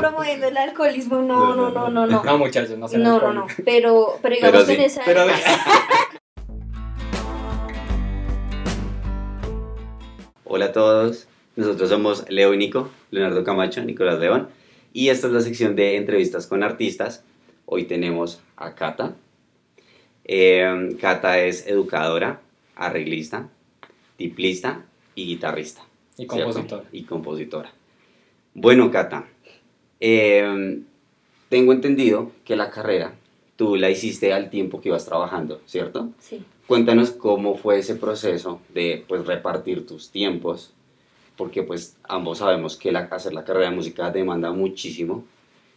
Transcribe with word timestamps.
promoviendo 0.08 0.48
el 0.48 0.56
alcoholismo, 0.56 1.16
no, 1.22 1.54
no, 1.54 1.70
no, 1.70 1.88
no, 1.88 2.06
no. 2.06 2.24
No, 2.24 2.38
muchachos, 2.38 2.78
no 2.78 2.88
se 2.88 2.98
No, 2.98 3.20
no, 3.20 3.32
no, 3.32 3.46
pero, 3.64 4.18
pero 4.22 4.34
digamos 4.34 4.64
Pero 4.64 4.66
que 4.66 4.72
sí. 4.72 4.80
en 4.80 4.86
esa 4.86 5.02
Pero 5.04 5.26
Hola 10.44 10.64
a 10.66 10.72
todos, 10.72 11.28
nosotros 11.54 11.88
somos 11.88 12.28
Leo 12.28 12.52
y 12.54 12.56
Nico, 12.56 12.90
Leonardo 13.12 13.44
Camacho, 13.44 13.84
Nicolás 13.84 14.18
León, 14.18 14.48
y 14.92 15.10
esta 15.10 15.28
es 15.28 15.32
la 15.32 15.42
sección 15.42 15.76
de 15.76 15.94
entrevistas 15.96 16.48
con 16.48 16.64
artistas. 16.64 17.22
Hoy 17.66 17.84
tenemos 17.84 18.40
a 18.56 18.74
Cata. 18.74 19.14
Eh, 20.24 20.96
Cata 21.00 21.38
es 21.38 21.68
educadora, 21.68 22.40
arreglista, 22.74 23.48
tiplista 24.16 24.84
y 25.14 25.26
guitarrista. 25.26 25.82
Y 26.16 26.26
¿cierto? 26.26 26.52
compositor. 26.52 26.84
Y 26.90 27.04
compositora. 27.04 27.72
Bueno, 28.54 28.90
Cata, 28.90 29.26
eh, 30.00 30.80
tengo 31.48 31.72
entendido 31.72 32.32
que 32.44 32.56
la 32.56 32.70
carrera 32.70 33.14
tú 33.56 33.76
la 33.76 33.90
hiciste 33.90 34.32
al 34.32 34.48
tiempo 34.48 34.80
que 34.80 34.88
ibas 34.88 35.04
trabajando, 35.04 35.60
¿cierto? 35.66 36.08
Sí. 36.18 36.42
Cuéntanos 36.66 37.10
cómo 37.10 37.56
fue 37.56 37.78
ese 37.78 37.94
proceso 37.94 38.60
de 38.72 39.04
pues 39.06 39.26
repartir 39.26 39.86
tus 39.86 40.10
tiempos, 40.10 40.72
porque 41.36 41.62
pues 41.62 41.96
ambos 42.04 42.38
sabemos 42.38 42.76
que 42.76 42.92
la, 42.92 43.00
hacer 43.00 43.34
la 43.34 43.44
carrera 43.44 43.68
de 43.68 43.76
música 43.76 44.10
demanda 44.10 44.52
muchísimo 44.52 45.24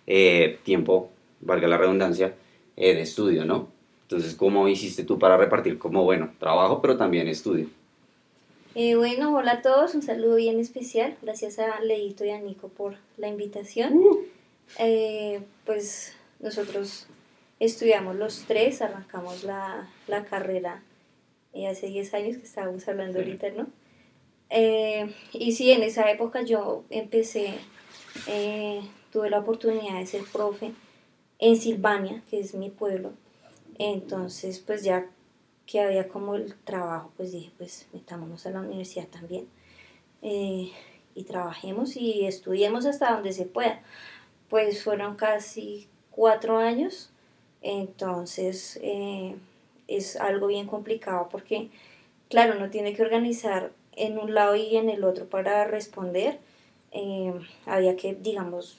eh, 0.07 0.59
tiempo, 0.63 1.09
valga 1.41 1.67
la 1.67 1.77
redundancia, 1.77 2.35
eh, 2.76 2.93
de 2.93 3.01
estudio, 3.01 3.43
¿no? 3.45 3.67
Entonces, 4.03 4.35
¿cómo 4.35 4.67
hiciste 4.67 5.03
tú 5.03 5.17
para 5.17 5.37
repartir 5.37 5.77
como, 5.77 6.03
bueno, 6.03 6.31
trabajo, 6.40 6.81
pero 6.81 6.98
también 6.98 7.27
estudio? 7.27 7.67
Eh, 8.76 8.95
bueno, 8.95 9.36
hola 9.36 9.52
a 9.52 9.62
todos, 9.62 9.94
un 9.94 10.02
saludo 10.02 10.36
bien 10.36 10.59
especial. 10.59 11.16
Gracias 11.22 11.59
a 11.59 11.80
Leito 11.82 12.26
y 12.26 12.32
a 12.32 12.40
Nico 12.40 12.70
por 12.70 12.96
la 13.18 13.27
invitación. 13.27 14.02
Eh, 14.80 15.41
pues 15.63 16.16
nosotros 16.40 17.05
estudiamos 17.59 18.15
los 18.15 18.46
tres, 18.48 18.82
arrancamos 18.82 19.43
la, 19.43 19.88
la 20.07 20.26
carrera 20.26 20.82
eh, 21.54 21.68
hace 21.68 21.85
10 21.85 22.13
años 22.15 22.38
que 22.38 22.46
estábamos 22.46 22.88
hablando 22.88 23.20
ahorita, 23.20 23.49
¿no? 23.52 23.68
Y 25.34 25.52
sí, 25.52 25.71
en 25.71 25.84
esa 25.84 26.10
época 26.10 26.41
yo 26.41 26.84
empecé, 26.90 27.54
tuve 29.12 29.30
la 29.30 29.40
oportunidad 29.40 29.99
de 29.99 30.05
ser 30.08 30.24
profe 30.32 30.71
en 31.37 31.58
Silvania, 31.58 32.24
que 32.30 32.40
es 32.40 32.55
mi 32.55 32.71
pueblo. 32.71 33.12
Entonces, 33.77 34.60
pues 34.60 34.84
ya 34.84 35.08
que 35.65 35.81
había 35.81 36.07
como 36.09 36.35
el 36.35 36.55
trabajo, 36.63 37.11
pues 37.17 37.31
dije, 37.31 37.51
pues 37.57 37.87
metámonos 37.93 38.45
a 38.45 38.51
la 38.51 38.61
universidad 38.61 39.07
también. 39.07 39.47
eh, 40.21 40.71
y 41.15 41.23
trabajemos 41.23 41.95
y 41.95 42.25
estudiemos 42.25 42.85
hasta 42.85 43.11
donde 43.13 43.33
se 43.33 43.45
pueda. 43.45 43.81
Pues 44.49 44.84
fueron 44.84 45.15
casi 45.15 45.87
cuatro 46.11 46.57
años, 46.57 47.11
entonces 47.61 48.79
eh, 48.84 49.35
es 49.87 50.15
algo 50.17 50.47
bien 50.47 50.67
complicado 50.67 51.29
porque, 51.29 51.69
claro, 52.29 52.55
uno 52.57 52.69
tiene 52.69 52.93
que 52.93 53.03
organizar 53.03 53.71
en 53.93 54.17
un 54.17 54.34
lado 54.34 54.55
y 54.55 54.75
en 54.77 54.89
el 54.89 55.03
otro 55.03 55.27
para 55.27 55.65
responder. 55.65 56.39
Eh, 56.91 57.34
había 57.65 57.95
que, 57.95 58.13
digamos, 58.15 58.77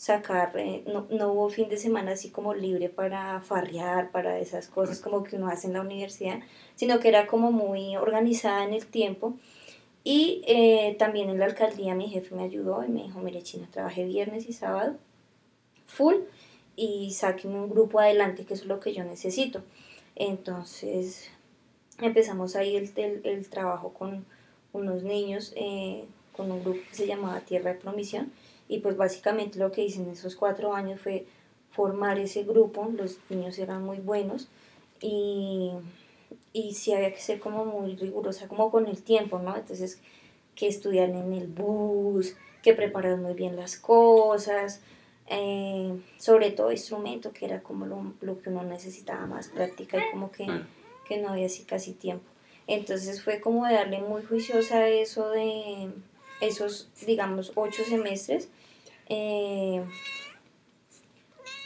sacar, 0.00 0.56
eh, 0.56 0.82
no, 0.86 1.06
no 1.10 1.30
hubo 1.30 1.50
fin 1.50 1.68
de 1.68 1.76
semana 1.76 2.12
así 2.12 2.30
como 2.30 2.54
libre 2.54 2.88
para 2.88 3.42
farrear, 3.42 4.10
para 4.10 4.38
esas 4.38 4.66
cosas 4.66 4.98
como 4.98 5.22
que 5.22 5.36
uno 5.36 5.48
hace 5.48 5.66
en 5.66 5.74
la 5.74 5.82
universidad, 5.82 6.40
sino 6.74 6.98
que 7.00 7.08
era 7.08 7.26
como 7.26 7.52
muy 7.52 7.98
organizada 7.98 8.64
en 8.64 8.72
el 8.72 8.86
tiempo. 8.86 9.34
Y 10.02 10.42
eh, 10.46 10.96
también 10.98 11.28
en 11.28 11.38
la 11.38 11.44
alcaldía 11.44 11.94
mi 11.94 12.08
jefe 12.08 12.34
me 12.34 12.44
ayudó 12.44 12.82
y 12.82 12.88
me 12.88 13.02
dijo, 13.02 13.20
mire 13.20 13.42
China, 13.42 13.68
trabajé 13.70 14.06
viernes 14.06 14.48
y 14.48 14.54
sábado 14.54 14.96
full 15.84 16.14
y 16.76 17.10
sáquenme 17.10 17.60
un 17.60 17.68
grupo 17.68 18.00
adelante, 18.00 18.46
que 18.46 18.54
eso 18.54 18.62
es 18.62 18.68
lo 18.70 18.80
que 18.80 18.94
yo 18.94 19.04
necesito. 19.04 19.62
Entonces 20.16 21.28
empezamos 21.98 22.56
ahí 22.56 22.74
el, 22.74 22.90
el, 22.96 23.20
el 23.24 23.50
trabajo 23.50 23.92
con 23.92 24.24
unos 24.72 25.02
niños, 25.02 25.52
eh, 25.56 26.06
con 26.34 26.50
un 26.50 26.62
grupo 26.64 26.80
que 26.88 26.96
se 26.96 27.06
llamaba 27.06 27.40
Tierra 27.40 27.74
de 27.74 27.80
Promisión 27.80 28.32
y 28.70 28.78
pues 28.78 28.96
básicamente 28.96 29.58
lo 29.58 29.72
que 29.72 29.82
hice 29.82 30.00
en 30.00 30.08
esos 30.08 30.36
cuatro 30.36 30.72
años 30.72 31.00
fue 31.00 31.26
formar 31.72 32.20
ese 32.20 32.44
grupo, 32.44 32.88
los 32.96 33.18
niños 33.28 33.58
eran 33.58 33.82
muy 33.82 33.98
buenos 33.98 34.48
y, 35.00 35.72
y 36.52 36.74
sí 36.74 36.92
había 36.92 37.12
que 37.12 37.20
ser 37.20 37.40
como 37.40 37.64
muy 37.64 37.96
rigurosa 37.96 38.46
como 38.46 38.70
con 38.70 38.86
el 38.86 39.02
tiempo, 39.02 39.40
¿no? 39.40 39.56
Entonces 39.56 40.00
que 40.54 40.68
estudiar 40.68 41.10
en 41.10 41.32
el 41.32 41.48
bus, 41.48 42.36
que 42.62 42.72
preparar 42.72 43.16
muy 43.16 43.34
bien 43.34 43.56
las 43.56 43.76
cosas, 43.76 44.80
eh, 45.26 45.92
sobre 46.18 46.52
todo 46.52 46.70
instrumento, 46.70 47.32
que 47.32 47.46
era 47.46 47.64
como 47.64 47.86
lo, 47.86 48.14
lo 48.20 48.40
que 48.40 48.50
uno 48.50 48.62
necesitaba 48.62 49.26
más 49.26 49.48
práctica 49.48 49.98
y 49.98 50.12
como 50.12 50.30
que, 50.30 50.46
que 51.08 51.18
no 51.18 51.30
había 51.30 51.46
así 51.46 51.64
casi 51.64 51.92
tiempo. 51.92 52.30
Entonces 52.68 53.20
fue 53.20 53.40
como 53.40 53.66
de 53.66 53.74
darle 53.74 54.00
muy 54.00 54.22
juiciosa 54.22 54.76
a 54.76 54.88
eso 54.88 55.28
de 55.30 55.90
esos, 56.40 56.88
digamos, 57.06 57.52
ocho 57.54 57.82
semestres. 57.84 58.48
Eh, 59.08 59.82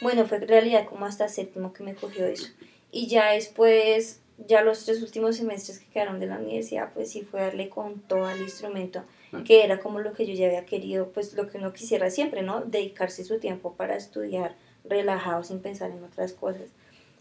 bueno, 0.01 0.25
fue 0.25 0.37
en 0.37 0.47
realidad 0.47 0.85
como 0.87 1.05
hasta 1.05 1.27
séptimo 1.29 1.73
que 1.73 1.83
me 1.83 1.95
cogió 1.95 2.25
eso. 2.25 2.47
Y 2.91 3.07
ya 3.07 3.31
después, 3.31 4.19
ya 4.47 4.61
los 4.61 4.85
tres 4.85 5.01
últimos 5.01 5.37
semestres 5.37 5.79
que 5.79 5.87
quedaron 5.87 6.19
de 6.19 6.27
la 6.27 6.37
universidad, 6.37 6.91
pues 6.93 7.11
sí 7.11 7.21
fue 7.23 7.41
darle 7.41 7.69
con 7.69 8.01
todo 8.01 8.29
el 8.29 8.41
instrumento, 8.41 9.03
Ah. 9.31 9.43
que 9.45 9.63
era 9.63 9.79
como 9.79 9.99
lo 9.99 10.13
que 10.13 10.25
yo 10.25 10.33
ya 10.33 10.47
había 10.47 10.65
querido, 10.65 11.09
pues 11.09 11.33
lo 11.33 11.47
que 11.49 11.57
uno 11.57 11.73
quisiera 11.73 12.09
siempre, 12.09 12.41
¿no? 12.41 12.61
Dedicarse 12.61 13.23
su 13.23 13.39
tiempo 13.39 13.73
para 13.73 13.95
estudiar 13.95 14.55
relajado 14.83 15.43
sin 15.43 15.59
pensar 15.61 15.91
en 15.91 16.03
otras 16.03 16.33
cosas. 16.33 16.69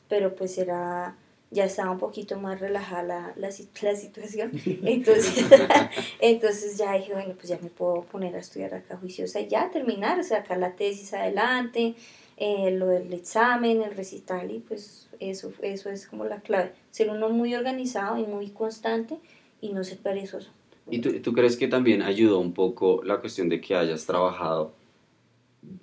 Pero 0.09 0.35
pues 0.35 0.59
era, 0.59 1.17
ya 1.55 1.65
estaba 1.65 1.91
un 1.93 1.99
poquito 1.99 2.39
más 2.39 2.61
relajada 2.61 3.03
la, 3.03 3.33
la, 3.37 3.49
la 3.83 3.97
situación. 3.97 4.51
Entonces, 4.85 5.47
entonces 6.21 6.77
ya 6.77 6.95
dije, 6.95 7.13
bueno, 7.13 7.35
pues 7.35 7.49
ya 7.49 7.59
me 7.63 7.71
puedo 7.71 8.03
poner 8.03 8.35
a 8.35 8.41
estudiar 8.41 8.75
acá 8.75 8.97
juiciosa 8.97 9.41
y 9.41 9.49
ya 9.49 9.71
terminar, 9.71 10.23
sacar 10.25 10.59
la 10.59 10.75
tesis 10.75 11.15
adelante, 11.15 11.95
eh, 12.37 12.73
lo 12.73 12.89
del 12.89 13.13
examen, 13.13 13.83
el 13.83 13.95
recital 13.95 14.51
y 14.51 14.59
pues 14.59 15.09
eso, 15.21 15.53
eso 15.63 15.91
es 15.91 16.07
como 16.07 16.25
la 16.25 16.41
clave. 16.41 16.73
Ser 16.91 17.11
uno 17.11 17.31
muy 17.31 17.55
organizado 17.55 18.19
y 18.19 18.25
muy 18.25 18.51
constante 18.51 19.19
y 19.61 19.73
no 19.73 19.85
ser 19.85 19.99
perezoso. 19.99 20.51
¿Y 20.91 20.99
tú, 20.99 21.21
tú 21.21 21.33
crees 21.33 21.57
que 21.57 21.69
también 21.69 22.03
ayudó 22.03 22.41
un 22.41 22.53
poco 22.53 23.03
la 23.05 23.19
cuestión 23.19 23.49
de 23.49 23.61
que 23.61 23.75
hayas 23.75 24.05
trabajado 24.05 24.73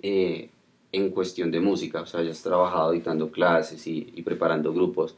eh, 0.02 0.50
en 0.92 1.10
cuestión 1.10 1.50
de 1.50 1.60
música? 1.60 2.02
O 2.02 2.06
sea, 2.06 2.20
hayas 2.20 2.42
trabajado 2.42 2.92
dictando 2.92 3.32
clases 3.32 3.86
y, 3.86 4.12
y 4.14 4.22
preparando 4.22 4.72
grupos 4.72 5.16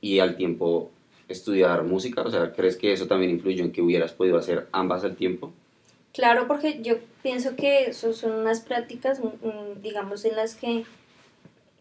y 0.00 0.20
al 0.20 0.36
tiempo 0.36 0.90
estudiar 1.28 1.84
música. 1.84 2.22
O 2.22 2.30
sea, 2.30 2.52
¿crees 2.52 2.76
que 2.76 2.92
eso 2.92 3.06
también 3.06 3.30
influyó 3.30 3.64
en 3.64 3.72
que 3.72 3.82
hubieras 3.82 4.12
podido 4.12 4.38
hacer 4.38 4.66
ambas 4.72 5.04
al 5.04 5.16
tiempo? 5.16 5.52
Claro, 6.12 6.46
porque 6.48 6.80
yo 6.82 6.96
pienso 7.22 7.54
que 7.54 7.84
eso 7.84 8.12
son 8.12 8.32
unas 8.32 8.60
prácticas, 8.60 9.20
digamos, 9.82 10.24
en 10.24 10.36
las 10.36 10.54
que 10.54 10.84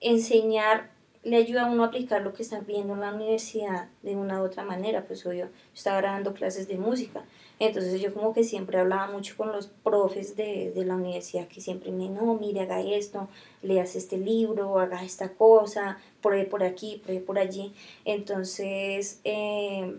enseñar 0.02 0.92
le 1.28 1.38
ayuda 1.38 1.64
a 1.64 1.72
uno 1.72 1.84
a 1.84 1.88
aplicar 1.88 2.22
lo 2.22 2.34
que 2.34 2.44
están 2.44 2.66
viendo 2.66 2.94
en 2.94 3.02
la 3.02 3.14
universidad 3.14 3.90
de 4.02 4.16
una 4.16 4.42
u 4.42 4.46
otra 4.46 4.64
manera. 4.64 5.06
Pues 5.06 5.24
yo 5.24 5.32
estaba 5.74 6.02
dando 6.02 6.34
clases 6.34 6.68
de 6.68 6.78
música, 6.78 7.24
entonces 7.60 8.00
yo 8.00 8.14
como 8.14 8.34
que 8.34 8.44
siempre 8.44 8.80
hablaba 8.80 9.12
mucho 9.12 9.36
con 9.36 9.52
los 9.52 9.68
profes 9.68 10.36
de, 10.36 10.72
de 10.74 10.86
la 10.86 10.96
universidad 10.96 11.48
que 11.48 11.60
siempre 11.60 11.92
me, 11.92 12.08
no, 12.08 12.36
mire, 12.36 12.62
haga 12.62 12.82
esto, 12.82 13.28
leas 13.62 13.96
este 13.96 14.18
libro, 14.18 14.80
haga 14.80 15.04
esta 15.04 15.34
cosa, 15.34 15.98
pruebe 16.22 16.46
por 16.46 16.64
aquí, 16.64 17.02
pruebe 17.04 17.22
por 17.22 17.40
allí. 17.40 17.74
Entonces, 18.06 19.20
eh, 19.24 19.98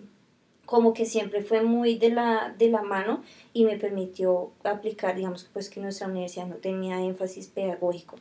como 0.68 0.92
que 0.92 1.06
siempre 1.06 1.42
fue 1.42 1.62
muy 1.62 1.96
de 1.98 2.10
la, 2.10 2.54
de 2.58 2.68
la 2.68 2.82
mano 2.82 3.22
y 3.54 3.64
me 3.64 3.76
permitió 3.76 4.50
aplicar, 4.62 5.16
digamos, 5.16 5.48
pues 5.52 5.70
que 5.70 5.80
nuestra 5.80 6.06
universidad 6.06 6.46
no 6.46 6.56
tenía 6.56 7.02
énfasis 7.02 7.48
pedagógico, 7.48 8.16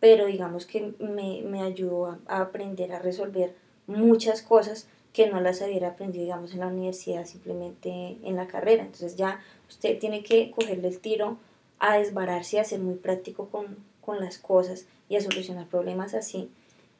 pero 0.00 0.26
digamos 0.26 0.66
que 0.66 0.94
me, 0.98 1.42
me 1.42 1.62
ayudó 1.62 2.06
a, 2.06 2.18
a 2.26 2.40
aprender 2.40 2.92
a 2.92 2.98
resolver 2.98 3.54
muchas 3.86 4.42
cosas 4.42 4.88
que 5.12 5.28
no 5.28 5.40
las 5.40 5.62
hubiera 5.62 5.88
aprendido, 5.88 6.24
digamos, 6.24 6.52
en 6.52 6.60
la 6.60 6.66
universidad, 6.66 7.24
simplemente 7.24 8.18
en 8.22 8.36
la 8.36 8.46
carrera. 8.46 8.82
Entonces 8.82 9.16
ya 9.16 9.40
usted 9.68 9.98
tiene 9.98 10.22
que 10.22 10.50
cogerle 10.50 10.88
el 10.88 10.98
tiro 11.00 11.38
a 11.78 11.96
desbararse, 11.98 12.60
a 12.60 12.64
ser 12.64 12.80
muy 12.80 12.96
práctico 12.96 13.48
con, 13.48 13.78
con 14.02 14.20
las 14.20 14.38
cosas 14.38 14.86
y 15.08 15.16
a 15.16 15.20
solucionar 15.20 15.66
problemas 15.68 16.14
así. 16.14 16.50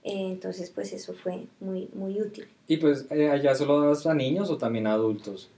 Eh, 0.02 0.28
entonces, 0.31 0.70
pues 0.70 0.92
eso 0.92 1.14
fue 1.14 1.46
muy, 1.60 1.88
muy 1.92 2.20
útil. 2.20 2.49
Y 2.69 2.76
pues, 2.76 3.06
eh, 3.10 3.28
¿allá 3.28 3.54
solo 3.54 3.81
das 3.81 4.06
a 4.06 4.14
niños 4.14 4.50
o 4.50 4.56
también 4.56 4.87
a 4.87 4.92
adultos? 4.92 5.50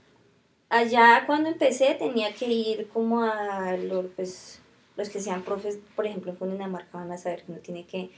Allá 0.69 1.23
cuando 1.27 1.49
empecé 1.49 1.95
tenía 1.95 2.33
que 2.33 2.47
ir 2.47 2.87
como 2.89 3.21
a 3.21 3.77
los, 3.77 4.05
pues, 4.15 4.59
los 4.99 5.09
que 5.09 5.19
sean 5.19 5.43
profes, 5.43 5.79
por 5.95 6.05
ejemplo 6.05 6.31
en 6.31 6.37
Cundinamarca 6.37 6.99
van 6.99 7.11
a 7.11 7.17
saber 7.17 7.43
que 7.43 7.51
uno 7.53 7.61
tiene 7.61 7.85
que 7.85 8.11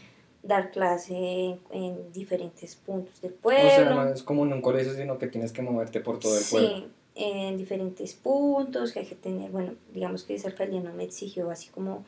dar 0.43 0.71
clase 0.71 1.13
en, 1.13 1.59
en 1.71 2.11
diferentes 2.11 2.75
puntos 2.75 3.21
del 3.21 3.33
pueblo. 3.33 3.67
O 3.67 3.69
sea, 3.69 3.89
no 3.89 4.09
es 4.09 4.23
como 4.23 4.43
en 4.45 4.51
un 4.51 4.61
colegio, 4.61 4.93
sino 4.93 5.17
que 5.17 5.27
tienes 5.27 5.53
que 5.53 5.61
moverte 5.61 6.01
por 6.01 6.19
todo 6.19 6.37
el 6.37 6.43
pueblo. 6.43 6.67
Sí, 6.67 6.87
en 7.15 7.57
diferentes 7.57 8.13
puntos 8.13 8.91
que 8.91 8.99
hay 8.99 9.05
que 9.05 9.15
tener, 9.15 9.51
bueno, 9.51 9.75
digamos 9.93 10.23
que 10.23 10.33
esa 10.33 10.47
alcaldía 10.47 10.81
no 10.81 10.91
me 10.93 11.03
exigió 11.03 11.51
así 11.51 11.69
como 11.69 12.03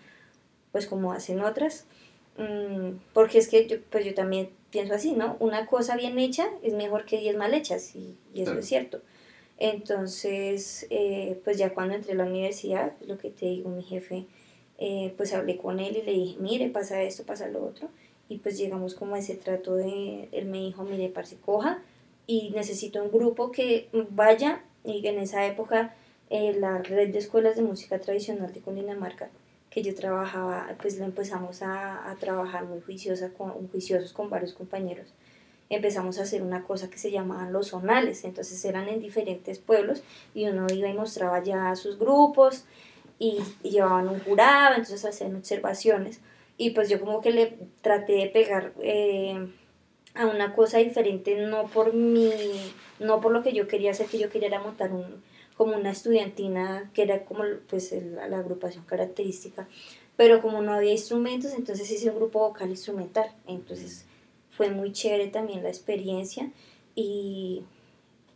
pues 0.73 0.87
como 0.87 1.13
hacen 1.13 1.39
otras. 1.39 1.85
Mm, 2.37 2.97
porque 3.13 3.37
es 3.37 3.47
que 3.47 3.67
yo, 3.67 3.77
pues 3.91 4.03
yo 4.03 4.13
también 4.13 4.49
pienso 4.71 4.95
así, 4.95 5.13
¿no? 5.13 5.37
Una 5.39 5.67
cosa 5.67 5.95
bien 5.95 6.17
hecha 6.17 6.49
es 6.63 6.73
mejor 6.73 7.05
que 7.05 7.19
diez 7.19 7.37
mal 7.37 7.53
hechas 7.53 7.95
y, 7.95 8.17
eso 8.33 8.57
es 8.57 8.65
cierto. 8.65 9.01
Entonces, 9.59 10.87
eh, 10.89 11.39
pues 11.43 11.57
ya 11.59 11.73
cuando 11.75 11.93
entré 11.93 12.13
a 12.13 12.15
la 12.15 12.25
universidad, 12.25 12.93
lo 13.05 13.19
que 13.19 13.29
te 13.29 13.45
digo, 13.45 13.69
mi 13.69 13.83
jefe, 13.83 14.25
eh, 14.77 15.13
pues 15.17 15.33
hablé 15.33 15.57
con 15.57 15.79
él 15.79 15.97
y 15.97 16.01
le 16.01 16.11
dije, 16.11 16.37
mire, 16.39 16.69
pasa 16.69 17.01
esto, 17.01 17.23
pasa 17.23 17.47
lo 17.47 17.63
otro. 17.63 17.89
Y 18.29 18.37
pues 18.37 18.57
llegamos 18.57 18.95
como 18.95 19.15
a 19.15 19.19
ese 19.19 19.35
trato 19.35 19.75
de, 19.75 20.29
él 20.31 20.45
me 20.45 20.59
dijo, 20.59 20.83
mire, 20.83 21.09
parce, 21.09 21.37
coja 21.37 21.81
y 22.25 22.51
necesito 22.51 23.03
un 23.03 23.11
grupo 23.11 23.51
que 23.51 23.89
vaya. 24.09 24.63
Y 24.83 25.05
en 25.07 25.19
esa 25.19 25.45
época, 25.45 25.95
eh, 26.29 26.55
la 26.59 26.79
red 26.79 27.11
de 27.11 27.19
escuelas 27.19 27.55
de 27.55 27.61
música 27.61 27.99
tradicional 27.99 28.53
de 28.53 28.61
Cundinamarca, 28.61 29.29
que 29.69 29.81
yo 29.81 29.95
trabajaba, 29.95 30.75
pues 30.81 30.97
lo 30.97 31.05
empezamos 31.05 31.61
a, 31.61 32.09
a 32.09 32.15
trabajar 32.15 32.65
muy 32.65 32.81
juiciosa 32.81 33.29
con, 33.29 33.51
juiciosos 33.69 34.13
con 34.13 34.29
varios 34.29 34.53
compañeros 34.53 35.13
empezamos 35.75 36.19
a 36.19 36.23
hacer 36.23 36.41
una 36.41 36.63
cosa 36.63 36.89
que 36.89 36.97
se 36.97 37.11
llamaban 37.11 37.53
los 37.53 37.69
zonales, 37.69 38.23
entonces 38.23 38.63
eran 38.65 38.87
en 38.87 38.99
diferentes 38.99 39.59
pueblos 39.59 40.03
y 40.33 40.47
uno 40.47 40.67
iba 40.73 40.87
y 40.87 40.93
mostraba 40.93 41.43
ya 41.43 41.75
sus 41.75 41.97
grupos 41.97 42.65
y, 43.23 43.69
llevaban 43.69 44.09
un 44.09 44.19
jurado, 44.19 44.75
entonces 44.75 45.05
hacían 45.05 45.35
observaciones. 45.35 46.19
Y 46.57 46.71
pues 46.71 46.89
yo 46.89 46.99
como 46.99 47.21
que 47.21 47.31
le 47.31 47.57
traté 47.81 48.13
de 48.13 48.27
pegar 48.27 48.73
eh, 48.81 49.47
a 50.13 50.27
una 50.27 50.53
cosa 50.53 50.79
diferente, 50.79 51.35
no 51.47 51.67
por 51.67 51.93
mi, 51.93 52.31
no 52.99 53.21
por 53.21 53.31
lo 53.31 53.41
que 53.41 53.53
yo 53.53 53.67
quería 53.67 53.91
hacer, 53.91 54.07
que 54.07 54.19
yo 54.19 54.29
quería 54.29 54.59
montar 54.59 54.91
un, 54.91 55.23
como 55.55 55.75
una 55.75 55.91
estudiantina, 55.91 56.91
que 56.93 57.03
era 57.03 57.23
como 57.25 57.43
pues 57.69 57.93
la 57.93 58.37
agrupación 58.37 58.83
característica, 58.85 59.67
pero 60.17 60.41
como 60.41 60.61
no 60.61 60.73
había 60.73 60.91
instrumentos, 60.91 61.53
entonces 61.53 61.89
hice 61.89 62.09
un 62.09 62.17
grupo 62.17 62.39
vocal 62.39 62.69
instrumental, 62.69 63.31
entonces 63.47 64.05
fue 64.49 64.69
muy 64.69 64.91
chévere 64.91 65.27
también 65.27 65.63
la 65.63 65.69
experiencia 65.69 66.51
y, 66.93 67.63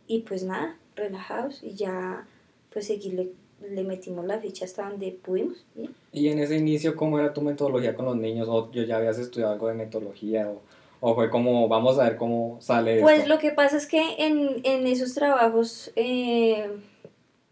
y 0.08 0.20
pues 0.20 0.42
nada, 0.42 0.76
relajados 0.96 1.62
y 1.62 1.74
ya 1.74 2.26
pues 2.72 2.86
seguirle 2.86 3.32
le 3.60 3.84
metimos 3.84 4.24
la 4.24 4.38
ficha 4.38 4.64
hasta 4.64 4.88
donde 4.88 5.12
pudimos. 5.12 5.64
¿Y 6.12 6.28
en 6.28 6.38
ese 6.38 6.56
inicio 6.56 6.96
cómo 6.96 7.18
era 7.18 7.32
tu 7.32 7.42
metodología 7.42 7.94
con 7.94 8.06
los 8.06 8.16
niños? 8.16 8.48
¿O 8.48 8.70
yo 8.70 8.82
ya 8.82 8.96
habías 8.96 9.18
estudiado 9.18 9.52
algo 9.52 9.68
de 9.68 9.74
metodología? 9.74 10.48
¿O, 10.48 10.60
o 11.00 11.14
fue 11.14 11.30
como, 11.30 11.68
vamos 11.68 11.98
a 11.98 12.04
ver 12.04 12.16
cómo 12.16 12.58
sale 12.60 13.00
Pues 13.00 13.28
lo 13.28 13.38
que 13.38 13.50
pasa 13.50 13.76
es 13.76 13.86
que 13.86 14.16
en, 14.18 14.60
en 14.64 14.86
esos 14.86 15.14
trabajos, 15.14 15.92
eh, 15.96 16.70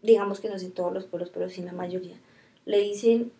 digamos 0.01 0.39
que 0.39 0.49
no 0.49 0.57
sé 0.59 0.65
en 0.65 0.71
todos 0.73 0.93
los 0.93 1.05
pueblos, 1.05 1.31
pero 1.33 1.49
sí 1.49 1.61
en 1.61 1.67
la 1.67 1.73
mayoría, 1.73 2.15
le 2.65 2.79
dicen, 2.79 3.31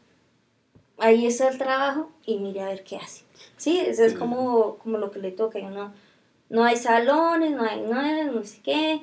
ahí 0.98 1.26
está 1.26 1.50
el 1.50 1.58
trabajo 1.58 2.10
y 2.26 2.38
mire 2.38 2.62
a 2.62 2.68
ver 2.68 2.84
qué 2.84 2.98
hace. 2.98 3.24
Sí, 3.58 3.80
eso 3.80 4.04
es 4.04 4.14
como, 4.14 4.78
como 4.78 4.98
lo 4.98 5.12
que 5.12 5.20
le 5.20 5.32
toca. 5.32 5.60
Uno, 5.60 5.94
no 6.50 6.64
hay 6.64 6.78
salones, 6.78 7.52
no 7.52 7.64
hay 7.64 7.82
nada, 7.82 8.26
no 8.26 8.44
sé 8.44 8.60
qué. 8.64 9.02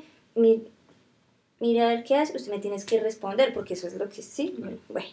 Mire, 1.65 1.81
a 1.81 1.89
ver 1.89 2.05
qué 2.05 2.17
hace, 2.17 2.37
usted 2.37 2.53
me 2.53 2.59
tienes 2.59 2.85
que 2.85 3.01
responder, 3.01 3.55
porque 3.55 3.73
eso 3.73 3.87
es 3.87 3.95
lo 3.95 4.11
que 4.11 4.21
sí. 4.21 4.55
Bueno, 4.91 5.09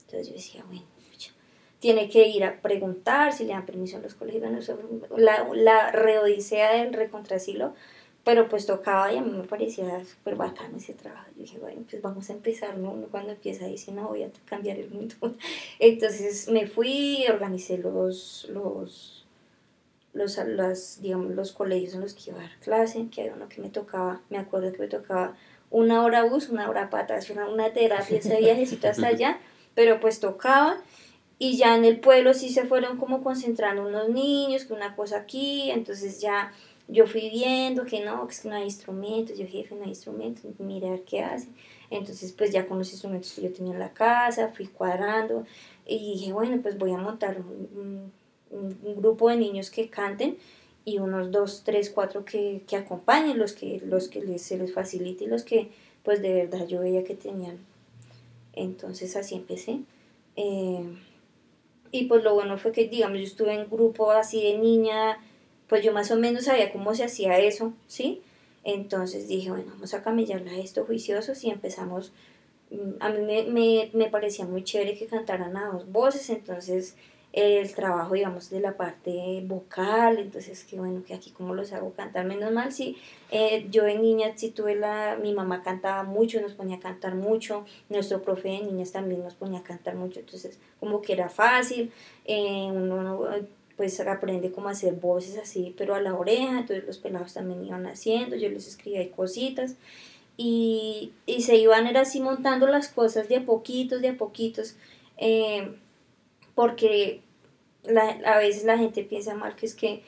entonces 0.00 0.26
yo 0.26 0.34
decía, 0.34 0.64
bueno, 0.66 0.82
tiene 1.78 2.08
que 2.08 2.26
ir 2.26 2.42
a 2.42 2.60
preguntar 2.60 3.32
si 3.32 3.44
le 3.44 3.52
dan 3.52 3.64
permiso 3.64 3.96
a 3.96 4.00
los 4.00 4.14
colegios. 4.14 4.42
La, 5.16 5.48
la 5.54 5.92
reodicea 5.92 6.72
del 6.72 6.92
recontrasilo 6.92 7.72
pero 8.24 8.48
pues 8.48 8.66
tocaba 8.66 9.12
y 9.12 9.18
a 9.18 9.22
mí 9.22 9.30
me 9.30 9.44
parecía 9.44 10.04
súper 10.04 10.34
bacano 10.34 10.78
ese 10.78 10.94
trabajo. 10.94 11.28
Yo 11.36 11.42
dije, 11.42 11.58
bueno, 11.60 11.84
pues 11.88 12.02
vamos 12.02 12.28
a 12.28 12.32
empezar, 12.32 12.76
¿no? 12.76 12.90
Uno 12.90 13.06
cuando 13.08 13.30
empieza 13.30 13.66
dice, 13.66 13.92
no, 13.92 14.08
voy 14.08 14.24
a 14.24 14.30
cambiar 14.46 14.78
el 14.80 14.90
mundo. 14.90 15.14
Entonces 15.78 16.48
me 16.48 16.66
fui, 16.66 17.24
organicé 17.32 17.78
los, 17.78 18.48
los, 18.50 19.24
los, 20.12 20.38
las, 20.38 21.00
digamos, 21.00 21.36
los 21.36 21.52
colegios 21.52 21.94
en 21.94 22.00
los 22.00 22.14
que 22.14 22.32
iba 22.32 22.40
a 22.40 22.42
dar 22.42 22.58
clase, 22.58 23.06
que 23.14 23.26
era 23.26 23.34
uno 23.36 23.48
que 23.48 23.60
me 23.60 23.68
tocaba, 23.68 24.20
me 24.28 24.38
acuerdo 24.38 24.72
que 24.72 24.78
me 24.78 24.88
tocaba 24.88 25.36
una 25.70 26.02
hora 26.02 26.24
bus, 26.24 26.48
una 26.48 26.68
hora 26.68 26.90
patas, 26.90 27.30
una, 27.30 27.48
una 27.48 27.72
terapia, 27.72 28.18
ese 28.18 28.38
viajecito 28.38 28.88
hasta 28.88 29.08
allá, 29.08 29.38
pero 29.74 30.00
pues 30.00 30.20
tocaba. 30.20 30.82
Y 31.38 31.58
ya 31.58 31.76
en 31.76 31.84
el 31.84 32.00
pueblo 32.00 32.32
sí 32.32 32.48
se 32.48 32.64
fueron 32.64 32.96
como 32.96 33.22
concentrando 33.22 33.86
unos 33.86 34.08
niños, 34.08 34.64
que 34.64 34.72
una 34.72 34.96
cosa 34.96 35.18
aquí, 35.18 35.70
entonces 35.70 36.20
ya 36.20 36.52
yo 36.88 37.06
fui 37.06 37.30
viendo 37.30 37.84
que 37.84 38.04
no, 38.04 38.26
que 38.26 38.32
es 38.32 38.40
que 38.40 38.48
no 38.48 38.54
hay 38.54 38.64
instrumentos, 38.64 39.36
yo 39.36 39.46
jefe, 39.46 39.74
no 39.74 39.82
hay 39.82 39.90
instrumentos, 39.90 40.44
mira 40.58 40.88
a 40.88 40.90
ver 40.92 41.02
qué 41.02 41.20
hace. 41.20 41.48
Entonces, 41.90 42.32
pues 42.32 42.52
ya 42.52 42.66
con 42.66 42.78
los 42.78 42.90
instrumentos 42.90 43.32
que 43.32 43.42
yo 43.42 43.52
tenía 43.52 43.72
en 43.72 43.78
la 43.78 43.92
casa, 43.92 44.48
fui 44.48 44.66
cuadrando 44.66 45.44
y 45.86 45.98
dije, 45.98 46.32
bueno, 46.32 46.60
pues 46.62 46.78
voy 46.78 46.92
a 46.92 46.98
montar 46.98 47.38
un, 47.40 48.12
grupo 48.96 49.28
de 49.28 49.36
niños 49.36 49.70
que 49.70 49.90
canten 49.90 50.38
y 50.86 50.98
unos 51.00 51.32
dos, 51.32 51.62
tres, 51.64 51.90
cuatro 51.90 52.24
que, 52.24 52.62
que 52.66 52.76
acompañen, 52.76 53.38
los 53.38 53.52
que, 53.52 53.82
los 53.84 54.06
que 54.08 54.22
les, 54.22 54.40
se 54.40 54.56
les 54.56 54.72
facilite 54.72 55.24
y 55.24 55.26
los 55.26 55.42
que 55.42 55.68
pues 56.04 56.22
de 56.22 56.32
verdad 56.32 56.68
yo 56.68 56.80
veía 56.80 57.02
que 57.02 57.16
tenían. 57.16 57.58
Entonces 58.52 59.16
así 59.16 59.34
empecé. 59.34 59.80
Eh, 60.36 60.84
y 61.90 62.04
pues 62.04 62.22
lo 62.22 62.34
bueno 62.34 62.56
fue 62.56 62.70
que, 62.70 62.86
digamos, 62.86 63.18
yo 63.18 63.24
estuve 63.24 63.54
en 63.54 63.68
grupo 63.68 64.12
así 64.12 64.40
de 64.40 64.58
niña, 64.58 65.18
pues 65.66 65.84
yo 65.84 65.92
más 65.92 66.12
o 66.12 66.16
menos 66.16 66.44
sabía 66.44 66.72
cómo 66.72 66.94
se 66.94 67.02
hacía 67.02 67.36
eso, 67.40 67.72
¿sí? 67.88 68.22
Entonces 68.62 69.26
dije, 69.26 69.50
bueno, 69.50 69.72
vamos 69.72 69.92
a 69.92 70.04
camellarle 70.04 70.50
a 70.50 70.58
esto 70.58 70.84
juiciosos 70.84 71.42
y 71.42 71.50
empezamos, 71.50 72.12
mm, 72.70 72.92
a 73.00 73.08
mí 73.08 73.22
me, 73.22 73.42
me, 73.42 73.90
me, 73.92 74.08
parecía 74.08 74.44
muy 74.44 74.62
chévere 74.62 74.96
que 74.96 75.06
cantaran 75.06 75.56
a 75.56 75.72
dos 75.72 75.90
voces, 75.90 76.30
entonces 76.30 76.94
el 77.36 77.74
trabajo, 77.74 78.14
digamos, 78.14 78.48
de 78.48 78.60
la 78.60 78.78
parte 78.78 79.42
vocal, 79.44 80.18
entonces 80.18 80.64
que 80.64 80.78
bueno, 80.78 81.04
que 81.04 81.12
aquí 81.12 81.30
como 81.30 81.54
los 81.54 81.70
hago 81.74 81.92
cantar, 81.92 82.24
menos 82.24 82.50
mal, 82.50 82.72
sí, 82.72 82.96
eh, 83.30 83.66
yo 83.70 83.84
de 83.84 83.98
niña 83.98 84.32
sí 84.36 84.50
tuve 84.50 84.74
la, 84.74 85.18
mi 85.20 85.34
mamá 85.34 85.62
cantaba 85.62 86.02
mucho, 86.02 86.40
nos 86.40 86.54
ponía 86.54 86.76
a 86.76 86.80
cantar 86.80 87.14
mucho, 87.14 87.66
nuestro 87.90 88.22
profe 88.22 88.48
de 88.48 88.60
niñas 88.60 88.92
también 88.92 89.22
nos 89.22 89.34
ponía 89.34 89.58
a 89.58 89.62
cantar 89.62 89.96
mucho, 89.96 90.20
entonces 90.20 90.58
como 90.80 91.02
que 91.02 91.12
era 91.12 91.28
fácil, 91.28 91.92
eh, 92.24 92.70
uno 92.72 93.26
pues 93.76 94.00
aprende 94.00 94.50
cómo 94.50 94.70
hacer 94.70 94.94
voces 94.94 95.36
así, 95.36 95.74
pero 95.76 95.94
a 95.94 96.00
la 96.00 96.14
oreja, 96.14 96.60
entonces 96.60 96.86
los 96.86 96.96
pelados 96.96 97.34
también 97.34 97.62
iban 97.66 97.86
haciendo, 97.86 98.34
yo 98.36 98.48
les 98.48 98.66
escribía 98.66 99.00
ahí 99.00 99.10
cositas 99.10 99.76
y, 100.38 101.12
y 101.26 101.42
se 101.42 101.56
iban 101.56 101.86
era 101.86 102.00
así 102.00 102.18
montando 102.20 102.66
las 102.66 102.88
cosas 102.88 103.28
de 103.28 103.36
a 103.36 103.44
poquitos, 103.44 104.00
de 104.00 104.08
a 104.08 104.16
poquitos, 104.16 104.76
eh, 105.18 105.76
porque 106.54 107.20
la, 107.88 108.18
a 108.24 108.38
veces 108.38 108.64
la 108.64 108.78
gente 108.78 109.02
piensa 109.02 109.34
mal 109.34 109.56
que 109.56 109.66
es 109.66 109.74
que 109.74 110.02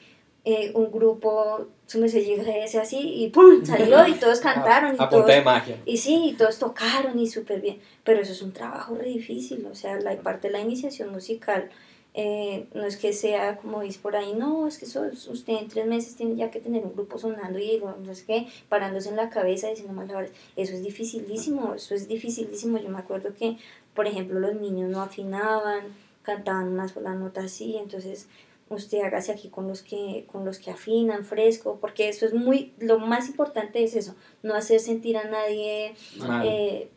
eh, 0.45 0.71
un 0.73 0.91
grupo 0.91 1.67
a 1.67 2.63
ese 2.63 2.79
así 2.79 2.97
y 2.97 3.29
¡pum! 3.29 3.65
salió 3.65 4.07
y 4.07 4.13
todos 4.13 4.39
cantaron. 4.39 4.95
y 4.95 5.09
todos, 5.09 5.27
de 5.27 5.41
magia. 5.41 5.81
Y 5.85 5.97
sí, 5.97 6.29
y 6.29 6.33
todos 6.33 6.59
tocaron 6.59 7.19
y 7.19 7.27
súper 7.27 7.61
bien, 7.61 7.79
pero 8.03 8.21
eso 8.21 8.31
es 8.31 8.41
un 8.41 8.51
trabajo 8.51 8.95
re 8.95 9.07
difícil, 9.07 9.65
o 9.65 9.75
sea, 9.75 9.99
la 9.99 10.15
parte 10.21 10.47
de 10.47 10.53
la 10.53 10.59
iniciación 10.59 11.11
musical 11.11 11.69
eh, 12.15 12.67
no 12.73 12.85
es 12.85 12.97
que 12.97 13.13
sea 13.13 13.57
como 13.57 13.81
dice 13.81 13.99
por 14.01 14.15
ahí, 14.15 14.33
no, 14.33 14.67
es 14.67 14.79
que 14.79 14.85
eso, 14.85 15.03
usted 15.29 15.53
en 15.53 15.67
tres 15.67 15.85
meses 15.85 16.15
tiene 16.15 16.35
ya 16.35 16.49
que 16.49 16.59
tener 16.59 16.83
un 16.83 16.93
grupo 16.93 17.17
sonando 17.19 17.59
y 17.59 17.79
no 17.79 18.11
es 18.11 18.23
que 18.23 18.47
parándose 18.67 19.09
en 19.09 19.15
la 19.15 19.29
cabeza 19.29 19.67
diciendo 19.67 19.93
mal 19.93 20.09
Eso 20.55 20.73
es 20.73 20.83
dificilísimo, 20.83 21.75
eso 21.75 21.93
es 21.93 22.07
dificilísimo. 22.07 22.79
Yo 22.79 22.89
me 22.89 22.97
acuerdo 22.97 23.33
que, 23.33 23.57
por 23.93 24.07
ejemplo, 24.07 24.39
los 24.39 24.55
niños 24.55 24.89
no 24.89 25.01
afinaban, 25.01 25.83
cantaban 26.29 26.67
una 26.69 26.87
sola 26.87 27.15
nota 27.15 27.41
así, 27.41 27.77
entonces 27.77 28.27
usted 28.69 29.01
hágase 29.01 29.31
aquí 29.31 29.49
con 29.49 29.67
los 29.67 29.81
que 29.81 30.25
con 30.31 30.45
los 30.45 30.59
que 30.59 30.71
afinan 30.71 31.25
fresco 31.25 31.79
porque 31.81 32.07
eso 32.07 32.25
es 32.25 32.33
muy 32.33 32.71
lo 32.77 32.99
más 32.99 33.27
importante 33.27 33.83
es 33.83 33.95
eso 33.95 34.15
no 34.43 34.53
hacer 34.53 34.79
sentir 34.79 35.17
a 35.17 35.23
nadie 35.23 35.95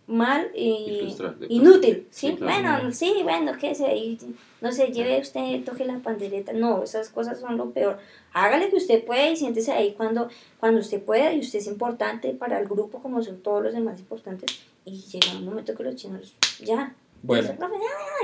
mal, 0.06 0.50
eh, 0.54 0.60
y, 0.60 1.16
inútil 1.48 2.06
sí, 2.10 2.36
bueno 2.38 2.92
sí 2.92 3.20
bueno 3.22 3.52
qué 3.58 3.74
sé 3.74 3.86
ahí 3.86 4.18
no 4.60 4.70
sé 4.70 4.92
lleve 4.92 5.20
usted 5.20 5.64
toque 5.64 5.86
la 5.86 5.98
pandereta 6.00 6.52
no 6.52 6.82
esas 6.82 7.08
cosas 7.08 7.40
son 7.40 7.56
lo 7.56 7.70
peor. 7.70 7.98
Hágale 8.34 8.70
que 8.70 8.76
usted 8.76 9.04
puede 9.04 9.32
y 9.32 9.36
siéntese 9.36 9.72
ahí 9.72 9.92
cuando 9.92 10.28
cuando 10.60 10.80
usted 10.80 11.02
pueda 11.02 11.32
y 11.32 11.40
usted 11.40 11.58
es 11.58 11.66
importante 11.66 12.32
para 12.32 12.58
el 12.58 12.66
grupo 12.66 13.02
como 13.02 13.22
son 13.22 13.42
todos 13.42 13.62
los 13.62 13.72
demás 13.74 13.98
importantes 13.98 14.60
y 14.84 14.98
llega 15.00 15.36
un 15.36 15.44
momento 15.44 15.74
que 15.74 15.82
los 15.82 15.96
chinos 15.96 16.34
ya 16.60 16.94
bueno. 17.22 17.50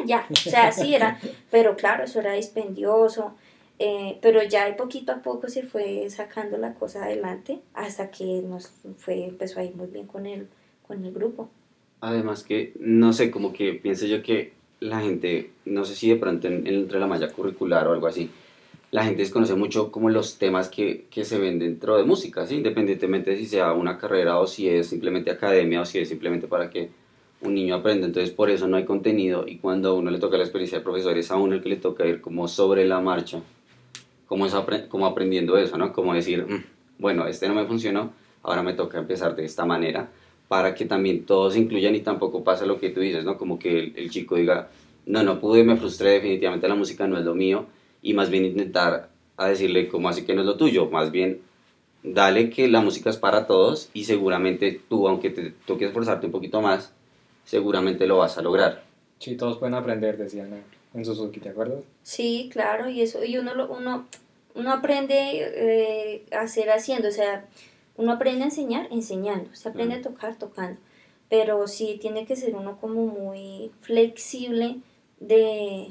ya, 0.07 0.26
o 0.31 0.37
sea, 0.37 0.73
sí 0.73 0.95
era, 0.95 1.19
pero 1.50 1.76
claro, 1.76 2.05
eso 2.05 2.21
era 2.21 2.33
dispendioso, 2.33 3.35
eh, 3.78 4.19
pero 4.21 4.43
ya 4.43 4.75
poquito 4.76 5.12
a 5.12 5.23
poco 5.23 5.49
se 5.49 5.62
fue 5.62 6.09
sacando 6.11 6.59
la 6.59 6.75
cosa 6.75 7.05
adelante 7.05 7.61
hasta 7.75 8.11
que 8.11 8.43
nos 8.43 8.73
fue, 8.97 9.25
empezó 9.25 9.61
a 9.61 9.64
ir 9.64 9.75
muy 9.76 9.87
bien 9.87 10.07
con 10.07 10.26
el, 10.26 10.49
con 10.87 11.05
el 11.05 11.12
grupo. 11.12 11.49
Además 12.00 12.43
que, 12.43 12.73
no 12.78 13.12
sé, 13.12 13.31
como 13.31 13.52
que 13.52 13.75
pienso 13.75 14.07
yo 14.07 14.23
que 14.23 14.52
la 14.81 15.00
gente, 15.00 15.50
no 15.64 15.85
sé 15.85 15.95
si 15.95 16.09
de 16.09 16.17
pronto 16.17 16.49
entre 16.49 17.00
la 17.00 17.07
malla 17.07 17.33
curricular 17.33 17.88
o 17.88 17.93
algo 17.93 18.07
así, 18.07 18.31
la 18.90 19.05
gente 19.05 19.23
desconoce 19.23 19.55
mucho 19.55 19.93
como 19.93 20.09
los 20.09 20.38
temas 20.38 20.69
que, 20.69 21.07
que 21.11 21.25
se 21.25 21.38
ven 21.38 21.59
dentro 21.59 21.97
de 21.97 22.05
música, 22.05 22.47
¿sí? 22.47 22.57
independientemente 22.57 23.33
de 23.33 23.37
si 23.37 23.47
sea 23.47 23.73
una 23.73 23.99
carrera 23.99 24.38
o 24.38 24.47
si 24.47 24.69
es 24.69 24.88
simplemente 24.88 25.31
academia 25.31 25.83
o 25.83 25.85
si 25.85 25.99
es 25.99 26.09
simplemente 26.09 26.47
para 26.47 26.71
que 26.71 26.88
un 27.40 27.54
niño 27.54 27.76
aprende, 27.76 28.07
entonces 28.07 28.30
por 28.33 28.50
eso 28.50 28.66
no 28.66 28.76
hay 28.76 28.85
contenido 28.85 29.47
y 29.47 29.59
cuando 29.59 29.90
a 29.90 29.95
uno 29.95 30.11
le 30.11 30.18
toca 30.18 30.37
la 30.37 30.45
experiencia 30.45 30.78
de 30.78 30.85
profesor 30.85 31.16
es 31.16 31.30
a 31.30 31.37
uno 31.37 31.54
el 31.54 31.62
que 31.62 31.68
le 31.68 31.76
toca 31.76 32.07
ir 32.07 32.21
como 32.21 32.49
sobre 32.49 32.87
la 32.87 33.00
marcha, 33.00 33.40
como, 34.26 34.47
es 34.47 34.54
aprendiendo 34.54 35.57
eso, 35.57 35.78
¿no? 35.78 35.92
Como 35.92 36.14
decir, 36.14 36.45
mm, 36.45 36.64
bueno, 36.99 37.26
este 37.26 37.49
no 37.49 37.54
me 37.54 37.64
funcionó, 37.64 38.12
ahora 38.42 38.62
me 38.62 38.75
toca 38.75 38.99
empezar 38.99 39.37
de 39.37 39.45
esta 39.45 39.64
manera 39.64 40.11
para 40.49 40.75
que 40.75 40.85
también 40.85 41.25
todos 41.25 41.57
incluyan 41.57 41.95
y 41.95 42.00
tampoco 42.00 42.42
pasa 42.42 42.66
lo 42.66 42.78
que 42.78 42.90
tú 42.90 43.00
dices, 43.00 43.25
¿no? 43.25 43.38
Como 43.38 43.59
que 43.59 43.78
el, 43.78 43.92
el 43.97 44.11
chico 44.11 44.37
diga, 44.37 44.68
no, 45.07 45.23
no 45.23 45.40
pude, 45.40 45.64
me 45.64 45.76
frustré, 45.76 46.11
definitivamente 46.11 46.68
la 46.68 46.75
música 46.75 47.07
no 47.07 47.18
es 47.18 47.25
lo 47.25 47.35
mío 47.35 47.66
y 48.02 48.14
más 48.14 48.30
bien 48.30 48.45
intentar 48.45 49.11
a 49.37 49.49
decirle, 49.49 49.88
como 49.88 50.09
así 50.09 50.25
que 50.25 50.35
no 50.35 50.42
es 50.42 50.47
lo 50.47 50.57
tuyo? 50.57 50.90
Más 50.90 51.11
bien 51.11 51.40
dale 52.02 52.50
que 52.50 52.68
la 52.68 52.80
música 52.80 53.11
es 53.11 53.16
para 53.16 53.47
todos 53.47 53.88
y 53.95 54.04
seguramente 54.04 54.80
tú, 54.88 55.09
aunque 55.09 55.30
te 55.30 55.52
toque 55.66 55.87
esforzarte 55.87 56.26
un 56.26 56.33
poquito 56.33 56.61
más, 56.61 56.92
seguramente 57.49 58.07
lo 58.07 58.19
vas 58.19 58.37
a 58.37 58.43
lograr. 58.43 58.83
Sí, 59.19 59.35
todos 59.35 59.57
pueden 59.57 59.75
aprender, 59.75 60.19
decían 60.19 60.62
en 60.93 61.05
Suzuki, 61.05 61.40
¿te 61.40 61.49
acuerdas? 61.49 61.83
Sí, 62.02 62.50
claro, 62.52 62.90
y 62.90 63.00
eso, 63.00 63.25
y 63.25 63.38
uno, 63.38 63.52
uno, 63.71 64.07
uno 64.55 64.73
aprende 64.73 65.14
eh, 65.17 66.26
a 66.31 66.40
hacer 66.40 66.69
haciendo, 66.71 67.09
o 67.09 67.11
sea, 67.11 67.47
uno 67.97 68.12
aprende 68.12 68.43
a 68.43 68.49
enseñar 68.49 68.88
enseñando, 68.90 69.55
se 69.55 69.71
aprende 69.71 69.95
a 69.95 70.02
tocar 70.02 70.37
tocando, 70.37 70.78
pero 71.31 71.67
sí 71.69 71.97
tiene 71.99 72.26
que 72.26 72.37
ser 72.37 72.55
uno 72.55 72.78
como 72.78 73.07
muy 73.07 73.73
flexible 73.81 74.81
de, 75.19 75.88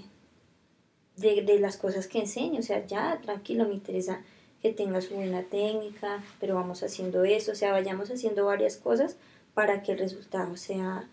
de, 1.15 1.41
de 1.41 1.59
las 1.59 1.77
cosas 1.77 2.07
que 2.07 2.19
enseña, 2.19 2.59
o 2.59 2.63
sea, 2.63 2.85
ya, 2.85 3.19
tranquilo, 3.23 3.65
me 3.65 3.73
interesa 3.73 4.21
que 4.61 4.73
tenga 4.73 5.01
su 5.01 5.15
buena 5.15 5.41
técnica, 5.41 6.23
pero 6.39 6.53
vamos 6.53 6.83
haciendo 6.83 7.23
eso, 7.23 7.53
o 7.53 7.55
sea, 7.55 7.71
vayamos 7.71 8.11
haciendo 8.11 8.45
varias 8.45 8.77
cosas 8.77 9.17
para 9.55 9.81
que 9.81 9.93
el 9.93 9.99
resultado 9.99 10.55
sea 10.55 11.07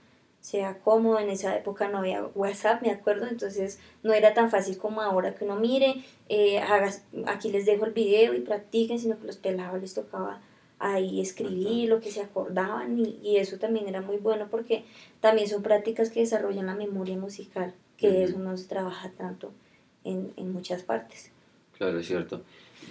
sea 0.45 0.79
cómodo. 0.81 1.19
En 1.19 1.31
esa 1.31 1.57
época 1.57 1.89
no 1.89 1.99
había 1.99 2.23
WhatsApp, 2.35 2.83
me 2.83 2.91
acuerdo, 2.91 3.27
entonces 3.27 3.79
no 4.03 4.13
era 4.13 4.35
tan 4.35 4.51
fácil 4.51 4.77
como 4.77 5.01
ahora 5.01 5.35
que 5.35 5.47
uno 5.47 5.57
mire, 5.57 6.05
eh, 6.29 6.61
aquí 7.27 7.51
les 7.51 7.65
dejo 7.65 7.87
el 7.87 7.93
video 7.93 8.35
y 8.35 8.41
practiquen, 8.41 8.99
sino 8.99 9.19
que 9.19 9.27
los 9.27 9.39
pelados 9.39 9.81
les 9.81 9.95
tocaba 9.95 10.43
ahí 10.79 11.23
escribir 11.23 11.89
lo 11.89 12.01
que 12.01 12.11
se 12.11 12.21
acordaban 12.21 12.99
y, 12.99 13.39
eso 13.39 13.59
también 13.59 13.89
era 13.89 14.03
muy 14.03 14.19
bueno 14.19 14.49
porque 14.51 14.85
también 15.21 15.49
son 15.49 15.63
prácticas 15.63 16.11
que 16.11 16.21
desarrollan 16.21 16.67
la 16.67 16.75
memoria 16.75 17.17
musical, 17.17 17.73
que 17.97 18.25
eso 18.25 18.39
no 18.39 18.55
se 18.59 18.69
trabaja 18.69 19.11
tanto 19.17 19.51
en, 20.05 20.35
en 20.37 20.53
muchas 20.53 20.83
partes. 20.83 21.31
Claro, 21.79 21.99
es 21.99 22.07
cierto. 22.07 22.43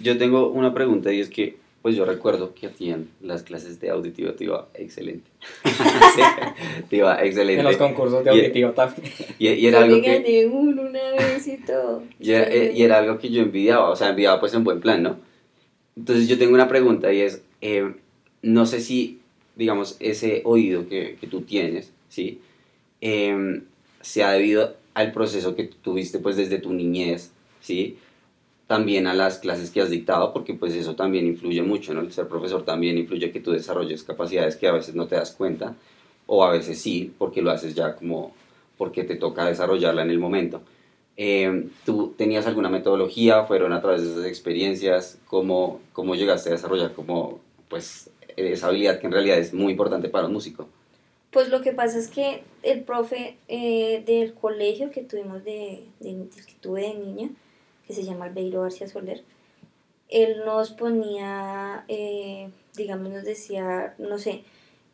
Yo 0.02 0.18
tengo 0.18 0.48
una 0.48 0.74
pregunta 0.74 1.12
y 1.12 1.20
es 1.20 1.30
que 1.30 1.56
pues 1.84 1.96
yo 1.96 2.06
recuerdo 2.06 2.54
que 2.54 2.68
hacían 2.68 3.10
las 3.20 3.42
clases 3.42 3.78
de 3.78 3.90
auditivo, 3.90 4.32
te 4.32 4.44
iba 4.44 4.68
excelente. 4.72 5.30
te 6.88 6.96
iba 6.96 7.22
excelente. 7.22 7.60
En 7.60 7.66
los 7.66 7.76
concursos 7.76 8.24
de 8.24 8.30
auditivo 8.30 8.70
también. 8.70 9.12
Y, 9.38 9.66
era 9.66 9.82
algo 9.82 10.00
que... 10.00 10.48
uno 10.50 10.80
una 10.80 11.10
vez 11.10 11.46
y 11.46 11.58
todo. 11.58 12.02
Y 12.18 12.30
era, 12.30 12.50
eh, 12.50 12.72
y 12.74 12.82
era, 12.84 13.00
algo 13.00 13.18
que 13.18 13.28
yo 13.28 13.42
envidiaba, 13.42 13.90
o 13.90 13.96
sea, 13.96 14.08
envidiaba 14.08 14.40
pues 14.40 14.54
en 14.54 14.64
buen 14.64 14.80
plan, 14.80 15.02
¿no? 15.02 15.18
Entonces 15.94 16.26
yo 16.26 16.38
tengo 16.38 16.54
una 16.54 16.68
pregunta 16.68 17.12
y 17.12 17.20
es, 17.20 17.42
eh, 17.60 17.92
no 18.40 18.64
sé 18.64 18.80
si, 18.80 19.20
digamos, 19.54 19.98
ese 20.00 20.40
oído 20.46 20.88
que, 20.88 21.18
que 21.20 21.26
tú 21.26 21.42
tienes, 21.42 21.92
¿sí? 22.08 22.40
Eh, 23.02 23.60
se 24.00 24.24
ha 24.24 24.32
debido 24.32 24.74
al 24.94 25.12
proceso 25.12 25.54
que 25.54 25.64
tuviste 25.64 26.18
pues 26.18 26.36
desde 26.36 26.56
tu 26.56 26.72
niñez, 26.72 27.30
¿sí? 27.60 27.98
También 28.66 29.06
a 29.06 29.14
las 29.14 29.38
clases 29.38 29.70
que 29.70 29.80
has 29.80 29.90
dictado, 29.90 30.32
porque 30.32 30.54
pues 30.54 30.74
eso 30.74 30.94
también 30.94 31.26
influye 31.26 31.62
mucho, 31.62 31.92
¿no? 31.94 32.00
El 32.00 32.12
ser 32.12 32.28
profesor 32.28 32.64
también 32.64 32.96
influye 32.98 33.30
que 33.30 33.40
tú 33.40 33.52
desarrolles 33.52 34.02
capacidades 34.02 34.56
que 34.56 34.66
a 34.66 34.72
veces 34.72 34.94
no 34.94 35.06
te 35.06 35.16
das 35.16 35.32
cuenta, 35.32 35.74
o 36.26 36.44
a 36.44 36.50
veces 36.50 36.80
sí, 36.80 37.12
porque 37.18 37.42
lo 37.42 37.50
haces 37.50 37.74
ya 37.74 37.94
como 37.96 38.32
porque 38.78 39.04
te 39.04 39.16
toca 39.16 39.46
desarrollarla 39.46 40.02
en 40.02 40.10
el 40.10 40.18
momento. 40.18 40.62
Eh, 41.16 41.68
¿Tú 41.84 42.14
tenías 42.16 42.46
alguna 42.46 42.68
metodología? 42.68 43.44
¿Fueron 43.44 43.72
a 43.72 43.80
través 43.80 44.02
de 44.02 44.10
esas 44.10 44.26
experiencias? 44.26 45.18
¿Cómo, 45.26 45.80
cómo 45.92 46.14
llegaste 46.16 46.48
a 46.48 46.52
desarrollar 46.52 46.92
como, 46.92 47.40
pues, 47.68 48.10
esa 48.36 48.66
habilidad 48.66 48.98
que 48.98 49.06
en 49.06 49.12
realidad 49.12 49.38
es 49.38 49.54
muy 49.54 49.72
importante 49.72 50.08
para 50.08 50.26
un 50.26 50.32
músico? 50.32 50.68
Pues 51.30 51.50
lo 51.50 51.62
que 51.62 51.72
pasa 51.72 51.98
es 51.98 52.08
que 52.08 52.42
el 52.62 52.82
profe 52.82 53.36
eh, 53.48 54.02
del 54.06 54.34
colegio 54.34 54.90
que 54.90 55.02
tuvimos 55.02 55.44
de, 55.44 55.84
de, 56.00 56.28
que 56.46 56.54
tuve 56.60 56.82
de 56.82 56.94
niña, 56.94 57.30
que 57.86 57.94
se 57.94 58.04
llama 58.04 58.26
Albeiro 58.26 58.62
García 58.62 58.88
Soler, 58.88 59.24
él 60.08 60.42
nos 60.44 60.72
ponía, 60.72 61.84
eh, 61.88 62.50
digamos, 62.76 63.10
nos 63.10 63.24
decía, 63.24 63.94
no 63.98 64.18
sé, 64.18 64.44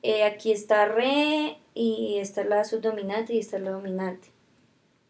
eh, 0.03 0.25
aquí 0.25 0.53
está 0.53 0.87
re 0.87 1.59
y 1.75 2.17
esta 2.19 2.43
es 2.43 2.49
la 2.49 2.65
subdominante 2.65 3.35
y 3.35 3.41
esta 3.41 3.57
es 3.57 3.63
la 3.63 3.71
dominante. 3.71 4.29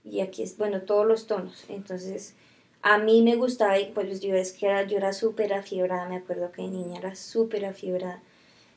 Y 0.04 0.20
aquí 0.20 0.42
es, 0.42 0.56
bueno, 0.56 0.82
todos 0.82 1.06
los 1.06 1.26
tonos. 1.26 1.64
Entonces, 1.68 2.34
a 2.82 2.98
mí 2.98 3.22
me 3.22 3.36
gustaba, 3.36 3.78
y 3.78 3.92
pues 3.92 4.20
yo 4.20 4.34
es 4.34 4.52
que 4.52 4.66
era, 4.66 4.82
yo 4.84 4.96
era 4.96 5.12
súper 5.12 5.52
afiebrada, 5.52 6.08
me 6.08 6.16
acuerdo 6.16 6.50
que 6.52 6.62
de 6.62 6.68
niña 6.68 6.98
era 6.98 7.14
súper 7.14 7.66
afiebrada. 7.66 8.22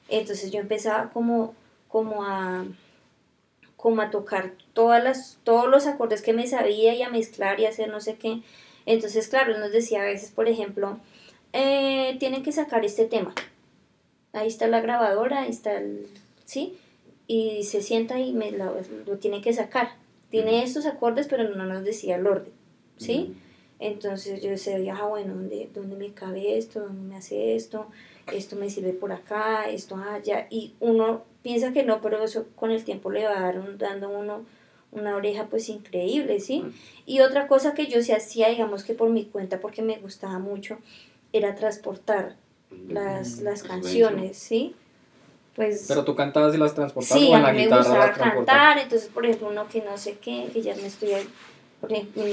Entonces 0.09 0.51
yo 0.51 0.59
empezaba 0.59 1.09
como, 1.09 1.55
como 1.87 2.23
a 2.25 2.65
como 3.83 4.01
a 4.01 4.11
tocar 4.11 4.53
todas 4.71 5.03
las, 5.03 5.39
todos 5.43 5.67
los 5.67 5.87
acordes 5.87 6.21
que 6.21 6.31
me 6.31 6.47
sabía 6.47 6.95
y 6.95 7.01
a 7.01 7.09
mezclar 7.09 7.59
y 7.59 7.65
hacer 7.65 7.89
no 7.89 7.99
sé 7.99 8.15
qué. 8.15 8.41
Entonces, 8.85 9.27
claro, 9.27 9.53
él 9.53 9.59
nos 9.59 9.71
decía 9.71 10.01
a 10.01 10.05
veces, 10.05 10.31
por 10.31 10.47
ejemplo, 10.47 10.99
eh, 11.53 12.17
tienen 12.19 12.43
que 12.43 12.51
sacar 12.51 12.83
este 12.83 13.05
tema. 13.05 13.33
Ahí 14.33 14.47
está 14.47 14.67
la 14.67 14.81
grabadora, 14.81 15.41
ahí 15.41 15.51
está 15.51 15.77
el... 15.77 16.07
¿Sí? 16.45 16.77
Y 17.27 17.63
se 17.63 17.81
sienta 17.81 18.19
y 18.19 18.33
me 18.33 18.51
lo, 18.51 18.75
lo 19.05 19.17
tiene 19.17 19.41
que 19.41 19.53
sacar. 19.53 19.95
Tiene 20.29 20.63
estos 20.63 20.85
acordes, 20.85 21.27
pero 21.27 21.47
no 21.55 21.65
nos 21.65 21.83
decía 21.83 22.15
el 22.15 22.27
orden. 22.27 22.51
¿Sí? 22.97 23.35
Entonces 23.79 24.41
yo 24.41 24.49
decía, 24.49 24.95
ah, 24.95 25.07
bueno, 25.07 25.33
¿dónde, 25.33 25.69
¿dónde 25.73 25.95
me 25.95 26.13
cabe 26.13 26.57
esto? 26.57 26.79
¿Dónde 26.79 27.01
me 27.01 27.17
hace 27.17 27.55
esto? 27.55 27.87
Esto 28.31 28.55
me 28.55 28.69
sirve 28.69 28.93
por 28.93 29.11
acá, 29.11 29.69
esto 29.69 29.97
allá. 29.97 30.47
Y 30.49 30.73
uno 30.79 31.23
piensa 31.41 31.73
que 31.73 31.83
no, 31.83 31.99
pero 32.01 32.23
eso 32.23 32.47
con 32.55 32.71
el 32.71 32.83
tiempo 32.83 33.11
le 33.11 33.25
va 33.25 33.51
dando 33.77 34.09
uno 34.09 34.45
una 34.93 35.15
oreja 35.15 35.47
pues 35.47 35.69
increíble, 35.69 36.39
¿sí? 36.39 36.63
Y 37.05 37.21
otra 37.21 37.47
cosa 37.47 37.73
que 37.73 37.87
yo 37.87 38.01
se 38.01 38.13
hacía, 38.13 38.49
digamos 38.49 38.83
que 38.83 38.93
por 38.93 39.09
mi 39.09 39.25
cuenta, 39.25 39.59
porque 39.59 39.81
me 39.81 39.97
gustaba 39.97 40.39
mucho, 40.39 40.77
era 41.31 41.55
transportar 41.55 42.35
las, 42.87 43.39
las 43.39 43.63
canciones, 43.63 44.37
¿sí? 44.37 44.75
Pues, 45.55 45.85
Pero 45.87 46.03
tú 46.03 46.15
cantabas 46.15 46.55
y 46.55 46.57
las 46.57 46.73
transportabas 46.73 47.23
sí, 47.23 47.29
o 47.31 47.35
en 47.35 47.43
la 47.43 47.49
a 47.49 47.53
mí 47.53 47.67
me 47.67 47.77
gustaba 47.77 48.11
cantar, 48.11 48.79
entonces 48.79 49.07
por 49.09 49.25
ejemplo 49.25 49.49
uno 49.49 49.67
que 49.67 49.83
no 49.83 49.97
sé 49.97 50.17
qué, 50.19 50.49
que 50.51 50.61
ya 50.63 50.75
me 50.75 50.87
estoy 50.87 51.11
por 51.83 51.91
ejemplo, 51.91 52.23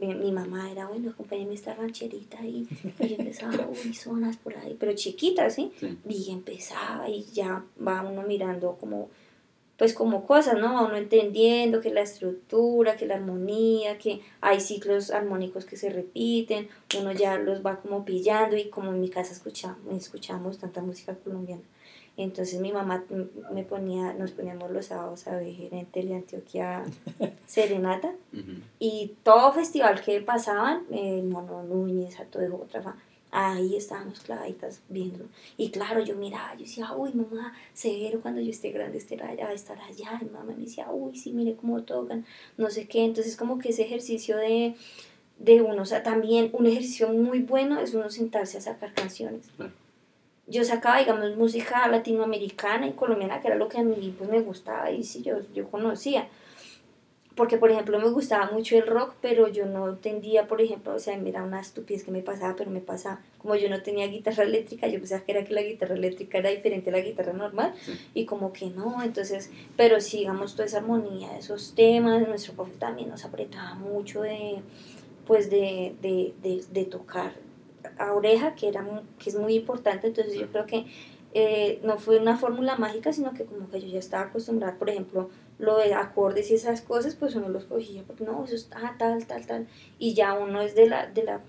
mi, 0.00 0.14
mi, 0.14 0.32
mamá 0.32 0.70
era, 0.70 0.86
bueno, 0.86 1.10
acompáñame 1.10 1.52
esta 1.52 1.74
rancherita 1.74 2.38
ahí, 2.38 2.66
y 3.00 3.14
empezaba, 3.18 3.68
uy, 3.84 3.92
zonas 3.92 4.38
por 4.38 4.56
ahí, 4.56 4.78
pero 4.80 4.94
chiquitas, 4.94 5.56
¿sí? 5.56 5.70
¿sí? 5.78 5.98
Y 6.08 6.32
empezaba 6.32 7.06
y 7.06 7.22
ya 7.24 7.62
va 7.86 8.00
uno 8.00 8.22
mirando 8.22 8.78
como 8.80 9.10
pues 9.78 9.94
como 9.94 10.26
cosas, 10.26 10.58
¿no? 10.58 10.84
Uno 10.84 10.96
entendiendo 10.96 11.80
que 11.80 11.90
la 11.90 12.00
estructura, 12.00 12.96
que 12.96 13.06
la 13.06 13.14
armonía, 13.14 13.96
que 13.96 14.20
hay 14.40 14.60
ciclos 14.60 15.12
armónicos 15.12 15.64
que 15.64 15.76
se 15.76 15.88
repiten, 15.88 16.68
uno 16.98 17.12
ya 17.12 17.38
los 17.38 17.64
va 17.64 17.76
como 17.76 18.04
pillando 18.04 18.56
y 18.56 18.68
como 18.70 18.90
en 18.90 19.00
mi 19.00 19.08
casa 19.08 19.32
escuchamos, 19.32 19.78
escuchamos 19.96 20.58
tanta 20.58 20.82
música 20.82 21.14
colombiana. 21.14 21.62
Entonces 22.16 22.60
mi 22.60 22.72
mamá 22.72 23.04
me 23.52 23.62
ponía, 23.62 24.12
nos 24.14 24.32
poníamos 24.32 24.72
los 24.72 24.86
sábados 24.86 25.28
a 25.28 25.36
ver 25.36 25.72
en 25.72 25.86
Teleantioquia 25.86 26.84
Serenata 27.46 28.12
y 28.80 29.14
todo 29.22 29.52
festival 29.52 30.02
que 30.02 30.20
pasaban, 30.20 30.82
eh, 30.90 31.22
Mono 31.22 31.62
Núñez, 31.62 32.18
a 32.18 32.24
todo 32.24 32.56
otra 32.56 32.82
ahí 33.30 33.76
estábamos 33.76 34.20
clavaditas 34.20 34.80
viendo. 34.88 35.26
Y 35.56 35.70
claro, 35.70 36.00
yo 36.00 36.16
miraba, 36.16 36.54
yo 36.54 36.60
decía, 36.60 36.92
uy, 36.94 37.12
mamá, 37.12 37.54
severo 37.74 38.20
cuando 38.20 38.40
yo 38.40 38.50
esté 38.50 38.70
grande 38.70 38.98
estará 38.98 39.28
allá, 39.28 39.52
estar 39.52 39.78
allá. 39.80 40.18
Y 40.20 40.26
mamá 40.26 40.44
me 40.44 40.64
decía, 40.64 40.90
uy, 40.90 41.16
sí, 41.16 41.32
mire 41.32 41.56
cómo 41.56 41.82
tocan, 41.82 42.24
no 42.56 42.70
sé 42.70 42.86
qué. 42.86 43.04
Entonces, 43.04 43.36
como 43.36 43.58
que 43.58 43.70
ese 43.70 43.82
ejercicio 43.82 44.36
de, 44.36 44.74
de 45.38 45.62
uno, 45.62 45.82
o 45.82 45.86
sea, 45.86 46.02
también 46.02 46.50
un 46.52 46.66
ejercicio 46.66 47.08
muy 47.12 47.40
bueno 47.40 47.80
es 47.80 47.94
uno 47.94 48.10
sentarse 48.10 48.58
a 48.58 48.60
sacar 48.60 48.92
canciones. 48.94 49.50
Yo 50.46 50.64
sacaba, 50.64 50.98
digamos, 50.98 51.36
música 51.36 51.86
latinoamericana 51.88 52.86
y 52.86 52.92
colombiana, 52.92 53.40
que 53.40 53.48
era 53.48 53.56
lo 53.56 53.68
que 53.68 53.78
a 53.78 53.82
mí 53.82 54.14
pues, 54.16 54.30
me 54.30 54.40
gustaba 54.40 54.90
y 54.90 55.04
sí, 55.04 55.22
yo, 55.22 55.40
yo 55.54 55.68
conocía 55.70 56.28
porque 57.38 57.56
por 57.56 57.70
ejemplo 57.70 58.00
me 58.00 58.10
gustaba 58.10 58.50
mucho 58.50 58.76
el 58.76 58.84
rock, 58.84 59.14
pero 59.22 59.46
yo 59.46 59.64
no 59.64 59.88
entendía, 59.88 60.48
por 60.48 60.60
ejemplo, 60.60 60.92
o 60.96 60.98
sea, 60.98 61.16
mira 61.16 61.44
una 61.44 61.60
estupidez 61.60 62.02
que 62.02 62.10
me 62.10 62.20
pasaba, 62.20 62.56
pero 62.56 62.68
me 62.68 62.80
pasaba, 62.80 63.20
como 63.38 63.54
yo 63.54 63.70
no 63.70 63.80
tenía 63.80 64.08
guitarra 64.08 64.42
eléctrica, 64.42 64.88
yo 64.88 64.98
pensaba 64.98 65.22
que 65.22 65.30
era 65.30 65.44
que 65.44 65.54
la 65.54 65.62
guitarra 65.62 65.94
eléctrica 65.94 66.38
era 66.38 66.50
diferente 66.50 66.90
a 66.90 66.94
la 66.94 67.00
guitarra 67.00 67.32
normal, 67.32 67.74
y 68.12 68.24
como 68.24 68.52
que 68.52 68.66
no, 68.70 69.04
entonces, 69.04 69.52
pero 69.76 70.00
si 70.00 70.18
digamos 70.18 70.56
toda 70.56 70.66
esa 70.66 70.78
armonía, 70.78 71.38
esos 71.38 71.76
temas, 71.76 72.26
nuestro 72.26 72.54
profe 72.54 72.72
también 72.72 73.08
nos 73.08 73.24
apretaba 73.24 73.76
mucho 73.76 74.22
de, 74.22 74.60
pues 75.24 75.48
de, 75.48 75.94
de, 76.02 76.34
de, 76.42 76.64
de 76.72 76.84
tocar 76.86 77.34
a 77.98 78.14
oreja, 78.14 78.56
que, 78.56 78.66
era, 78.66 78.84
que 79.20 79.30
es 79.30 79.36
muy 79.36 79.54
importante, 79.54 80.08
entonces 80.08 80.34
yo 80.34 80.48
creo 80.48 80.66
que 80.66 80.86
eh, 81.34 81.78
no 81.84 81.98
fue 81.98 82.18
una 82.18 82.36
fórmula 82.36 82.74
mágica, 82.74 83.12
sino 83.12 83.32
que 83.32 83.44
como 83.44 83.70
que 83.70 83.80
yo 83.80 83.86
ya 83.86 84.00
estaba 84.00 84.24
acostumbrada, 84.24 84.76
por 84.76 84.90
ejemplo, 84.90 85.30
lo 85.58 85.78
de 85.78 85.94
acordes 85.94 86.50
y 86.50 86.54
esas 86.54 86.82
cosas, 86.82 87.14
pues 87.14 87.34
uno 87.34 87.48
los 87.48 87.64
cogía, 87.64 88.02
porque 88.06 88.24
no, 88.24 88.44
eso 88.44 88.54
es 88.54 88.68
ah, 88.72 88.94
tal, 88.98 89.26
tal, 89.26 89.46
tal, 89.46 89.66
y 89.98 90.14
ya 90.14 90.34
uno 90.34 90.60
es 90.62 90.74
de 90.74 90.88
la, 90.88 91.06
de 91.06 91.24
la, 91.24 91.40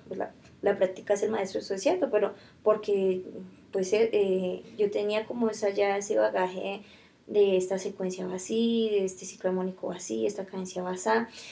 la 0.62 0.78
práctica 0.78 1.14
es 1.14 1.24
el 1.24 1.32
maestro, 1.32 1.60
eso 1.60 1.74
es 1.74 1.82
cierto, 1.82 2.10
pero 2.10 2.34
porque 2.64 3.24
pues 3.72 3.94
eh, 3.94 4.10
eh, 4.12 4.64
yo 4.78 4.90
tenía 4.90 5.26
como 5.26 5.50
esa 5.50 5.70
ya 5.70 5.98
ese 5.98 6.18
bagaje 6.18 6.82
de 7.28 7.58
esta 7.58 7.78
secuencia 7.78 8.26
va 8.26 8.36
así, 8.36 8.90
de 8.90 9.06
este 9.06 9.24
ciclo 9.24 9.52
armónico 9.52 9.88
va 9.88 9.96
así, 9.96 10.26
esta 10.26 10.46
cadencia 10.46 10.82
va 10.82 10.92
así. 10.92 11.10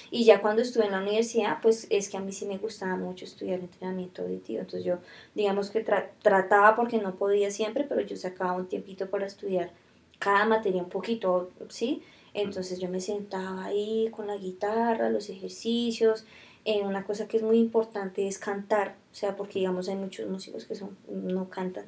Y 0.10 0.26
ya 0.26 0.42
cuando 0.42 0.64
estuve 0.64 0.86
en 0.86 0.92
la 0.92 1.02
universidad, 1.02 1.60
pues 1.62 1.86
es 1.92 2.10
que 2.10 2.18
a 2.18 2.20
mí 2.20 2.32
sí 2.32 2.48
me 2.48 2.58
gustaba 2.58 2.96
mucho 2.96 3.26
estudiar 3.26 3.60
entrenamiento 3.60 4.24
auditivo. 4.24 4.62
Entonces 4.62 4.84
yo, 4.84 4.98
digamos 5.36 5.70
que 5.70 5.86
trataba 6.22 6.76
porque 6.76 6.98
no 6.98 7.16
podía 7.16 7.52
siempre, 7.52 7.84
pero 7.84 8.02
yo 8.02 8.16
sacaba 8.16 8.54
un 8.54 8.68
tiempito 8.68 9.08
para 9.08 9.28
estudiar 9.28 9.70
cada 10.18 10.46
materia 10.46 10.82
un 10.82 10.90
poquito, 10.90 11.52
¿sí? 11.70 12.02
Entonces 12.38 12.80
yo 12.80 12.90
me 12.90 13.02
sentaba 13.02 13.66
ahí 13.66 14.10
con 14.12 14.28
la 14.28 14.38
guitarra, 14.38 15.10
los 15.10 15.30
ejercicios. 15.30 16.26
Eh, 16.66 16.82
una 16.84 17.06
cosa 17.06 17.28
que 17.28 17.38
es 17.38 17.44
muy 17.44 17.58
importante 17.58 18.28
es 18.28 18.40
cantar, 18.40 18.96
o 19.12 19.16
sea, 19.16 19.36
porque 19.36 19.60
digamos 19.60 19.90
hay 19.90 19.96
muchos 19.96 20.30
músicos 20.30 20.66
que 20.66 20.76
son, 20.76 20.98
no 21.10 21.50
cantan 21.50 21.86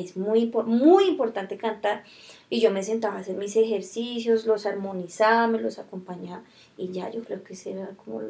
es 0.00 0.16
muy, 0.16 0.50
muy 0.66 1.04
importante 1.04 1.56
cantar. 1.56 2.04
Y 2.50 2.60
yo 2.60 2.70
me 2.70 2.82
sentaba 2.82 3.16
a 3.16 3.20
hacer 3.20 3.36
mis 3.36 3.56
ejercicios, 3.56 4.46
los 4.46 4.66
armonizaba, 4.66 5.46
me 5.46 5.60
los 5.60 5.78
acompañaba. 5.78 6.42
Y 6.76 6.90
ya 6.90 7.10
yo 7.10 7.22
creo 7.22 7.42
que 7.42 7.54
ese 7.54 7.72
era 7.72 7.88
como, 8.04 8.20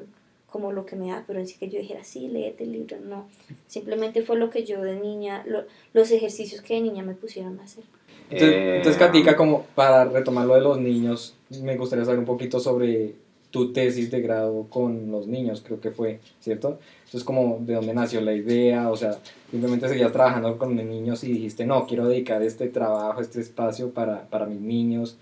como 0.50 0.73
lo 0.73 0.87
que 0.87 0.96
me 0.96 1.08
da. 1.08 1.25
Pero 1.26 1.40
en 1.40 1.46
sí 1.46 1.56
que 1.58 1.68
yo 1.68 1.78
dijera, 1.78 2.04
sí, 2.04 2.28
léete 2.28 2.64
el 2.64 2.73
libro. 2.73 2.99
No, 3.00 3.28
simplemente 3.66 4.23
fue 4.23 4.37
lo 4.37 4.50
que 4.50 4.64
yo 4.64 4.82
de 4.82 4.96
niña, 4.96 5.44
los 5.92 6.11
ejercicios 6.11 6.61
que 6.62 6.75
de 6.75 6.80
niña 6.80 7.02
me 7.02 7.14
pusieron 7.14 7.58
a 7.61 7.64
hacer. 7.64 7.84
Entonces, 8.31 8.76
entonces, 8.76 8.97
Katica, 8.97 9.37
como 9.37 9.66
para 9.75 10.04
retomar 10.07 10.47
lo 10.47 10.54
de 10.54 10.61
los 10.61 10.78
niños, 10.81 11.35
me 11.62 11.76
gustaría 11.76 12.04
saber 12.04 12.19
un 12.19 12.25
poquito 12.25 12.59
sobre 12.59 13.14
tu 13.54 13.73
tesis 13.73 14.11
de 14.11 14.21
grado 14.21 14.66
con 14.69 15.12
los 15.12 15.28
niños, 15.28 15.62
creo 15.64 15.81
que 15.81 15.93
fue, 15.93 16.19
¿cierto? 16.40 16.81
Entonces, 17.04 17.23
como 17.23 17.59
de 17.61 17.75
dónde 17.75 17.95
nació 17.95 18.21
la 18.21 18.33
idea, 18.33 18.90
o 18.90 18.97
sea, 18.97 19.16
simplemente 19.49 19.88
seguías 19.88 20.11
trabajando 20.11 20.59
con 20.59 20.75
los 20.75 20.85
niños 20.85 21.23
y 21.23 21.33
dijiste, 21.35 21.64
no, 21.64 21.87
quiero 21.87 22.09
dedicar 22.09 22.43
este 22.43 22.69
trabajo, 22.69 23.21
este 23.21 23.40
espacio 23.40 23.90
para, 23.90 24.28
para 24.28 24.47
mis 24.47 24.61
niños. 24.61 25.19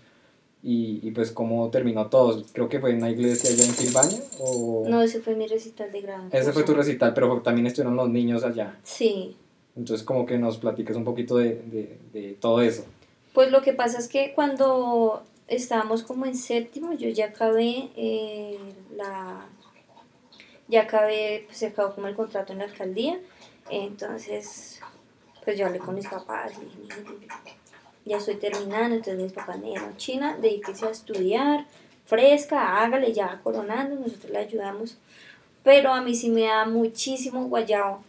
Y, 0.65 1.01
y, 1.03 1.11
pues 1.11 1.33
cómo 1.33 1.69
terminó 1.71 2.07
todo. 2.07 2.43
Creo 2.53 2.69
que 2.69 2.79
fue 2.79 2.93
en 2.93 2.99
una 2.99 3.11
iglesia 3.11 3.51
allá 3.51 3.65
en 3.65 3.73
Silvania. 3.73 4.21
O... 4.39 4.87
No, 4.89 5.03
ese 5.03 5.21
fue 5.21 5.35
mi 5.35 5.49
recital 5.49 5.91
de 5.91 6.01
grado. 6.01 6.29
Ese 6.31 6.53
fue 6.53 6.63
tu 6.63 6.73
recital, 6.73 7.13
pero 7.15 7.43
también 7.43 7.67
estuvieron 7.67 7.97
los 7.97 8.09
niños 8.09 8.45
allá. 8.45 8.79
Sí. 8.85 9.37
Entonces 9.77 10.05
como 10.05 10.27
que 10.27 10.39
nos 10.39 10.59
platiques 10.59 10.97
un 10.97 11.05
poquito 11.05 11.37
de, 11.37 11.63
de, 11.67 11.99
de 12.13 12.37
todo 12.41 12.61
eso. 12.61 12.85
Pues 13.33 13.51
lo 13.51 13.63
que 13.63 13.73
pasa 13.73 13.99
es 13.99 14.09
que 14.09 14.33
cuando 14.35 15.23
estábamos 15.49 16.03
como 16.03 16.27
en 16.27 16.37
séptimo, 16.37 16.93
yo 16.93 17.09
ya 17.09 17.27
acabé 17.27 17.91
eh, 17.97 18.59
la 18.97 19.47
ya 20.69 20.83
acabé, 20.83 21.45
pues 21.47 21.59
se 21.59 21.67
acabó 21.67 21.95
como 21.95 22.09
el 22.09 22.15
contrato 22.15 22.53
en 22.53 22.61
la 22.61 22.65
alcaldía, 22.65 23.19
entonces 23.69 24.81
pues 25.45 25.59
yo 25.59 25.67
hablé 25.67 25.79
con 25.79 25.95
mis 25.95 26.09
papás, 26.09 26.53
ya 28.07 28.17
estoy 28.17 28.37
terminando, 28.37 28.97
entonces 28.97 29.23
mis 29.23 29.33
papás 29.33 29.59
me 29.59 29.67
dijeron, 29.67 29.97
China, 29.99 30.39
dedíquese 30.41 30.87
a 30.87 30.91
estudiar, 30.91 31.67
fresca, 32.07 32.83
hágale 32.83 33.13
ya 33.13 33.41
coronando, 33.43 33.97
nosotros 33.97 34.33
le 34.33 34.39
ayudamos, 34.39 34.97
pero 35.63 35.93
a 35.93 36.01
mí 36.01 36.15
sí 36.15 36.31
me 36.31 36.45
da 36.45 36.65
muchísimo 36.65 37.45
guayao 37.49 38.03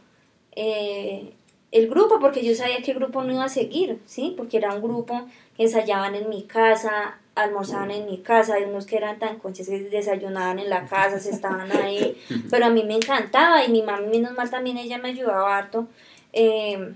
eh, 0.55 1.33
el 1.73 1.89
grupo, 1.89 2.19
porque 2.19 2.45
yo 2.45 2.53
sabía 2.53 2.83
que 2.83 2.91
el 2.91 2.99
grupo 2.99 3.23
no 3.23 3.33
iba 3.33 3.45
a 3.45 3.49
seguir, 3.49 3.99
¿sí? 4.05 4.35
Porque 4.37 4.57
era 4.57 4.75
un 4.75 4.81
grupo 4.83 5.25
que 5.57 5.63
ensayaban 5.63 6.13
en 6.13 6.29
mi 6.29 6.43
casa, 6.43 7.17
almorzaban 7.33 7.89
en 7.89 8.05
mi 8.05 8.19
casa, 8.19 8.53
hay 8.53 8.65
unos 8.65 8.85
que 8.85 8.95
eran 8.95 9.17
tan 9.17 9.39
conches 9.39 9.67
que 9.67 9.79
desayunaban 9.79 10.59
en 10.59 10.69
la 10.69 10.85
casa, 10.85 11.19
se 11.19 11.31
estaban 11.31 11.71
ahí, 11.71 12.15
pero 12.51 12.67
a 12.67 12.69
mí 12.69 12.83
me 12.83 12.93
encantaba 12.93 13.65
y 13.65 13.71
mi 13.71 13.81
mamá, 13.81 14.01
menos 14.01 14.33
mal 14.33 14.51
también 14.51 14.77
ella 14.77 14.99
me 14.99 15.09
ayudaba 15.09 15.57
harto. 15.57 15.87
Eh, 16.31 16.93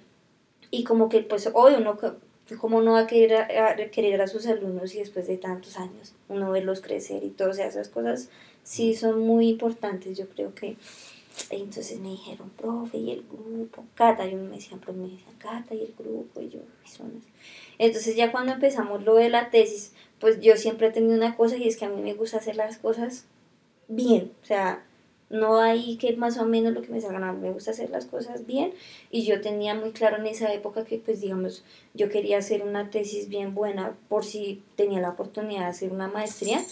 y 0.69 0.83
como 0.83 1.09
que, 1.09 1.21
pues, 1.21 1.49
hoy 1.55 1.73
uno, 1.75 1.97
como 2.59 2.81
no 2.83 2.91
va 2.91 2.99
a 2.99 3.07
querer 3.07 3.33
a, 3.33 3.75
querer 3.89 4.21
a 4.21 4.27
sus 4.27 4.45
alumnos 4.45 4.93
y 4.93 4.99
después 4.99 5.25
de 5.25 5.37
tantos 5.37 5.77
años 5.77 6.13
uno 6.29 6.51
verlos 6.51 6.81
crecer 6.81 7.23
y 7.23 7.29
todas 7.29 7.57
esas 7.57 7.89
cosas, 7.89 8.29
sí 8.61 8.93
son 8.93 9.21
muy 9.21 9.49
importantes, 9.49 10.15
yo 10.15 10.29
creo 10.29 10.53
que. 10.53 10.77
Entonces 11.49 11.99
me 11.99 12.09
dijeron, 12.09 12.49
profe, 12.51 12.97
y 12.97 13.11
el 13.11 13.23
grupo, 13.23 13.85
Cata, 13.95 14.25
yo 14.25 14.37
me 14.37 14.55
decían, 14.55 14.79
pero 14.79 14.93
me 14.93 15.07
decían, 15.07 15.35
Cata, 15.37 15.75
y 15.75 15.81
el 15.81 15.93
grupo, 15.97 16.41
y 16.41 16.49
yo, 16.49 16.59
Entonces 17.77 18.15
ya 18.15 18.31
cuando 18.31 18.53
empezamos 18.53 19.03
lo 19.03 19.15
de 19.15 19.29
la 19.29 19.49
tesis, 19.49 19.93
pues 20.19 20.39
yo 20.41 20.57
siempre 20.57 20.87
he 20.87 20.91
tenido 20.91 21.15
una 21.15 21.35
cosa 21.35 21.57
y 21.57 21.67
es 21.67 21.77
que 21.77 21.85
a 21.85 21.89
mí 21.89 22.01
me 22.01 22.13
gusta 22.13 22.37
hacer 22.37 22.55
las 22.55 22.77
cosas 22.77 23.25
bien, 23.87 24.33
o 24.41 24.45
sea, 24.45 24.83
no 25.29 25.59
hay 25.59 25.97
que 25.97 26.15
más 26.15 26.37
o 26.37 26.45
menos 26.45 26.73
lo 26.73 26.81
que 26.81 26.91
me 26.91 27.01
salga, 27.01 27.33
me 27.33 27.51
gusta 27.51 27.71
hacer 27.71 27.89
las 27.89 28.05
cosas 28.05 28.45
bien. 28.45 28.73
Y 29.11 29.25
yo 29.25 29.41
tenía 29.41 29.75
muy 29.75 29.91
claro 29.91 30.17
en 30.17 30.25
esa 30.25 30.53
época 30.53 30.85
que 30.85 30.99
pues 30.99 31.19
digamos 31.21 31.63
yo 31.93 32.09
quería 32.09 32.37
hacer 32.37 32.63
una 32.63 32.89
tesis 32.89 33.27
bien 33.27 33.53
buena 33.53 33.97
por 34.07 34.23
si 34.23 34.63
tenía 34.75 35.01
la 35.01 35.09
oportunidad 35.09 35.61
de 35.61 35.67
hacer 35.67 35.91
una 35.91 36.07
maestría, 36.07 36.63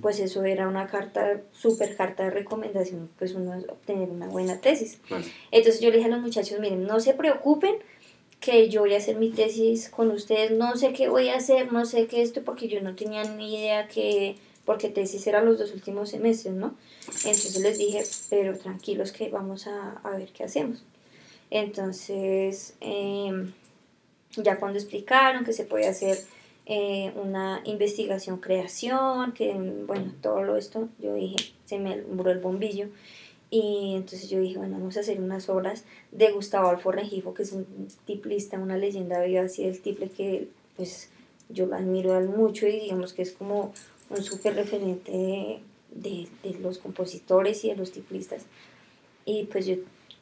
pues 0.00 0.20
eso 0.20 0.44
era 0.44 0.68
una 0.68 0.86
carta, 0.86 1.40
súper 1.52 1.96
carta 1.96 2.24
de 2.24 2.30
recomendación, 2.30 3.08
pues 3.18 3.34
uno 3.34 3.56
obtener 3.68 4.10
una 4.10 4.28
buena 4.28 4.60
tesis. 4.60 4.98
Entonces 5.50 5.80
yo 5.80 5.90
le 5.90 5.98
dije 5.98 6.08
a 6.08 6.12
los 6.12 6.22
muchachos, 6.22 6.60
miren, 6.60 6.84
no 6.84 7.00
se 7.00 7.14
preocupen, 7.14 7.76
que 8.40 8.68
yo 8.68 8.82
voy 8.82 8.94
a 8.94 8.98
hacer 8.98 9.16
mi 9.16 9.30
tesis 9.30 9.88
con 9.88 10.10
ustedes, 10.10 10.50
no 10.52 10.76
sé 10.76 10.92
qué 10.92 11.08
voy 11.08 11.28
a 11.28 11.36
hacer, 11.36 11.72
no 11.72 11.84
sé 11.86 12.06
qué 12.06 12.22
esto, 12.22 12.42
porque 12.44 12.68
yo 12.68 12.80
no 12.80 12.94
tenía 12.94 13.24
ni 13.24 13.58
idea 13.58 13.88
que, 13.88 14.36
porque 14.64 14.88
tesis 14.88 15.26
eran 15.26 15.46
los 15.46 15.58
dos 15.58 15.72
últimos 15.72 16.10
semestres, 16.10 16.54
¿no? 16.54 16.74
Entonces 17.24 17.60
les 17.60 17.78
dije, 17.78 18.04
pero 18.30 18.56
tranquilos 18.56 19.12
que 19.12 19.30
vamos 19.30 19.66
a, 19.66 20.00
ver 20.16 20.28
qué 20.32 20.44
hacemos. 20.44 20.84
Entonces, 21.50 22.74
em, 22.80 23.52
ya 24.36 24.58
cuando 24.58 24.78
explicaron 24.78 25.44
que 25.44 25.52
se 25.52 25.64
puede 25.64 25.86
hacer 25.86 26.18
eh, 26.68 27.12
una 27.14 27.62
investigación, 27.64 28.38
creación, 28.38 29.32
que 29.32 29.54
bueno, 29.86 30.12
todo 30.20 30.56
esto, 30.56 30.88
yo 30.98 31.14
dije, 31.14 31.36
se 31.64 31.78
me 31.78 31.92
alumbró 31.92 32.30
el 32.32 32.40
bombillo. 32.40 32.88
Y 33.50 33.94
entonces 33.94 34.28
yo 34.28 34.40
dije, 34.40 34.58
bueno, 34.58 34.76
vamos 34.76 34.96
a 34.96 35.00
hacer 35.00 35.20
unas 35.20 35.48
obras 35.48 35.84
de 36.10 36.32
Gustavo 36.32 36.68
Alfo 36.68 36.90
Rengifo, 36.90 37.32
que 37.34 37.44
es 37.44 37.52
un 37.52 37.66
tiplista, 38.04 38.58
una 38.58 38.76
leyenda 38.76 39.22
viva 39.22 39.42
así 39.42 39.64
del 39.64 39.80
tiple 39.80 40.10
que 40.10 40.48
pues 40.76 41.10
yo 41.48 41.66
lo 41.66 41.76
admiro 41.76 42.20
mucho 42.22 42.66
y 42.66 42.80
digamos 42.80 43.12
que 43.12 43.22
es 43.22 43.32
como 43.32 43.72
un 44.10 44.22
súper 44.22 44.56
referente 44.56 45.60
de, 45.92 46.28
los 46.60 46.78
compositores 46.78 47.64
y 47.64 47.68
de 47.68 47.76
los 47.76 47.92
tiplistas. 47.92 48.42
Y 49.24 49.44
pues 49.44 49.66
yo 49.66 49.76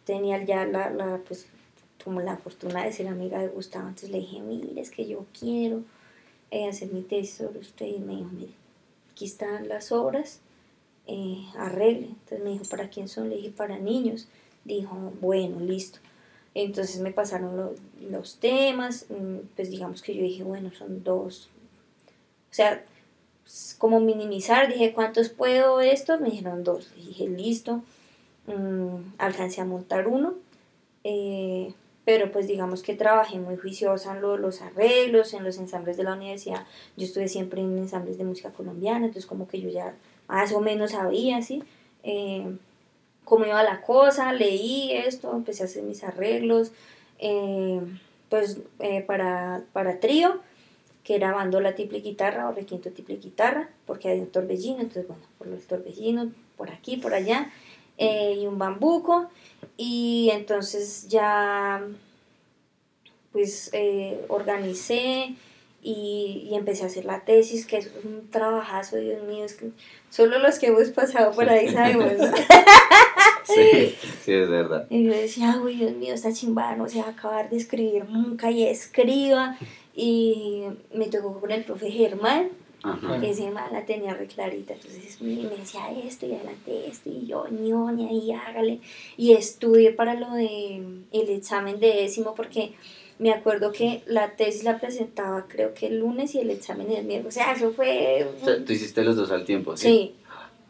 tenía 0.04 0.44
ya 0.44 0.66
la, 0.66 0.90
la, 0.90 1.20
pues 1.26 1.46
como 2.04 2.20
la 2.20 2.36
fortuna 2.36 2.84
de 2.84 2.92
ser 2.92 3.08
amiga 3.08 3.40
de 3.40 3.48
Gustavo, 3.48 3.88
entonces 3.88 4.10
le 4.10 4.18
dije, 4.18 4.40
mire, 4.40 4.78
es 4.78 4.90
que 4.90 5.06
yo 5.06 5.24
quiero 5.38 5.82
eh, 6.54 6.68
hacer 6.68 6.92
mi 6.92 7.02
tesis 7.02 7.34
sobre 7.34 7.58
usted 7.58 7.86
y 7.86 7.98
me 7.98 8.14
dijo, 8.14 8.30
mire, 8.32 8.52
aquí 9.10 9.24
están 9.24 9.68
las 9.68 9.90
obras 9.90 10.40
eh, 11.08 11.44
arregle. 11.56 12.06
Entonces 12.06 12.44
me 12.44 12.50
dijo, 12.50 12.64
¿para 12.70 12.88
quién 12.88 13.08
son? 13.08 13.28
Le 13.28 13.36
dije, 13.36 13.50
para 13.50 13.78
niños. 13.78 14.28
Dijo, 14.64 15.12
bueno, 15.20 15.58
listo. 15.58 15.98
Entonces 16.54 17.00
me 17.00 17.10
pasaron 17.10 17.74
los 18.08 18.36
temas, 18.36 19.06
mm, 19.08 19.48
pues 19.56 19.70
digamos 19.70 20.00
que 20.00 20.14
yo 20.14 20.22
dije, 20.22 20.44
bueno, 20.44 20.70
son 20.72 21.02
dos. 21.02 21.48
O 22.50 22.54
sea, 22.54 22.84
pues, 23.42 23.74
como 23.76 23.98
minimizar, 23.98 24.68
dije, 24.68 24.92
¿cuántos 24.94 25.30
puedo 25.30 25.80
esto? 25.80 26.20
Me 26.20 26.30
dijeron 26.30 26.62
dos. 26.62 26.94
dije, 26.94 27.28
listo. 27.28 27.82
Mm, 28.46 29.14
alcancé 29.18 29.60
a 29.60 29.64
montar 29.64 30.06
uno. 30.06 30.34
Eh, 31.02 31.74
pero 32.04 32.30
pues 32.30 32.46
digamos 32.46 32.82
que 32.82 32.94
trabajé 32.94 33.38
muy 33.38 33.56
juiciosa 33.56 34.14
en 34.14 34.20
los 34.20 34.60
arreglos, 34.60 35.32
en 35.32 35.42
los 35.44 35.58
ensambles 35.58 35.96
de 35.96 36.04
la 36.04 36.14
universidad. 36.14 36.66
Yo 36.96 37.06
estuve 37.06 37.28
siempre 37.28 37.62
en 37.62 37.78
ensambles 37.78 38.18
de 38.18 38.24
música 38.24 38.50
colombiana, 38.50 39.06
entonces 39.06 39.26
como 39.26 39.48
que 39.48 39.60
yo 39.60 39.70
ya 39.70 39.94
más 40.28 40.52
o 40.52 40.60
menos 40.60 40.92
sabía, 40.92 41.42
¿sí? 41.42 41.62
Eh, 42.02 42.56
cómo 43.24 43.46
iba 43.46 43.62
la 43.62 43.80
cosa, 43.80 44.32
leí 44.32 44.92
esto, 44.92 45.32
empecé 45.34 45.62
a 45.62 45.66
hacer 45.66 45.82
mis 45.82 46.04
arreglos, 46.04 46.72
eh, 47.18 47.80
pues 48.28 48.58
eh, 48.80 49.00
para, 49.00 49.64
para 49.72 49.98
trío, 50.00 50.40
que 51.04 51.16
era 51.16 51.32
bandola 51.32 51.74
triple 51.74 52.00
guitarra 52.00 52.48
o 52.48 52.52
requinto 52.52 52.90
triple 52.90 53.16
guitarra, 53.16 53.70
porque 53.86 54.08
hay 54.08 54.20
un 54.20 54.26
torbellino, 54.26 54.80
entonces 54.80 55.08
bueno, 55.08 55.22
por 55.38 55.46
los 55.46 55.64
torbellinos, 55.64 56.28
por 56.56 56.70
aquí, 56.70 56.98
por 56.98 57.14
allá, 57.14 57.50
y 57.96 58.46
un 58.46 58.58
bambuco, 58.58 59.28
y 59.76 60.30
entonces 60.32 61.08
ya 61.08 61.82
pues 63.32 63.72
organicé, 64.28 65.34
y, 65.84 66.48
y, 66.50 66.54
empecé 66.54 66.82
a 66.84 66.86
hacer 66.86 67.04
la 67.04 67.20
tesis, 67.26 67.66
que 67.66 67.76
es 67.76 67.90
un 68.04 68.30
trabajazo, 68.30 68.96
Dios 68.96 69.22
mío, 69.24 69.44
es 69.44 69.52
que 69.52 69.70
solo 70.08 70.38
los 70.38 70.58
que 70.58 70.68
hemos 70.68 70.88
pasado 70.88 71.32
por 71.32 71.46
ahí 71.46 71.68
sabemos. 71.68 72.10
sí, 73.44 73.94
sí, 74.24 74.32
es 74.32 74.48
verdad. 74.48 74.86
Y 74.88 75.04
yo 75.04 75.12
decía, 75.12 75.60
uy, 75.62 75.76
Dios 75.76 75.92
mío, 75.92 76.14
esta 76.14 76.32
chimbada 76.32 76.74
no 76.76 76.88
se 76.88 77.00
va 77.00 77.08
a 77.08 77.10
acabar 77.10 77.50
de 77.50 77.58
escribir 77.58 78.08
nunca 78.08 78.50
y 78.50 78.64
escriba. 78.64 79.58
Y 79.94 80.64
me 80.94 81.06
tocó 81.08 81.38
con 81.38 81.50
el 81.50 81.64
profe 81.64 81.90
Germán, 81.90 82.48
Ajá. 82.84 83.18
que 83.20 83.30
ese 83.30 83.50
man 83.50 83.72
la 83.72 83.84
tenía 83.86 84.12
re 84.14 84.26
clarita, 84.26 84.74
entonces 84.74 85.20
me, 85.22 85.34
decía 85.36 85.90
esto 86.06 86.26
y 86.26 86.34
adelante 86.34 86.86
esto, 86.86 87.08
y 87.10 87.26
yo, 87.26 87.46
ñoña, 87.48 88.12
y 88.12 88.30
hágale, 88.32 88.80
y 89.16 89.32
estudié 89.32 89.90
para 89.92 90.14
lo 90.14 90.32
de 90.32 90.76
el 91.12 91.28
examen 91.30 91.80
de 91.80 91.88
décimo, 91.94 92.34
porque 92.34 92.72
me 93.18 93.32
acuerdo 93.32 93.72
que 93.72 94.02
la 94.06 94.32
tesis 94.36 94.64
la 94.64 94.78
presentaba 94.78 95.46
creo 95.48 95.72
que 95.72 95.86
el 95.86 96.00
lunes 96.00 96.34
y 96.34 96.40
el 96.40 96.50
examen 96.50 96.90
el 96.92 97.04
miércoles, 97.06 97.34
o 97.36 97.40
sea, 97.40 97.52
eso 97.52 97.72
fue... 97.72 98.28
O 98.42 98.44
sea, 98.44 98.64
tú 98.64 98.72
hiciste 98.72 99.02
los 99.02 99.16
dos 99.16 99.30
al 99.30 99.44
tiempo, 99.44 99.76
¿sí? 99.76 99.88
Sí, 99.88 100.14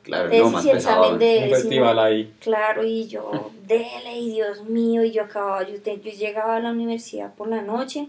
Claro, 0.02 0.28
tesis 0.28 0.44
no, 0.44 0.50
más 0.50 0.64
y 0.66 0.70
examen 0.70 1.18
de 1.18 1.34
Un 1.36 1.40
décimo. 1.44 1.56
festival 1.56 1.98
ahí. 1.98 2.32
Claro, 2.40 2.84
y 2.84 3.06
yo, 3.08 3.50
dele, 3.66 4.18
y 4.20 4.32
Dios 4.34 4.62
mío, 4.66 5.02
y 5.02 5.10
yo 5.12 5.22
acababa, 5.22 5.66
yo, 5.66 5.80
te- 5.80 5.98
yo 6.00 6.10
llegaba 6.12 6.56
a 6.56 6.60
la 6.60 6.70
universidad 6.72 7.34
por 7.34 7.48
la 7.48 7.62
noche 7.62 8.08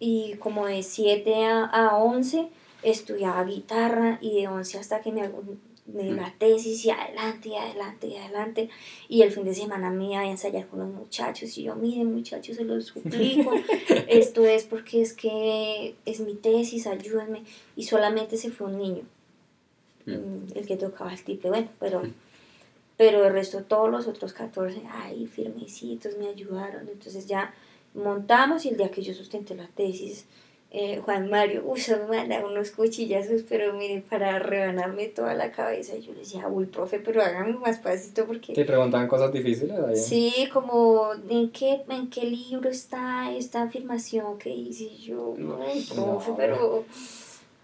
y 0.00 0.34
como 0.40 0.66
de 0.66 0.82
7 0.82 1.44
a, 1.44 1.64
a 1.64 1.96
11 1.96 2.48
estudiaba 2.82 3.44
guitarra 3.44 4.18
y 4.20 4.40
de 4.40 4.48
11 4.48 4.78
hasta 4.78 5.00
que 5.00 5.12
me 5.12 5.22
hago 5.22 5.42
de 5.88 6.12
la 6.12 6.34
tesis 6.38 6.84
y 6.84 6.90
adelante 6.90 7.48
y 7.48 7.54
adelante 7.56 8.06
y 8.06 8.16
adelante. 8.16 8.68
Y 9.08 9.22
el 9.22 9.32
fin 9.32 9.44
de 9.44 9.54
semana 9.54 9.90
me 9.90 10.12
iba 10.12 10.20
a 10.20 10.26
ensayar 10.26 10.68
con 10.68 10.80
los 10.80 10.88
muchachos 10.88 11.56
y 11.56 11.64
yo 11.64 11.74
miren 11.74 12.12
muchachos 12.14 12.56
se 12.56 12.64
los 12.64 12.86
suplico. 12.86 13.52
Esto 14.08 14.46
es 14.46 14.64
porque 14.64 15.00
es 15.00 15.14
que 15.14 15.96
es 16.04 16.20
mi 16.20 16.34
tesis 16.34 16.86
ayúdenme 16.86 17.42
y 17.74 17.84
solamente 17.84 18.36
se 18.36 18.50
fue 18.50 18.66
un 18.68 18.78
niño 18.78 19.02
mm, 20.06 20.56
el 20.56 20.66
que 20.66 20.76
tocaba 20.76 21.12
el 21.12 21.22
tiple 21.24 21.50
bueno 21.50 21.68
pero 21.80 22.02
pero 22.96 23.26
el 23.26 23.32
resto 23.32 23.62
todos 23.62 23.90
los 23.90 24.06
otros 24.06 24.32
14 24.32 24.82
ay 24.90 25.26
firmecitos 25.26 26.18
me 26.18 26.28
ayudaron 26.28 26.88
entonces 26.88 27.26
ya 27.26 27.54
montamos 27.94 28.66
y 28.66 28.70
el 28.70 28.76
día 28.76 28.90
que 28.90 29.02
yo 29.02 29.14
sustenté 29.14 29.54
la 29.54 29.68
tesis 29.68 30.26
eh, 30.70 31.00
Juan 31.02 31.30
Mario, 31.30 31.62
uy, 31.64 31.80
se 31.80 31.96
me 31.96 32.06
manda 32.06 32.44
unos 32.44 32.72
cuchillazos, 32.72 33.42
pero 33.48 33.72
miren, 33.72 34.02
para 34.02 34.38
rebanarme 34.38 35.06
toda 35.06 35.32
la 35.34 35.50
cabeza. 35.50 35.96
Y 35.96 36.02
yo 36.02 36.12
le 36.12 36.20
decía, 36.20 36.46
uy, 36.48 36.66
profe, 36.66 36.98
pero 36.98 37.22
hágame 37.22 37.54
más 37.54 37.78
pasito 37.78 38.26
porque... 38.26 38.52
Te 38.52 38.66
preguntaban 38.66 39.08
cosas 39.08 39.32
difíciles 39.32 39.78
ahí. 39.78 39.96
Sí, 39.96 40.48
como, 40.52 41.12
¿en 41.30 41.50
qué, 41.50 41.82
¿en 41.88 42.10
qué 42.10 42.24
libro 42.24 42.68
está 42.68 43.32
esta 43.32 43.62
afirmación 43.62 44.36
que 44.38 44.50
hice? 44.50 44.84
Y 44.84 44.98
yo, 44.98 45.34
no, 45.38 45.56
profe, 45.56 45.96
No. 45.96 46.36
pero... 46.36 46.84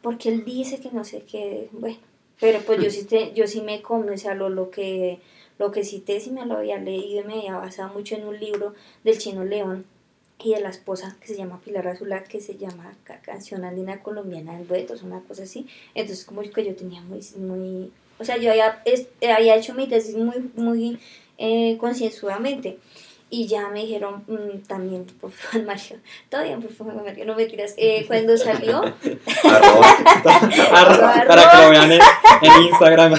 Porque 0.00 0.28
él 0.28 0.44
dice 0.44 0.80
que 0.80 0.90
no 0.90 1.02
sé 1.02 1.22
qué, 1.22 1.68
bueno. 1.72 1.96
Pero 2.38 2.60
pues 2.60 2.82
yo 2.82 2.90
sí, 2.90 3.04
te, 3.04 3.32
yo 3.34 3.46
sí 3.46 3.62
me 3.62 3.80
comí, 3.80 4.10
o 4.10 4.18
sea, 4.18 4.34
lo, 4.34 4.48
lo, 4.50 4.70
que, 4.70 5.18
lo 5.58 5.70
que 5.70 5.82
cité 5.84 6.20
sí 6.20 6.30
me 6.30 6.44
lo 6.44 6.58
había 6.58 6.78
leído 6.78 7.22
y 7.22 7.24
me 7.24 7.34
había 7.34 7.56
basado 7.56 7.92
mucho 7.92 8.14
en 8.14 8.26
un 8.26 8.38
libro 8.38 8.74
del 9.02 9.16
Chino 9.18 9.44
León 9.44 9.86
y 10.44 10.52
de 10.54 10.60
la 10.60 10.68
esposa 10.68 11.16
que 11.20 11.26
se 11.28 11.36
llama 11.36 11.60
Pilar 11.64 11.88
Azulá, 11.88 12.22
que 12.22 12.40
se 12.40 12.56
llama 12.56 12.92
Ca- 13.04 13.20
Canción 13.22 13.64
Andina 13.64 14.02
Colombiana 14.02 14.54
en 14.54 14.68
duetos, 14.68 15.02
una 15.02 15.20
cosa 15.20 15.44
así. 15.44 15.66
Entonces 15.94 16.24
como 16.24 16.42
que 16.42 16.64
yo 16.64 16.74
tenía 16.76 17.00
muy, 17.00 17.20
muy, 17.38 17.90
o 18.18 18.24
sea, 18.24 18.36
yo 18.36 18.50
había, 18.50 18.82
es- 18.84 19.08
había 19.36 19.56
hecho 19.56 19.72
mi 19.74 19.86
tesis 19.88 20.14
muy, 20.16 20.50
muy 20.54 20.98
eh, 21.38 21.76
concienzudamente. 21.78 22.78
Y 23.30 23.48
ya 23.48 23.68
me 23.70 23.80
dijeron 23.80 24.22
mm, 24.28 24.58
también, 24.68 25.06
por 25.06 25.32
favor, 25.32 25.66
Mario, 25.66 25.96
todavía 26.28 26.56
por 26.58 26.70
favor, 26.72 26.94
Mario, 27.02 27.24
no 27.24 27.34
me 27.34 27.46
tiras. 27.46 27.74
Eh, 27.78 28.04
cuando 28.06 28.36
salió, 28.36 28.82
Arroba. 29.42 29.86
Arroba, 30.72 31.24
para 31.26 31.50
que 31.50 31.56
lo 31.64 31.70
vean 31.70 31.90
en, 31.92 32.00
en 32.42 32.62
Instagram. 32.68 33.14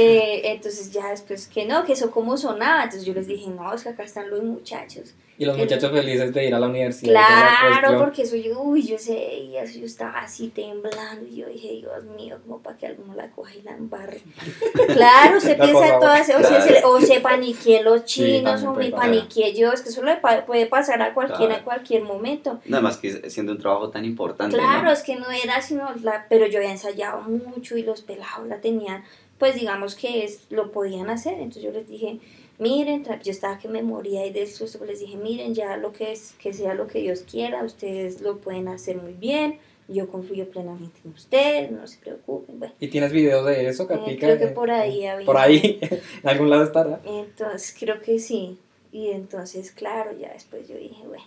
Eh, 0.00 0.52
entonces 0.52 0.90
ya 0.92 1.10
después 1.10 1.46
que 1.48 1.64
no, 1.66 1.84
que 1.84 1.92
eso 1.92 2.10
como 2.10 2.36
sonaba. 2.36 2.84
Entonces 2.84 3.04
yo 3.06 3.14
les 3.14 3.26
dije, 3.26 3.48
no, 3.50 3.72
es 3.74 3.82
que 3.82 3.88
acá 3.90 4.02
están 4.04 4.30
los 4.30 4.42
muchachos. 4.42 5.14
Y 5.38 5.46
los 5.46 5.56
muchachos 5.56 5.90
felices 5.90 6.34
de 6.34 6.44
ir 6.48 6.54
a 6.54 6.58
la 6.60 6.66
universidad. 6.66 7.12
Claro, 7.14 7.98
porque 7.98 8.22
eso 8.22 8.36
yo, 8.36 8.60
uy, 8.60 8.82
yo 8.86 8.98
sé, 8.98 9.38
y 9.38 9.56
eso 9.56 9.78
yo 9.78 9.86
estaba 9.86 10.18
así 10.18 10.48
temblando, 10.48 11.24
y 11.26 11.36
yo 11.36 11.46
dije, 11.48 11.68
Dios 11.76 12.04
mío, 12.14 12.36
como 12.42 12.58
para 12.58 12.76
que 12.76 12.86
alguno 12.88 13.14
la 13.14 13.30
coja 13.30 13.54
y 13.54 13.62
la 13.62 13.70
embarre. 13.72 14.20
Claro, 14.88 15.40
se 15.40 15.56
La 15.56 15.64
piensa 15.64 15.80
cosa, 15.94 15.98
todas, 15.98 16.28
o, 16.28 16.46
sea, 16.46 16.60
se, 16.60 16.84
o 16.84 17.00
se 17.00 17.20
paniqué 17.20 17.82
los 17.82 18.04
chinos, 18.04 18.62
o 18.64 18.74
me 18.74 18.90
paniqué 18.90 19.54
yo, 19.54 19.72
es 19.72 19.80
que 19.80 19.88
eso 19.88 20.02
le 20.02 20.16
pa- 20.16 20.44
puede 20.44 20.66
pasar 20.66 21.00
a 21.00 21.14
cualquiera 21.14 21.40
Claro. 21.46 21.58
en 21.60 21.64
cualquier 21.64 22.02
momento. 22.02 22.60
Nada 22.66 22.82
más 22.82 22.98
que 22.98 23.30
siendo 23.30 23.52
un 23.52 23.58
trabajo 23.58 23.88
tan 23.88 24.04
importante. 24.04 24.54
¿no? 24.58 24.62
Claro, 24.62 24.90
es 24.90 25.02
que 25.02 25.16
no 25.16 25.30
era 25.30 25.62
sino 25.62 25.88
la, 26.02 26.26
pero 26.28 26.46
yo 26.48 26.58
había 26.58 26.70
ensayado 26.72 27.22
mucho 27.22 27.78
y 27.78 27.82
los 27.82 28.02
pelados 28.02 28.46
la 28.46 28.60
tenían, 28.60 29.04
pues 29.40 29.54
digamos 29.54 29.96
que 29.96 30.22
es, 30.24 30.42
lo 30.50 30.70
podían 30.70 31.08
hacer, 31.08 31.32
entonces 31.32 31.62
yo 31.62 31.72
les 31.72 31.88
dije, 31.88 32.20
miren, 32.58 33.04
yo 33.24 33.32
estaba 33.32 33.58
que 33.58 33.68
me 33.68 33.82
moría 33.82 34.26
y 34.26 34.32
del 34.32 34.46
susto, 34.46 34.78
pues 34.78 34.90
les 34.90 35.00
dije, 35.00 35.16
miren, 35.16 35.54
ya 35.54 35.78
lo 35.78 35.92
que 35.92 36.12
es, 36.12 36.34
que 36.38 36.52
sea 36.52 36.74
lo 36.74 36.86
que 36.86 37.00
Dios 37.00 37.24
quiera, 37.28 37.64
ustedes 37.64 38.20
lo 38.20 38.36
pueden 38.36 38.68
hacer 38.68 38.98
muy 38.98 39.14
bien, 39.14 39.58
yo 39.88 40.08
confío 40.08 40.48
plenamente 40.50 41.00
en 41.04 41.12
ustedes, 41.12 41.72
no 41.72 41.86
se 41.86 41.98
preocupen, 41.98 42.58
bueno, 42.58 42.74
¿Y 42.78 42.88
tienes 42.88 43.12
videos 43.12 43.46
de 43.46 43.66
eso, 43.66 43.84
eh, 43.84 43.86
Catica? 43.88 44.26
creo 44.26 44.38
que 44.38 44.46
por 44.48 44.70
ahí 44.70 45.06
había. 45.06 45.24
Por 45.24 45.38
ahí, 45.38 45.80
en 46.22 46.28
algún 46.28 46.50
lado 46.50 46.62
estará. 46.62 47.00
Entonces, 47.04 47.74
creo 47.76 48.00
que 48.02 48.18
sí. 48.18 48.58
Y 48.92 49.08
entonces, 49.08 49.72
claro, 49.72 50.12
ya 50.16 50.32
después 50.32 50.68
yo 50.68 50.76
dije, 50.76 51.02
bueno, 51.06 51.24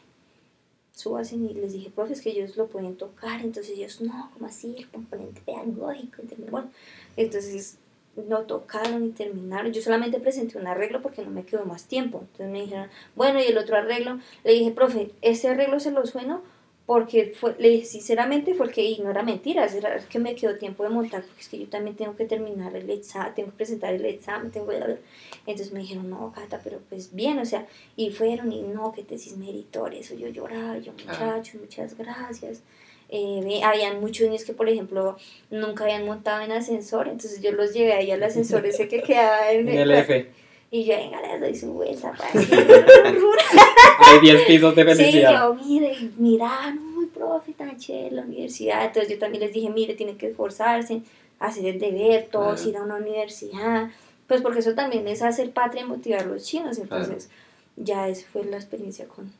súbasen 0.91 1.49
y 1.49 1.53
les 1.55 1.73
dije, 1.73 1.89
profe, 1.89 2.13
es 2.13 2.21
que 2.21 2.29
ellos 2.29 2.55
lo 2.57 2.67
pueden 2.67 2.95
tocar. 2.95 3.41
Entonces 3.41 3.75
ellos, 3.75 4.01
no, 4.01 4.29
¿cómo 4.33 4.45
así? 4.45 4.75
El 4.77 4.87
componente 4.89 5.41
pedagógico. 5.43 6.21
Entonces, 6.21 6.51
bueno, 6.51 6.69
entonces 7.17 7.77
no 8.15 8.41
tocaron 8.41 9.05
y 9.05 9.09
terminaron. 9.09 9.71
Yo 9.71 9.81
solamente 9.81 10.19
presenté 10.19 10.57
un 10.57 10.67
arreglo 10.67 11.01
porque 11.01 11.23
no 11.23 11.31
me 11.31 11.43
quedó 11.43 11.65
más 11.65 11.85
tiempo. 11.85 12.19
Entonces 12.21 12.49
me 12.49 12.61
dijeron, 12.61 12.89
bueno, 13.15 13.39
y 13.39 13.45
el 13.45 13.57
otro 13.57 13.75
arreglo, 13.75 14.19
le 14.43 14.53
dije, 14.53 14.71
profe, 14.71 15.11
este 15.21 15.49
arreglo 15.49 15.79
se 15.79 15.91
lo 15.91 16.05
sueno 16.05 16.41
porque 16.85 17.33
fue, 17.39 17.55
le 17.59 17.69
dije, 17.69 17.85
sinceramente 17.85 18.53
fue 18.55 18.69
que, 18.69 18.83
y 18.83 18.99
no 18.99 19.09
era 19.09 19.23
mentira, 19.23 19.65
era 19.65 19.99
que 19.99 20.19
me 20.19 20.35
quedó 20.35 20.57
tiempo 20.57 20.83
de 20.83 20.89
montar, 20.89 21.23
porque 21.23 21.41
es 21.41 21.47
que 21.47 21.59
yo 21.59 21.67
también 21.69 21.95
tengo 21.95 22.15
que 22.15 22.25
terminar 22.25 22.75
el 22.75 22.89
examen, 22.89 23.33
tengo 23.33 23.51
que 23.51 23.55
presentar 23.55 23.93
el 23.93 24.05
examen, 24.05 24.51
tengo 24.51 24.67
que... 24.67 24.99
Entonces 25.45 25.71
me 25.71 25.79
dijeron, 25.79 26.09
no, 26.09 26.33
Cata, 26.33 26.59
pero 26.61 26.79
pues 26.89 27.15
bien, 27.15 27.39
o 27.39 27.45
sea, 27.45 27.67
y 27.95 28.11
fueron 28.11 28.51
y 28.51 28.63
no, 28.63 28.91
que 28.91 29.03
tesis 29.03 29.37
meritoria, 29.37 30.01
eso 30.01 30.13
yo 30.15 30.27
lloraba, 30.27 30.77
yo 30.79 30.91
muchachos, 30.91 31.61
muchas 31.61 31.97
gracias. 31.97 32.61
Eh, 33.09 33.61
habían 33.63 33.99
muchos 34.01 34.27
niños 34.27 34.43
que, 34.43 34.53
por 34.53 34.67
ejemplo, 34.69 35.17
nunca 35.51 35.83
habían 35.83 36.05
montado 36.05 36.41
en 36.41 36.51
ascensor, 36.51 37.07
entonces 37.07 37.41
yo 37.41 37.51
los 37.51 37.73
llevé 37.73 37.93
ahí 37.93 38.09
al 38.11 38.23
ascensor 38.23 38.65
ese 38.65 38.87
que 38.87 39.01
quedaba 39.03 39.51
en 39.51 39.67
En 39.69 39.77
el 39.79 39.91
F. 39.91 40.31
Y 40.71 40.85
yo, 40.85 40.95
venga, 40.95 41.21
les 41.21 41.39
doy 41.39 41.55
su 41.55 41.71
vuelta 41.73 42.11
para 42.17 42.31
Hay 43.99 44.19
10 44.21 44.41
pisos 44.47 44.75
de 44.75 44.81
Sí, 44.83 44.87
felicidad. 45.03 45.31
yo, 45.47 45.53
mire, 45.55 45.95
mira, 46.17 46.75
muy 46.79 47.05
profe, 47.07 47.53
tan 47.53 47.77
chévere 47.77 48.11
la 48.15 48.21
universidad. 48.23 48.85
Entonces 48.85 49.11
yo 49.13 49.19
también 49.19 49.43
les 49.43 49.53
dije, 49.53 49.69
mire, 49.69 49.93
tienen 49.93 50.17
que 50.17 50.27
esforzarse, 50.27 51.01
hacer 51.39 51.65
el 51.67 51.79
deber, 51.79 52.27
todos 52.31 52.55
Claro. 52.61 52.69
ir 52.69 52.77
a 52.77 52.81
una 52.83 52.95
universidad. 52.95 53.89
Pues 54.27 54.41
porque 54.41 54.59
eso 54.59 54.73
también 54.73 55.07
es 55.07 55.21
hacer 55.21 55.51
patria 55.51 55.83
y 55.83 55.85
motivar 55.85 56.21
a 56.21 56.25
los 56.25 56.43
chinos. 56.43 56.77
Entonces, 56.79 57.29
ya 57.75 58.07
esa 58.09 58.25
fue 58.31 58.43
la 58.45 58.57
experiencia 58.57 59.05
con, 59.05 59.31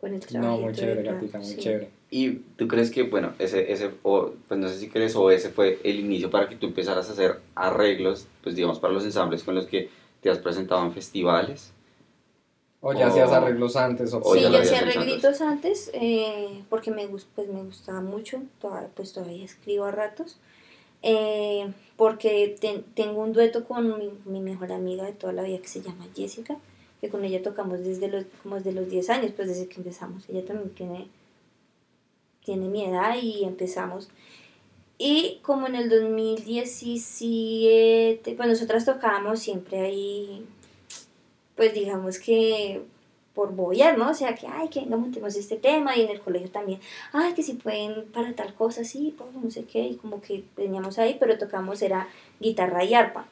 con 0.00 0.12
el 0.12 0.20
trabajo. 0.20 0.56
No, 0.56 0.60
muy 0.60 0.74
chévere, 0.74 1.04
Catica, 1.04 1.38
muy 1.38 1.56
chévere. 1.56 1.88
Y 2.10 2.34
tú 2.56 2.68
crees 2.68 2.90
que, 2.90 3.02
bueno, 3.02 3.32
ese, 3.38 3.72
ese 3.72 3.90
o, 4.04 4.30
pues 4.48 4.60
no 4.60 4.68
sé 4.68 4.78
si 4.78 4.88
crees, 4.88 5.16
o 5.16 5.30
ese 5.30 5.50
fue 5.50 5.80
el 5.82 5.98
inicio 5.98 6.30
para 6.30 6.48
que 6.48 6.54
tú 6.56 6.66
empezaras 6.66 7.08
a 7.08 7.12
hacer 7.12 7.40
arreglos, 7.56 8.26
pues 8.42 8.54
digamos, 8.54 8.78
para 8.78 8.92
los 8.94 9.04
ensambles 9.04 9.42
con 9.42 9.54
los 9.56 9.66
que 9.66 9.90
te 10.20 10.30
has 10.30 10.38
presentado 10.38 10.84
en 10.84 10.92
festivales. 10.92 11.72
O 12.80 12.92
ya 12.92 13.06
O- 13.06 13.08
hacías 13.08 13.32
arreglos 13.32 13.74
antes. 13.76 14.12
O 14.14 14.34
Sí, 14.34 14.40
ya 14.42 14.50
yo 14.50 14.58
hacía 14.60 14.78
arreglitos 14.78 15.40
antes 15.40 15.90
eh, 15.94 16.62
porque 16.70 16.90
me, 16.90 17.08
pues, 17.08 17.26
me 17.48 17.62
gustaba 17.64 18.00
mucho, 18.00 18.42
todavía, 18.60 18.88
pues 18.94 19.12
todavía 19.12 19.44
escribo 19.44 19.84
a 19.84 19.90
ratos, 19.90 20.38
eh, 21.02 21.72
porque 21.96 22.56
ten- 22.60 22.84
tengo 22.94 23.22
un 23.22 23.32
dueto 23.32 23.64
con 23.64 23.98
mi, 23.98 24.10
mi 24.26 24.40
mejor 24.40 24.72
amiga 24.72 25.04
de 25.04 25.12
toda 25.12 25.32
la 25.32 25.42
vida 25.42 25.58
que 25.58 25.68
se 25.68 25.82
llama 25.82 26.06
Jessica, 26.14 26.56
que 27.00 27.08
con 27.08 27.24
ella 27.24 27.42
tocamos 27.42 27.80
desde 27.84 28.08
los, 28.08 28.24
como 28.42 28.56
desde 28.56 28.72
los 28.72 28.88
10 28.88 29.10
años, 29.10 29.32
pues 29.34 29.48
desde 29.48 29.66
que 29.68 29.76
empezamos, 29.76 30.28
ella 30.28 30.44
también 30.44 30.70
tiene, 30.70 31.08
tiene 32.46 32.68
mi 32.68 32.84
edad 32.84 33.16
y 33.20 33.44
empezamos. 33.44 34.08
Y 34.96 35.40
como 35.42 35.66
en 35.66 35.74
el 35.74 35.90
2017, 35.90 38.34
pues 38.34 38.48
nosotras 38.48 38.86
tocábamos 38.86 39.40
siempre 39.40 39.80
ahí, 39.80 40.46
pues 41.54 41.74
digamos 41.74 42.18
que 42.18 42.80
por 43.34 43.54
bobear, 43.54 43.98
¿no? 43.98 44.08
O 44.10 44.14
sea, 44.14 44.34
que, 44.34 44.46
ay, 44.46 44.68
que 44.68 44.80
venga, 44.80 44.96
montemos 44.96 45.36
este 45.36 45.56
tema, 45.56 45.94
y 45.94 46.00
en 46.00 46.08
el 46.08 46.20
colegio 46.20 46.50
también, 46.50 46.80
ay, 47.12 47.34
que 47.34 47.42
si 47.42 47.52
pueden 47.52 48.06
para 48.06 48.34
tal 48.34 48.54
cosa, 48.54 48.82
sí, 48.82 49.14
pues 49.18 49.30
no 49.34 49.50
sé 49.50 49.64
qué, 49.64 49.80
y 49.80 49.96
como 49.96 50.22
que 50.22 50.42
teníamos 50.54 50.98
ahí, 50.98 51.18
pero 51.20 51.36
tocamos 51.36 51.82
era 51.82 52.08
guitarra 52.40 52.82
y 52.84 52.94
arpa. 52.94 53.28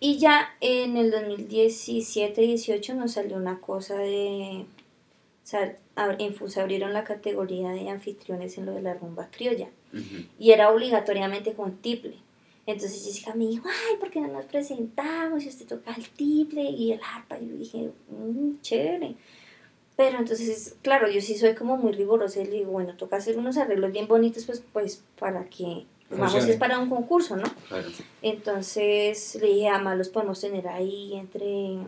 Y 0.00 0.18
ya 0.18 0.54
en 0.60 0.98
el 0.98 1.10
2017-18 1.10 2.94
nos 2.94 3.12
salió 3.12 3.36
una 3.36 3.60
cosa 3.60 3.96
de, 3.96 4.66
sea, 5.48 5.76
FUS 6.36 6.58
abrieron 6.58 6.92
la 6.92 7.04
categoría 7.04 7.70
de 7.70 7.88
anfitriones 7.88 8.58
en 8.58 8.66
lo 8.66 8.72
de 8.72 8.82
la 8.82 8.94
rumba 8.94 9.28
criolla 9.30 9.68
y 10.38 10.50
era 10.50 10.70
obligatoriamente 10.70 11.54
con 11.54 11.76
tiple. 11.78 12.16
Entonces 12.66 13.02
Jessica 13.02 13.34
me 13.34 13.46
dijo, 13.46 13.66
ay, 13.66 13.96
¿por 13.98 14.10
qué 14.10 14.20
no 14.20 14.28
nos 14.28 14.44
presentamos? 14.44 15.42
Y 15.42 15.48
usted 15.48 15.66
toca 15.66 15.94
el 15.94 16.06
tiple 16.10 16.62
y 16.62 16.92
el 16.92 17.00
arpa. 17.02 17.38
Y 17.38 17.48
yo 17.48 17.56
dije, 17.56 17.90
"Mm, 18.10 18.60
chévere. 18.60 19.14
Pero 19.96 20.18
entonces, 20.18 20.76
claro, 20.82 21.08
yo 21.10 21.20
sí 21.22 21.36
soy 21.38 21.54
como 21.54 21.78
muy 21.78 21.92
rigurosa 21.92 22.40
y 22.40 22.44
le 22.44 22.58
digo, 22.58 22.72
bueno, 22.72 22.94
toca 22.96 23.16
hacer 23.16 23.38
unos 23.38 23.56
arreglos 23.56 23.90
bien 23.90 24.06
bonitos, 24.06 24.44
pues, 24.44 24.62
pues 24.72 25.02
para 25.18 25.46
que, 25.46 25.86
vamos, 26.10 26.44
es 26.44 26.56
para 26.56 26.78
un 26.78 26.90
concurso, 26.90 27.36
¿no? 27.36 27.44
Claro. 27.68 27.88
Entonces 28.20 29.38
le 29.40 29.46
dije, 29.48 29.68
además 29.68 29.96
los 29.96 30.08
podemos 30.10 30.38
tener 30.40 30.68
ahí 30.68 31.14
entre, 31.14 31.78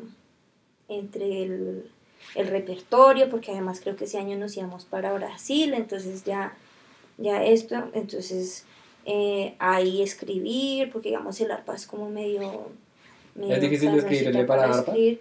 entre 0.89 1.43
el, 1.43 1.91
el 2.35 2.47
repertorio, 2.49 3.29
porque 3.31 3.51
además 3.53 3.81
creo 3.81 3.97
que 3.97 4.05
ese 4.05 4.19
año 4.19 4.37
nos 4.39 4.57
íbamos 4.57 4.85
para 4.85 5.13
Brasil, 5.13 5.75
entonces 5.75 6.25
ya, 6.25 6.55
ya 7.19 7.43
esto, 7.45 7.91
entonces 7.95 8.65
eh, 9.07 9.55
ahí 9.59 10.03
escribir, 10.03 10.91
porque 10.91 11.09
digamos 11.09 11.41
el 11.41 11.51
arpa 11.51 11.75
es 11.75 11.87
como 11.87 12.09
medio... 12.11 12.69
medio 13.35 13.55
Es 13.55 13.61
difícil 13.61 13.89
escribirle 13.95 14.47
canzoncita 14.47 14.47
para 14.47 14.65
arpa. 14.65 14.79
escribir. 14.93 15.21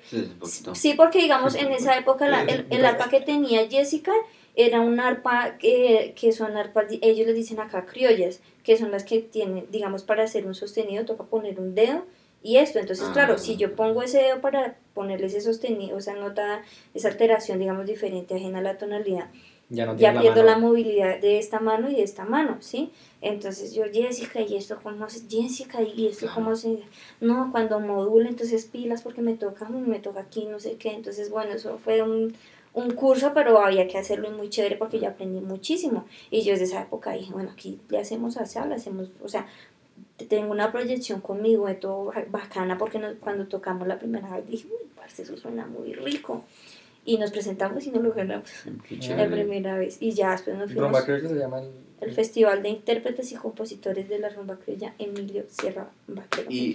Sí, 0.73 0.93
porque 0.95 1.19
digamos 1.19 1.55
en 1.55 1.71
esa 1.71 1.97
época 1.97 2.27
la- 2.27 2.41
el, 2.43 2.67
el 2.69 2.85
arpa 2.85 3.09
que 3.09 3.21
tenía 3.21 3.67
Jessica 3.69 4.11
era 4.55 4.81
un 4.81 4.99
arpa 4.99 5.57
que, 5.57 6.13
que 6.19 6.33
son 6.33 6.57
arpas, 6.57 6.85
ellos 7.01 7.25
les 7.27 7.35
dicen 7.35 7.59
acá 7.61 7.85
criollas, 7.85 8.41
que 8.63 8.77
son 8.77 8.91
las 8.91 9.03
que 9.05 9.19
tienen, 9.19 9.65
digamos, 9.71 10.03
para 10.03 10.23
hacer 10.23 10.45
un 10.45 10.53
sostenido 10.53 11.05
toca 11.05 11.23
poner 11.23 11.59
un 11.59 11.75
dedo 11.75 12.05
y 12.43 12.57
esto. 12.57 12.79
Entonces, 12.79 13.05
Ah. 13.09 13.13
claro, 13.13 13.37
si 13.37 13.55
yo 13.55 13.75
pongo 13.75 14.03
ese 14.03 14.17
dedo 14.17 14.41
para 14.41 14.75
ponerle 14.99 15.27
ese 15.27 15.41
sostenido, 15.41 15.97
esa 15.97 16.15
nota, 16.15 16.61
esa 16.93 17.07
alteración, 17.13 17.57
digamos, 17.59 17.85
diferente, 17.85 18.35
ajena 18.35 18.59
a 18.59 18.61
la 18.69 18.77
tonalidad, 18.77 19.27
Ya 19.69 19.85
no 19.85 19.95
ya 19.95 20.11
pierdo 20.19 20.41
la 20.43 20.55
mano. 20.55 20.67
movilidad 20.67 21.19
de 21.21 21.37
esta 21.43 21.59
mano 21.69 21.89
y 21.89 21.95
de 21.95 22.03
esta 22.03 22.25
mano, 22.25 22.57
¿sí? 22.59 22.81
Entonces 23.21 23.73
yo, 23.75 23.83
Jessica, 23.93 24.41
¿y 24.41 24.55
esto 24.61 24.77
cómo 24.83 25.07
se, 25.09 25.19
Jessica, 25.29 25.77
¿y 25.81 26.07
esto 26.07 26.25
Claro. 26.25 26.35
cómo 26.35 26.55
se, 26.55 26.79
no, 27.21 27.35
cuando 27.53 27.79
modula, 27.79 28.27
entonces 28.29 28.65
pilas 28.65 29.01
porque 29.03 29.21
me 29.21 29.35
toca, 29.35 29.69
me 29.69 29.99
toca 29.99 30.19
aquí, 30.21 30.45
no 30.53 30.59
sé 30.59 30.71
qué, 30.81 30.91
entonces 30.93 31.29
bueno, 31.29 31.51
eso 31.53 31.77
fue 31.83 32.01
un, 32.01 32.33
un 32.73 32.91
curso, 32.91 33.31
pero 33.33 33.51
había 33.65 33.87
que 33.87 33.97
hacerlo 33.97 34.27
y 34.27 34.31
muy 34.39 34.49
chévere 34.49 34.75
porque 34.81 34.99
yo 34.99 35.07
aprendí 35.09 35.39
muchísimo, 35.41 36.05
y 36.29 36.41
yo 36.43 36.51
desde 36.53 36.65
esa 36.65 36.81
época 36.83 37.11
dije, 37.13 37.31
bueno, 37.31 37.49
aquí 37.51 37.79
le 37.89 37.97
hacemos 37.99 38.37
así, 38.37 38.59
le 38.67 38.75
hacemos, 38.75 39.09
o 39.23 39.27
sea, 39.27 39.43
tengo 40.27 40.51
una 40.51 40.71
proyección 40.71 41.21
conmigo 41.21 41.67
de 41.67 41.75
todo 41.75 42.11
bacana 42.29 42.77
porque 42.77 42.99
nos- 42.99 43.15
cuando 43.15 43.47
tocamos 43.47 43.87
la 43.87 43.97
primera 43.99 44.29
vez 44.35 44.47
dije, 44.47 44.67
uy, 44.67 44.87
parce, 44.95 45.23
eso 45.23 45.37
suena 45.37 45.65
muy 45.65 45.93
rico, 45.93 46.43
y 47.05 47.17
nos 47.17 47.31
presentamos 47.31 47.85
y 47.87 47.91
no 47.91 48.01
lo 48.01 48.11
ganamos. 48.13 48.49
Qué 48.87 48.97
la 49.15 49.27
primera 49.27 49.77
vez. 49.77 49.97
Y 50.01 50.11
ya 50.11 50.31
después 50.31 50.57
nos 50.57 50.65
fuimos. 50.71 50.83
Rumba 50.91 51.05
creo 51.05 51.21
que 51.21 51.29
se 51.29 51.35
llama 51.35 51.59
el... 51.61 51.71
al 52.01 52.11
Festival 52.11 52.63
de 52.63 52.69
Intérpretes 52.69 53.31
y 53.31 53.35
Compositores 53.35 54.07
de 54.07 54.19
la 54.19 54.29
Rumba 54.29 54.57
Criolla 54.57 54.93
Emilio 54.99 55.43
Sierra 55.49 55.89
Vaquero 56.07 56.49
Y-. 56.49 56.73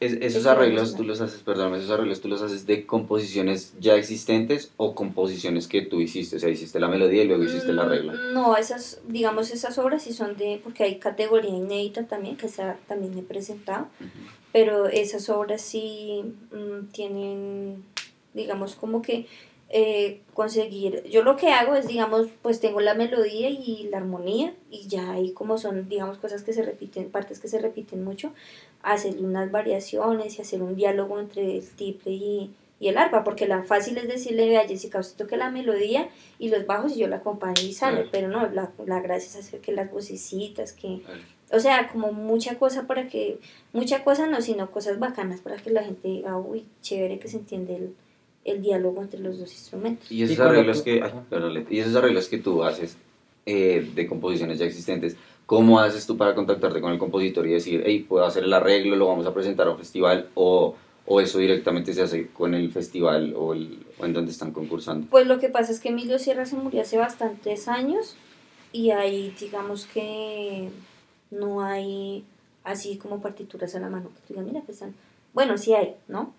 Es- 0.00 0.12
esos 0.20 0.46
arreglos 0.46 0.94
tú 0.96 1.02
los 1.04 1.20
haces, 1.20 1.40
perdóname, 1.42 1.78
esos 1.78 1.90
arreglos 1.90 2.20
tú 2.20 2.28
los 2.28 2.42
haces 2.42 2.66
de 2.66 2.86
composiciones 2.86 3.72
ya 3.80 3.94
existentes 3.96 4.72
o 4.76 4.94
composiciones 4.94 5.66
que 5.68 5.82
tú 5.82 6.00
hiciste, 6.00 6.36
o 6.36 6.38
sea, 6.38 6.48
hiciste 6.48 6.78
la 6.80 6.88
melodía 6.88 7.24
y 7.24 7.28
luego 7.28 7.42
hiciste 7.44 7.70
el 7.70 7.78
arreglo. 7.78 8.12
Mm, 8.12 8.32
No, 8.34 8.56
esas, 8.56 9.00
digamos, 9.08 9.50
esas 9.50 9.78
obras 9.78 10.02
sí 10.02 10.12
son 10.12 10.36
de, 10.36 10.60
porque 10.62 10.84
hay 10.84 10.98
categoría 10.98 11.50
inédita 11.50 12.04
también, 12.06 12.36
que 12.36 12.46
esa 12.46 12.76
también 12.86 13.16
he 13.18 13.22
presentado, 13.22 13.88
Ujú. 14.00 14.10
pero 14.52 14.86
esas 14.86 15.28
obras 15.28 15.60
sí 15.62 16.22
mm, 16.52 16.86
tienen, 16.92 17.82
digamos, 18.34 18.74
como 18.76 19.02
que 19.02 19.26
eh, 19.74 20.20
conseguir, 20.34 21.02
yo 21.04 21.22
lo 21.22 21.36
que 21.36 21.50
hago 21.50 21.74
es, 21.74 21.86
digamos, 21.86 22.28
pues 22.42 22.60
tengo 22.60 22.80
la 22.80 22.92
melodía 22.92 23.48
y 23.48 23.88
la 23.90 23.96
armonía 23.96 24.54
y 24.70 24.86
ya 24.86 25.12
ahí 25.12 25.32
como 25.32 25.56
son, 25.56 25.88
digamos, 25.88 26.18
cosas 26.18 26.42
que 26.42 26.52
se 26.52 26.62
repiten, 26.62 27.10
partes 27.10 27.40
que 27.40 27.48
se 27.48 27.58
repiten 27.58 28.04
mucho, 28.04 28.34
hacerle 28.82 29.22
unas 29.22 29.50
variaciones 29.50 30.38
y 30.38 30.42
hacer 30.42 30.62
un 30.62 30.76
diálogo 30.76 31.18
entre 31.18 31.56
el 31.56 31.66
tiple 31.70 32.12
y, 32.12 32.54
y 32.80 32.88
el 32.88 32.98
arpa, 32.98 33.24
porque 33.24 33.48
la 33.48 33.62
fácil 33.62 33.96
es 33.96 34.08
decirle 34.08 34.58
a 34.58 34.68
Jessica, 34.68 34.98
usted 34.98 35.24
toque 35.24 35.38
la 35.38 35.50
melodía 35.50 36.10
y 36.38 36.50
los 36.50 36.66
bajos 36.66 36.94
y 36.94 37.00
yo 37.00 37.08
la 37.08 37.16
acompaño 37.16 37.62
y 37.62 37.72
sale, 37.72 38.06
pero 38.12 38.28
no, 38.28 38.46
la, 38.50 38.72
la 38.84 39.00
gracia 39.00 39.30
es 39.30 39.46
hacer 39.46 39.60
que 39.60 39.72
las 39.72 39.90
vocecitas, 39.90 40.74
que, 40.74 41.00
o 41.50 41.60
sea, 41.60 41.88
como 41.88 42.12
mucha 42.12 42.58
cosa 42.58 42.86
para 42.86 43.08
que, 43.08 43.38
mucha 43.72 44.04
cosa 44.04 44.26
no, 44.26 44.42
sino 44.42 44.70
cosas 44.70 44.98
bacanas 44.98 45.40
para 45.40 45.56
que 45.56 45.70
la 45.70 45.82
gente 45.82 46.08
diga, 46.08 46.36
uy, 46.36 46.66
chévere 46.82 47.18
que 47.18 47.28
se 47.28 47.38
entiende 47.38 47.76
el, 47.76 47.94
el 48.44 48.62
diálogo 48.62 49.02
entre 49.02 49.20
los 49.20 49.38
dos 49.38 49.52
instrumentos. 49.52 50.10
Y 50.10 50.22
esos 50.22 50.40
arreglos 50.40 50.82
que, 50.82 51.02
ay, 51.02 51.12
perdón, 51.28 51.66
y 51.70 51.78
esos 51.78 51.94
arreglos 51.94 52.28
que 52.28 52.38
tú 52.38 52.62
haces 52.62 52.96
eh, 53.46 53.90
de 53.94 54.06
composiciones 54.06 54.58
ya 54.58 54.66
existentes, 54.66 55.16
¿cómo 55.46 55.80
haces 55.80 56.06
tú 56.06 56.16
para 56.16 56.34
contactarte 56.34 56.80
con 56.80 56.92
el 56.92 56.98
compositor 56.98 57.46
y 57.46 57.52
decir, 57.52 57.82
hey, 57.84 58.04
puedo 58.08 58.24
hacer 58.24 58.44
el 58.44 58.52
arreglo, 58.52 58.96
lo 58.96 59.06
vamos 59.06 59.26
a 59.26 59.34
presentar 59.34 59.66
a 59.66 59.70
un 59.70 59.78
festival 59.78 60.28
o, 60.34 60.74
o 61.06 61.20
eso 61.20 61.38
directamente 61.38 61.92
se 61.92 62.02
hace 62.02 62.28
con 62.28 62.54
el 62.54 62.70
festival 62.70 63.34
o, 63.36 63.52
el, 63.52 63.84
o 63.98 64.06
en 64.06 64.12
donde 64.12 64.32
están 64.32 64.52
concursando? 64.52 65.06
Pues 65.10 65.26
lo 65.26 65.38
que 65.38 65.48
pasa 65.48 65.72
es 65.72 65.80
que 65.80 65.90
Emilio 65.90 66.18
Sierra 66.18 66.46
se 66.46 66.56
murió 66.56 66.82
hace 66.82 66.98
bastantes 66.98 67.68
años 67.68 68.16
y 68.72 68.90
ahí 68.90 69.34
digamos 69.38 69.86
que 69.86 70.68
no 71.30 71.62
hay 71.62 72.24
así 72.64 72.96
como 72.96 73.20
partituras 73.20 73.74
a 73.74 73.80
la 73.80 73.88
mano 73.88 74.08
que 74.08 74.20
tú 74.26 74.34
digas, 74.34 74.46
mira, 74.46 74.60
pues 74.64 74.76
están, 74.76 74.94
bueno, 75.34 75.56
sí 75.58 75.74
hay, 75.74 75.96
¿no? 76.08 76.34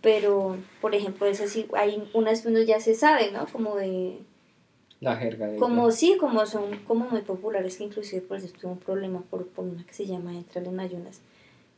Pero, 0.00 0.56
por 0.80 0.94
ejemplo, 0.94 1.26
es 1.26 1.40
así, 1.40 1.66
hay 1.74 2.02
unas 2.14 2.42
que 2.42 2.48
uno 2.48 2.60
ya 2.62 2.80
se 2.80 2.94
sabe, 2.94 3.30
¿no? 3.30 3.46
Como 3.46 3.76
de, 3.76 4.18
La 5.00 5.16
jerga 5.16 5.46
de... 5.48 5.58
como 5.58 5.90
sí, 5.90 6.16
como 6.18 6.46
son 6.46 6.76
como 6.86 7.06
muy 7.08 7.20
populares, 7.20 7.76
que 7.76 7.84
inclusive 7.84 8.22
por 8.22 8.38
eso 8.38 8.48
tuve 8.58 8.72
un 8.72 8.78
problema 8.78 9.22
por, 9.30 9.46
por 9.48 9.64
una 9.66 9.84
que 9.84 9.92
se 9.92 10.06
llama 10.06 10.32
Entrar 10.34 10.66
en 10.66 10.80
Ayunas, 10.80 11.20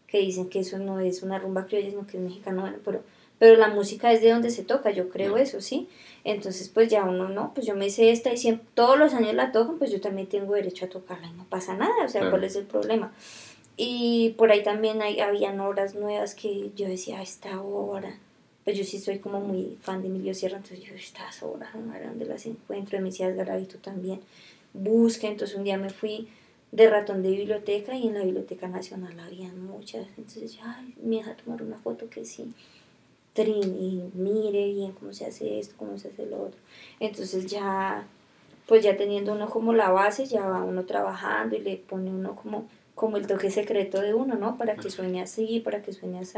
que 0.06 0.18
dicen 0.18 0.48
que 0.48 0.60
eso 0.60 0.78
no 0.78 1.00
es 1.00 1.22
una 1.22 1.38
rumba 1.38 1.66
criolla, 1.66 1.90
sino 1.90 2.06
que 2.06 2.16
es 2.18 2.22
mexicano, 2.22 2.60
bueno, 2.62 2.78
pero, 2.84 3.02
pero 3.38 3.56
la 3.56 3.68
música 3.68 4.12
es 4.12 4.20
de 4.22 4.30
donde 4.30 4.50
se 4.50 4.62
toca, 4.64 4.90
yo 4.90 5.08
creo 5.08 5.36
eso, 5.36 5.60
¿sí? 5.60 5.88
Entonces, 6.24 6.68
pues 6.68 6.88
ya 6.88 7.04
uno, 7.04 7.28
no, 7.28 7.52
pues 7.54 7.66
yo 7.66 7.74
me 7.74 7.90
sé 7.90 8.10
esta 8.12 8.32
y 8.32 8.36
siempre, 8.36 8.66
todos 8.74 8.98
los 8.98 9.14
años 9.14 9.34
la 9.34 9.50
tocan, 9.52 9.78
pues 9.78 9.90
yo 9.90 10.00
también 10.00 10.28
tengo 10.28 10.54
derecho 10.54 10.84
a 10.84 10.88
tocarla 10.88 11.26
y 11.28 11.32
no 11.32 11.44
pasa 11.46 11.74
nada, 11.76 12.04
o 12.04 12.08
sea, 12.08 12.20
Claro. 12.20 12.30
¿cuál 12.30 12.44
es 12.44 12.54
el 12.56 12.64
problema? 12.66 13.12
Y 13.82 14.34
por 14.36 14.52
ahí 14.52 14.62
también 14.62 15.00
hay, 15.00 15.20
habían 15.20 15.58
obras 15.58 15.94
nuevas 15.94 16.34
que 16.34 16.70
yo 16.76 16.86
decía, 16.86 17.20
"Ah, 17.20 17.22
esta 17.22 17.62
obra, 17.62 18.14
pues 18.62 18.76
yo 18.76 18.84
sí 18.84 18.98
soy 18.98 19.20
como 19.20 19.40
muy 19.40 19.78
fan 19.80 20.02
de 20.02 20.08
Emilio 20.08 20.34
Sierra, 20.34 20.58
entonces 20.58 20.86
yo, 20.86 20.94
estas 20.94 21.42
obras, 21.42 21.74
¿no? 21.74 21.90
¿A 21.94 21.98
¿dónde 21.98 22.26
las 22.26 22.44
encuentro? 22.44 22.98
De 22.98 23.04
Mesías 23.04 23.34
Garavito 23.34 23.78
también, 23.78 24.20
busca, 24.74 25.28
entonces 25.28 25.56
un 25.56 25.64
día 25.64 25.78
me 25.78 25.88
fui 25.88 26.28
de 26.72 26.90
ratón 26.90 27.22
de 27.22 27.30
biblioteca 27.30 27.96
y 27.96 28.08
en 28.08 28.14
la 28.18 28.22
Biblioteca 28.22 28.68
Nacional 28.68 29.18
habían 29.18 29.64
muchas, 29.64 30.06
entonces 30.18 30.52
yo, 30.52 30.62
me 31.02 31.16
deja 31.16 31.34
tomar 31.36 31.62
una 31.62 31.78
foto 31.78 32.10
que 32.10 32.26
sí, 32.26 32.52
trin, 33.32 34.10
mire 34.12 34.66
bien 34.74 34.92
cómo 34.92 35.14
se 35.14 35.24
hace 35.24 35.58
esto, 35.58 35.74
cómo 35.78 35.96
se 35.96 36.08
hace 36.08 36.26
lo 36.26 36.42
otro, 36.42 36.60
entonces 37.00 37.46
ya, 37.46 38.06
pues 38.68 38.84
ya 38.84 38.98
teniendo 38.98 39.32
uno 39.32 39.48
como 39.48 39.72
la 39.72 39.88
base, 39.90 40.26
ya 40.26 40.46
va 40.46 40.64
uno 40.64 40.84
trabajando 40.84 41.56
y 41.56 41.60
le 41.60 41.78
pone 41.78 42.10
uno 42.10 42.36
como, 42.36 42.68
como 43.00 43.16
el 43.16 43.26
toque 43.26 43.50
secreto 43.50 44.02
de 44.02 44.12
uno, 44.12 44.34
¿no? 44.34 44.58
Para 44.58 44.76
que 44.76 44.90
suene 44.90 45.22
así, 45.22 45.60
para 45.60 45.80
que 45.80 45.94
suene 45.94 46.18
así, 46.18 46.36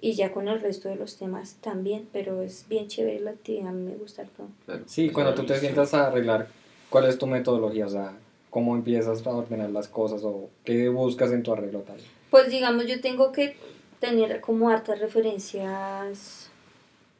y 0.00 0.14
ya 0.14 0.32
con 0.32 0.48
el 0.48 0.60
resto 0.60 0.88
de 0.88 0.96
los 0.96 1.16
temas 1.18 1.54
también, 1.60 2.08
pero 2.12 2.42
es 2.42 2.66
bien 2.68 2.88
chévere 2.88 3.20
la 3.20 3.30
actividad, 3.30 3.68
a 3.68 3.72
mí 3.72 3.92
me 3.92 3.96
gusta 3.96 4.24
todo. 4.24 4.48
Claro. 4.66 4.82
Sí, 4.88 5.10
cuando 5.10 5.36
tú 5.36 5.46
te 5.46 5.56
sientas 5.60 5.94
a 5.94 6.08
arreglar, 6.08 6.48
¿cuál 6.90 7.04
es 7.04 7.16
tu 7.16 7.28
metodología? 7.28 7.86
O 7.86 7.90
sea, 7.90 8.12
¿cómo 8.50 8.74
empiezas 8.74 9.24
a 9.24 9.30
ordenar 9.30 9.70
las 9.70 9.86
cosas 9.86 10.22
o 10.24 10.50
qué 10.64 10.88
buscas 10.88 11.30
en 11.30 11.44
tu 11.44 11.52
arreglo 11.52 11.82
tal? 11.82 11.98
Pues 12.28 12.50
digamos, 12.50 12.88
yo 12.88 13.00
tengo 13.00 13.30
que 13.30 13.56
tener 14.00 14.40
como 14.40 14.70
hartas 14.70 14.98
referencias, 14.98 16.50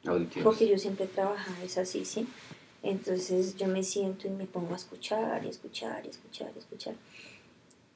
Auditivos. 0.05 0.43
porque 0.43 0.67
yo 0.67 0.79
siempre 0.79 1.05
he 1.05 1.09
trabajado, 1.09 1.65
es 1.65 1.79
así, 1.79 2.05
¿sí? 2.05 2.27
Entonces 2.83 3.55
yo 3.57 3.69
me 3.69 3.85
siento 3.85 4.27
y 4.27 4.31
me 4.31 4.47
pongo 4.47 4.75
a 4.75 4.77
escuchar 4.77 5.45
y 5.45 5.49
escuchar 5.49 6.05
y 6.05 6.09
escuchar 6.09 6.51
y 6.57 6.59
escuchar. 6.59 6.95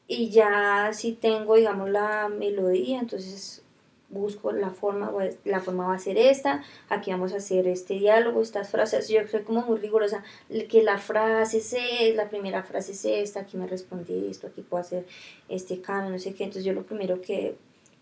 Y 0.09 0.31
ya 0.31 0.91
si 0.93 1.13
tengo, 1.13 1.55
digamos, 1.55 1.91
la 1.91 2.29
melodía, 2.29 2.99
entonces 2.99 3.63
busco 4.09 4.53
la 4.53 4.71
forma, 4.71 5.11
pues, 5.11 5.37
la 5.45 5.61
forma 5.61 5.87
va 5.87 5.95
a 5.95 5.99
ser 5.99 6.17
esta, 6.17 6.65
aquí 6.89 7.11
vamos 7.11 7.33
a 7.35 7.37
hacer 7.37 7.67
este 7.67 7.95
diálogo, 7.95 8.41
estas 8.41 8.71
frases, 8.71 9.09
yo 9.09 9.21
soy 9.29 9.43
como 9.43 9.61
muy 9.63 9.79
rigurosa, 9.79 10.25
que 10.69 10.83
la 10.83 10.99
frase 10.99 11.59
es, 11.59 12.17
la 12.17 12.31
primera 12.31 12.63
frase 12.63 12.93
es 12.93 13.05
esta, 13.05 13.41
aquí 13.41 13.57
me 13.59 13.67
respondí 13.67 14.29
esto, 14.31 14.47
aquí 14.47 14.63
puedo 14.63 14.81
hacer 14.81 15.05
este 15.49 15.81
cambio, 15.81 16.11
no 16.11 16.19
sé 16.19 16.33
qué, 16.35 16.45
entonces 16.45 16.65
yo 16.65 16.73
lo 16.73 16.85
primero 16.85 17.21
que, 17.21 17.57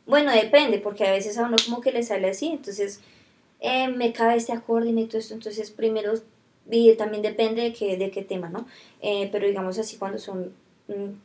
bueno, 0.07 0.31
depende, 0.31 0.79
porque 0.79 1.07
a 1.07 1.11
veces 1.11 1.39
a 1.39 1.47
uno 1.47 1.57
como 1.65 1.81
que 1.81 1.91
le 1.91 2.05
sale 2.05 2.31
así, 2.31 2.49
entonces 2.49 3.01
eh, 3.61 3.89
me 3.89 4.13
cabe 4.13 4.37
este 4.37 4.53
acorde 4.53 4.91
y 4.91 4.93
meto 4.93 5.19
esto, 5.19 5.35
entonces 5.35 5.73
primero, 5.73 6.15
y 6.71 6.95
también 6.95 7.23
depende 7.23 7.63
de 7.63 7.73
qué, 7.73 7.97
de 7.97 8.13
qué 8.13 8.23
tema, 8.23 8.49
¿no? 8.49 8.67
Eh, 9.01 9.29
pero 9.33 9.49
digamos 9.49 9.77
así 9.79 9.97
cuando 9.97 10.19
son, 10.19 10.53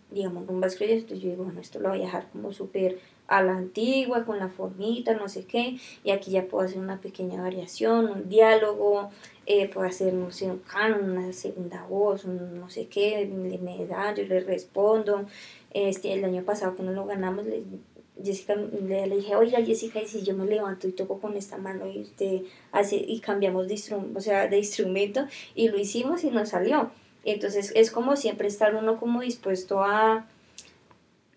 digamos, 0.09 0.47
rumbas 0.47 0.75
criollas, 0.75 0.99
entonces 0.99 1.23
yo 1.23 1.29
digo, 1.31 1.43
bueno, 1.43 1.61
esto 1.61 1.79
lo 1.79 1.89
voy 1.89 1.99
a 1.99 2.05
dejar 2.05 2.27
como 2.31 2.51
súper 2.51 2.97
a 3.27 3.41
la 3.41 3.55
antigua, 3.55 4.25
con 4.25 4.39
la 4.39 4.49
formita, 4.49 5.13
no 5.13 5.29
sé 5.29 5.45
qué, 5.45 5.77
y 6.03 6.11
aquí 6.11 6.31
ya 6.31 6.47
puedo 6.47 6.65
hacer 6.65 6.79
una 6.79 6.99
pequeña 6.99 7.41
variación, 7.41 8.09
un 8.09 8.27
diálogo, 8.27 9.09
eh, 9.45 9.69
puedo 9.69 9.87
hacer, 9.87 10.13
no 10.13 10.31
sé, 10.31 10.47
un 10.47 10.59
canon, 10.59 11.11
una 11.11 11.31
segunda 11.31 11.85
voz, 11.85 12.25
un 12.25 12.59
no 12.59 12.69
sé 12.69 12.87
qué, 12.87 13.25
me 13.27 13.85
da, 13.85 14.13
yo 14.13 14.25
le 14.25 14.41
respondo. 14.41 15.25
Este, 15.73 16.11
el 16.11 16.25
año 16.25 16.43
pasado 16.43 16.75
que 16.75 16.83
no 16.83 16.91
lo 16.91 17.05
ganamos, 17.05 17.45
le, 17.45 17.63
Jessica, 18.23 18.55
le, 18.55 19.09
dije, 19.09 19.35
oiga 19.35 19.63
Jessica, 19.63 20.01
y 20.01 20.07
si 20.07 20.21
yo 20.23 20.35
me 20.35 20.45
levanto 20.45 20.87
y 20.87 20.91
toco 20.91 21.19
con 21.19 21.35
esta 21.37 21.57
mano 21.57 21.89
y 21.89 22.01
usted 22.01 22.41
hace, 22.71 22.97
y 22.97 23.19
cambiamos 23.19 23.67
de, 23.67 23.79
o 24.15 24.19
sea, 24.19 24.47
de 24.47 24.57
instrumento, 24.57 25.25
y 25.55 25.69
lo 25.69 25.79
hicimos 25.79 26.23
y 26.23 26.29
nos 26.29 26.49
salió. 26.49 26.91
Entonces 27.23 27.71
es 27.75 27.91
como 27.91 28.15
siempre 28.15 28.47
estar 28.47 28.75
uno 28.75 28.99
como 28.99 29.21
dispuesto 29.21 29.83
a 29.83 30.25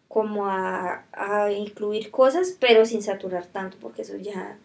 como 0.09 0.47
a, 0.47 1.05
a 1.13 1.51
incluir 1.51 2.11
cosas, 2.13 2.57
pero 2.61 2.87
sin 2.87 3.03
saturar 3.03 3.47
tanto, 3.47 3.77
porque 3.81 4.03
eso 4.03 4.17
ya 4.17 4.59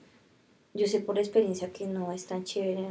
yo 0.73 0.85
sé 0.87 0.99
por 0.99 1.17
experiencia 1.17 1.73
que 1.73 1.87
no 1.87 2.11
es 2.11 2.27
tan 2.27 2.43
chévere, 2.43 2.87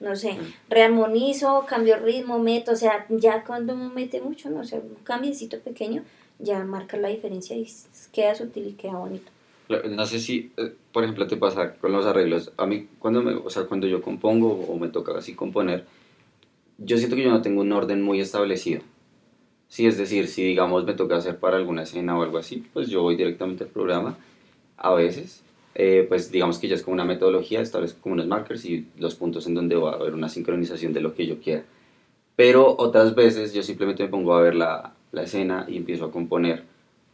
no 0.00 0.14
sé, 0.16 0.36
rearmonizo, 0.68 1.64
cambio 1.66 1.96
ritmo, 1.96 2.38
meto, 2.38 2.72
o 2.72 2.76
sea, 2.76 3.06
ya 3.08 3.44
cuando 3.44 3.74
uno 3.74 3.90
mete 3.90 4.20
mucho, 4.20 4.50
no 4.50 4.64
sé, 4.64 4.76
un 4.76 5.02
cambiecito 5.02 5.58
pequeño, 5.60 6.04
ya 6.38 6.62
marca 6.64 6.96
la 6.96 7.08
diferencia 7.08 7.56
y 7.56 7.66
queda 8.12 8.34
sutil 8.34 8.68
y 8.68 8.72
queda 8.72 8.96
bonito. 8.96 9.30
No 9.88 10.04
sé 10.04 10.18
si, 10.18 10.52
eh, 10.58 10.74
por 10.92 11.04
ejemplo, 11.04 11.26
te 11.26 11.36
pasa 11.36 11.74
con 11.74 11.92
los 11.92 12.04
arreglos. 12.04 12.52
A 12.58 12.66
mí, 12.66 12.88
cuando, 12.98 13.22
me, 13.22 13.32
o 13.32 13.48
sea, 13.48 13.64
cuando 13.64 13.86
yo 13.86 14.02
compongo 14.02 14.52
o 14.52 14.76
me 14.76 14.88
toca 14.88 15.16
así 15.16 15.34
componer, 15.34 15.86
yo 16.84 16.96
siento 16.98 17.16
que 17.16 17.22
yo 17.22 17.30
no 17.30 17.42
tengo 17.42 17.60
un 17.60 17.72
orden 17.72 18.02
muy 18.02 18.20
establecido. 18.20 18.82
Sí, 19.68 19.86
es 19.86 19.96
decir, 19.96 20.28
si 20.28 20.44
digamos 20.44 20.84
me 20.84 20.94
toca 20.94 21.16
hacer 21.16 21.38
para 21.38 21.56
alguna 21.56 21.84
escena 21.84 22.18
o 22.18 22.22
algo 22.22 22.38
así, 22.38 22.66
pues 22.72 22.88
yo 22.88 23.02
voy 23.02 23.16
directamente 23.16 23.64
al 23.64 23.70
programa, 23.70 24.18
a 24.76 24.92
veces, 24.92 25.42
eh, 25.74 26.04
pues 26.08 26.30
digamos 26.30 26.58
que 26.58 26.68
ya 26.68 26.74
es 26.74 26.82
como 26.82 26.94
una 26.94 27.04
metodología, 27.04 27.60
establezco 27.60 28.00
como 28.02 28.14
unos 28.14 28.26
markers 28.26 28.64
y 28.66 28.86
los 28.98 29.14
puntos 29.14 29.46
en 29.46 29.54
donde 29.54 29.76
va 29.76 29.92
a 29.92 29.94
haber 29.94 30.12
una 30.14 30.28
sincronización 30.28 30.92
de 30.92 31.00
lo 31.00 31.14
que 31.14 31.26
yo 31.26 31.40
quiera. 31.40 31.64
Pero 32.36 32.74
otras 32.78 33.14
veces 33.14 33.54
yo 33.54 33.62
simplemente 33.62 34.02
me 34.02 34.10
pongo 34.10 34.34
a 34.34 34.42
ver 34.42 34.54
la, 34.54 34.92
la 35.12 35.22
escena 35.22 35.64
y 35.68 35.76
empiezo 35.76 36.06
a 36.06 36.12
componer. 36.12 36.64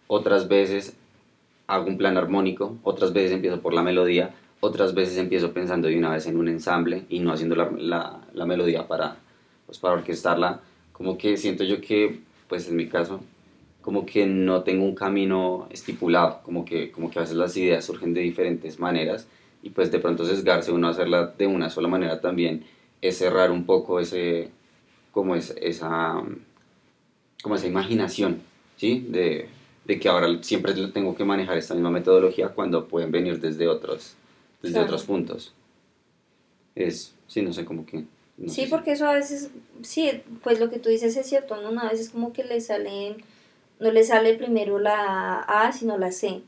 Otras 0.08 0.48
veces 0.48 0.96
hago 1.66 1.86
un 1.86 1.98
plan 1.98 2.16
armónico, 2.16 2.76
otras 2.82 3.12
veces 3.12 3.32
empiezo 3.32 3.60
por 3.60 3.74
la 3.74 3.82
melodía, 3.82 4.34
otras 4.60 4.94
veces 4.94 5.18
empiezo 5.18 5.52
pensando 5.52 5.86
de 5.86 5.98
una 5.98 6.10
vez 6.10 6.26
en 6.26 6.36
un 6.36 6.48
ensamble 6.48 7.04
y 7.08 7.20
no 7.20 7.32
haciendo 7.32 7.54
la, 7.54 7.70
la, 7.70 8.20
la 8.32 8.46
melodía 8.46 8.88
para, 8.88 9.18
pues, 9.68 9.78
para 9.78 9.94
orquestarla. 9.94 10.62
Como 10.92 11.16
que 11.16 11.36
siento 11.36 11.62
yo 11.62 11.80
que, 11.80 12.20
pues 12.48 12.66
en 12.68 12.74
mi 12.74 12.88
caso, 12.88 13.20
como 13.82 14.04
que 14.04 14.26
no 14.26 14.64
tengo 14.64 14.84
un 14.84 14.94
camino 14.94 15.68
estipulado, 15.70 16.40
como 16.42 16.64
que, 16.64 16.90
como 16.90 17.10
que 17.10 17.20
a 17.20 17.22
veces 17.22 17.36
las 17.36 17.56
ideas 17.56 17.84
surgen 17.84 18.14
de 18.14 18.22
diferentes 18.22 18.80
maneras 18.80 19.28
y 19.62 19.70
pues 19.70 19.92
de 19.92 19.98
pronto 19.98 20.24
sesgarse 20.24 20.72
uno 20.72 20.88
a 20.88 20.90
hacerla 20.90 21.34
de 21.38 21.46
una 21.46 21.70
sola 21.70 21.88
manera 21.88 22.20
también 22.20 22.64
es 23.00 23.18
cerrar 23.18 23.50
un 23.50 23.64
poco 23.64 24.00
ese, 24.00 24.50
como 25.12 25.36
es, 25.36 25.54
esa, 25.60 26.22
como 27.42 27.54
esa 27.54 27.66
imaginación, 27.66 28.42
¿sí? 28.76 29.06
De, 29.08 29.48
de 29.84 30.00
que 30.00 30.08
ahora 30.08 30.28
siempre 30.42 30.74
tengo 30.88 31.14
que 31.14 31.24
manejar 31.24 31.56
esta 31.56 31.74
misma 31.74 31.90
metodología 31.90 32.48
cuando 32.48 32.88
pueden 32.88 33.10
venir 33.10 33.40
desde 33.40 33.68
otros, 33.68 34.16
desde 34.62 34.80
otros 34.80 35.04
puntos. 35.04 35.52
Es, 36.74 37.14
sí, 37.26 37.42
no 37.42 37.52
sé, 37.52 37.64
como 37.64 37.86
que... 37.86 38.04
sí, 38.46 38.66
porque 38.68 38.92
eso 38.92 39.06
a 39.08 39.14
veces, 39.14 39.50
sí, 39.82 40.22
pues 40.42 40.60
lo 40.60 40.70
que 40.70 40.78
tú 40.78 40.88
dices 40.88 41.16
es 41.16 41.26
cierto, 41.26 41.56
¿no? 41.56 41.80
A 41.80 41.90
veces 41.90 42.10
como 42.10 42.32
que 42.32 42.44
le 42.44 42.60
salen 42.60 43.24
no 43.80 43.90
le 43.92 44.04
sale 44.04 44.34
primero 44.34 44.78
la 44.78 45.40
A, 45.40 45.72
sino 45.72 45.98
la 45.98 46.10
C. 46.10 46.42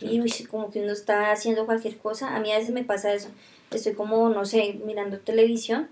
Y 0.00 0.20
como 0.46 0.70
que 0.70 0.82
uno 0.82 0.92
está 0.92 1.32
haciendo 1.32 1.66
cualquier 1.66 1.98
cosa. 1.98 2.36
A 2.36 2.40
mí 2.40 2.52
a 2.52 2.58
veces 2.58 2.72
me 2.72 2.84
pasa 2.84 3.12
eso. 3.12 3.30
Estoy 3.70 3.94
como, 3.94 4.28
no 4.28 4.44
sé, 4.44 4.78
mirando 4.84 5.18
televisión 5.18 5.88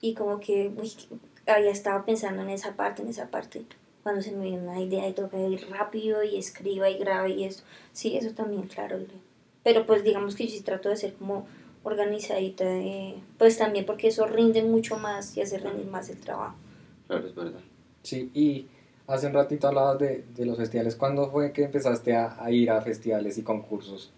y 0.00 0.14
como 0.14 0.40
que 0.40 0.72
uy, 0.76 0.92
había 1.46 1.70
estado 1.70 2.04
pensando 2.04 2.42
en 2.42 2.50
esa 2.50 2.74
parte, 2.74 3.02
en 3.02 3.08
esa 3.08 3.28
parte. 3.28 3.64
Cuando 4.02 4.22
se 4.22 4.32
me 4.32 4.44
viene 4.44 4.62
una 4.62 4.80
idea 4.80 5.06
y 5.06 5.12
toca 5.12 5.38
ir 5.38 5.68
rápido 5.68 6.22
y 6.22 6.38
escriba 6.38 6.88
y 6.88 6.96
graba 6.98 7.28
y 7.28 7.44
eso. 7.44 7.64
Sí, 7.92 8.16
eso 8.16 8.30
también, 8.30 8.62
claro. 8.62 8.98
Pero 9.62 9.84
pues 9.84 10.04
digamos 10.04 10.36
que 10.36 10.46
yo 10.46 10.52
sí 10.52 10.62
trato 10.62 10.88
de 10.88 10.96
ser 10.96 11.12
como 11.14 11.46
organizadita, 11.82 12.64
pues 13.38 13.58
también 13.58 13.86
porque 13.86 14.08
eso 14.08 14.26
rinde 14.26 14.62
mucho 14.62 14.98
más 14.98 15.36
y 15.36 15.42
hace 15.42 15.58
rendir 15.58 15.86
más 15.86 16.08
el 16.10 16.18
trabajo. 16.18 16.56
Claro, 17.06 17.26
es 17.26 17.34
verdad. 17.34 17.60
Sí, 18.02 18.30
y 18.34 18.66
hace 19.06 19.26
un 19.26 19.34
ratito 19.34 19.68
hablabas 19.68 19.98
de, 19.98 20.24
de 20.34 20.46
los 20.46 20.56
festivales. 20.56 20.96
¿Cuándo 20.96 21.30
fue 21.30 21.52
que 21.52 21.64
empezaste 21.64 22.14
a, 22.14 22.42
a, 22.42 22.50
ir 22.50 22.70
a 22.70 22.80
festivales 22.80 23.38
y 23.38 23.42
concursos? 23.42 24.12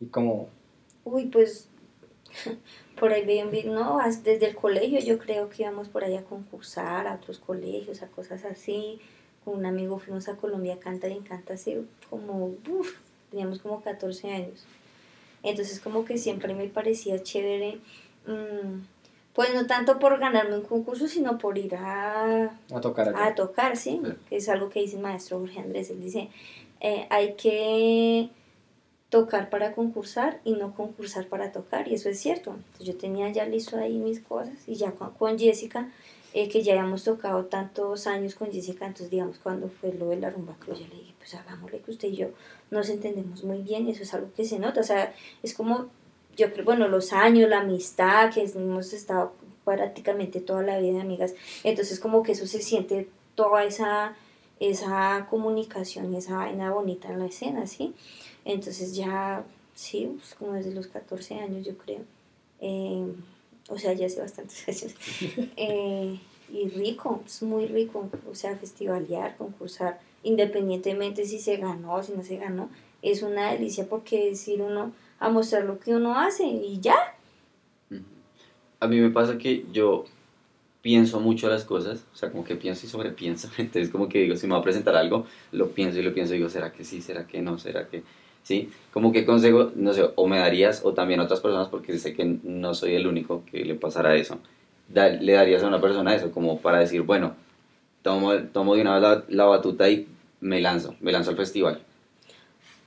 ¿Y 0.00 0.06
cómo? 0.06 0.48
Uy, 1.04 1.26
pues 1.26 1.68
por 2.98 3.12
ahí 3.12 3.24
bien, 3.24 3.50
no, 3.72 3.98
desde 4.22 4.46
el 4.46 4.54
colegio 4.54 5.00
yo 5.00 5.18
creo 5.18 5.48
que 5.48 5.62
íbamos 5.62 5.88
por 5.88 6.04
ahí 6.04 6.16
a 6.16 6.24
concursar 6.24 7.06
a 7.06 7.14
otros 7.14 7.38
colegios, 7.38 8.02
a 8.02 8.08
cosas 8.08 8.44
así. 8.44 9.00
Con 9.44 9.58
un 9.58 9.66
amigo 9.66 9.98
fuimos 9.98 10.28
a 10.28 10.36
Colombia 10.36 10.74
a 10.74 10.78
cantar 10.78 11.10
y 11.10 11.14
encanta 11.14 11.54
así 11.54 11.86
como, 12.10 12.54
uff, 12.68 12.94
teníamos 13.30 13.60
como 13.60 13.80
14 13.80 14.30
años. 14.32 14.66
Entonces 15.42 15.80
como 15.80 16.04
que 16.04 16.18
siempre 16.18 16.54
me 16.54 16.68
parecía 16.68 17.22
chévere. 17.22 17.78
Mmm, 18.26 18.80
pues 19.34 19.54
no 19.54 19.66
tanto 19.66 19.98
por 19.98 20.18
ganarme 20.18 20.56
un 20.56 20.64
concurso, 20.64 21.06
sino 21.06 21.38
por 21.38 21.56
ir 21.56 21.76
a, 21.76 22.50
a 22.72 22.80
tocar. 22.80 23.14
A 23.16 23.34
tocar, 23.34 23.76
¿sí? 23.76 24.00
Que 24.28 24.36
es 24.36 24.48
algo 24.48 24.68
que 24.68 24.80
dice 24.80 24.96
el 24.96 25.02
maestro 25.02 25.38
Jorge 25.38 25.60
Andrés. 25.60 25.90
Él 25.90 26.02
dice, 26.02 26.28
eh, 26.80 27.06
hay 27.10 27.34
que 27.34 28.28
tocar 29.08 29.50
para 29.50 29.72
concursar 29.72 30.40
y 30.44 30.54
no 30.54 30.74
concursar 30.74 31.26
para 31.26 31.52
tocar. 31.52 31.88
Y 31.88 31.94
eso 31.94 32.08
es 32.08 32.18
cierto. 32.18 32.50
Entonces, 32.50 32.86
yo 32.86 32.96
tenía 32.96 33.30
ya 33.30 33.44
listo 33.44 33.76
ahí 33.76 33.98
mis 33.98 34.20
cosas 34.20 34.56
y 34.66 34.74
ya 34.74 34.92
con, 34.92 35.38
Jessica, 35.38 35.88
eh, 36.32 36.48
que 36.48 36.62
ya 36.62 36.72
habíamos 36.74 37.04
tocado 37.04 37.44
tantos 37.46 38.06
años 38.06 38.34
con 38.34 38.52
Jessica, 38.52 38.86
entonces 38.86 39.10
digamos 39.10 39.38
cuando 39.38 39.68
fue 39.68 39.92
lo 39.92 40.08
de 40.08 40.16
la 40.16 40.30
rumba 40.30 40.56
yo 40.66 40.74
le 40.74 40.84
dije, 40.84 41.14
pues 41.18 41.34
hagámosle 41.34 41.80
que 41.80 41.90
usted 41.90 42.08
y 42.08 42.16
yo 42.16 42.28
nos 42.70 42.88
entendemos 42.88 43.44
muy 43.44 43.62
bien, 43.62 43.88
eso 43.88 44.02
es 44.02 44.14
algo 44.14 44.32
que 44.36 44.44
se 44.44 44.58
nota. 44.58 44.80
O 44.80 44.84
sea, 44.84 45.12
es 45.42 45.54
como 45.54 45.88
yo 46.36 46.52
creo, 46.52 46.64
bueno, 46.64 46.88
los 46.88 47.12
años, 47.12 47.48
la 47.50 47.60
amistad, 47.60 48.32
que 48.32 48.42
hemos 48.42 48.92
estado 48.92 49.32
prácticamente 49.64 50.40
toda 50.40 50.62
la 50.62 50.78
vida 50.78 50.94
de 50.94 51.00
amigas, 51.02 51.34
entonces 51.64 52.00
como 52.00 52.22
que 52.22 52.32
eso 52.32 52.46
se 52.46 52.62
siente 52.62 53.08
toda 53.34 53.64
esa, 53.64 54.14
esa 54.58 55.26
comunicación 55.30 56.14
esa 56.14 56.36
vaina 56.36 56.70
bonita 56.70 57.10
en 57.10 57.18
la 57.18 57.26
escena, 57.26 57.66
¿sí? 57.66 57.94
Entonces 58.44 58.94
ya, 58.94 59.44
sí, 59.74 60.10
pues 60.18 60.34
como 60.34 60.52
desde 60.52 60.72
los 60.72 60.86
14 60.86 61.40
años 61.40 61.66
yo 61.66 61.76
creo, 61.76 62.00
eh, 62.60 63.06
o 63.70 63.78
sea, 63.78 63.92
ya 63.92 64.06
hace 64.06 64.20
bastantes 64.20 64.68
años, 64.68 64.94
eh, 65.56 66.18
y 66.52 66.68
rico, 66.68 67.22
es 67.24 67.42
muy 67.42 67.66
rico, 67.66 68.10
o 68.28 68.34
sea, 68.34 68.56
festivalear, 68.56 69.36
concursar, 69.36 70.00
independientemente 70.22 71.24
si 71.24 71.38
se 71.38 71.56
ganó 71.56 71.94
o 71.94 72.02
si 72.02 72.12
no 72.12 72.22
se 72.22 72.36
ganó, 72.36 72.68
es 73.02 73.22
una 73.22 73.52
delicia 73.52 73.88
porque 73.88 74.30
decir 74.30 74.60
uno, 74.60 74.92
a 75.18 75.28
mostrar 75.28 75.64
lo 75.64 75.78
que 75.78 75.94
uno 75.94 76.18
hace 76.18 76.44
y 76.44 76.80
ya. 76.80 76.96
A 78.80 78.88
mí 78.88 78.98
me 78.98 79.10
pasa 79.10 79.38
que 79.38 79.64
yo 79.72 80.04
pienso 80.82 81.20
mucho 81.20 81.48
las 81.48 81.64
cosas, 81.64 82.04
o 82.12 82.16
sea, 82.16 82.30
como 82.30 82.44
que 82.44 82.56
pienso 82.56 82.86
y 82.86 82.88
sobrepienso, 82.88 83.48
entonces 83.58 83.90
como 83.90 84.08
que 84.08 84.20
digo, 84.20 84.36
si 84.36 84.46
me 84.46 84.54
va 84.54 84.60
a 84.60 84.64
presentar 84.64 84.96
algo, 84.96 85.26
lo 85.52 85.70
pienso 85.70 85.98
y 85.98 86.02
lo 86.02 86.14
pienso 86.14 86.32
digo, 86.32 86.48
¿será 86.48 86.72
que 86.72 86.84
sí? 86.84 87.00
¿Será 87.00 87.26
que 87.26 87.40
no? 87.40 87.58
¿Será 87.58 87.88
que...? 87.88 88.02
Sí, 88.50 88.68
como 88.92 89.12
que 89.12 89.24
consejo, 89.24 89.70
no 89.76 89.94
sé, 89.94 90.10
o 90.16 90.26
me 90.26 90.40
darías, 90.40 90.84
o 90.84 90.92
también 90.92 91.20
a 91.20 91.22
otras 91.22 91.38
personas, 91.38 91.68
porque 91.68 91.96
sé 91.98 92.14
que 92.14 92.24
no 92.24 92.74
soy 92.74 92.96
el 92.96 93.06
único 93.06 93.44
que 93.44 93.64
le 93.64 93.76
pasará 93.76 94.16
eso, 94.16 94.38
le 94.92 95.32
darías 95.34 95.62
a 95.62 95.68
una 95.68 95.80
persona 95.80 96.16
eso, 96.16 96.32
como 96.32 96.58
para 96.58 96.80
decir, 96.80 97.02
bueno, 97.02 97.36
tomo, 98.02 98.34
tomo 98.52 98.74
de 98.74 98.80
una 98.80 98.94
vez 98.94 99.02
la, 99.02 99.24
la 99.28 99.44
batuta 99.44 99.88
y 99.88 100.08
me 100.40 100.60
lanzo, 100.60 100.96
me 100.98 101.12
lanzo 101.12 101.30
al 101.30 101.36
festival. 101.36 101.80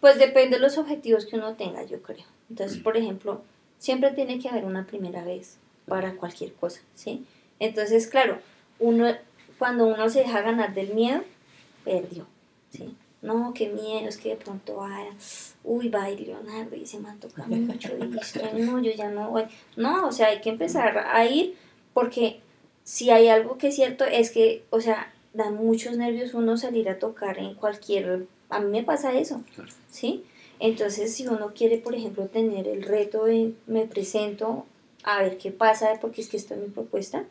Pues 0.02 0.19
depende 0.19 0.58
de 0.58 0.62
los 0.62 0.78
objetivos 0.78 1.26
que 1.26 1.38
uno 1.38 1.54
tenga, 1.54 1.86
yo 1.86 2.02
creo. 2.02 2.26
Entonces, 2.49 2.78
por 2.80 2.97
ejemplo, 2.97 3.41
siempre 3.78 4.12
tiene 4.12 4.39
que 4.39 4.49
haber 4.49 4.65
una 4.65 4.86
primera 4.86 5.23
vez 5.23 5.60
para 5.88 6.17
cualquier 6.17 6.52
cosa, 6.52 6.82
¿sí? 6.93 7.23
Entonces, 7.62 8.08
claro, 8.08 8.39
uno, 8.80 9.08
cuando 9.58 9.86
uno 9.86 10.10
se 10.10 10.19
deja 10.19 10.41
ganar 10.41 10.73
del 10.73 10.93
miedo, 10.93 11.21
perdió, 11.86 12.28
¿sí? 12.69 12.97
No, 13.23 13.53
qué 13.55 13.69
miedo, 13.69 14.07
es 14.07 14.17
que 14.17 14.29
de 14.29 14.36
pronto 14.36 14.75
vaya, 14.75 15.12
uy, 15.63 15.89
va 15.89 16.03
a 16.03 16.12
ir 16.12 16.19
Leonardo 16.19 16.75
y 16.75 16.86
se 16.86 16.99
me 16.99 17.12
toca 17.15 17.47
mucho 17.47 17.89
y 17.97 18.62
no, 18.62 18.79
yo 18.79 18.91
ya 18.91 19.09
no 19.09 19.31
voy. 19.31 19.45
No, 19.75 20.07
o 20.07 20.12
sea, 20.12 20.27
hay 20.27 20.41
que 20.41 20.49
empezar 20.49 20.97
a 20.97 21.25
ir 21.25 21.55
porque 21.93 22.41
si 22.83 23.09
hay 23.09 23.29
algo 23.29 23.57
que 23.57 23.69
es 23.69 23.75
cierto 23.75 24.05
es 24.05 24.29
que, 24.29 24.63
o 24.69 24.79
sea, 24.79 25.12
da 25.33 25.49
muchos 25.49 25.98
nervios 25.98 26.35
uno 26.35 26.58
salir 26.58 26.89
a 26.89 27.00
tocar 27.00 27.39
en 27.39 27.56
cualquier 27.56 28.27
a 28.54 28.60
mí 28.60 28.69
me 28.69 28.83
pasa 28.83 29.17
eso, 29.17 29.41
¿sí? 29.89 30.23
Entonces, 30.60 31.13
si 31.13 31.27
uno 31.27 31.54
quiere, 31.54 31.77
por 31.77 31.95
ejemplo, 31.95 32.27
tener 32.27 32.67
el 32.67 32.83
reto 32.83 33.25
de 33.25 33.54
me 33.67 33.85
presento 33.85 34.65
a 35.04 35.21
ver 35.21 35.37
qué 35.37 35.52
pasa, 35.52 35.98
porque 36.00 36.21
es 36.21 36.29
que 36.29 36.37
esto 36.37 36.54
es 36.54 36.62
mi 36.62 36.67
propuesta, 36.67 37.25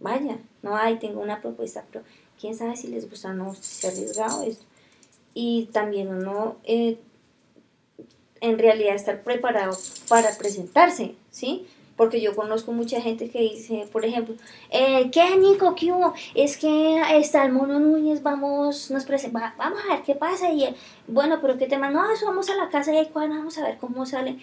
vaya, 0.00 0.38
no 0.62 0.76
hay, 0.76 0.98
tengo 0.98 1.20
una 1.20 1.40
propuesta, 1.40 1.84
pero 1.92 2.04
quién 2.40 2.56
sabe 2.56 2.76
si 2.76 2.88
les 2.88 3.08
gusta 3.08 3.30
o 3.30 3.34
no, 3.34 3.54
si 3.54 3.62
se 3.62 3.86
ha 3.86 3.90
arriesgado 3.90 4.42
esto. 4.42 4.64
Y 5.34 5.68
también 5.72 6.08
uno, 6.08 6.56
eh, 6.64 6.98
en 8.40 8.58
realidad, 8.58 8.94
estar 8.94 9.22
preparado 9.22 9.76
para 10.08 10.36
presentarse, 10.36 11.14
¿sí? 11.30 11.66
Porque 11.96 12.20
yo 12.20 12.36
conozco 12.36 12.72
mucha 12.72 13.00
gente 13.00 13.28
que 13.28 13.40
dice, 13.40 13.88
por 13.90 14.04
ejemplo, 14.04 14.36
eh, 14.70 15.10
¿qué 15.10 15.36
Nico? 15.36 15.74
¿Qué 15.74 15.92
hubo? 15.92 16.14
Es 16.34 16.56
que 16.56 17.02
está 17.18 17.44
el 17.44 17.52
Mono 17.52 17.80
Núñez, 17.80 18.22
vamos, 18.22 18.90
nos 18.90 19.04
va, 19.04 19.54
vamos 19.58 19.80
a 19.84 19.94
ver 19.94 20.02
qué 20.04 20.14
pasa. 20.14 20.52
Y 20.52 20.74
bueno, 21.08 21.38
pero 21.40 21.58
¿qué 21.58 21.66
tema? 21.66 21.90
No, 21.90 22.08
eso 22.10 22.26
vamos 22.26 22.48
a 22.50 22.56
la 22.56 22.68
casa 22.68 22.92
y 22.92 22.98
ahí 22.98 23.10
vamos 23.12 23.58
a 23.58 23.64
ver 23.64 23.78
cómo 23.78 24.06
sale. 24.06 24.38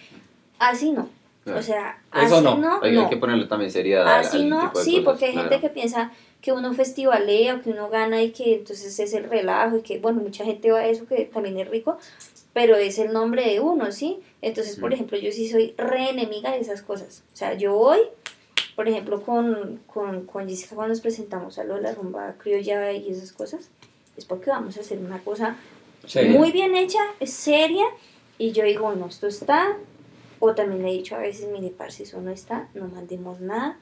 Así 0.58 0.92
no. 0.92 1.08
O 1.54 1.62
sea, 1.62 1.98
así 2.10 2.40
no. 2.40 2.80
hay, 2.82 3.08
que 3.08 3.16
ponerle 3.16 3.46
también 3.46 3.70
seriedad. 3.70 4.18
Así 4.18 4.44
no, 4.44 4.72
sí, 4.74 5.00
porque 5.04 5.26
hay 5.26 5.32
gente 5.34 5.60
que 5.60 5.68
piensa 5.68 6.10
que 6.40 6.52
uno 6.52 6.74
festivalea 6.74 7.56
o 7.56 7.62
que 7.62 7.70
uno 7.70 7.88
gana 7.88 8.22
y 8.22 8.30
que 8.30 8.54
entonces 8.54 8.98
es 8.98 9.12
el 9.14 9.24
relajo 9.24 9.78
y 9.78 9.82
que, 9.82 9.98
bueno, 9.98 10.20
mucha 10.20 10.44
gente 10.44 10.70
va 10.70 10.80
a 10.80 10.86
eso 10.86 11.06
que 11.06 11.24
también 11.24 11.58
es 11.58 11.68
rico, 11.68 11.98
pero 12.52 12.76
es 12.76 12.98
el 12.98 13.12
nombre 13.12 13.44
de 13.48 13.60
uno, 13.60 13.92
¿sí? 13.92 14.20
Entonces, 14.42 14.76
por 14.76 14.94
ejemplo, 14.94 15.18
yo 15.18 15.32
sí 15.32 15.48
soy 15.48 15.74
re 15.76 16.10
enemiga 16.10 16.52
de 16.52 16.60
esas 16.60 16.82
cosas. 16.82 17.22
O 17.34 17.36
sea, 17.36 17.54
yo 17.54 17.74
voy, 17.74 17.98
por 18.74 18.88
ejemplo, 18.88 19.22
con, 19.22 19.80
con, 19.86 20.24
con 20.26 20.48
Jessica 20.48 20.74
cuando 20.74 20.94
nos 20.94 21.00
presentamos 21.00 21.58
a 21.58 21.64
lo 21.64 21.74
de 21.74 21.82
la 21.82 21.92
rumba 21.92 22.34
criolla 22.38 22.92
y 22.92 23.10
esas 23.10 23.32
cosas, 23.32 23.68
es 24.16 24.24
porque 24.24 24.50
vamos 24.50 24.76
a 24.78 24.80
hacer 24.80 24.98
una 24.98 25.18
cosa 25.22 25.56
muy 26.28 26.52
bien 26.52 26.76
hecha, 26.76 27.00
seria, 27.24 27.84
y 28.38 28.52
yo 28.52 28.64
digo, 28.64 28.92
no, 28.94 29.06
esto 29.06 29.26
está, 29.26 29.76
o 30.38 30.54
también 30.54 30.82
le 30.82 30.90
he 30.90 30.92
dicho 30.92 31.16
a 31.16 31.18
veces, 31.18 31.48
mire, 31.50 31.70
par, 31.70 31.90
si 31.92 32.04
eso 32.04 32.20
no 32.20 32.30
está, 32.30 32.68
no 32.74 32.86
mandemos 32.88 33.40
nada, 33.40 33.78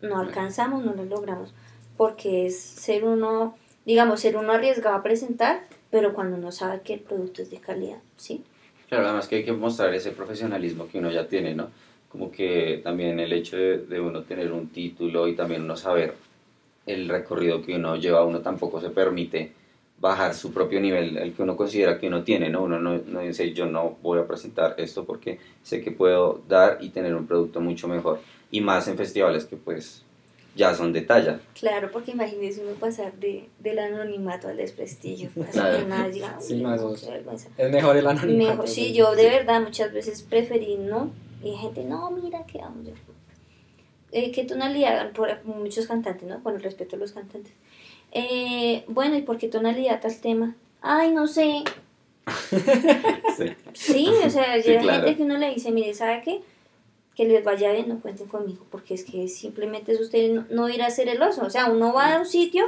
no 0.00 0.18
alcanzamos, 0.18 0.84
no 0.84 0.94
lo 0.94 1.04
logramos, 1.04 1.54
porque 1.98 2.46
es 2.46 2.58
ser 2.58 3.04
uno, 3.04 3.56
digamos, 3.84 4.20
ser 4.20 4.36
uno 4.36 4.52
arriesgado 4.52 4.96
a 4.96 5.02
presentar, 5.02 5.64
pero 5.90 6.14
cuando 6.14 6.36
uno 6.36 6.52
sabe 6.52 6.80
que 6.82 6.94
el 6.94 7.00
producto 7.00 7.42
es 7.42 7.50
de 7.50 7.58
calidad, 7.58 7.98
¿sí? 8.16 8.42
Claro, 8.88 9.04
además 9.04 9.26
que 9.26 9.36
hay 9.36 9.44
que 9.44 9.52
mostrar 9.52 9.92
ese 9.92 10.12
profesionalismo 10.12 10.88
que 10.88 10.98
uno 10.98 11.10
ya 11.10 11.26
tiene, 11.26 11.54
¿no? 11.56 11.68
Como 12.08 12.30
que 12.30 12.80
también 12.84 13.18
el 13.18 13.32
hecho 13.32 13.56
de, 13.56 14.00
uno 14.00 14.22
tener 14.22 14.52
un 14.52 14.68
título 14.68 15.26
y 15.26 15.34
también 15.34 15.62
uno 15.62 15.76
saber 15.76 16.14
el 16.86 17.08
recorrido 17.08 17.62
que 17.62 17.74
uno 17.74 17.96
lleva, 17.96 18.24
uno 18.24 18.40
tampoco 18.40 18.80
se 18.80 18.90
permite 18.90 19.52
bajar 20.00 20.34
su 20.34 20.52
propio 20.52 20.80
nivel, 20.80 21.18
el 21.18 21.32
que 21.32 21.42
uno 21.42 21.56
considera 21.56 21.98
que 21.98 22.06
uno 22.06 22.22
tiene, 22.22 22.48
¿no? 22.48 22.62
Uno 22.62 22.78
no, 22.78 22.96
no, 23.04 23.20
dice, 23.20 23.52
yo 23.52 23.66
no 23.66 23.96
voy 24.02 24.20
a 24.20 24.26
presentar 24.26 24.76
esto 24.78 25.04
porque 25.04 25.40
sé 25.64 25.82
que 25.82 25.90
puedo 25.90 26.42
dar 26.48 26.78
y 26.80 26.90
tener 26.90 27.16
un 27.16 27.26
producto 27.26 27.60
mucho 27.60 27.88
mejor. 27.88 28.20
Y 28.52 28.60
más 28.60 28.86
en 28.86 28.96
festivales 28.96 29.44
que 29.44 29.56
pues 29.56 30.04
ya 30.54 30.74
son 30.74 30.92
de 30.92 31.02
talla. 31.02 31.40
Claro, 31.58 31.90
porque 31.92 32.10
imagínese 32.10 32.62
uno 32.62 32.72
pasar 32.74 33.12
de, 33.14 33.48
del 33.58 33.78
anonimato 33.78 34.48
al 34.48 34.56
desprestigio. 34.56 35.30
Claro. 35.52 35.78
sí, 36.40 36.64
es, 37.56 37.70
mejor 37.70 37.96
el 37.96 38.06
anonimato. 38.06 38.66
sí, 38.66 38.92
yo 38.92 39.14
de 39.14 39.30
verdad 39.30 39.60
muchas 39.60 39.92
veces 39.92 40.22
preferí 40.22 40.76
no. 40.76 41.12
Y 41.42 41.50
hay 41.50 41.56
gente, 41.56 41.84
no, 41.84 42.10
mira 42.10 42.44
que 42.46 42.58
vamos. 42.58 42.88
Eh, 44.10 44.32
¿Qué 44.32 44.44
tonalidad? 44.44 45.12
Por 45.12 45.44
muchos 45.44 45.86
cantantes, 45.86 46.28
¿no? 46.28 46.42
Con 46.42 46.56
el 46.56 46.62
respeto 46.62 46.96
a 46.96 46.98
los 46.98 47.12
cantantes. 47.12 47.52
Eh, 48.12 48.84
bueno, 48.88 49.16
¿y 49.16 49.22
por 49.22 49.38
qué 49.38 49.48
tonalidad 49.48 50.00
tal 50.00 50.16
tema? 50.20 50.56
Ay, 50.80 51.12
no 51.12 51.26
sé. 51.26 51.62
sí. 53.36 53.54
sí. 53.74 54.08
o 54.24 54.30
sea, 54.30 54.52
hay 54.52 54.62
gente 54.62 55.16
que 55.16 55.22
uno 55.22 55.36
le 55.36 55.54
dice, 55.54 55.70
mire, 55.70 55.94
¿sabe 55.94 56.22
qué? 56.24 56.40
Que 57.18 57.24
les 57.24 57.42
vaya 57.42 57.72
bien, 57.72 57.88
no 57.88 57.98
cuenten 57.98 58.28
conmigo, 58.28 58.64
porque 58.70 58.94
es 58.94 59.02
que 59.02 59.26
simplemente 59.26 59.90
es 59.90 60.00
usted 60.00 60.44
no, 60.50 60.68
ir 60.68 60.84
a 60.84 60.90
ser 60.90 61.08
el 61.08 61.20
oso. 61.20 61.44
O 61.44 61.50
sea, 61.50 61.68
uno 61.68 61.92
va 61.92 62.14
a 62.14 62.20
un 62.20 62.26
sitio 62.26 62.66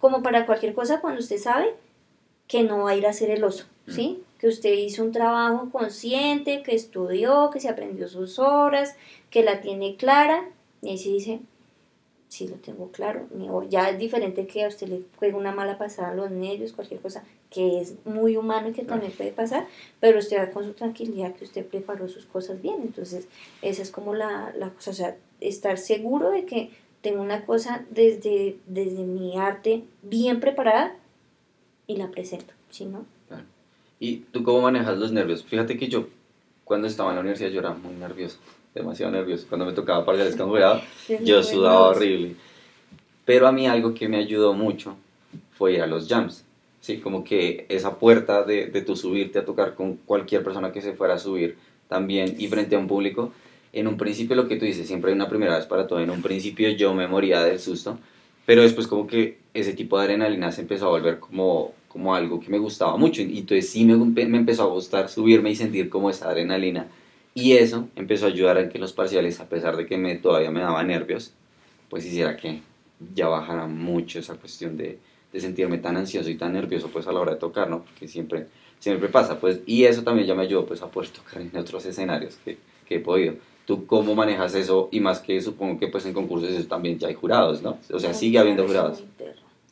como 0.00 0.20
para 0.20 0.46
cualquier 0.46 0.74
cosa 0.74 1.00
cuando 1.00 1.20
usted 1.20 1.38
sabe 1.38 1.76
que 2.48 2.64
no 2.64 2.82
va 2.82 2.90
a 2.90 2.96
ir 2.96 3.06
a 3.06 3.12
ser 3.12 3.30
el 3.30 3.44
oso, 3.44 3.66
¿sí? 3.86 4.24
Que 4.40 4.48
usted 4.48 4.72
hizo 4.72 5.04
un 5.04 5.12
trabajo 5.12 5.70
consciente, 5.70 6.64
que 6.64 6.74
estudió, 6.74 7.50
que 7.52 7.60
se 7.60 7.68
aprendió 7.68 8.08
sus 8.08 8.40
horas, 8.40 8.96
que 9.30 9.44
la 9.44 9.60
tiene 9.60 9.94
clara, 9.94 10.50
y 10.82 10.90
ahí 10.90 10.98
se 10.98 11.10
dice, 11.10 11.40
sí 12.34 12.48
lo 12.48 12.56
tengo 12.56 12.90
claro. 12.90 13.28
Ya 13.70 13.90
es 13.90 13.98
diferente 13.98 14.48
que 14.48 14.64
a 14.64 14.68
usted 14.68 14.88
le 14.88 15.02
juegue 15.18 15.36
una 15.36 15.52
mala 15.52 15.78
pasada 15.78 16.10
a 16.10 16.14
los 16.14 16.32
nervios, 16.32 16.72
cualquier 16.72 17.00
cosa, 17.00 17.22
que 17.48 17.80
es 17.80 17.94
muy 18.04 18.36
humano 18.36 18.70
y 18.70 18.72
que 18.72 18.82
también 18.82 19.12
puede 19.12 19.30
pasar, 19.30 19.68
pero 20.00 20.18
usted 20.18 20.38
va 20.38 20.50
con 20.50 20.64
su 20.64 20.72
tranquilidad 20.72 21.36
que 21.36 21.44
usted 21.44 21.64
preparó 21.64 22.08
sus 22.08 22.24
cosas 22.26 22.60
bien. 22.60 22.82
Entonces, 22.82 23.28
esa 23.62 23.82
es 23.82 23.92
como 23.92 24.14
la, 24.14 24.52
la 24.58 24.70
cosa, 24.70 24.90
o 24.90 24.94
sea, 24.94 25.16
estar 25.40 25.78
seguro 25.78 26.30
de 26.30 26.44
que 26.44 26.70
tengo 27.02 27.22
una 27.22 27.46
cosa 27.46 27.84
desde, 27.90 28.56
desde 28.66 29.04
mi 29.04 29.38
arte 29.38 29.84
bien 30.02 30.40
preparada 30.40 30.96
y 31.86 31.98
la 31.98 32.10
presento, 32.10 32.52
¿sí 32.70 32.84
no? 32.84 33.06
¿Y 34.00 34.16
tú 34.32 34.42
cómo 34.42 34.60
manejas 34.60 34.98
los 34.98 35.12
nervios? 35.12 35.44
Fíjate 35.44 35.78
que 35.78 35.86
yo, 35.86 36.08
cuando 36.64 36.88
estaba 36.88 37.10
en 37.10 37.14
la 37.14 37.20
universidad, 37.20 37.50
yo 37.50 37.60
era 37.60 37.74
muy 37.74 37.94
nervioso 37.94 38.38
demasiado 38.74 39.12
nervioso. 39.12 39.46
Cuando 39.48 39.66
me 39.66 39.72
tocaba 39.72 40.04
para 40.04 40.22
el 40.26 40.34
yo 41.24 41.42
sudaba 41.42 41.88
horrible. 41.88 42.34
Pero 43.24 43.46
a 43.46 43.52
mí 43.52 43.66
algo 43.66 43.94
que 43.94 44.08
me 44.08 44.18
ayudó 44.18 44.52
mucho 44.52 44.96
fue 45.52 45.74
ir 45.74 45.82
a 45.82 45.86
los 45.86 46.08
jams. 46.08 46.44
Sí, 46.80 46.98
como 46.98 47.24
que 47.24 47.64
esa 47.70 47.98
puerta 47.98 48.42
de, 48.42 48.66
de 48.66 48.82
tu 48.82 48.96
subirte 48.96 49.38
a 49.38 49.44
tocar 49.44 49.74
con 49.74 49.96
cualquier 49.96 50.42
persona 50.44 50.72
que 50.72 50.82
se 50.82 50.92
fuera 50.92 51.14
a 51.14 51.18
subir 51.18 51.56
también 51.88 52.34
y 52.38 52.48
frente 52.48 52.76
a 52.76 52.78
un 52.78 52.86
público. 52.86 53.32
En 53.72 53.86
un 53.86 53.96
principio 53.96 54.36
lo 54.36 54.46
que 54.46 54.56
tú 54.56 54.66
dices, 54.66 54.86
siempre 54.86 55.10
hay 55.10 55.16
una 55.16 55.28
primera 55.28 55.56
vez 55.56 55.66
para 55.66 55.86
todo. 55.86 56.00
En 56.00 56.10
un 56.10 56.20
principio 56.20 56.68
yo 56.70 56.92
me 56.92 57.08
moría 57.08 57.42
del 57.42 57.58
susto, 57.58 57.98
pero 58.44 58.62
después 58.62 58.86
como 58.86 59.06
que 59.06 59.38
ese 59.54 59.72
tipo 59.72 59.98
de 59.98 60.04
adrenalina 60.04 60.52
se 60.52 60.60
empezó 60.60 60.86
a 60.86 60.90
volver 60.90 61.18
como, 61.18 61.72
como 61.88 62.14
algo 62.14 62.38
que 62.38 62.50
me 62.50 62.58
gustaba 62.58 62.96
mucho. 62.98 63.22
Y 63.22 63.38
entonces 63.38 63.70
sí 63.70 63.84
me, 63.84 63.96
me 64.26 64.36
empezó 64.36 64.64
a 64.64 64.66
gustar 64.66 65.08
subirme 65.08 65.50
y 65.50 65.56
sentir 65.56 65.88
como 65.88 66.10
esa 66.10 66.28
adrenalina 66.28 66.86
y 67.34 67.52
eso 67.54 67.88
empezó 67.96 68.26
a 68.26 68.28
ayudar 68.28 68.58
a 68.58 68.68
que 68.68 68.78
los 68.78 68.92
parciales, 68.92 69.40
a 69.40 69.48
pesar 69.48 69.76
de 69.76 69.86
que 69.86 69.98
me, 69.98 70.14
todavía 70.14 70.52
me 70.52 70.60
daba 70.60 70.82
nervios, 70.84 71.32
pues 71.90 72.06
hiciera 72.06 72.36
que 72.36 72.62
ya 73.14 73.26
bajara 73.26 73.66
mucho 73.66 74.20
esa 74.20 74.36
cuestión 74.36 74.76
de, 74.76 74.98
sentirme 75.36 75.78
tan 75.78 75.96
ansioso 75.96 76.30
y 76.30 76.36
tan 76.36 76.52
nervioso 76.52 76.90
pues 76.92 77.08
a 77.08 77.12
la 77.12 77.18
hora 77.18 77.32
de 77.32 77.40
tocar, 77.40 77.68
¿no? 77.68 77.82
Porque 77.82 78.06
siempre, 78.06 78.46
siempre 78.78 79.08
pasa, 79.08 79.40
pues, 79.40 79.62
y 79.66 79.82
eso 79.82 80.04
también 80.04 80.28
ya 80.28 80.34
me 80.36 80.42
ayudó 80.42 80.64
pues 80.64 80.80
a 80.80 80.86
poder 80.86 81.10
tocar 81.10 81.42
en 81.42 81.56
otros 81.56 81.84
escenarios 81.86 82.36
que, 82.44 82.56
que 82.86 82.96
he 82.96 83.00
podido. 83.00 83.34
¿Tú 83.66 83.84
cómo 83.84 84.14
manejas 84.14 84.54
eso? 84.54 84.88
Y 84.92 85.00
más 85.00 85.18
que 85.18 85.40
supongo 85.40 85.80
que 85.80 85.88
pues 85.88 86.06
en 86.06 86.12
concursos 86.12 86.50
eso 86.50 86.68
también 86.68 87.00
ya 87.00 87.08
hay 87.08 87.14
jurados, 87.14 87.62
¿no? 87.62 87.78
O 87.92 87.98
sea, 87.98 88.14
sigue 88.14 88.38
habiendo 88.38 88.64
jurados. 88.64 89.02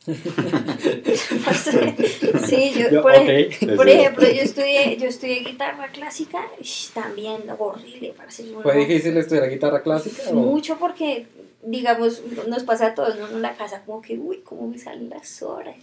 sí, 2.45 2.73
yo, 2.77 3.01
por, 3.01 3.15
ejemplo, 3.15 4.25
yo 4.25 4.41
estudié, 4.41 4.97
yo 4.97 5.07
estudié 5.07 5.39
guitarra 5.39 5.87
clásica 5.93 6.45
y 6.59 6.67
también 6.93 7.43
horrible 7.57 8.13
para 8.17 8.29
ser 8.29 8.47
¿Fue 8.61 8.79
difícil 8.79 9.15
estudiar 9.15 9.49
guitarra 9.49 9.81
clásica? 9.81 10.33
Mucho 10.33 10.77
porque, 10.77 11.27
digamos, 11.61 12.21
nos 12.49 12.63
pasa 12.63 12.87
a 12.87 12.95
todos, 12.95 13.15
En 13.31 13.41
la 13.41 13.55
casa 13.55 13.83
como 13.85 14.01
que, 14.01 14.17
uy, 14.17 14.41
cómo 14.43 14.67
me 14.67 14.77
salen 14.77 15.09
las 15.09 15.41
horas. 15.41 15.77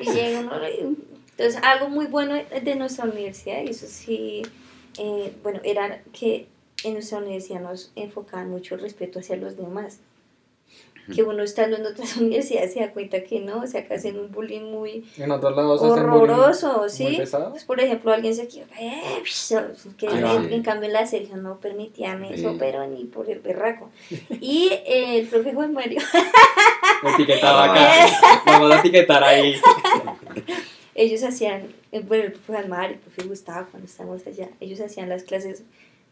Y 0.00 0.10
llega 0.10 0.40
uno, 0.40 0.50
entonces, 0.64 1.62
algo 1.62 1.88
muy 1.88 2.06
bueno 2.06 2.34
de 2.34 2.74
nuestra 2.74 3.04
universidad, 3.04 3.62
y 3.62 3.70
eso 3.70 3.86
sí, 3.88 4.42
eh, 4.98 5.32
bueno, 5.44 5.60
era 5.62 6.02
que 6.12 6.48
en 6.82 6.94
nuestra 6.94 7.18
universidad 7.18 7.60
nos 7.60 7.92
enfocaban 7.94 8.50
mucho 8.50 8.74
el 8.74 8.80
respeto 8.80 9.20
hacia 9.20 9.36
los 9.36 9.56
demás 9.56 10.00
que 11.14 11.22
uno 11.22 11.42
estando 11.42 11.76
en 11.76 11.86
otras 11.86 12.16
universidades 12.16 12.72
se 12.72 12.80
da 12.80 12.92
cuenta 12.92 13.22
que 13.22 13.40
no, 13.40 13.62
o 13.62 13.66
sea, 13.66 13.86
que 13.86 13.94
hacen 13.94 14.18
un 14.18 14.30
bullying 14.30 14.70
muy 14.70 15.04
en 15.16 15.30
otros 15.30 15.56
lados 15.56 15.82
horroroso, 15.82 16.88
¿sí? 16.88 17.20
Pues, 17.50 17.64
por 17.64 17.80
ejemplo, 17.80 18.12
alguien 18.12 18.34
se 18.34 18.46
quiere, 18.46 18.68
eh, 18.78 19.22
que 19.96 20.06
en, 20.06 20.62
cambio 20.62 20.86
en 20.86 20.92
la 20.92 21.06
Sergio 21.06 21.36
no 21.36 21.58
permitían 21.58 22.24
eso, 22.24 22.56
pero 22.58 22.86
ni 22.86 23.04
por 23.04 23.28
el 23.30 23.40
berraco. 23.40 23.90
Y 24.40 24.70
el 24.86 25.26
profe 25.26 25.52
Juan 25.52 25.72
Mario. 25.72 26.00
etiquetaba 27.14 27.72
acá, 27.72 28.42
vamos 28.46 28.72
a 28.72 28.78
etiquetar 28.78 29.22
ahí. 29.22 29.54
ellos 30.94 31.22
hacían, 31.22 31.74
eh, 31.92 32.02
bueno, 32.06 32.24
el 32.24 32.32
profe 32.32 32.52
Juan 32.52 32.68
Mario, 32.68 32.96
el 32.96 33.00
profe 33.00 33.28
Gustavo, 33.28 33.66
cuando 33.70 33.86
estábamos 33.86 34.26
allá, 34.26 34.48
ellos 34.60 34.80
hacían 34.80 35.08
las 35.08 35.24
clases 35.24 35.64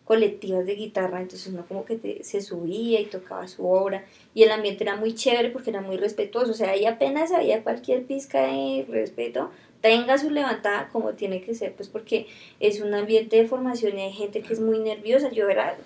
colectivas 0.08 0.64
de 0.64 0.74
guitarra, 0.74 1.20
entonces 1.20 1.52
uno 1.52 1.66
como 1.68 1.84
que 1.84 2.20
se 2.24 2.40
subía 2.40 2.98
y 2.98 3.04
tocaba 3.04 3.46
su 3.46 3.68
obra 3.68 4.06
y 4.32 4.42
el 4.42 4.50
ambiente 4.50 4.82
era 4.82 4.96
muy 4.96 5.14
chévere 5.14 5.50
porque 5.50 5.68
era 5.68 5.82
muy 5.82 5.98
respetuoso, 5.98 6.52
o 6.52 6.54
sea, 6.54 6.70
ahí 6.70 6.86
apenas 6.86 7.30
había 7.30 7.62
cualquier 7.62 8.06
pizca 8.06 8.40
de 8.40 8.86
respeto, 8.88 9.50
tenga 9.82 10.16
su 10.16 10.30
levantada 10.30 10.88
como 10.88 11.12
tiene 11.12 11.42
que 11.42 11.54
ser, 11.54 11.74
pues 11.74 11.90
porque 11.90 12.26
es 12.58 12.80
un 12.80 12.94
ambiente 12.94 13.36
de 13.36 13.46
formación 13.46 13.98
y 13.98 14.02
hay 14.04 14.12
gente 14.14 14.40
que 14.40 14.54
es 14.54 14.60
muy 14.60 14.78
nerviosa, 14.78 15.30
yo 15.30 15.46
era, 15.50 15.76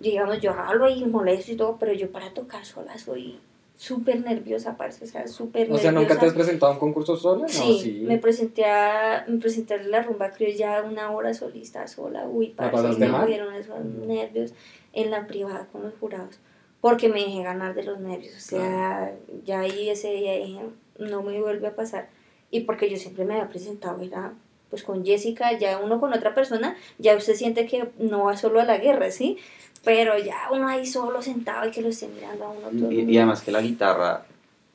digamos, 0.00 0.40
yo 0.40 0.52
hablo 0.52 0.86
ahí 0.86 1.04
molesto 1.04 1.52
y 1.52 1.56
todo, 1.56 1.76
pero 1.78 1.92
yo 1.92 2.10
para 2.10 2.32
tocar 2.32 2.64
sola 2.64 2.96
soy 2.96 3.38
súper 3.80 4.20
nerviosa, 4.20 4.76
parce, 4.76 5.02
o 5.02 5.06
sea, 5.06 5.26
súper 5.26 5.62
nerviosa. 5.62 5.80
O 5.80 5.82
sea, 5.82 5.92
¿nunca 5.92 6.18
te 6.18 6.26
has 6.26 6.34
presentado 6.34 6.72
a 6.72 6.74
un 6.74 6.80
concurso 6.80 7.16
sola? 7.16 7.48
Sí, 7.48 8.04
me 8.06 8.18
presenté 8.18 8.66
a, 8.66 9.24
me 9.26 9.38
presenté 9.38 9.72
a 9.72 9.82
la 9.82 10.02
rumba 10.02 10.32
creo 10.32 10.54
ya 10.54 10.82
una 10.82 11.10
hora 11.10 11.32
solista 11.32 11.86
sola, 11.86 12.26
uy, 12.28 12.48
parce, 12.48 12.98
me 12.98 13.08
cogieron 13.08 13.54
esos 13.54 13.82
nervios 13.82 14.52
en 14.92 15.10
la 15.10 15.26
privada 15.26 15.66
con 15.72 15.82
los 15.82 15.94
jurados, 15.94 16.38
porque 16.82 17.08
me 17.08 17.20
dejé 17.20 17.42
ganar 17.42 17.74
de 17.74 17.84
los 17.84 17.98
nervios, 18.00 18.36
o 18.36 18.40
sea, 18.40 19.14
ya 19.46 19.60
ahí 19.60 19.88
ese 19.88 20.12
día 20.12 20.34
dije, 20.34 20.60
no 20.98 21.22
me 21.22 21.40
vuelve 21.40 21.68
a 21.68 21.74
pasar, 21.74 22.10
y 22.50 22.60
porque 22.60 22.90
yo 22.90 22.98
siempre 22.98 23.24
me 23.24 23.32
había 23.32 23.48
presentado, 23.48 24.02
era 24.02 24.34
pues 24.68 24.84
con 24.84 25.04
Jessica, 25.04 25.58
ya 25.58 25.78
uno 25.78 25.98
con 26.00 26.12
otra 26.12 26.34
persona, 26.34 26.76
ya 26.98 27.16
usted 27.16 27.34
siente 27.34 27.66
que 27.66 27.88
no 27.98 28.24
va 28.24 28.36
solo 28.36 28.60
a 28.60 28.64
la 28.64 28.76
guerra, 28.76 29.10
¿sí? 29.10 29.38
Pero 29.84 30.18
ya 30.18 30.48
uno 30.52 30.68
ahí 30.68 30.84
solo 30.86 31.22
sentado 31.22 31.66
y 31.68 31.70
que 31.70 31.80
lo 31.80 31.88
esté 31.88 32.08
mirando 32.08 32.44
a 32.44 32.50
uno 32.50 32.68
todo. 32.68 32.92
Y, 32.92 33.00
y 33.02 33.16
además 33.18 33.40
que 33.40 33.50
la 33.50 33.62
guitarra 33.62 34.26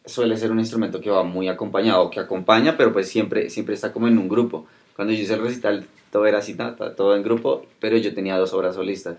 suele 0.03 0.37
ser 0.37 0.51
un 0.51 0.59
instrumento 0.59 0.99
que 1.01 1.09
va 1.09 1.23
muy 1.23 1.47
acompañado, 1.47 2.09
que 2.09 2.19
acompaña, 2.19 2.75
pero 2.77 2.91
pues 2.93 3.07
siempre, 3.07 3.49
siempre 3.49 3.75
está 3.75 3.91
como 3.93 4.07
en 4.07 4.17
un 4.17 4.27
grupo. 4.27 4.65
Cuando 4.95 5.13
yo 5.13 5.21
hice 5.21 5.33
el 5.35 5.41
recital, 5.41 5.85
todo 6.11 6.25
era 6.25 6.39
así, 6.39 6.55
todo 6.95 7.15
en 7.15 7.23
grupo, 7.23 7.65
pero 7.79 7.97
yo 7.97 8.13
tenía 8.15 8.37
dos 8.37 8.53
obras 8.53 8.75
solistas. 8.75 9.17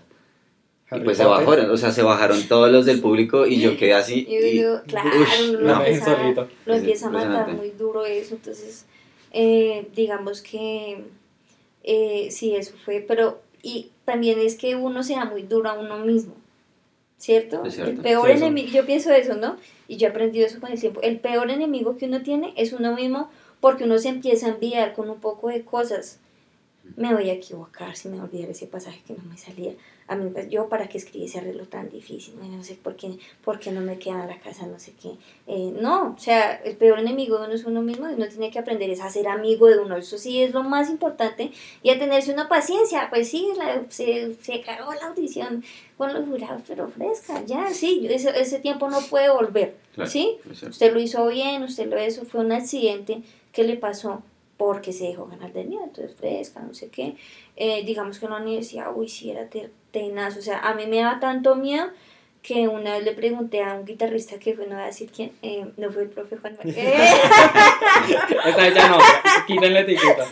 Y 0.89 0.95
Harry 0.95 1.03
pues 1.03 1.17
se 1.17 1.23
Potter. 1.23 1.45
bajaron, 1.45 1.71
o 1.71 1.77
sea, 1.77 1.91
se 1.91 2.01
bajaron 2.01 2.47
todos 2.47 2.71
los 2.71 2.85
del 2.85 3.01
público 3.01 3.45
y 3.45 3.59
yo 3.59 3.77
quedé 3.77 3.93
así. 3.93 4.25
Y 4.27 4.33
yo 4.33 4.47
y- 4.47 4.51
digo, 4.51 4.81
claro, 4.87 5.09
ush, 5.21 5.51
no, 5.51 5.59
lo, 5.59 5.75
me 5.79 5.87
empieza, 5.89 6.17
lo 6.65 6.73
empieza 6.73 7.07
a 7.07 7.11
matar 7.11 7.53
muy 7.53 7.71
duro 7.71 8.05
eso, 8.05 8.35
entonces 8.35 8.85
eh, 9.31 9.87
digamos 9.93 10.41
que 10.41 11.03
eh, 11.83 12.29
sí, 12.31 12.55
eso 12.55 12.73
fue, 12.83 13.03
pero 13.05 13.41
y 13.61 13.91
también 14.07 14.39
es 14.39 14.55
que 14.55 14.77
uno 14.77 15.03
sea 15.03 15.25
muy 15.25 15.43
duro 15.43 15.69
a 15.69 15.73
uno 15.73 15.97
mismo, 15.97 16.33
¿cierto? 17.17 17.63
El 17.65 17.97
peor 17.97 18.27
Sí, 18.27 18.37
enemigo, 18.37 18.69
yo 18.69 18.85
pienso 18.85 19.11
eso, 19.11 19.35
¿no? 19.35 19.57
Y 19.89 19.97
yo 19.97 20.07
he 20.07 20.11
aprendido 20.11 20.47
eso 20.47 20.61
con 20.61 20.71
el 20.71 20.79
tiempo, 20.79 21.01
el 21.01 21.19
peor 21.19 21.51
enemigo 21.51 21.97
que 21.97 22.05
uno 22.05 22.21
tiene 22.21 22.53
es 22.55 22.71
uno 22.71 22.95
mismo 22.95 23.29
porque 23.59 23.83
uno 23.83 23.99
se 23.99 24.07
empieza 24.07 24.45
a 24.45 24.51
enviar 24.51 24.93
con 24.93 25.09
un 25.09 25.19
poco 25.19 25.49
de 25.49 25.65
cosas. 25.65 26.19
Me 26.95 27.13
voy 27.13 27.29
a 27.29 27.33
equivocar 27.33 27.97
si 27.97 28.07
me 28.07 28.15
voy 28.15 28.21
a 28.21 28.29
olvidar 28.29 28.49
ese 28.49 28.65
pasaje 28.65 29.01
que 29.05 29.13
no 29.13 29.23
me 29.23 29.37
salía. 29.37 29.73
A 30.09 30.15
mí, 30.15 30.29
pues, 30.31 30.49
yo 30.49 30.69
para 30.69 30.87
qué 30.87 30.97
escribí 30.97 31.25
ese 31.25 31.39
arreglo 31.39 31.65
tan 31.67 31.89
difícil, 31.89 32.33
no 32.39 32.63
sé 32.63 32.75
por 32.75 32.95
qué, 32.95 33.17
por 33.43 33.59
qué 33.59 33.71
no 33.71 33.81
me 33.81 33.99
queda 33.99 34.21
en 34.21 34.29
la 34.29 34.39
casa, 34.39 34.65
no 34.65 34.79
sé 34.79 34.93
qué. 35.01 35.09
Eh, 35.47 35.73
no, 35.81 36.15
o 36.15 36.19
sea, 36.19 36.55
el 36.63 36.77
peor 36.77 36.99
enemigo 36.99 37.37
de 37.39 37.45
uno 37.47 37.53
es 37.53 37.65
uno 37.65 37.81
mismo 37.81 38.09
y 38.09 38.13
uno 38.13 38.25
tiene 38.29 38.49
que 38.49 38.57
aprender 38.59 38.89
es 38.89 39.01
a 39.01 39.09
ser 39.09 39.27
amigo 39.27 39.67
de 39.67 39.79
uno. 39.79 39.97
Eso 39.97 40.17
sí 40.17 40.41
es 40.41 40.53
lo 40.53 40.63
más 40.63 40.89
importante 40.89 41.51
y 41.83 41.89
a 41.89 41.99
tenerse 41.99 42.31
una 42.31 42.47
paciencia. 42.47 43.07
Pues 43.09 43.27
sí, 43.29 43.49
la- 43.57 43.83
se, 43.89 44.35
se 44.41 44.61
cagó 44.61 44.93
la 44.93 45.07
audición 45.07 45.63
con 45.97 46.13
los 46.13 46.25
jurados, 46.25 46.61
pero 46.67 46.87
fresca, 46.87 47.43
ya, 47.45 47.73
sí, 47.73 48.07
ese, 48.09 48.29
ese 48.39 48.59
tiempo 48.59 48.89
no 48.89 49.01
puede 49.01 49.29
volver, 49.29 49.75
Claro, 49.93 50.09
¿sí? 50.09 50.37
Usted 50.69 50.93
lo 50.93 50.99
hizo 51.01 51.27
bien, 51.27 51.63
usted 51.63 51.87
lo 51.89 52.01
hizo, 52.01 52.23
fue 52.23 52.41
un 52.41 52.51
accidente 52.53 53.23
que 53.51 53.63
le 53.63 53.75
pasó 53.75 54.21
porque 54.57 54.91
se 54.91 55.05
dejó 55.05 55.27
ganar 55.27 55.53
del 55.53 55.67
miedo, 55.67 55.83
entonces 55.83 56.15
fresca, 56.15 56.61
no 56.61 56.73
sé 56.73 56.89
qué. 56.89 57.15
Eh, 57.55 57.83
digamos 57.85 58.19
que 58.19 58.25
en 58.25 58.31
la 58.31 58.37
universidad, 58.41 58.91
uy, 58.95 59.07
sí 59.07 59.29
era 59.31 59.47
te- 59.49 59.69
tenaz, 59.91 60.35
o 60.37 60.41
sea, 60.41 60.59
a 60.59 60.73
mí 60.73 60.85
me 60.87 60.97
daba 60.97 61.19
tanto 61.19 61.55
miedo 61.55 61.85
que 62.41 62.67
una 62.67 62.93
vez 62.93 63.03
le 63.03 63.11
pregunté 63.11 63.61
a 63.61 63.73
un 63.73 63.85
guitarrista 63.85 64.39
que 64.39 64.53
fue, 64.55 64.65
no 64.67 64.75
voy 64.75 64.83
a 64.83 64.87
decir 64.87 65.11
quién, 65.13 65.33
eh, 65.41 65.65
no 65.77 65.91
fue 65.91 66.03
el 66.03 66.09
profe 66.09 66.37
Juan 66.37 66.55
Manuel, 66.57 66.75
Esta 68.45 68.61
vez 68.63 68.73
ya 68.75 68.87
no, 68.89 68.97
quítenle 69.45 69.69
la 69.71 69.79
etiqueta. 69.81 70.25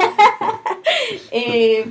Eh, 1.31 1.85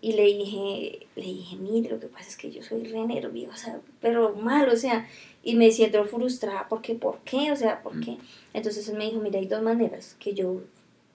y 0.00 0.12
le 0.12 0.22
dije, 0.24 1.06
le 1.16 1.22
dije, 1.22 1.56
mire, 1.56 1.90
lo 1.90 1.98
que 2.00 2.06
pasa 2.06 2.28
es 2.28 2.36
que 2.36 2.50
yo 2.50 2.62
soy 2.62 2.84
re 2.84 3.00
nerviosa, 3.04 3.80
pero 4.00 4.34
mal, 4.34 4.68
o 4.68 4.76
sea, 4.76 5.06
y 5.42 5.56
me 5.56 5.70
siento 5.72 6.04
frustrada 6.04 6.66
porque, 6.68 6.94
¿por 6.94 7.18
qué? 7.18 7.50
O 7.52 7.56
sea, 7.56 7.82
¿por 7.82 7.98
qué? 8.00 8.16
Entonces 8.54 8.88
él 8.88 8.96
me 8.96 9.04
dijo, 9.06 9.18
mira, 9.20 9.38
hay 9.40 9.46
dos 9.46 9.62
maneras 9.62 10.16
que 10.20 10.34
yo 10.34 10.60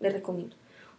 le 0.04 0.10
recomiendo. 0.12 0.56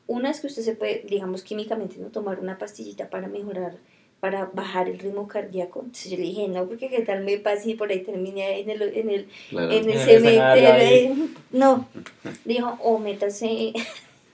Una 0.07 0.31
es 0.31 0.41
que 0.41 0.49
usted 0.49 0.63
se 0.63 0.75
puede, 0.75 1.05
digamos, 1.09 1.43
químicamente, 1.43 1.97
¿no? 1.99 2.09
Tomar 2.09 2.41
una 2.41 2.59
pastillita 2.59 3.09
para 3.09 3.29
mejorar, 3.29 3.77
para 4.21 4.47
bajar 4.53 4.89
el 4.89 4.99
ritmo 4.99 5.29
cardíaco. 5.29 5.81
Entonces 5.81 6.11
yo 6.11 6.17
le 6.19 6.25
dije, 6.25 6.49
no, 6.49 6.67
porque 6.67 6.89
qué 6.91 7.01
tal 7.03 7.25
me 7.25 7.39
pase 7.39 7.71
y 7.71 7.75
por 7.75 7.91
ahí 7.91 8.01
termine 8.01 8.61
en 8.61 8.69
el, 8.71 8.83
en 8.83 9.11
el, 9.11 9.29
Claro. 9.51 9.71
en 9.73 9.89
el 9.91 9.99
cementerio. 9.99 10.73
ahí. 10.73 11.35
No, 11.53 11.89
dijo, 12.45 12.77
o 12.83 12.99
métase, 12.99 13.73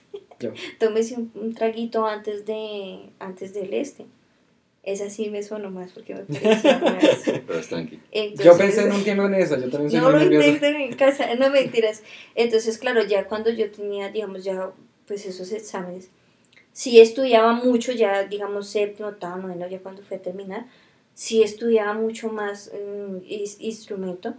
tómese 0.79 1.15
un, 1.15 1.31
un 1.35 1.53
traguito 1.53 2.05
antes 2.05 2.45
de 2.45 3.09
antes 3.19 3.53
del 3.53 3.73
este. 3.73 4.05
Esa 4.83 5.09
sí 5.09 5.29
me 5.29 5.43
sonó 5.43 5.69
más 5.69 5.91
porque 5.91 6.15
me 6.15 6.21
parecía 6.23 6.79
más. 6.83 7.21
Pero 7.25 7.59
es 7.59 7.67
tranquilo. 7.67 8.01
Entonces, 8.11 8.45
Yo 8.45 8.57
pensé 8.57 8.81
en 8.87 8.91
un 8.93 9.03
tiempo 9.03 9.25
en 9.25 9.35
eso, 9.35 9.57
yo 9.59 9.69
también 9.69 9.91
soy 9.91 9.99
no 9.99 10.09
muy 10.11 10.25
lo 10.25 10.33
intenten 10.33 10.75
en 10.75 10.93
casa, 10.95 11.35
no 11.35 11.49
mentiras. 11.51 12.01
Entonces, 12.35 12.77
claro, 12.77 13.03
ya 13.03 13.25
cuando 13.25 13.51
yo 13.51 13.69
tenía, 13.71 14.09
digamos, 14.09 14.43
ya 14.43 14.71
pues 15.05 15.25
esos 15.25 15.51
exámenes, 15.51 16.09
sí 16.73 16.99
estudiaba 16.99 17.53
mucho, 17.53 17.91
ya 17.91 18.23
digamos 18.23 18.69
séptimo, 18.69 19.09
octavo, 19.09 19.37
noveno, 19.37 19.67
ya 19.67 19.79
cuando 19.79 20.01
fue 20.01 20.17
a 20.17 20.21
terminar, 20.21 20.65
sí 21.13 21.43
estudiaba 21.43 21.93
mucho 21.93 22.29
más 22.29 22.71
mm, 22.73 23.17
is- 23.27 23.57
instrumento 23.59 24.33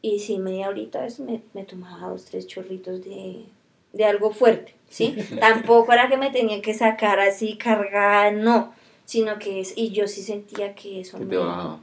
y 0.00 0.20
sí 0.20 0.38
media 0.38 0.68
horita 0.68 1.00
veces 1.00 1.20
me, 1.20 1.42
me 1.54 1.64
tomaba 1.64 2.08
dos, 2.10 2.24
tres 2.26 2.46
chorritos 2.46 3.02
de, 3.04 3.46
de 3.94 4.04
algo 4.04 4.30
fuerte, 4.30 4.74
¿sí? 4.88 5.16
Tampoco 5.40 5.92
era 5.92 6.08
que 6.08 6.16
me 6.18 6.30
tenía 6.30 6.60
que 6.62 6.74
sacar 6.74 7.18
así 7.18 7.56
cargada, 7.56 8.30
no, 8.30 8.74
sino 9.08 9.38
que 9.38 9.60
es, 9.60 9.72
y 9.74 9.88
yo 9.88 10.06
sí 10.06 10.20
sentía 10.22 10.74
que 10.74 11.00
eso 11.00 11.18
me, 11.18 11.38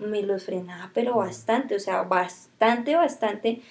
me 0.06 0.22
los 0.22 0.44
frenaba, 0.44 0.92
pero 0.94 1.16
bastante, 1.16 1.76
o 1.76 1.80
sea, 1.80 2.04
bastante, 2.04 2.96
bastante 2.96 3.64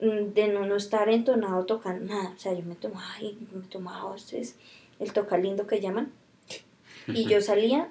mm, 0.00 0.34
de 0.34 0.48
no, 0.48 0.66
no 0.66 0.74
estar 0.74 1.08
entonado 1.08 1.64
tocando 1.66 2.12
nada, 2.12 2.32
o 2.34 2.36
sea, 2.36 2.52
yo 2.52 2.64
me 2.64 2.74
tomaba, 2.74 3.20
y 3.20 3.38
me 3.52 3.62
tomaba 3.68 4.16
el 4.98 5.12
toca 5.12 5.38
lindo 5.38 5.68
que 5.68 5.80
llaman, 5.80 6.10
y 7.06 7.26
yo 7.26 7.40
salía 7.50 7.88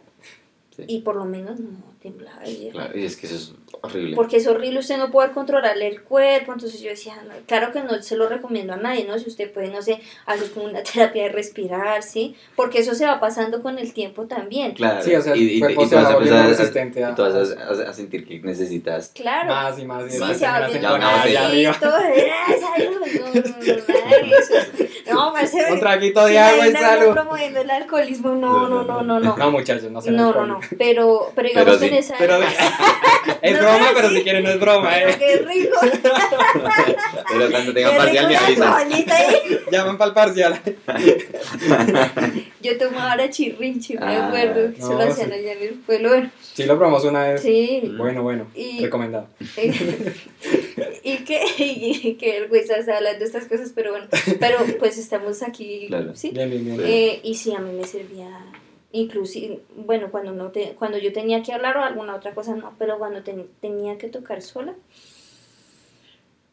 Sí. 0.76 0.84
y 0.88 1.00
por 1.00 1.16
lo 1.16 1.24
menos 1.24 1.62
no 1.62 1.70
temblaba 2.10 2.48
y 2.48 2.70
Claro, 2.72 2.98
y 2.98 3.04
es 3.06 3.16
que 3.18 3.28
eso 3.28 3.36
es 3.36 3.54
horrible. 3.82 4.16
porque 4.16 4.38
es 4.38 4.48
horrible 4.48 4.80
usted 4.80 4.98
no 4.98 5.12
poder 5.12 5.32
controlarle 5.32 5.88
el 5.88 6.02
cuerpo, 6.04 6.54
entonces 6.54 6.80
yo 6.82 6.90
decía, 6.90 7.16
no, 7.28 7.34
claro 7.48 7.72
que 7.72 7.82
no 7.82 8.02
se 8.02 8.16
lo 8.16 8.30
recomiendo 8.30 8.74
a 8.74 8.78
nadie, 8.78 9.06
¿no? 9.06 9.18
Si 9.20 9.28
usted 9.30 9.52
puede, 9.52 9.70
no 9.70 9.82
sé, 9.82 10.00
hacer 10.26 10.52
como 10.52 10.66
una 10.68 10.84
terapia 10.94 11.24
de 11.24 11.30
respirar, 11.30 12.04
¿sí? 12.04 12.36
Porque 12.56 12.80
eso 12.80 12.94
se 12.96 13.06
va 13.06 13.20
pasando 13.20 13.62
con 13.62 13.80
el 13.80 13.94
tiempo 13.94 14.26
también. 14.26 14.74
Claro, 14.74 15.02
Sí, 15.02 15.14
o 15.16 15.22
sea, 15.22 15.34
el 15.34 15.40
y, 15.42 15.44
y, 15.44 15.48
te- 15.48 15.56
y 15.56 15.60
cuerpo 15.60 15.82
te 15.84 15.88
se 15.90 15.96
vas 15.96 16.06
va 16.06 16.10
a 16.10 16.14
empezar 16.14 16.38
a- 16.38 16.48
resistente 16.48 17.04
a- 17.04 17.10
y 17.12 17.16
tú 17.16 17.22
vas 17.24 17.34
a, 17.34 17.64
a- 17.86 17.90
a 17.90 17.94
sentir 17.94 18.26
que 18.28 18.40
necesitas 18.40 19.10
Claro. 19.16 19.48
Más 19.50 19.80
y 19.80 19.86
más 19.86 20.06
y 20.08 20.12
Sí, 20.12 20.20
más. 20.20 20.38
se 20.38 20.46
va 20.46 20.60
salud, 20.70 20.76
no, 20.82 20.90
no, 20.90 20.98
no, 20.98 21.00
nada 21.00 21.26
de 21.26 21.64
eso. 24.32 24.54
No, 25.12 25.32
Marcelo, 25.34 25.74
Un 25.74 25.80
traguito 25.80 26.26
de 26.26 26.38
agua 26.40 26.68
y 26.68 26.72
salud. 26.72 27.14
promoviendo 27.14 27.62
el 27.62 27.70
alcoholismo, 27.70 28.30
no, 28.36 28.68
no, 28.68 28.84
no, 28.84 29.02
no, 29.04 29.20
no. 29.20 29.36
No, 29.38 29.52
muchachos, 29.52 29.92
no 29.92 30.02
se 30.02 30.12
No, 30.12 30.34
no, 30.34 30.46
no, 30.46 30.60
pero, 30.78 31.32
pero 31.36 31.48
digamos 31.50 31.74
Pero 31.78 31.80
que 31.80 31.88
en 31.88 31.94
Pero 32.20 32.40
es 33.42 33.54
No, 33.54 33.60
broma, 33.60 33.88
pero 33.96 34.10
si 34.10 34.22
quieren 34.24 34.44
no 34.44 34.50
es 34.50 34.60
broma, 34.60 35.00
eh. 35.00 35.16
qué 35.18 35.38
rico, 35.38 35.78
pero 37.30 37.50
cuando 37.52 37.74
qué 37.74 37.82
tenga 37.84 37.90
rico 37.90 37.98
parcial 37.98 38.28
me 38.28 38.38
ahí. 39.14 39.60
Llaman 39.72 39.98
para 39.98 40.10
el 40.10 40.14
parcial. 40.14 40.62
Yo 42.62 42.78
tomaba 42.78 43.12
ahora 43.12 43.30
chirrinchi, 43.30 43.98
me 43.98 44.06
Ah, 44.06 44.28
acuerdo, 44.28 44.74
que 44.74 44.80
no, 44.80 44.88
se 44.88 44.94
lo 44.94 45.00
hacían 45.02 45.28
sí. 45.30 45.34
allá 45.34 45.54
en 45.54 45.62
el 45.64 45.74
pueblo. 45.76 46.10
Bueno, 46.10 46.32
Sí, 46.54 46.64
lo 46.64 46.78
probamos 46.78 47.04
una 47.06 47.24
vez. 47.30 47.42
Sí, 47.42 47.94
Bueno, 47.98 48.24
bueno. 48.24 48.48
Y- 48.56 48.80
Recomendado. 48.82 49.28
y 51.04 51.18
que, 51.18 51.42
y 51.58 52.16
que 52.16 52.40
vergüenza 52.42 52.76
estar 52.78 52.96
hablando 52.96 53.20
de 53.20 53.26
estas 53.26 53.46
cosas, 53.46 53.72
pero 53.76 53.92
bueno, 53.92 54.08
pero 54.40 54.58
pues 54.80 54.98
estamos 54.98 55.42
aquí, 55.44 55.86
Claro. 55.88 56.16
¿sí? 56.16 56.32
Bien, 56.32 56.50
bien, 56.50 56.66
bien. 56.66 56.82
Eh, 56.86 57.20
y 57.24 57.36
sí, 57.36 57.54
a 57.54 57.60
mí 57.60 57.72
me 57.78 57.86
servía, 57.86 58.30
inclusive, 58.96 59.62
bueno, 59.76 60.10
cuando, 60.12 60.32
no 60.32 60.52
te, 60.52 60.76
cuando 60.76 60.98
yo 60.98 61.12
tenía 61.14 61.44
que 61.44 61.54
hablar 61.54 61.78
o 61.78 61.84
alguna 61.84 62.16
otra 62.16 62.34
cosa, 62.34 62.56
no, 62.56 62.74
pero 62.80 62.98
cuando 62.98 63.24
ten- 63.24 63.50
tenía 63.62 63.98
que 63.98 64.10
tocar 64.10 64.42
sola, 64.42 64.74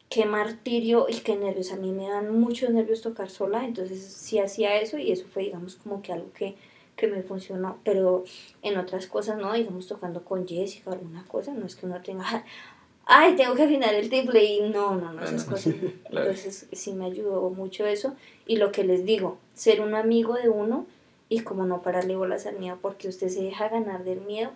qué 0.09 0.25
martirio 0.25 1.07
y 1.09 1.21
qué 1.21 1.35
nervios, 1.35 1.71
a 1.71 1.75
mí 1.75 1.91
me 1.91 2.07
dan 2.07 2.37
muchos 2.39 2.69
nervios 2.69 3.01
tocar 3.01 3.29
sola, 3.29 3.65
entonces 3.65 3.99
sí 4.03 4.37
hacía 4.39 4.79
eso 4.79 4.97
y 4.97 5.11
eso 5.11 5.25
fue, 5.25 5.43
digamos, 5.43 5.75
como 5.75 6.01
que 6.01 6.13
algo 6.13 6.31
que, 6.33 6.55
que 6.95 7.07
me 7.07 7.23
funcionó, 7.23 7.79
pero 7.83 8.23
en 8.61 8.77
otras 8.77 9.07
cosas, 9.07 9.37
no, 9.39 9.51
digamos, 9.53 9.87
tocando 9.87 10.23
con 10.23 10.47
Jessica 10.47 10.91
o 10.91 10.93
alguna 10.93 11.25
cosa, 11.25 11.53
no 11.53 11.65
es 11.65 11.75
que 11.75 11.87
uno 11.87 11.99
tenga, 12.03 12.45
ay, 13.05 13.35
tengo 13.35 13.55
que 13.55 13.63
afinar 13.63 13.93
el 13.95 14.09
triple 14.09 14.43
y 14.43 14.59
no, 14.69 14.95
no, 14.95 15.13
no, 15.13 15.23
esas 15.23 15.45
cosas. 15.45 15.73
Claro. 16.13 16.29
Entonces 16.29 16.67
sí 16.73 16.93
me 16.93 17.05
ayudó 17.05 17.49
mucho 17.49 17.87
eso 17.87 18.15
y 18.45 18.57
lo 18.57 18.71
que 18.71 18.83
les 18.83 19.03
digo, 19.03 19.39
ser 19.55 19.81
un 19.81 19.95
amigo 19.95 20.35
de 20.35 20.49
uno 20.49 20.85
y 21.33 21.39
como 21.39 21.65
no 21.65 21.81
pararle 21.81 22.15
bolas 22.15 22.45
al 22.45 22.59
miedo 22.59 22.77
porque 22.79 23.07
usted 23.07 23.27
se 23.29 23.41
deja 23.41 23.67
ganar 23.67 24.03
del 24.03 24.21
miedo, 24.21 24.51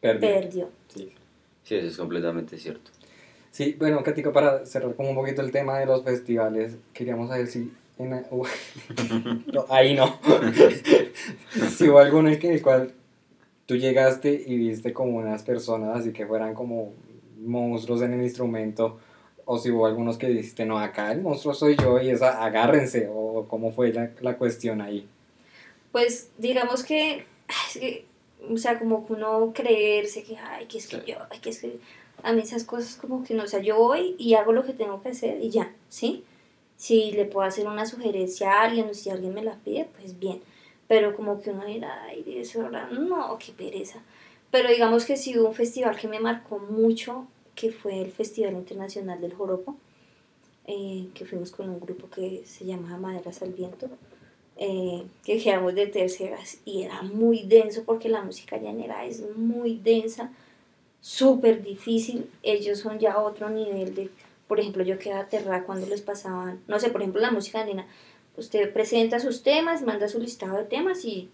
Perdido. 0.00 0.32
perdió. 0.32 0.68
Sí, 1.62 1.74
eso 1.76 1.86
es 1.86 1.96
completamente 1.96 2.58
cierto. 2.58 2.90
Sí, 3.52 3.76
bueno, 3.78 4.02
Catico, 4.02 4.32
para 4.32 4.66
cerrar 4.66 4.94
como 4.96 5.10
un 5.10 5.14
poquito 5.14 5.42
el 5.42 5.52
tema 5.52 5.78
de 5.78 5.86
los 5.86 6.02
festivales, 6.02 6.76
queríamos 6.92 7.28
saber 7.28 7.46
si 7.46 7.72
en, 7.98 8.14
uh, 8.30 8.44
no, 9.52 9.64
ahí 9.68 9.94
no. 9.94 10.18
si 11.76 11.88
hubo 11.88 12.00
alguno 12.00 12.30
en 12.30 12.38
que- 12.40 12.52
el 12.54 12.62
cual 12.62 12.92
tú 13.66 13.76
llegaste 13.76 14.42
y 14.44 14.56
viste 14.56 14.92
como 14.92 15.18
unas 15.18 15.44
personas 15.44 16.00
así 16.00 16.12
que 16.12 16.26
fueran 16.26 16.54
como 16.54 16.94
monstruos 17.40 18.02
en 18.02 18.14
el 18.14 18.22
instrumento, 18.22 18.98
o 19.44 19.56
si 19.58 19.70
hubo 19.70 19.86
algunos 19.86 20.18
que 20.18 20.26
dijiste, 20.28 20.66
no, 20.66 20.78
acá 20.80 21.12
el 21.12 21.22
monstruo 21.22 21.54
soy 21.54 21.76
yo 21.76 22.00
y 22.00 22.10
esa, 22.10 22.44
agárrense, 22.44 23.08
o 23.12 23.46
cómo 23.46 23.70
fue 23.70 23.92
la, 23.92 24.10
la 24.20 24.36
cuestión 24.36 24.80
ahí. 24.80 25.06
Pues 25.92 26.30
digamos 26.38 26.84
que, 26.84 27.24
que, 27.72 28.06
o 28.50 28.56
sea, 28.56 28.78
como 28.78 29.06
que 29.06 29.14
uno 29.14 29.52
creerse 29.54 30.22
que, 30.22 30.36
ay, 30.36 30.66
que 30.66 30.78
es 30.78 30.86
que 30.86 31.02
yo, 31.06 31.16
ay, 31.30 31.38
que 31.40 31.50
es 31.50 31.60
que 31.60 31.78
a 32.22 32.32
mí 32.32 32.42
esas 32.42 32.64
cosas 32.64 32.96
como 32.96 33.22
que 33.24 33.34
no, 33.34 33.44
o 33.44 33.46
sea, 33.46 33.60
yo 33.60 33.78
voy 33.78 34.14
y 34.18 34.34
hago 34.34 34.52
lo 34.52 34.64
que 34.64 34.72
tengo 34.72 35.00
que 35.02 35.10
hacer 35.10 35.40
y 35.42 35.50
ya, 35.50 35.72
¿sí? 35.88 36.24
Si 36.76 37.12
le 37.12 37.24
puedo 37.24 37.46
hacer 37.46 37.66
una 37.66 37.86
sugerencia 37.86 38.52
a 38.52 38.62
alguien 38.64 38.88
o 38.88 38.94
si 38.94 39.10
alguien 39.10 39.34
me 39.34 39.42
la 39.42 39.56
pide, 39.56 39.88
pues 39.98 40.18
bien. 40.18 40.40
pero 40.88 41.14
como 41.14 41.40
que 41.40 41.50
uno 41.50 41.64
dirá, 41.66 42.02
ay, 42.04 42.24
eso, 42.38 42.62
ahora, 42.62 42.88
no, 42.90 43.38
qué 43.38 43.52
pereza. 43.52 44.02
Pero 44.50 44.70
digamos 44.70 45.04
que 45.04 45.16
sí 45.16 45.38
hubo 45.38 45.48
un 45.48 45.54
festival 45.54 45.96
que 45.96 46.08
me 46.08 46.18
marcó 46.18 46.58
mucho, 46.58 47.26
que 47.54 47.70
fue 47.70 48.00
el 48.00 48.10
Festival 48.10 48.54
Internacional 48.54 49.20
del 49.20 49.34
Joropo, 49.34 49.76
eh, 50.66 51.08
que 51.14 51.26
fuimos 51.26 51.50
con 51.50 51.68
un 51.68 51.78
grupo 51.80 52.08
que 52.08 52.42
se 52.46 52.64
llamaba 52.64 52.96
Maderas 52.96 53.42
al 53.42 53.52
Viento, 53.52 53.88
eh, 54.58 55.04
que 55.24 55.38
quedamos 55.38 55.74
de 55.74 55.86
terceras 55.86 56.58
y 56.64 56.82
era 56.82 57.02
muy 57.02 57.44
denso 57.44 57.84
porque 57.84 58.08
la 58.08 58.22
música 58.22 58.58
llanera 58.58 59.04
es 59.04 59.22
muy 59.36 59.76
densa, 59.76 60.32
súper 61.00 61.62
difícil, 61.62 62.28
ellos 62.42 62.80
son 62.80 62.98
ya 62.98 63.18
otro 63.18 63.50
nivel 63.50 63.94
de, 63.94 64.10
por 64.48 64.58
ejemplo, 64.58 64.82
yo 64.82 64.98
quedaba 64.98 65.22
aterrada 65.22 65.64
cuando 65.64 65.86
les 65.86 66.02
pasaban, 66.02 66.60
no 66.66 66.80
sé, 66.80 66.90
por 66.90 67.02
ejemplo, 67.02 67.20
la 67.20 67.30
música 67.30 67.60
andina, 67.60 67.86
usted 68.36 68.72
presenta 68.72 69.20
sus 69.20 69.42
temas, 69.44 69.82
manda 69.82 70.08
su 70.08 70.18
listado 70.18 70.56
de 70.56 70.64
temas 70.64 71.04
y 71.04 71.30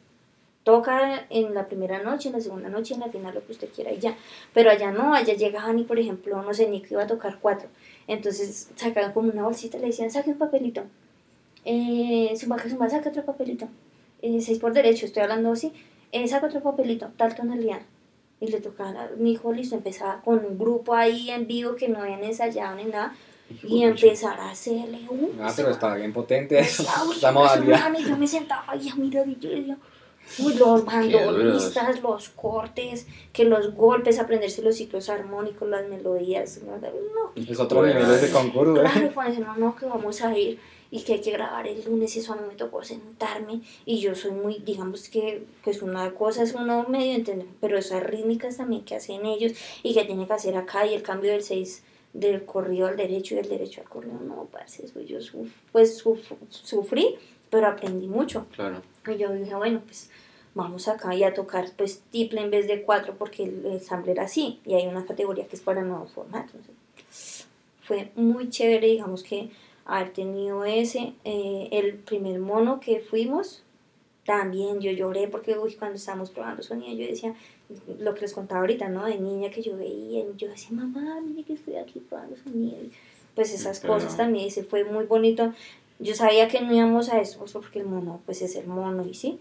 toca 0.64 1.26
en 1.30 1.54
la 1.54 1.66
primera 1.68 2.02
noche, 2.02 2.28
en 2.28 2.34
la 2.34 2.40
segunda 2.40 2.68
noche, 2.68 2.94
en 2.94 3.00
la 3.00 3.08
final, 3.08 3.34
lo 3.34 3.46
que 3.46 3.52
usted 3.52 3.68
quiera 3.68 3.92
y 3.92 3.98
ya. 3.98 4.16
Pero 4.52 4.70
allá 4.70 4.90
no, 4.90 5.14
allá 5.14 5.34
llegaban 5.34 5.78
y, 5.78 5.84
por 5.84 5.98
ejemplo, 5.98 6.42
no 6.42 6.52
sé, 6.52 6.68
Nico 6.68 6.88
iba 6.90 7.02
a 7.02 7.06
tocar 7.06 7.38
cuatro. 7.40 7.68
Entonces 8.06 8.70
sacaban 8.74 9.12
como 9.12 9.30
una 9.30 9.44
bolsita, 9.44 9.78
le 9.78 9.86
decían, 9.86 10.10
saque 10.10 10.30
un 10.30 10.38
papelito. 10.38 10.82
Eh, 11.64 12.34
su 12.36 12.46
suma, 12.46 12.90
saca 12.90 13.08
otro 13.08 13.24
papelito. 13.24 13.68
Eh, 14.22 14.40
seis 14.40 14.58
por 14.58 14.72
derecho, 14.72 15.06
estoy 15.06 15.22
hablando 15.22 15.52
así. 15.52 15.72
Eh, 16.12 16.26
saca 16.28 16.46
otro 16.46 16.62
papelito, 16.62 17.10
tal 17.16 17.34
tonalidad. 17.34 17.82
Y 18.40 18.48
le 18.48 18.60
tocaba, 18.60 19.10
mi 19.16 19.32
hijo 19.32 19.52
listo, 19.52 19.74
empezaba 19.74 20.20
con 20.22 20.44
un 20.44 20.58
grupo 20.58 20.94
ahí 20.94 21.30
en 21.30 21.46
vivo 21.46 21.76
que 21.76 21.88
no 21.88 22.00
habían 22.00 22.22
ensayado 22.24 22.74
ni 22.76 22.84
nada 22.84 23.14
y 23.62 23.82
empezar 23.82 24.38
a 24.40 24.50
hacerle 24.50 25.00
un... 25.08 25.38
Ah, 25.40 25.52
pero 25.54 25.70
estaba 25.70 25.96
bien 25.96 26.12
potente 26.12 26.58
eso, 26.58 26.84
la 27.22 27.32
modalidad. 27.32 27.92
Yo 27.98 28.16
me 28.16 28.26
sentaba 28.26 28.64
ahí 28.68 28.88
a 28.88 28.94
mirar 28.96 29.28
y 29.28 29.38
yo 29.38 29.50
decía, 29.50 29.78
Uy, 30.38 30.54
los 30.54 30.84
bandolistas, 30.84 32.00
los 32.02 32.30
cortes, 32.30 33.06
que 33.32 33.44
los 33.44 33.74
golpes, 33.74 34.18
aprenderse 34.18 34.62
los 34.62 34.76
ciclos 34.76 35.08
armónicos, 35.10 35.68
las 35.68 35.86
melodías. 35.88 36.60
No, 36.64 37.32
es 37.36 37.60
otro 37.60 37.86
nivel 37.86 38.20
de 38.20 38.30
concurso. 38.30 38.82
¿eh? 38.82 39.10
Claro, 39.12 39.34
no, 39.40 39.56
no, 39.56 39.76
que 39.76 39.86
vamos 39.86 40.22
a 40.22 40.36
ir 40.36 40.58
y 40.94 41.02
que 41.02 41.14
hay 41.14 41.20
que 41.20 41.32
grabar 41.32 41.66
el 41.66 41.84
lunes 41.84 42.14
y 42.14 42.20
eso 42.20 42.34
a 42.34 42.36
mí 42.36 42.42
me 42.46 42.54
tocó 42.54 42.84
sentarme 42.84 43.62
y 43.84 43.98
yo 43.98 44.14
soy 44.14 44.30
muy, 44.30 44.60
digamos 44.60 45.08
que 45.08 45.44
pues 45.64 45.82
una 45.82 46.14
cosa 46.14 46.44
es 46.44 46.54
uno 46.54 46.86
medio 46.88 47.14
entender, 47.14 47.48
pero 47.60 47.76
esas 47.76 48.04
rítmicas 48.04 48.58
también 48.58 48.84
que 48.84 48.94
hacen 48.94 49.26
ellos 49.26 49.54
y 49.82 49.92
que 49.92 50.04
tiene 50.04 50.24
que 50.24 50.32
hacer 50.32 50.56
acá 50.56 50.86
y 50.86 50.94
el 50.94 51.02
cambio 51.02 51.32
del 51.32 51.42
6 51.42 51.82
del 52.12 52.44
corrido 52.44 52.86
al 52.86 52.96
derecho 52.96 53.34
y 53.34 53.38
del 53.38 53.48
derecho 53.48 53.80
al 53.80 53.88
corrido, 53.88 54.20
no, 54.20 54.44
parce, 54.52 54.86
eso 54.86 55.00
yo 55.00 55.18
pues 55.72 56.04
sufrí, 56.48 57.16
pero 57.50 57.66
aprendí 57.66 58.06
mucho. 58.06 58.46
Claro. 58.54 58.80
Y 59.08 59.16
yo 59.16 59.32
dije, 59.32 59.56
bueno, 59.56 59.82
pues 59.84 60.10
vamos 60.54 60.86
acá 60.86 61.12
y 61.12 61.24
a 61.24 61.34
tocar 61.34 61.72
pues 61.76 62.02
triple 62.12 62.40
en 62.40 62.52
vez 62.52 62.68
de 62.68 62.82
cuatro 62.82 63.16
porque 63.18 63.42
el, 63.42 63.66
el 63.66 64.08
era 64.08 64.22
así 64.22 64.60
y 64.64 64.74
hay 64.74 64.86
una 64.86 65.04
categoría 65.04 65.48
que 65.48 65.56
es 65.56 65.62
para 65.62 65.82
nuevos 65.82 66.12
formatos. 66.12 66.60
Fue 67.82 68.12
muy 68.14 68.48
chévere, 68.48 68.86
digamos 68.86 69.24
que 69.24 69.50
haber 69.84 70.12
tenido 70.12 70.64
ese. 70.64 71.14
Eh, 71.24 71.68
el 71.72 71.94
primer 71.94 72.38
mono 72.40 72.80
que 72.80 73.00
fuimos, 73.00 73.62
también 74.24 74.80
yo 74.80 74.90
lloré 74.90 75.28
porque 75.28 75.58
uy, 75.58 75.74
cuando 75.74 75.96
estábamos 75.96 76.30
probando 76.30 76.62
sonido 76.62 76.94
yo 76.94 77.06
decía, 77.06 77.34
lo 77.98 78.14
que 78.14 78.22
les 78.22 78.32
contaba 78.32 78.60
ahorita, 78.60 78.88
¿no? 78.88 79.04
De 79.04 79.18
niña 79.18 79.50
que 79.50 79.62
yo 79.62 79.76
veía, 79.76 80.20
y 80.20 80.36
yo 80.36 80.48
decía, 80.48 80.70
mamá, 80.72 81.20
mire 81.20 81.44
que 81.44 81.54
estoy 81.54 81.76
aquí 81.76 82.00
probando 82.00 82.36
sonido. 82.36 82.76
Pues 83.34 83.52
esas 83.52 83.80
cosas 83.80 84.16
también, 84.16 84.46
ese 84.46 84.62
fue 84.62 84.84
muy 84.84 85.06
bonito. 85.06 85.52
Yo 85.98 86.14
sabía 86.14 86.48
que 86.48 86.60
no 86.60 86.72
íbamos 86.72 87.08
a 87.08 87.20
eso, 87.20 87.38
pues, 87.38 87.52
porque 87.52 87.80
el 87.80 87.86
mono, 87.86 88.20
pues 88.26 88.42
es 88.42 88.56
el 88.56 88.66
mono, 88.66 89.04
y 89.06 89.14
sí. 89.14 89.38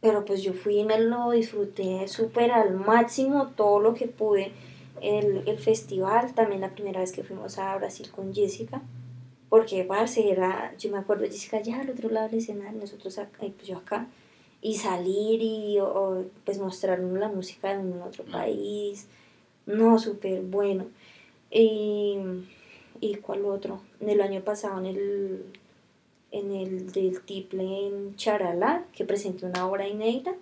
Pero 0.00 0.24
pues 0.24 0.42
yo 0.42 0.52
fui 0.52 0.78
y 0.78 0.84
me 0.84 1.00
lo 1.00 1.30
disfruté 1.30 2.06
súper 2.08 2.52
al 2.52 2.74
máximo, 2.74 3.48
todo 3.56 3.80
lo 3.80 3.94
que 3.94 4.06
pude. 4.06 4.52
El, 5.00 5.42
el, 5.46 5.58
festival, 5.58 6.34
también 6.34 6.60
la 6.60 6.70
primera 6.70 7.00
vez 7.00 7.12
que 7.12 7.22
fuimos 7.22 7.58
a 7.58 7.76
Brasil 7.76 8.10
con 8.10 8.34
Jessica, 8.34 8.82
porque, 9.48 9.84
parce, 9.84 10.30
era, 10.30 10.74
yo 10.78 10.90
me 10.90 10.98
acuerdo, 10.98 11.24
Jessica 11.24 11.60
ya 11.60 11.80
al 11.80 11.90
otro 11.90 12.10
lado 12.10 12.28
del 12.28 12.38
escenario, 12.38 12.80
nosotros 12.80 13.18
acá, 13.18 13.46
y 13.46 13.50
pues 13.50 13.66
yo 13.66 13.78
acá, 13.78 14.06
y 14.60 14.74
salir 14.76 15.40
y 15.42 15.78
o, 15.80 16.24
pues 16.44 16.58
mostrarnos 16.58 17.18
la 17.18 17.28
música 17.28 17.76
de 17.76 17.78
un 17.78 18.02
otro 18.02 18.24
país, 18.24 19.06
no, 19.66 19.98
súper 19.98 20.42
bueno. 20.42 20.86
Y, 21.50 22.18
y 23.00 23.14
cuál 23.16 23.44
otro, 23.46 23.80
en 24.00 24.10
el 24.10 24.20
año 24.20 24.42
pasado 24.42 24.78
en 24.80 24.86
el 24.86 25.44
en 26.30 26.52
el 26.52 26.92
del 26.92 27.22
Tiple 27.22 27.86
en 27.86 28.16
Charalá, 28.16 28.84
que 28.92 29.04
presentó 29.04 29.46
una 29.46 29.66
obra 29.66 29.88
inédita, 29.88 30.34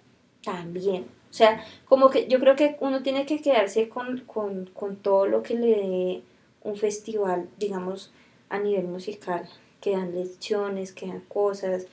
también. 0.42 1.06
O 1.30 1.32
sea, 1.32 1.64
como 1.86 2.10
que 2.10 2.28
yo 2.28 2.40
creo 2.40 2.56
que 2.56 2.76
uno 2.80 3.02
tiene 3.02 3.26
que 3.26 3.40
quedarse 3.40 3.88
con, 3.88 4.20
con, 4.20 4.66
con 4.66 4.96
todo 4.96 5.26
lo 5.26 5.42
que 5.42 5.54
le 5.54 5.66
dé 5.66 6.22
un 6.62 6.76
festival, 6.76 7.48
digamos, 7.58 8.12
a 8.48 8.58
nivel 8.58 8.86
musical, 8.86 9.48
que 9.80 9.92
dan 9.92 10.14
lecciones, 10.14 10.92
que 10.92 11.06
dan 11.06 11.20
cosas, 11.20 11.86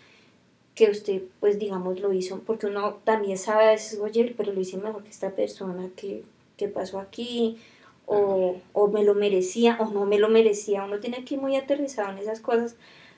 que 0.76 0.90
usted, 0.90 1.24
pues, 1.40 1.60
digamos, 1.60 2.00
lo 2.00 2.14
hizo, 2.14 2.40
porque 2.40 2.68
uno 2.68 2.96
también 3.04 3.38
sabe 3.38 3.66
a 3.66 3.72
veces, 3.72 4.00
oye, 4.00 4.34
pero 4.36 4.52
lo 4.54 4.62
hice 4.62 4.78
mejor 4.78 5.04
que 5.04 5.10
esta 5.10 5.32
persona, 5.32 5.90
que, 5.96 6.24
que 6.58 6.68
pasó 6.68 7.00
aquí, 7.00 7.58
o, 8.06 8.58
o 8.74 8.88
me 8.88 9.04
lo 9.04 9.14
merecía, 9.14 9.78
o 9.80 9.90
no 9.92 10.06
me 10.06 10.18
lo 10.18 10.30
merecía, 10.30 10.84
uno 10.84 11.00
tiene 11.00 11.24
que 11.24 11.36
ir 11.36 11.42
muy 11.42 11.56
aterrizado 11.56 12.12
en 12.12 12.18
esas 12.18 12.40
cosas, 12.40 12.76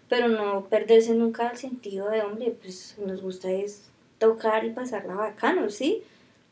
pero 0.10 0.28
no 0.28 0.66
perderse 0.66 1.14
nunca 1.16 1.50
el 1.50 1.58
sentido 1.58 2.10
de, 2.10 2.22
hombre, 2.22 2.52
pues 2.52 2.96
nos 3.00 3.22
gusta 3.22 3.50
es 3.52 3.90
tocar 4.18 4.66
y 4.66 4.72
pasarla 4.72 5.16
bacano, 5.16 5.70
¿sí? 5.70 6.04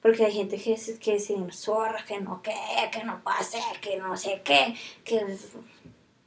Porque 0.01 0.25
hay 0.25 0.33
gente 0.33 0.57
que, 0.57 0.77
que 0.99 1.19
se 1.19 1.35
zorra, 1.51 2.03
que 2.05 2.19
no, 2.19 2.41
que, 2.41 2.53
que 2.91 3.03
no 3.03 3.21
pase, 3.23 3.59
que 3.81 3.97
no 3.97 4.17
sé 4.17 4.41
qué, 4.43 4.75
que 5.05 5.25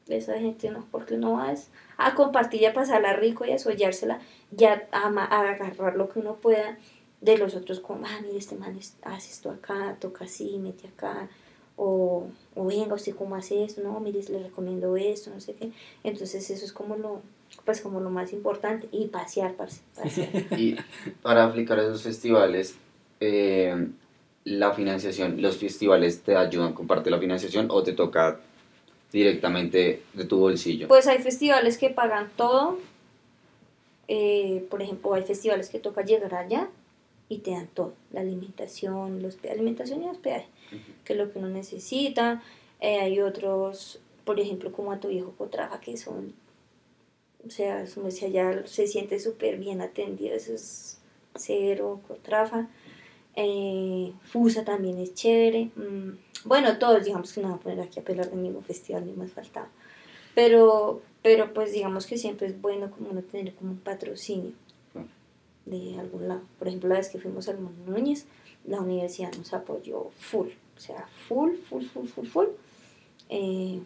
esa 0.08 0.38
gente 0.38 0.70
no, 0.70 0.86
porque 0.90 1.16
no 1.16 1.34
vas 1.34 1.70
a 1.96 2.14
compartir 2.14 2.62
y 2.62 2.66
a 2.66 2.72
pasarla 2.72 3.14
rico 3.14 3.44
y 3.44 3.52
a 3.52 3.58
sollársela, 3.58 4.20
ya 4.50 4.88
a, 4.92 5.06
agarrar 5.08 5.96
lo 5.96 6.08
que 6.08 6.20
uno 6.20 6.36
pueda 6.36 6.78
de 7.20 7.38
los 7.38 7.54
otros, 7.54 7.80
como, 7.80 8.06
ah, 8.06 8.20
mire, 8.22 8.38
este 8.38 8.56
man 8.56 8.78
hace 9.02 9.30
esto 9.30 9.50
acá, 9.50 9.96
toca 9.98 10.24
así, 10.24 10.58
mete 10.58 10.88
acá, 10.88 11.28
o, 11.76 12.28
o 12.54 12.66
venga, 12.66 12.94
usted 12.94 13.14
cómo 13.14 13.36
hace 13.36 13.64
esto, 13.64 13.82
no, 13.82 13.98
mire, 14.00 14.22
le 14.28 14.44
recomiendo 14.44 14.96
esto, 14.96 15.30
no 15.30 15.40
sé 15.40 15.54
qué. 15.54 15.72
Entonces 16.04 16.48
eso 16.50 16.64
es 16.64 16.72
como 16.72 16.96
lo, 16.96 17.22
pues 17.64 17.80
como 17.80 18.00
lo 18.00 18.10
más 18.10 18.32
importante, 18.32 18.88
y 18.92 19.06
pasear, 19.06 19.54
pasear. 19.54 19.82
y 20.58 20.76
para 21.22 21.44
aplicar 21.44 21.78
esos 21.78 22.02
festivales, 22.02 22.76
eh, 23.20 23.88
la 24.44 24.72
financiación, 24.72 25.42
los 25.42 25.56
festivales 25.56 26.22
te 26.22 26.36
ayudan 26.36 26.72
a 26.72 26.74
compartir 26.74 27.12
la 27.12 27.18
financiación 27.18 27.66
o 27.70 27.82
te 27.82 27.92
toca 27.92 28.40
directamente 29.16 30.02
de 30.12 30.24
tu 30.26 30.38
bolsillo? 30.38 30.88
Pues 30.88 31.06
hay 31.06 31.18
festivales 31.18 31.78
que 31.78 31.88
pagan 31.88 32.30
todo. 32.36 32.78
Eh, 34.08 34.66
por 34.70 34.82
ejemplo, 34.82 35.14
hay 35.14 35.22
festivales 35.22 35.70
que 35.70 35.78
toca 35.78 36.02
llegar 36.02 36.34
allá 36.34 36.68
y 37.28 37.38
te 37.38 37.52
dan 37.52 37.66
todo, 37.66 37.94
la 38.12 38.20
alimentación, 38.20 39.22
los 39.22 39.38
alimentación 39.50 40.04
y 40.04 40.08
hospedaje, 40.08 40.46
que 41.04 41.14
es 41.14 41.18
lo 41.18 41.32
que 41.32 41.38
uno 41.38 41.48
necesita. 41.48 42.42
Eh, 42.80 43.00
hay 43.00 43.20
otros, 43.20 44.00
por 44.24 44.38
ejemplo, 44.38 44.70
como 44.70 44.92
a 44.92 45.00
tu 45.00 45.08
viejo 45.08 45.32
Cotrafa, 45.32 45.80
que 45.80 45.96
son, 45.96 46.34
o 47.44 47.50
sea, 47.50 47.84
ya 47.84 48.66
se 48.66 48.86
siente 48.86 49.18
súper 49.18 49.56
bien 49.56 49.80
atendido, 49.80 50.36
eso 50.36 50.52
es 50.52 50.98
cero, 51.34 52.00
Cotrafa. 52.06 52.68
Eh, 53.34 54.12
Fusa 54.24 54.64
también 54.64 54.98
es 54.98 55.14
chévere. 55.14 55.70
Mm, 55.74 56.10
bueno, 56.46 56.78
todos 56.78 57.04
digamos 57.04 57.32
que 57.32 57.40
no 57.40 57.48
voy 57.48 57.56
a 57.58 57.60
poner 57.60 57.80
aquí 57.80 58.00
a 58.00 58.04
pelar 58.04 58.30
del 58.30 58.40
mismo 58.40 58.62
festival, 58.62 59.06
ni 59.06 59.12
más 59.12 59.32
faltaba. 59.32 59.68
Pero, 60.34 61.02
pero 61.22 61.52
pues 61.52 61.72
digamos 61.72 62.06
que 62.06 62.18
siempre 62.18 62.46
es 62.46 62.60
bueno 62.60 62.90
como 62.90 63.12
no 63.12 63.22
tener 63.22 63.54
como 63.54 63.72
un 63.72 63.78
patrocinio 63.78 64.52
de 65.64 65.98
algún 65.98 66.28
lado. 66.28 66.42
Por 66.58 66.68
ejemplo, 66.68 66.88
la 66.88 66.96
vez 66.96 67.08
que 67.08 67.18
fuimos 67.18 67.48
al 67.48 67.58
Mono 67.58 67.76
Núñez, 67.86 68.26
la 68.64 68.80
universidad 68.80 69.32
nos 69.34 69.52
apoyó 69.52 70.10
full, 70.18 70.48
o 70.76 70.80
sea, 70.80 71.08
full, 71.28 71.56
full, 71.56 71.84
full, 71.84 72.06
full, 72.06 72.26
full. 72.26 72.46
Eh, 73.28 73.80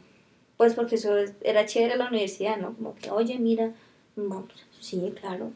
pues 0.57 0.75
porque 0.75 0.97
eso 0.97 1.17
era 1.41 1.65
chévere 1.67 1.97
la 1.97 2.09
universidad, 2.09 2.59
¿no? 2.59 2.75
Como 2.75 2.95
que, 2.95 3.11
oye, 3.11 3.39
mira, 3.39 3.73
vamos, 4.17 4.67
sí, 4.79 5.15
claro, 5.19 5.53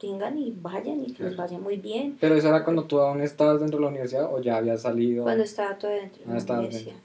tengan 0.00 0.38
y 0.38 0.50
vayan 0.50 1.04
y 1.04 1.12
que 1.12 1.24
les 1.24 1.36
vaya 1.36 1.58
muy 1.58 1.76
bien. 1.76 2.16
Pero 2.18 2.34
eso 2.34 2.48
era 2.48 2.64
cuando 2.64 2.84
tú 2.84 2.98
aún 2.98 3.20
estabas 3.20 3.60
dentro 3.60 3.78
de 3.78 3.84
la 3.84 3.90
universidad 3.90 4.32
o 4.32 4.40
ya 4.40 4.56
habías 4.56 4.82
salido. 4.82 5.24
Cuando 5.24 5.44
estaba 5.44 5.78
todavía 5.78 6.02
dentro 6.02 6.24
de 6.24 6.44
la 6.46 6.58
universidad. 6.58 6.96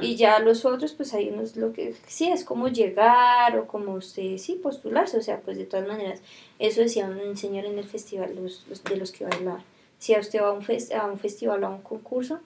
Y 0.00 0.16
ya 0.16 0.38
los 0.38 0.64
otros, 0.64 0.92
pues 0.92 1.12
hay 1.12 1.28
unos, 1.28 1.56
lo 1.56 1.72
que 1.72 1.94
sí, 2.06 2.28
es 2.28 2.44
como 2.44 2.68
llegar 2.68 3.58
o 3.58 3.66
como 3.66 3.92
usted, 3.94 4.38
sí, 4.38 4.54
postularse, 4.54 5.18
o 5.18 5.22
sea, 5.22 5.40
pues 5.40 5.58
de 5.58 5.66
todas 5.66 5.86
maneras, 5.86 6.20
eso 6.58 6.80
decía 6.80 7.06
un 7.06 7.36
señor 7.36 7.66
en 7.66 7.78
el 7.78 7.84
festival 7.84 8.34
los, 8.34 8.64
de 8.84 8.96
los 8.96 9.12
que 9.12 9.24
bailaban. 9.24 9.62
Si 9.98 10.18
usted 10.18 10.40
va 10.40 10.48
a 10.48 10.52
un, 10.52 10.62
fest, 10.62 10.92
a 10.92 11.06
un 11.06 11.18
festival 11.18 11.62
o 11.62 11.66
a 11.66 11.70
un 11.70 11.82
concurso, 11.82 12.40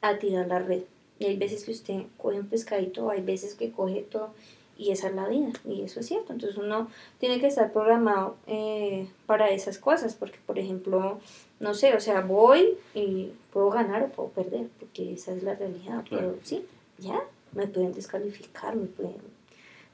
a 0.00 0.18
tirar 0.18 0.48
la 0.48 0.58
red. 0.58 0.82
Y 1.18 1.26
hay 1.26 1.36
veces 1.36 1.64
que 1.64 1.70
usted 1.70 2.02
coge 2.18 2.40
un 2.40 2.48
pescadito, 2.48 3.10
hay 3.10 3.22
veces 3.22 3.54
que 3.54 3.70
coge 3.70 4.02
todo 4.02 4.34
y 4.78 4.90
esa 4.90 5.08
es 5.08 5.14
la 5.14 5.26
vida, 5.26 5.50
y 5.64 5.82
eso 5.82 6.00
es 6.00 6.06
cierto. 6.06 6.32
Entonces 6.32 6.58
uno 6.58 6.88
tiene 7.18 7.40
que 7.40 7.46
estar 7.46 7.72
programado 7.72 8.36
eh, 8.46 9.08
para 9.26 9.50
esas 9.50 9.78
cosas, 9.78 10.14
porque 10.14 10.38
por 10.44 10.58
ejemplo, 10.58 11.18
no 11.60 11.74
sé, 11.74 11.94
o 11.94 12.00
sea, 12.00 12.20
voy 12.20 12.76
y 12.94 13.32
puedo 13.52 13.70
ganar 13.70 14.02
o 14.02 14.08
puedo 14.08 14.28
perder, 14.30 14.68
porque 14.78 15.14
esa 15.14 15.32
es 15.32 15.42
la 15.42 15.54
realidad. 15.54 16.04
Pero 16.08 16.36
sí, 16.42 16.64
ya, 16.98 17.20
me 17.52 17.66
pueden 17.66 17.92
descalificar, 17.92 18.76
me 18.76 18.86
pueden, 18.86 19.16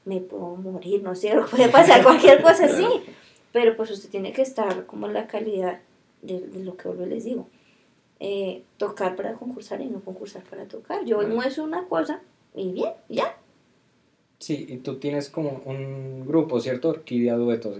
me 0.05 0.19
puedo 0.19 0.55
morir, 0.55 1.01
no 1.01 1.15
sé, 1.15 1.33
puede 1.51 1.69
pasar 1.69 2.03
cualquier 2.03 2.41
cosa 2.41 2.65
así. 2.65 2.87
Pero 3.51 3.77
pues 3.77 3.91
usted 3.91 4.09
tiene 4.09 4.33
que 4.33 4.41
estar 4.41 4.85
como 4.85 5.07
en 5.07 5.13
la 5.13 5.27
calidad 5.27 5.79
de, 6.21 6.41
lo 6.63 6.75
que 6.75 6.85
yo 6.85 7.05
les 7.05 7.23
digo. 7.23 7.47
Eh, 8.19 8.63
tocar 8.77 9.15
para 9.15 9.33
concursar 9.33 9.81
y 9.81 9.85
no 9.85 9.99
concursar 9.99 10.43
para 10.43 10.65
tocar. 10.65 11.05
Yo 11.05 11.23
no 11.23 11.43
es 11.43 11.57
una 11.57 11.85
cosa 11.87 12.21
y 12.55 12.71
bien, 12.71 12.93
ya, 13.09 13.35
Sí, 14.43 14.65
y 14.67 14.77
tú 14.79 14.97
tienes 14.97 15.29
como 15.29 15.61
un 15.63 16.25
grupo, 16.27 16.59
¿cierto? 16.59 16.89
Orquídea 16.89 17.35
Duetos. 17.37 17.77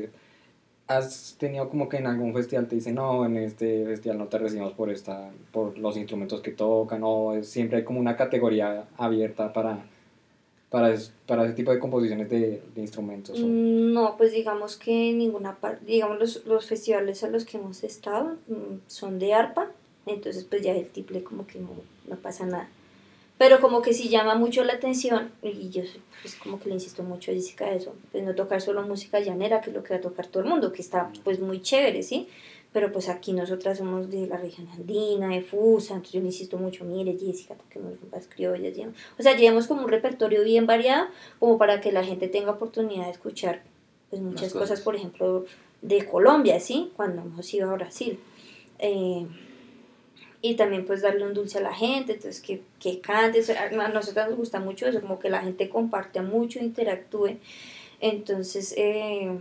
¿Has 0.88 1.36
tenido 1.38 1.68
como 1.68 1.90
que 1.90 1.98
en 1.98 2.08
algún 2.08 2.34
festival 2.34 2.70
te 2.70 2.76
dicen, 2.76 2.96
no, 2.96 3.26
en 3.26 3.36
este 3.36 3.84
festival 3.86 4.18
no 4.18 4.28
te 4.28 4.38
recibimos 4.38 4.72
por, 4.72 4.90
esta, 4.90 5.30
por 5.52 5.78
los 5.78 5.98
instrumentos 5.98 6.40
que 6.40 6.52
tocan, 6.52 7.02
o 7.04 7.34
siempre 7.44 7.80
hay 7.80 7.84
como 7.84 8.00
una 8.00 8.16
categoría 8.16 8.86
abierta 8.98 9.52
para, 9.52 9.84
para, 10.70 10.96
para 11.28 11.44
ese 11.44 11.54
tipo 11.54 11.72
de 11.72 11.80
composiciones 11.80 12.30
de, 12.30 12.62
instrumentos? 12.78 13.38
Mm, 13.42 13.92
no, 13.92 14.16
pues 14.16 14.32
digamos 14.32 14.78
que 14.78 15.12
ninguna 15.12 15.58
parte, 15.58 15.86
digamos 15.86 16.18
los, 16.18 16.46
los 16.46 16.66
festivales 16.66 17.26
a 17.26 17.30
los 17.30 17.44
que 17.44 17.58
hemos 17.58 17.84
estado 17.84 18.38
mm, 18.48 18.88
son 18.88 19.20
de 19.20 19.34
arpa, 19.34 19.70
entonces 20.06 20.46
pues 20.46 20.62
ya 20.62 20.72
el 20.72 20.88
tiple 20.88 21.26
como 21.26 21.46
que 21.46 21.60
no 21.60 22.16
pasa 22.22 22.46
nada 22.46 22.70
pero 23.44 23.60
como 23.60 23.82
que 23.82 23.94
sí 23.94 24.08
llama 24.08 24.36
mucho 24.36 24.64
la 24.64 24.72
atención 24.72 25.30
y 25.42 25.70
yo 25.70 25.84
pues 26.22 26.36
como 26.36 26.62
que 26.62 26.70
le 26.70 26.76
insisto 26.76 27.04
mucho 27.04 27.30
a 27.30 27.34
Jessica 27.34 27.70
eso, 27.74 27.94
pues 28.14 28.24
no 28.24 28.34
tocar 28.36 28.62
solo 28.62 28.84
música 28.84 29.20
llanera, 29.20 29.60
que 29.60 29.70
es 29.70 29.76
lo 29.76 29.84
que 29.84 29.94
va 29.94 29.98
a 29.98 30.02
tocar 30.02 30.28
todo 30.28 30.44
el 30.44 30.50
mundo, 30.50 30.72
que 30.72 30.82
está 30.82 31.12
pues 31.26 31.42
muy 31.42 31.62
chévere, 31.62 32.04
¿sí? 32.04 32.30
Pero 32.72 32.94
pues 32.94 33.10
aquí 33.10 33.34
nosotras 33.34 33.80
somos 33.80 34.10
de 34.10 34.28
la 34.28 34.38
región 34.38 34.70
andina, 34.70 35.28
de 35.28 35.42
Fusa, 35.42 35.96
entonces 35.96 36.14
yo 36.14 36.20
le 36.22 36.28
insisto 36.28 36.56
mucho, 36.56 36.86
mire 36.86 37.18
Jessica, 37.20 37.56
no 37.76 37.90
las 38.14 38.30
criollas, 38.30 38.78
o 39.20 39.22
sea, 39.22 39.36
llevamos 39.36 39.68
como 39.68 39.82
un 39.82 39.90
repertorio 39.90 40.42
bien 40.46 40.66
variado, 40.66 41.08
como 41.38 41.58
para 41.58 41.82
que 41.82 41.92
la 41.92 42.06
gente 42.06 42.30
tenga 42.30 42.52
oportunidad 42.52 43.08
de 43.08 43.12
escuchar 43.12 43.64
pues 44.10 44.22
muchas 44.22 44.54
cosas. 44.54 44.80
por 44.80 44.96
ejemplo, 44.96 45.44
de 45.82 46.06
Colombia, 46.06 46.62
¿sí? 46.62 46.94
Cuando 46.96 47.24
hemos 47.24 47.54
ido 47.54 47.70
a 47.70 47.74
Brasil. 47.74 48.22
Eh, 48.80 49.28
y 50.46 50.56
también 50.56 50.86
pues 50.86 51.02
darle 51.02 51.26
un 51.26 51.34
dulce 51.34 51.60
a 51.60 51.62
la 51.62 51.74
gente, 51.74 52.12
entonces 52.14 52.42
que, 52.42 52.62
que 52.78 53.00
cante, 53.00 53.42
a 53.58 53.88
nosotros 53.88 54.28
nos 54.28 54.38
gusta 54.38 54.60
mucho 54.60 54.86
eso, 54.86 55.00
como 55.00 55.18
que 55.18 55.30
la 55.30 55.42
gente 55.42 55.70
comparte 55.70 56.22
mucho, 56.22 56.60
interactúe, 56.60 57.38
entonces 58.02 58.74
eh, 58.76 59.32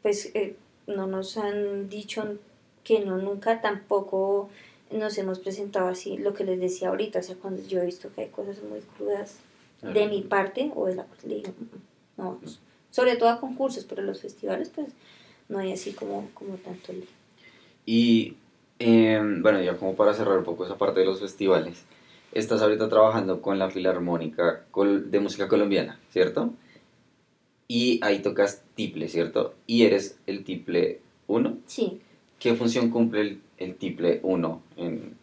pues 0.00 0.30
eh, 0.32 0.56
no 0.86 1.06
nos 1.06 1.36
han 1.36 1.90
dicho 1.90 2.38
que 2.82 3.00
no, 3.00 3.18
nunca 3.18 3.60
tampoco 3.60 4.48
nos 4.90 5.18
hemos 5.18 5.38
presentado 5.38 5.88
así, 5.88 6.16
lo 6.16 6.32
que 6.32 6.44
les 6.44 6.58
decía 6.58 6.88
ahorita, 6.88 7.18
o 7.18 7.22
sea, 7.22 7.36
cuando 7.36 7.62
yo 7.68 7.82
he 7.82 7.84
visto 7.84 8.10
que 8.14 8.22
hay 8.22 8.28
cosas 8.28 8.62
muy 8.62 8.80
crudas 8.96 9.40
de 9.82 10.08
mi 10.08 10.22
parte 10.22 10.72
o 10.74 10.86
de 10.86 10.94
la 10.94 11.04
parte, 11.04 11.28
le 11.28 11.34
digo, 11.34 11.52
mm, 11.58 12.22
mm, 12.22 12.24
no, 12.24 12.40
sobre 12.90 13.16
todo 13.16 13.28
a 13.28 13.38
concursos, 13.38 13.84
pero 13.84 14.00
los 14.00 14.22
festivales 14.22 14.70
pues 14.74 14.88
no 15.50 15.58
hay 15.58 15.74
así 15.74 15.92
como, 15.92 16.30
como 16.32 16.54
tanto 16.54 16.94
Y 17.84 18.36
Em, 18.78 19.42
bueno, 19.42 19.60
ya 19.60 19.76
como 19.76 19.94
para 19.94 20.14
cerrar 20.14 20.38
un 20.38 20.44
poco 20.44 20.64
esa 20.64 20.78
parte 20.78 21.00
de 21.00 21.06
los 21.06 21.20
festivales, 21.20 21.84
estás 22.32 22.62
ahorita 22.62 22.88
trabajando 22.88 23.42
con 23.42 23.58
la 23.58 23.70
Filarmónica 23.70 24.64
de 24.74 25.20
Música 25.20 25.48
Colombiana, 25.48 25.98
¿cierto? 26.10 26.52
Y 27.66 28.00
ahí 28.02 28.20
tocas 28.20 28.62
tiple, 28.74 29.08
¿cierto? 29.08 29.54
Y 29.66 29.84
eres 29.84 30.18
el 30.26 30.44
tiple 30.44 31.00
1. 31.26 31.58
Sí. 31.66 32.00
¿Qué 32.38 32.54
función 32.54 32.90
cumple 32.90 33.20
el, 33.20 33.40
el 33.58 33.74
tiple 33.74 34.20
1 34.22 34.62
en, 34.76 35.16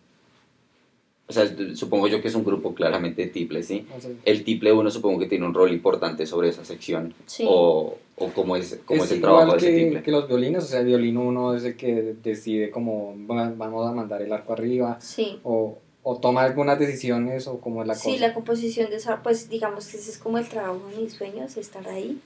o 1.27 1.33
sea, 1.33 1.51
supongo 1.73 2.07
yo 2.07 2.21
que 2.21 2.27
es 2.27 2.35
un 2.35 2.43
grupo 2.43 2.75
claramente 2.75 3.25
tiple, 3.27 3.63
¿sí? 3.63 3.87
Ah, 3.91 3.97
el 4.25 4.43
tiple 4.43 4.71
1 4.71 4.91
supongo 4.91 5.19
que 5.19 5.25
tiene 5.25 5.45
un 5.45 5.55
rol 5.55 5.71
importante 5.71 6.25
sobre 6.27 6.49
esa 6.49 6.63
sección. 6.63 7.15
Sí. 7.25 7.45
O, 7.47 7.97
o 8.18 8.30
cómo 8.30 8.55
es, 8.55 8.80
cómo 8.86 9.03
es, 9.03 9.11
el 9.11 9.22
trabajo 9.22 9.51
de 9.51 9.57
ese 9.57 9.84
tiple. 9.84 10.03
que 10.03 10.11
los 10.11 10.28
violines, 10.28 10.63
o 10.63 10.68
sea, 10.68 10.80
el 10.80 10.86
violín 10.86 11.18
1 11.18 11.55
es 11.55 11.63
el 11.66 11.76
que 11.76 12.16
decide 12.24 12.72
cómo 12.72 13.13
vamos 13.18 13.88
a 13.88 13.91
mandar 13.91 14.22
el 14.22 14.32
arco 14.32 14.53
arriba. 14.53 14.97
Sí. 15.01 15.39
O, 15.43 15.80
o 16.03 16.18
toma 16.18 16.43
algunas 16.43 16.80
decisiones 16.80 17.47
o 17.47 17.59
cómo 17.59 17.82
es 17.82 17.88
la 17.88 17.93
cosa. 17.93 18.09
Sí, 18.09 18.18
la 18.18 18.34
composición 18.34 18.89
de 18.89 18.97
esa, 18.97 19.22
pues 19.22 19.49
digamos 19.49 19.88
que 19.88 19.97
ese 19.97 20.11
es 20.11 20.18
como 20.18 20.38
el 20.38 20.47
trabajo 20.47 20.88
de 20.89 21.01
mis 21.01 21.13
sueños, 21.13 21.57
estar 21.57 21.88
ahí. 21.89 22.20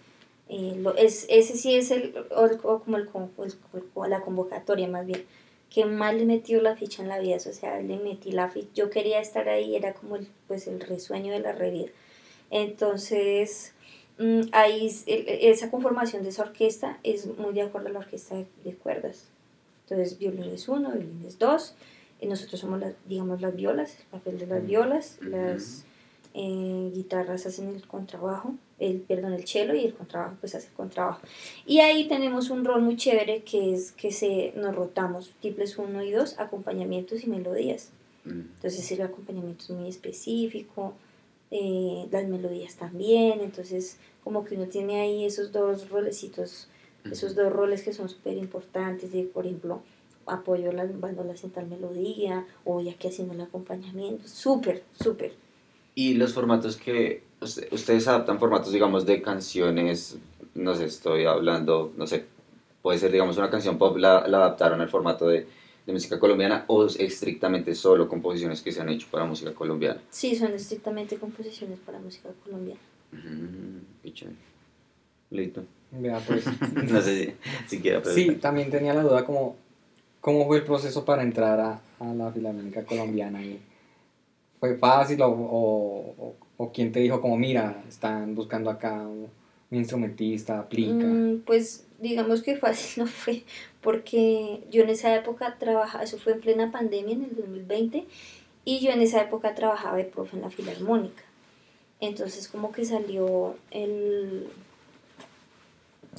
Eh, 0.50 0.76
lo, 0.78 0.96
es, 0.96 1.26
ese 1.30 1.58
sí 1.58 1.76
es 1.76 1.92
el, 1.92 2.14
o, 2.36 2.80
como 2.80 2.98
el, 2.98 3.10
el, 3.44 4.10
la 4.10 4.22
convocatoria 4.22 4.88
más 4.88 5.06
bien 5.06 5.24
que 5.70 5.86
más 5.86 6.16
le 6.16 6.26
metió 6.26 6.62
la 6.62 6.76
ficha 6.76 7.04
en 7.04 7.10
la 7.10 7.20
vida, 7.20 7.36
o 7.36 7.54
sea, 7.54 7.80
le 7.80 7.98
metí 7.98 8.32
la 8.32 8.50
ficha, 8.50 8.68
yo 8.74 8.90
quería 8.90 9.20
estar 9.20 9.48
ahí, 9.50 9.76
era 9.76 9.94
como 9.94 10.16
el, 10.16 10.28
pues 10.48 10.68
el 10.68 10.80
resueño 10.80 11.32
de 11.32 11.40
la 11.40 11.52
revida. 11.52 11.90
Entonces, 12.50 13.74
ahí 14.52 14.94
esa 15.06 15.72
conformación 15.72 16.24
de 16.24 16.30
esa 16.30 16.44
orquesta 16.44 17.00
es 17.04 17.26
muy 17.38 17.54
de 17.54 17.62
acuerdo 17.62 17.90
a 17.90 17.92
la 17.92 18.00
orquesta 18.00 18.36
de, 18.36 18.76
cuerdas. 18.76 19.28
Entonces, 19.88 20.20
violines 20.20 20.68
1, 20.68 20.92
violines 20.92 21.40
2, 21.40 21.76
y 22.22 22.28
nosotros 22.28 22.60
somos, 22.60 22.80
las, 22.80 22.94
digamos, 23.08 23.42
las 23.42 23.56
violas, 23.56 23.98
el 23.98 24.06
papel 24.08 24.38
de 24.38 24.48
las 24.48 24.66
violas, 24.66 25.18
las 25.22 25.86
eh, 26.34 26.92
guitarras 26.94 27.46
hacen 27.46 27.70
el 27.70 27.88
contrabajo, 27.88 28.56
el, 28.78 29.00
perdón, 29.02 29.34
el 29.34 29.48
cello 29.48 29.74
y 29.74 29.86
el 29.86 29.94
contrabajo 29.94 30.36
pues 30.40 30.54
hace 30.54 30.68
el 30.68 30.74
contrabajo. 30.74 31.22
Y 31.66 31.80
ahí 31.80 32.08
tenemos 32.08 32.50
un 32.50 32.66
rol 32.66 32.82
muy 32.82 32.98
chévere 32.98 33.44
que 33.44 33.74
es 33.74 33.92
que 33.94 34.12
se, 34.12 34.54
nos 34.56 34.76
rotamos, 34.76 35.32
tiples 35.42 35.78
1 35.78 36.04
y 36.04 36.12
2, 36.12 36.40
acompañamientos 36.40 37.24
y 37.24 37.28
melodías. 37.28 37.90
Mm. 38.26 38.42
Entonces 38.56 38.92
el 38.92 39.02
acompañamiento 39.02 39.64
es 39.64 39.70
muy 39.72 39.90
específico, 39.90 40.94
eh, 41.52 42.08
las 42.12 42.28
melodías 42.28 42.76
también, 42.76 43.42
entonces 43.42 43.98
como 44.24 44.44
que 44.44 44.56
uno 44.56 44.68
tiene 44.68 45.02
ahí 45.02 45.26
esos 45.26 45.52
dos 45.52 45.90
rolecitos, 45.90 46.68
esos 47.10 47.36
dos 47.36 47.52
roles 47.52 47.82
que 47.82 47.94
son 47.94 48.10
súper 48.10 48.38
importantes, 48.38 49.12
de 49.12 49.24
por 49.24 49.46
ejemplo 49.46 49.82
apoyo 50.28 50.72
las 50.72 51.00
bandolas 51.00 51.44
en 51.44 51.50
tal 51.50 51.68
melodía 51.68 52.46
o 52.66 52.82
ya 52.82 52.94
que 52.94 53.08
haciendo 53.08 53.34
el 53.34 53.42
acompañamiento, 53.42 54.28
súper, 54.28 54.84
súper. 54.92 55.34
Y 55.96 56.14
los 56.14 56.34
formatos 56.34 56.78
que 56.78 57.24
ustedes 57.72 58.08
adaptan 58.08 58.40
formatos, 58.40 58.72
digamos, 58.72 59.06
de 59.06 59.22
canciones, 59.22 60.18
no 60.54 60.76
sé, 60.76 60.86
estoy 60.86 61.26
hablando, 61.26 61.92
no 61.98 62.06
sé, 62.06 62.26
puede 62.82 63.00
ser, 63.00 63.12
digamos, 63.12 63.38
una 63.38 63.50
canción 63.50 63.78
pop, 63.78 63.98
la, 63.98 64.28
la 64.28 64.38
adaptaron 64.38 64.82
al 64.82 64.90
formato 64.90 65.28
de, 65.28 65.48
de, 65.90 65.94
música 65.94 66.20
colombiana 66.20 66.66
o 66.68 66.86
estrictamente 66.86 67.76
solo 67.76 68.08
composiciones 68.08 68.62
que 68.62 68.72
se 68.72 68.82
han 68.82 68.90
hecho 68.90 69.08
para 69.12 69.26
música 69.26 69.54
colombiana. 69.54 70.02
Sí, 70.10 70.36
son 70.36 70.54
estrictamente 70.54 71.18
composiciones 71.18 71.80
para 71.80 72.00
música 72.00 72.30
colombiana. 72.44 72.80
Listo. 75.32 75.64
Vea, 75.92 76.20
pues. 76.20 76.46
no 76.92 77.02
sé 77.02 77.26
si, 77.26 77.34
si 77.68 77.82
quiera 77.82 78.04
Sí, 78.04 78.32
también 78.36 78.70
tenía 78.70 78.94
la 78.94 79.04
duda 79.04 79.26
como, 79.26 79.56
¿cómo 80.22 80.46
fue 80.46 80.58
el 80.58 80.64
proceso 80.64 81.06
para 81.06 81.24
entrar 81.24 81.60
a, 81.60 81.82
a 82.00 82.14
la 82.14 82.32
Filarmónica 82.32 82.84
Colombiana? 82.84 83.44
Y, 83.44 83.60
fue 84.60 84.78
fácil 84.78 85.22
o, 85.22 85.30
o, 85.30 86.36
o, 86.58 86.72
quién 86.72 86.92
te 86.92 87.00
dijo 87.00 87.22
como, 87.22 87.38
mira, 87.38 87.82
están 87.88 88.36
buscando 88.36 88.70
acá 88.70 89.08
un, 89.08 89.28
instrumentista, 89.72 90.60
aplica? 90.60 91.06
Mm, 91.06 91.42
pues 91.46 91.86
digamos 92.02 92.42
que 92.42 92.58
fácil 92.58 93.04
no 93.04 93.10
fue, 93.10 93.44
porque 93.82 94.64
yo 94.72 94.84
en 94.84 94.90
esa 94.90 95.16
época 95.16 95.58
trabajaba, 95.60 96.04
eso 96.04 96.18
fue 96.18 96.34
en 96.34 96.42
plena 96.42 96.72
pandemia 96.72 97.14
en 97.16 97.24
el 97.24 97.36
2020, 97.36 98.06
y 98.66 98.80
yo 98.80 98.92
en 98.92 99.02
esa 99.02 99.22
época 99.22 99.56
trabajaba 99.56 99.98
de 99.98 100.06
profe 100.06 100.36
en 100.36 100.44
la 100.44 100.50
filarmónica. 100.50 101.24
Entonces 102.02 102.48
como 102.48 102.72
que 102.72 102.86
salió 102.86 103.56
el, 103.72 104.48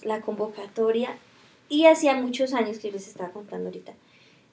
la 0.03 0.21
convocatoria 0.21 1.17
y 1.69 1.87
hacía 1.87 2.15
muchos 2.15 2.53
años 2.53 2.79
que 2.79 2.91
les 2.93 3.07
estaba 3.07 3.31
contando 3.31 3.69
ahorita. 3.69 3.93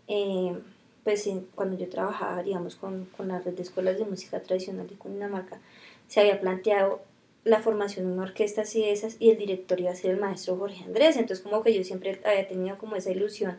Eh, 0.08 0.58
pues 1.04 1.28
cuando 1.56 1.78
yo 1.78 1.90
trabajaba, 1.90 2.44
digamos, 2.44 2.76
con, 2.76 3.06
con 3.18 3.30
la 3.30 3.40
red 3.40 3.54
de 3.54 3.62
escuelas 3.62 3.98
de 3.98 4.06
música 4.06 4.42
tradicional 4.42 4.88
de 4.88 4.96
Cundinamarca, 4.96 5.60
se 6.08 6.20
había 6.20 6.40
planteado 6.40 7.02
la 7.48 7.62
formación 7.62 8.06
de 8.06 8.12
una 8.14 8.24
orquesta 8.24 8.62
así 8.62 8.82
de 8.82 8.92
esas 8.92 9.16
y 9.20 9.30
el 9.30 9.38
director 9.38 9.80
iba 9.80 9.92
a 9.92 9.96
ser 9.96 10.12
el 10.12 10.20
maestro 10.20 10.58
Jorge 10.58 10.84
Andrés, 10.84 11.16
entonces 11.16 11.44
como 11.44 11.64
que 11.64 11.74
yo 11.74 11.84
siempre 11.84 12.20
había 12.26 12.48
tenido 12.48 12.78
como 12.78 12.96
esa 12.96 13.12
ilusión 13.12 13.58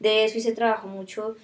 de 0.00 0.24
eso 0.24 0.38
y 0.38 0.40
se 0.40 0.52
trabajó 0.52 0.88
mucho 0.88 1.36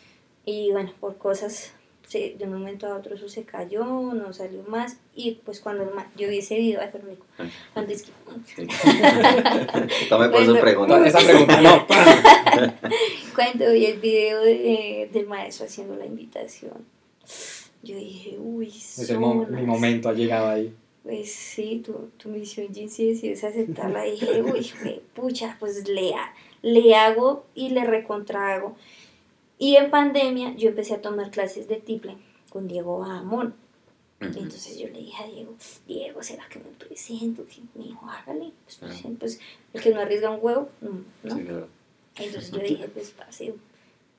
y 0.44 0.70
bueno, 0.72 0.92
por 1.00 1.16
cosas 1.16 1.72
de 2.12 2.36
un 2.42 2.52
momento 2.52 2.86
a 2.86 2.96
otro 2.96 3.14
eso 3.14 3.28
se 3.28 3.44
cayó, 3.44 3.84
no 3.84 4.32
salió 4.32 4.62
más 4.64 4.98
y 5.14 5.40
pues 5.44 5.60
cuando 5.60 5.90
yo 6.16 6.28
vi 6.28 6.38
ese 6.38 6.56
video, 6.56 6.80
ay, 6.80 6.90
pero 6.92 7.04
cuando 7.72 7.92
es 7.92 8.02
que... 8.02 8.12
Tome 10.08 10.28
por 10.28 10.44
su 10.44 10.54
pregunta. 10.54 11.06
Esa 11.06 11.20
pregunta 11.20 11.60
no. 11.60 11.86
cuando 13.34 13.72
vi 13.72 13.86
el 13.86 13.98
video 13.98 14.42
de, 14.42 15.10
del 15.12 15.26
maestro 15.26 15.66
haciendo 15.66 15.96
la 15.96 16.06
invitación, 16.06 16.84
yo 17.82 17.96
dije, 17.96 18.36
uy, 18.38 18.68
Ese 18.68 19.16
mi 19.16 19.62
momento 19.62 20.08
ha 20.08 20.12
llegado 20.12 20.48
ahí. 20.48 20.74
Pues 21.04 21.32
sí, 21.32 21.82
tu, 21.84 22.10
tu 22.16 22.30
misión, 22.30 22.74
Jinsi, 22.74 23.10
decides 23.10 23.44
aceptarla. 23.44 24.06
Y 24.08 24.12
dije, 24.12 24.42
uy, 24.42 24.72
pucha, 25.14 25.56
pues 25.60 25.86
le, 25.86 26.14
le 26.62 26.94
hago 26.94 27.44
y 27.54 27.68
le 27.68 27.84
recontrago. 27.84 28.74
Y 29.58 29.76
en 29.76 29.90
pandemia 29.90 30.54
yo 30.56 30.70
empecé 30.70 30.94
a 30.94 31.02
tomar 31.02 31.30
clases 31.30 31.68
de 31.68 31.76
tiple 31.76 32.16
con 32.48 32.66
Diego 32.66 33.04
Amón. 33.04 33.54
Entonces 34.20 34.78
yo 34.78 34.88
le 34.88 35.00
dije 35.00 35.22
a 35.22 35.26
Diego, 35.26 35.54
Diego, 35.86 36.22
¿será 36.22 36.48
que 36.48 36.58
me 36.58 36.70
presento? 36.70 37.44
me 37.74 37.84
dijo, 37.84 38.08
hágale. 38.08 38.52
Pues, 38.64 38.78
pues, 38.78 39.02
pues, 39.18 39.40
el 39.74 39.82
que 39.82 39.90
no 39.90 40.00
arriesga 40.00 40.30
un 40.30 40.38
huevo, 40.40 40.70
no. 40.80 41.68
Entonces 42.16 42.50
yo 42.52 42.60
dije, 42.60 42.88
pues 42.88 43.10
pase, 43.10 43.54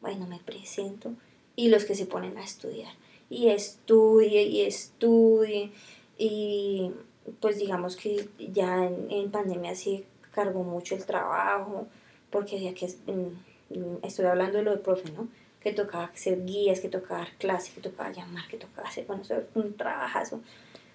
bueno, 0.02 0.28
me 0.28 0.38
presento. 0.38 1.14
Y 1.56 1.70
los 1.70 1.86
que 1.86 1.96
se 1.96 2.06
ponen 2.06 2.38
a 2.38 2.44
estudiar. 2.44 2.94
Y 3.30 3.48
estudie, 3.48 4.44
y 4.44 4.62
estudie. 4.62 5.72
Y 6.18 6.92
pues 7.40 7.58
digamos 7.58 7.96
que 7.96 8.30
ya 8.38 8.86
en, 8.86 9.32
pandemia 9.32 9.76
sí 9.76 10.06
cargó 10.32 10.64
mucho 10.64 10.96
el 10.96 11.06
trabajo, 11.06 11.88
porque 12.30 12.62
ya 12.62 12.74
que 12.74 12.86
estoy 12.86 14.26
hablando 14.26 14.58
de 14.58 14.64
lo 14.64 14.72
de 14.72 14.78
profe, 14.78 15.12
¿no? 15.12 15.28
Que 15.62 15.74
tocaba 15.74 16.06
hacer 16.06 16.46
guías, 16.46 16.80
que 16.80 16.90
tocaba 16.90 17.22
dar 17.22 17.38
clases, 17.38 17.74
que 17.74 17.82
tocaba 17.82 18.12
llamar, 18.12 18.48
que 18.48 18.58
tocaba 18.58 18.88
hacer, 18.88 19.06
bueno, 19.06 19.24
eso 19.24 19.44
un 19.56 19.76
trabajazo 19.76 20.42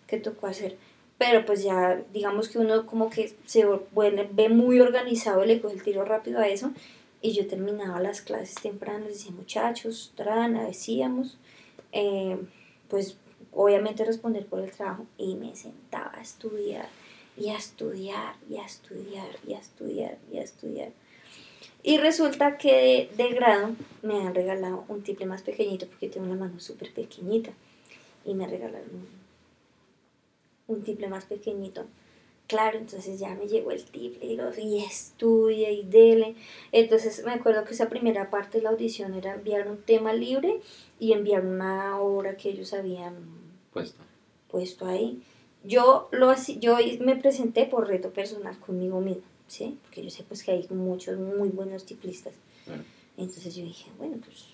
que 0.07 0.19
tocó 0.19 0.47
hacer. 0.47 0.77
Pero 1.19 1.45
pues 1.45 1.63
ya, 1.63 2.03
digamos 2.13 2.49
que 2.49 2.59
uno 2.59 2.87
como 2.87 3.11
que 3.11 3.35
se 3.45 3.67
bueno, 3.93 4.23
ve 4.33 4.49
muy 4.49 4.81
organizado, 4.81 5.45
le 5.45 5.61
coge 5.61 5.75
el 5.75 5.83
tiro 5.83 6.05
rápido 6.05 6.39
a 6.39 6.49
eso. 6.49 6.73
Y 7.23 7.33
yo 7.33 7.47
terminaba 7.47 8.01
las 8.01 8.23
clases 8.23 8.55
temprano, 8.55 9.05
decía, 9.07 9.31
muchachos, 9.31 10.13
trana, 10.17 10.65
decíamos, 10.65 11.37
eh, 11.93 12.39
pues 12.89 13.19
obviamente 13.53 14.05
responder 14.05 14.47
por 14.47 14.61
el 14.61 14.71
trabajo 14.71 15.07
y 15.19 15.35
me 15.35 15.55
sentaba 15.57 16.13
a 16.15 16.21
estudiar 16.21 16.89
y 17.37 17.49
a 17.49 17.57
estudiar 17.57 18.35
y 18.49 18.57
a 18.57 18.65
estudiar 18.67 19.29
y 19.47 19.55
a 19.55 19.59
estudiar 19.59 20.19
y 20.33 20.39
a 20.39 20.43
estudiar. 20.43 20.93
Y 21.83 21.97
resulta 21.97 22.59
que 22.59 23.11
de, 23.17 23.29
grado 23.29 23.75
me 24.03 24.21
han 24.21 24.35
regalado 24.35 24.85
un 24.89 25.03
tiple 25.03 25.27
más 25.27 25.43
pequeñito 25.43 25.87
porque 25.87 26.09
tengo 26.09 26.27
una 26.27 26.37
mano 26.37 26.61
súper 26.61 26.93
pequeñita 26.93 27.53
y 28.25 28.35
me 28.35 28.47
regalaron 28.47 28.89
un, 30.69 30.77
un 30.77 30.83
tiple 30.83 31.09
más 31.09 31.25
pequeñito. 31.25 31.87
Claro, 32.47 32.79
entonces 32.79 33.19
ya 33.19 33.35
me 33.37 33.47
llegó 33.47 33.71
el 33.71 33.85
tiple 33.85 34.27
y, 34.27 34.37
los, 34.37 34.59
y 34.59 34.79
estudia 34.79 35.71
y 35.71 35.85
dele. 35.85 36.35
Entonces 36.73 37.25
me 37.25 37.33
acuerdo 37.33 37.65
que 37.65 37.75
esa 37.75 37.89
primera 37.89 38.29
parte 38.29 38.59
de 38.59 38.65
la 38.65 38.71
audición 38.71 39.15
era 39.15 39.35
enviar 39.35 39.69
un 39.69 39.81
tema 39.81 40.13
libre 40.13 40.61
y 40.99 41.13
enviar 41.13 41.47
una 41.47 42.01
obra 42.01 42.37
que 42.37 42.51
ellos 42.51 42.75
habían 42.75 43.40
puesto, 43.73 44.01
puesto 44.51 44.87
ahí. 44.87 45.23
Yo, 45.65 46.09
lo, 46.13 46.35
yo 46.59 46.79
me 47.01 47.17
presenté 47.17 47.67
por 47.67 47.87
reto 47.87 48.11
personal 48.11 48.59
conmigo 48.59 49.01
misma, 49.01 49.23
¿sí? 49.47 49.79
Porque 49.83 50.03
yo 50.03 50.11
sé 50.11 50.25
pues 50.25 50.43
que 50.43 50.53
hay 50.53 50.67
muchos 50.71 51.19
muy 51.19 51.49
buenos 51.49 51.85
tiplistas. 51.85 52.33
Entonces 53.17 53.55
yo 53.55 53.65
dije, 53.65 53.91
bueno, 53.99 54.17
pues, 54.25 54.47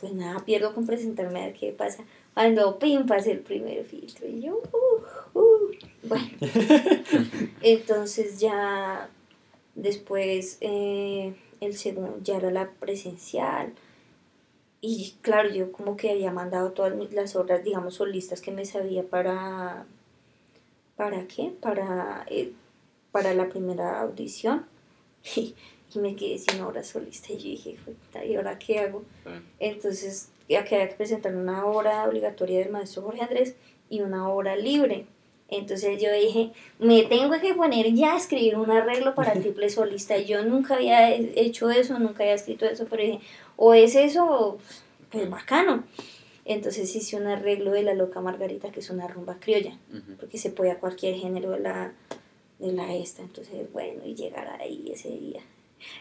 pues 0.00 0.12
nada, 0.12 0.44
pierdo 0.44 0.74
con 0.74 0.86
presentarme 0.86 1.42
a 1.42 1.46
ver 1.46 1.54
qué 1.54 1.72
pasa. 1.72 2.04
Cuando 2.34 2.78
pim 2.78 3.06
pasa 3.06 3.30
el 3.30 3.40
primer 3.40 3.84
filtro 3.84 4.26
y 4.26 4.40
yo, 4.40 4.62
uh, 4.72 5.38
uh, 5.38 5.70
bueno. 6.02 6.28
Entonces 7.62 8.40
ya 8.40 9.08
después 9.74 10.58
eh, 10.60 11.34
el 11.60 11.76
segundo 11.76 12.18
ya 12.22 12.36
era 12.36 12.50
la 12.50 12.70
presencial 12.70 13.72
y 14.80 15.14
claro, 15.20 15.50
yo 15.50 15.72
como 15.72 15.96
que 15.96 16.10
había 16.10 16.32
mandado 16.32 16.72
todas 16.72 16.94
las 17.12 17.36
obras, 17.36 17.62
digamos, 17.62 17.94
solistas 17.94 18.40
que 18.40 18.50
me 18.50 18.64
sabía 18.64 19.02
para... 19.02 19.84
¿Para 20.96 21.26
qué? 21.26 21.52
Para, 21.60 22.26
eh, 22.28 22.52
para 23.12 23.34
la 23.34 23.48
primera 23.48 24.00
audición. 24.00 24.66
Y, 25.92 25.98
me 25.98 26.14
quedé 26.14 26.38
sin 26.38 26.60
obra 26.60 26.84
solista. 26.84 27.32
Y 27.32 27.36
yo 27.36 27.42
dije, 27.42 27.76
¿y 28.24 28.36
ahora 28.36 28.60
qué 28.60 28.78
hago? 28.78 29.02
Entonces, 29.58 30.28
ya 30.48 30.62
que 30.62 30.76
había 30.76 30.88
que 30.88 30.94
presentar 30.94 31.34
una 31.34 31.66
obra 31.66 32.04
obligatoria 32.08 32.60
del 32.60 32.70
maestro 32.70 33.02
Jorge 33.02 33.22
Andrés 33.22 33.56
y 33.88 34.00
una 34.00 34.28
obra 34.28 34.54
libre. 34.54 35.06
Entonces 35.50 36.00
yo 36.00 36.12
dije, 36.12 36.52
me 36.78 37.02
tengo 37.02 37.38
que 37.40 37.54
poner 37.54 37.92
ya 37.92 38.14
a 38.14 38.16
escribir 38.16 38.56
un 38.56 38.70
arreglo 38.70 39.14
para 39.14 39.32
el 39.32 39.42
triple 39.42 39.68
solista. 39.70 40.16
Yo 40.18 40.44
nunca 40.44 40.74
había 40.76 41.12
hecho 41.12 41.70
eso, 41.70 41.98
nunca 41.98 42.22
había 42.22 42.34
escrito 42.34 42.66
eso, 42.66 42.86
pero 42.88 43.02
dije, 43.02 43.20
o 43.62 43.74
es 43.74 43.94
eso, 43.94 44.58
pues 45.12 45.28
bacano. 45.28 45.84
Entonces 46.46 46.96
hice 46.96 47.16
un 47.16 47.26
arreglo 47.26 47.72
de 47.72 47.82
La 47.82 47.92
Loca 47.92 48.22
Margarita, 48.22 48.72
que 48.72 48.80
es 48.80 48.88
una 48.88 49.06
rumba 49.06 49.36
criolla, 49.38 49.76
porque 50.18 50.38
se 50.38 50.48
puede 50.48 50.70
a 50.70 50.78
cualquier 50.78 51.16
género 51.16 51.50
de 51.50 51.60
la, 51.60 51.92
de 52.58 52.72
la 52.72 52.94
esta. 52.94 53.20
Entonces, 53.20 53.70
bueno, 53.70 54.00
y 54.06 54.14
llegar 54.14 54.48
ahí 54.58 54.90
ese 54.92 55.10
día. 55.10 55.42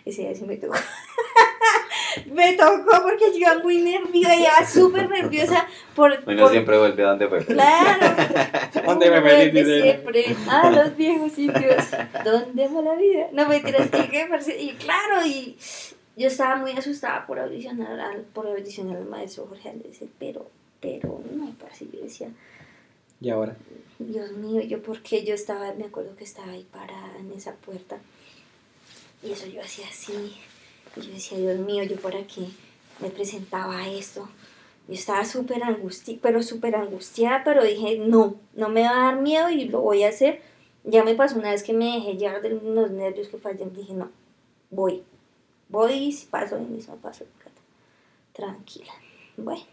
Ese 0.06 0.22
día 0.22 0.34
sí 0.34 0.46
me 0.46 0.56
tocó. 0.56 0.76
me 2.34 2.54
tocó 2.54 3.04
porque 3.04 3.26
yo 3.34 3.40
iba 3.40 3.60
muy 3.60 3.82
nerviosa, 3.82 4.36
iba 4.36 4.66
súper 4.66 5.10
nerviosa. 5.10 5.68
Por, 5.98 6.24
bueno, 6.24 6.48
siempre 6.48 6.78
vuelve 6.78 7.04
a 7.04 7.10
donde 7.10 7.28
fue. 7.28 7.46
Claro. 7.46 8.16
¿Dónde 8.86 9.12
me 9.12 9.22
feliz? 9.22 9.82
Siempre. 9.84 10.36
Ah, 10.48 10.72
los 10.72 10.96
viejos 10.96 11.34
sitios. 11.34 11.84
¿Dónde 12.24 12.68
va 12.70 12.82
la 12.82 12.96
vida? 12.96 13.28
No 13.34 13.50
me 13.50 13.60
tiras 13.60 13.90
que 13.90 14.58
Y 14.60 14.72
claro, 14.76 15.26
y 15.26 15.58
yo 16.20 16.28
estaba 16.28 16.58
muy 16.58 16.72
asustada 16.72 17.26
por 17.26 17.40
audicionar 17.40 17.98
al, 17.98 18.24
por 18.24 18.46
audicionar 18.46 18.98
al 18.98 19.06
maestro 19.06 19.48
Jorge 19.48 19.70
Andrés, 19.70 20.02
pero, 20.20 20.52
pero 20.82 21.22
no, 21.34 21.50
así 21.72 21.90
yo 21.94 22.02
decía. 22.02 22.30
¿Y 23.22 23.30
ahora? 23.30 23.56
Dios 24.00 24.34
mío, 24.34 24.62
yo 24.62 24.84
porque 24.84 25.24
yo 25.24 25.34
estaba, 25.34 25.74
me 25.76 25.86
acuerdo 25.86 26.18
que 26.18 26.26
estaba 26.26 26.52
ahí 26.52 26.68
parada 26.74 27.18
en 27.18 27.32
esa 27.32 27.54
puerta. 27.54 28.00
Y 29.24 29.32
eso 29.32 29.48
yo 29.48 29.62
hacía 29.62 29.88
así. 29.88 30.36
Y 30.98 31.02
yo 31.02 31.14
decía, 31.14 31.38
Dios 31.38 31.60
mío, 31.60 31.84
yo 31.84 31.96
por 31.96 32.14
aquí 32.18 32.54
me 33.00 33.10
presentaba 33.10 33.88
esto. 33.88 34.28
Yo 34.90 34.96
estaba 34.96 35.24
súper 35.24 35.64
angustiada, 35.64 36.20
pero 36.22 36.44
súper 36.44 36.76
angustiada, 36.76 37.46
pero 37.46 37.64
dije, 37.64 37.98
no, 37.98 38.36
no 38.56 38.68
me 38.68 38.82
va 38.82 38.90
a 38.90 39.06
dar 39.06 39.22
miedo 39.22 39.50
y 39.50 39.66
lo 39.66 39.80
voy 39.80 40.04
a 40.04 40.10
hacer. 40.10 40.42
Ya 40.84 41.06
me 41.06 41.16
pasó 41.16 41.40
una 41.40 41.52
vez 41.52 41.64
que 41.64 41.72
me 41.72 41.96
dejé 41.96 42.18
llevar 42.18 42.42
de 42.42 42.50
los 42.50 42.92
nervios 42.92 43.30
que 43.30 43.38
fallan, 43.38 43.74
dije, 43.74 43.94
no, 43.94 44.12
voy 44.70 45.04
voy 45.70 45.94
y 45.94 46.26
paso 46.30 46.58
y 46.58 46.62
mismo 46.62 46.96
paso 46.98 47.26
tranquila. 48.34 48.94
Bueno, 49.38 49.64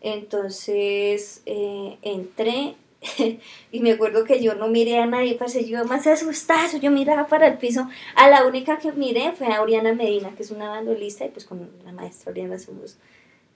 entonces 0.00 1.42
eh, 1.46 1.98
entré 2.02 2.76
y 3.72 3.80
me 3.80 3.92
acuerdo 3.92 4.24
que 4.24 4.42
yo 4.42 4.54
no 4.54 4.68
miré 4.68 4.98
a 4.98 5.06
nadie, 5.06 5.36
pues 5.36 5.54
yo 5.66 5.84
más 5.84 6.06
asustada, 6.06 6.78
yo 6.78 6.90
miraba 6.90 7.26
para 7.26 7.46
el 7.46 7.58
piso. 7.58 7.88
A 8.14 8.28
la 8.28 8.46
única 8.46 8.78
que 8.78 8.92
miré 8.92 9.32
fue 9.32 9.52
a 9.52 9.62
Oriana 9.62 9.92
Medina, 9.92 10.34
que 10.34 10.42
es 10.42 10.50
una 10.50 10.68
bandolista, 10.68 11.24
y 11.24 11.30
pues 11.30 11.44
con 11.44 11.70
la 11.84 11.92
maestra 11.92 12.30
Oriana 12.30 12.58
somos 12.58 12.98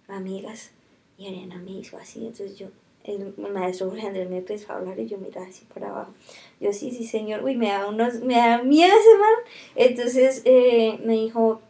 amigas. 0.08 0.70
Y 1.18 1.28
Oriana 1.28 1.56
me 1.56 1.72
hizo 1.72 1.98
así, 1.98 2.26
entonces 2.26 2.58
yo, 2.58 2.68
el 3.04 3.34
maestro 3.36 3.88
Jorge 3.88 4.08
Andrés 4.08 4.28
me 4.28 4.38
empezó 4.38 4.72
a 4.72 4.76
hablar 4.76 4.98
y 4.98 5.06
yo 5.06 5.18
miraba 5.18 5.46
así 5.46 5.64
para 5.72 5.88
abajo. 5.88 6.12
Yo, 6.60 6.72
sí, 6.72 6.90
sí, 6.90 7.04
señor, 7.04 7.42
uy, 7.42 7.56
me 7.56 7.68
da, 7.68 7.86
unos, 7.86 8.20
me 8.20 8.36
da 8.36 8.62
miedo 8.62 8.92
ese 8.92 9.18
man. 9.18 9.34
Entonces 9.74 10.42
eh, 10.44 11.00
me 11.04 11.14
dijo 11.14 11.60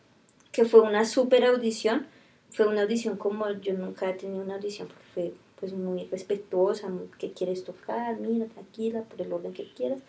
que 0.52 0.64
fue 0.64 0.80
una 0.80 1.04
super 1.04 1.44
audición. 1.44 2.06
Fue 2.50 2.66
una 2.66 2.82
audición 2.82 3.16
como 3.16 3.48
yo 3.60 3.74
nunca 3.74 4.10
he 4.10 4.14
tenido 4.14 4.42
una 4.42 4.56
audición, 4.56 4.88
porque 4.88 5.04
fue 5.14 5.34
pues 5.60 5.72
muy 5.74 6.04
respetuosa, 6.06 6.90
que 7.18 7.32
quieres 7.32 7.64
tocar, 7.64 8.18
mira, 8.18 8.46
tranquila, 8.46 9.02
por 9.02 9.20
el 9.20 9.32
orden 9.32 9.52
que 9.52 9.70
quieras. 9.72 10.00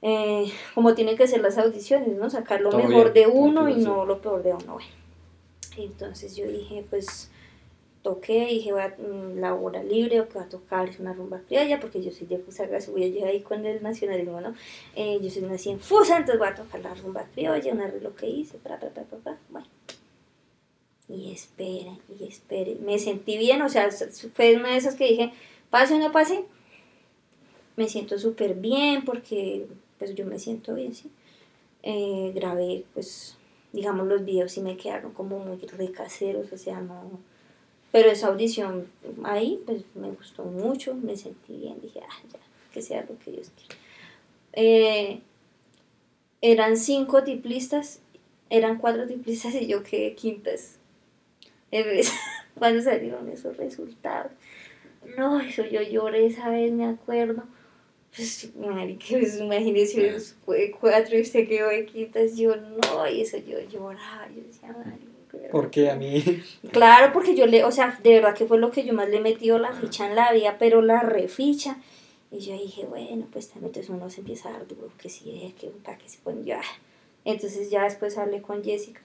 Eh, 0.00 0.50
como 0.74 0.94
tienen 0.94 1.16
que 1.16 1.26
ser 1.26 1.40
las 1.40 1.58
audiciones, 1.58 2.16
¿no? 2.16 2.30
Sacar 2.30 2.60
lo 2.60 2.70
mejor 2.70 3.12
de 3.12 3.26
uno 3.26 3.68
y 3.68 3.74
no 3.76 4.06
lo 4.06 4.22
peor 4.22 4.42
de 4.44 4.54
uno. 4.54 4.74
Bueno. 4.74 4.88
Entonces 5.76 6.36
yo 6.36 6.46
dije, 6.46 6.84
pues 6.88 7.30
toqué, 8.08 8.46
dije, 8.46 8.72
voy 8.72 8.80
a 8.80 8.96
mm, 8.96 9.38
la 9.38 9.54
hora 9.54 9.82
libre 9.82 10.20
o 10.20 10.28
que 10.28 10.38
va 10.38 10.44
a 10.44 10.48
tocar 10.48 10.88
una 10.98 11.12
rumba 11.12 11.42
criolla, 11.46 11.78
porque 11.78 12.02
yo 12.02 12.10
soy 12.10 12.26
de 12.26 12.38
Fusagas, 12.38 12.88
voy 12.90 13.04
a 13.04 13.08
llegar 13.08 13.28
ahí 13.28 13.42
con 13.42 13.66
el 13.66 13.82
nacionalismo, 13.82 14.40
¿no? 14.40 14.54
Eh, 14.96 15.18
yo 15.20 15.30
soy 15.30 15.42
nací 15.42 15.68
en 15.68 15.78
Fusa, 15.78 16.16
entonces 16.16 16.38
voy 16.38 16.48
a 16.48 16.54
tocar 16.54 16.80
la 16.80 16.94
rumba 16.94 17.24
criolla, 17.34 17.72
un 17.72 17.82
arreglo 17.82 18.16
que 18.16 18.26
hice, 18.26 18.56
para, 18.56 18.80
para, 18.80 18.92
para, 18.92 19.22
para, 19.22 19.38
bueno. 19.50 19.66
Y 21.06 21.32
espera, 21.32 21.92
y 22.18 22.24
espere. 22.24 22.76
Me 22.76 22.98
sentí 22.98 23.36
bien, 23.36 23.60
o 23.60 23.68
sea, 23.68 23.90
fue 24.34 24.56
una 24.56 24.70
de 24.70 24.76
esas 24.78 24.94
que 24.94 25.04
dije, 25.04 25.32
pase 25.68 25.94
o 25.94 25.98
no 25.98 26.10
pase, 26.10 26.44
me 27.76 27.88
siento 27.88 28.18
súper 28.18 28.54
bien 28.54 29.04
porque 29.04 29.66
pues 29.98 30.14
yo 30.14 30.24
me 30.24 30.38
siento 30.38 30.74
bien, 30.74 30.94
¿sí? 30.94 31.10
Eh, 31.82 32.32
grabé, 32.34 32.84
pues, 32.94 33.36
digamos, 33.72 34.06
los 34.06 34.24
videos 34.24 34.52
sí 34.52 34.62
me 34.62 34.76
quedaron 34.78 35.12
como 35.12 35.38
muy 35.38 35.58
recaseros, 35.58 36.50
o 36.52 36.56
sea, 36.56 36.80
no 36.80 37.20
pero 37.90 38.10
esa 38.10 38.28
audición 38.28 38.86
ahí, 39.24 39.60
pues 39.64 39.82
me 39.94 40.10
gustó 40.10 40.44
mucho, 40.44 40.94
me 40.94 41.16
sentí 41.16 41.56
bien, 41.56 41.80
dije, 41.80 42.00
ah, 42.02 42.22
ya, 42.32 42.38
que 42.72 42.82
sea 42.82 43.06
lo 43.08 43.18
que 43.18 43.32
Dios 43.32 43.50
quiera. 43.56 43.80
Eh, 44.52 45.20
eran 46.40 46.76
cinco 46.76 47.24
tiplistas, 47.24 48.00
eran 48.50 48.78
cuatro 48.78 49.06
tiplistas 49.06 49.54
y 49.54 49.66
yo 49.66 49.82
quedé 49.82 50.14
quintas. 50.14 50.76
Cuando 52.58 52.82
salieron 52.82 53.28
esos 53.28 53.56
resultados, 53.56 54.32
No, 55.16 55.40
eso 55.40 55.64
yo 55.64 55.80
lloré 55.82 56.26
esa 56.26 56.50
vez, 56.50 56.72
me 56.72 56.86
acuerdo. 56.86 57.44
Pues, 58.14 58.50
marica, 58.56 59.04
pues 59.10 59.38
imagínese, 59.38 60.18
fue 60.44 60.72
cuatro 60.78 61.16
y 61.16 61.20
usted 61.22 61.46
quedó 61.46 61.68
de 61.68 61.86
quitas, 61.86 62.36
yo 62.36 62.56
no, 62.56 63.08
y 63.08 63.20
eso 63.20 63.36
yo 63.38 63.60
lloraba, 63.60 64.28
yo 64.34 64.42
decía, 64.42 64.68
marica. 64.72 65.17
¿Por 65.50 65.70
qué 65.70 65.90
a 65.90 65.96
mí? 65.96 66.22
Claro, 66.72 67.12
porque 67.12 67.34
yo 67.34 67.46
le, 67.46 67.64
o 67.64 67.70
sea, 67.70 67.98
de 68.02 68.14
verdad 68.14 68.34
que 68.34 68.46
fue 68.46 68.58
lo 68.58 68.70
que 68.70 68.84
yo 68.84 68.92
más 68.94 69.08
le 69.08 69.20
metido 69.20 69.58
la 69.58 69.72
ficha 69.72 70.06
en 70.06 70.14
la 70.14 70.32
vida, 70.32 70.56
pero 70.58 70.82
la 70.82 71.00
reficha. 71.00 71.78
Y 72.30 72.40
yo 72.40 72.52
dije, 72.52 72.84
bueno, 72.84 73.26
pues 73.32 73.48
también 73.48 73.68
entonces 73.68 73.90
uno 73.90 74.10
se 74.10 74.20
empieza 74.20 74.50
a 74.50 74.52
dar 74.52 74.66
duro, 74.66 74.90
que 74.98 75.08
sí, 75.08 75.40
es 75.44 75.54
que 75.54 75.68
un 75.68 75.80
que 75.82 76.08
se 76.08 76.18
pone 76.18 76.44
ya. 76.44 76.60
Entonces 77.24 77.70
ya 77.70 77.84
después 77.84 78.18
hablé 78.18 78.42
con 78.42 78.62
Jessica, 78.62 79.00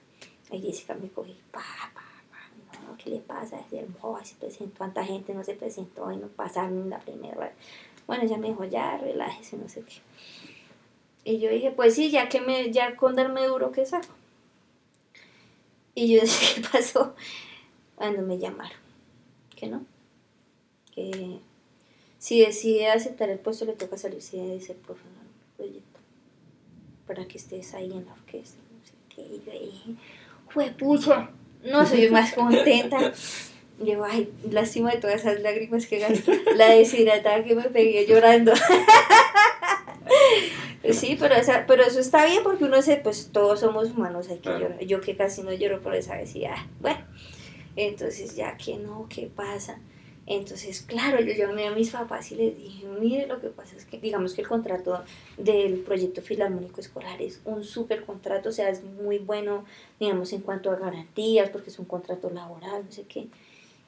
y 0.50 0.60
Jessica 0.60 0.94
me 0.94 1.08
cogí, 1.08 1.36
pa, 1.50 1.60
pa, 1.94 2.02
pa, 2.30 2.80
no, 2.86 2.96
¿qué 2.98 3.10
le 3.10 3.20
pasa? 3.20 3.58
Es 3.60 3.72
hermoso, 3.72 4.24
se 4.24 4.34
presentó, 4.34 4.76
cuánta 4.76 5.04
gente 5.04 5.32
no 5.32 5.42
se 5.42 5.54
presentó 5.54 6.12
y 6.12 6.16
no 6.16 6.28
pasaron 6.28 6.90
la 6.90 6.98
primera 7.00 7.36
vez. 7.38 7.52
Bueno, 8.06 8.24
ella 8.24 8.36
me 8.36 8.48
dijo, 8.48 8.64
ya, 8.64 8.98
relájese, 8.98 9.56
no 9.56 9.68
sé 9.68 9.82
qué. 9.82 9.94
Y 11.24 11.38
yo 11.38 11.48
dije, 11.48 11.70
pues 11.70 11.94
sí, 11.94 12.10
ya 12.10 12.28
que 12.28 12.42
me, 12.42 12.70
ya 12.70 12.96
con 12.96 13.16
darme 13.16 13.46
duro, 13.46 13.72
¿qué 13.72 13.86
saco? 13.86 14.08
Y 15.94 16.14
yo 16.14 16.20
dije, 16.22 16.60
¿qué 16.60 16.68
pasó? 16.68 17.14
Cuando 17.94 18.22
me 18.22 18.38
llamaron, 18.38 18.78
que 19.54 19.68
no, 19.68 19.84
que 20.94 21.38
si 22.18 22.40
decide 22.40 22.88
aceptar 22.88 23.28
el 23.30 23.38
puesto 23.38 23.64
le 23.64 23.74
toca 23.74 23.96
salirse 23.96 24.36
de 24.36 24.56
ese 24.56 24.74
proyecto 25.56 26.00
para 27.06 27.26
que 27.26 27.38
estés 27.38 27.74
ahí 27.74 27.92
en 27.92 28.06
la 28.06 28.12
orquesta, 28.12 28.58
no 28.72 28.84
sé 28.84 28.92
qué. 29.14 29.22
Y 29.22 29.42
yo 29.46 29.52
dije, 29.52 29.94
fue 30.48 30.70
pucha, 30.70 31.30
no 31.64 31.86
soy 31.86 32.10
más 32.10 32.32
contenta. 32.32 33.12
Llevo, 33.82 34.04
ay, 34.04 34.32
lástima 34.50 34.92
de 34.92 34.98
todas 34.98 35.20
esas 35.20 35.40
lágrimas 35.40 35.86
que 35.86 35.98
gasté. 35.98 36.42
La 36.54 36.68
deshidratada 36.68 37.42
que 37.42 37.56
me 37.56 37.64
pegué 37.64 38.06
llorando. 38.06 38.52
sí, 40.92 41.16
pero, 41.18 41.34
esa, 41.34 41.64
pero 41.66 41.82
eso 41.82 42.00
está 42.00 42.26
bien 42.26 42.42
porque 42.42 42.64
uno 42.64 42.82
se, 42.82 42.96
pues 42.96 43.30
todos 43.32 43.60
somos 43.60 43.90
humanos, 43.90 44.28
hay 44.28 44.38
que 44.38 44.50
llorar. 44.50 44.78
Yo 44.84 45.00
que 45.00 45.16
casi 45.16 45.42
no 45.42 45.52
lloro 45.52 45.80
por 45.80 45.94
esa 45.94 46.16
vez 46.16 46.34
y 46.36 46.44
ah, 46.44 46.66
bueno. 46.80 47.00
Entonces 47.76 48.36
ya 48.36 48.56
que 48.56 48.76
no, 48.76 49.06
¿qué 49.08 49.30
pasa? 49.34 49.78
Entonces, 50.26 50.80
claro, 50.80 51.20
yo 51.20 51.34
llamé 51.34 51.66
a 51.66 51.70
mis 51.72 51.90
papás 51.90 52.32
y 52.32 52.36
les 52.36 52.56
dije, 52.56 52.86
mire, 52.98 53.26
lo 53.26 53.40
que 53.40 53.48
pasa 53.48 53.76
es 53.76 53.84
que, 53.84 53.98
digamos 53.98 54.32
que 54.32 54.40
el 54.40 54.48
contrato 54.48 55.02
del 55.36 55.80
proyecto 55.80 56.22
filarmónico 56.22 56.80
escolar 56.80 57.20
es 57.20 57.40
un 57.44 57.62
súper 57.62 58.04
contrato, 58.04 58.48
o 58.48 58.52
sea, 58.52 58.70
es 58.70 58.82
muy 58.82 59.18
bueno, 59.18 59.66
digamos, 60.00 60.32
en 60.32 60.40
cuanto 60.40 60.70
a 60.70 60.76
garantías, 60.76 61.50
porque 61.50 61.68
es 61.68 61.78
un 61.78 61.84
contrato 61.84 62.30
laboral, 62.30 62.84
no 62.86 62.92
sé 62.92 63.02
qué. 63.02 63.26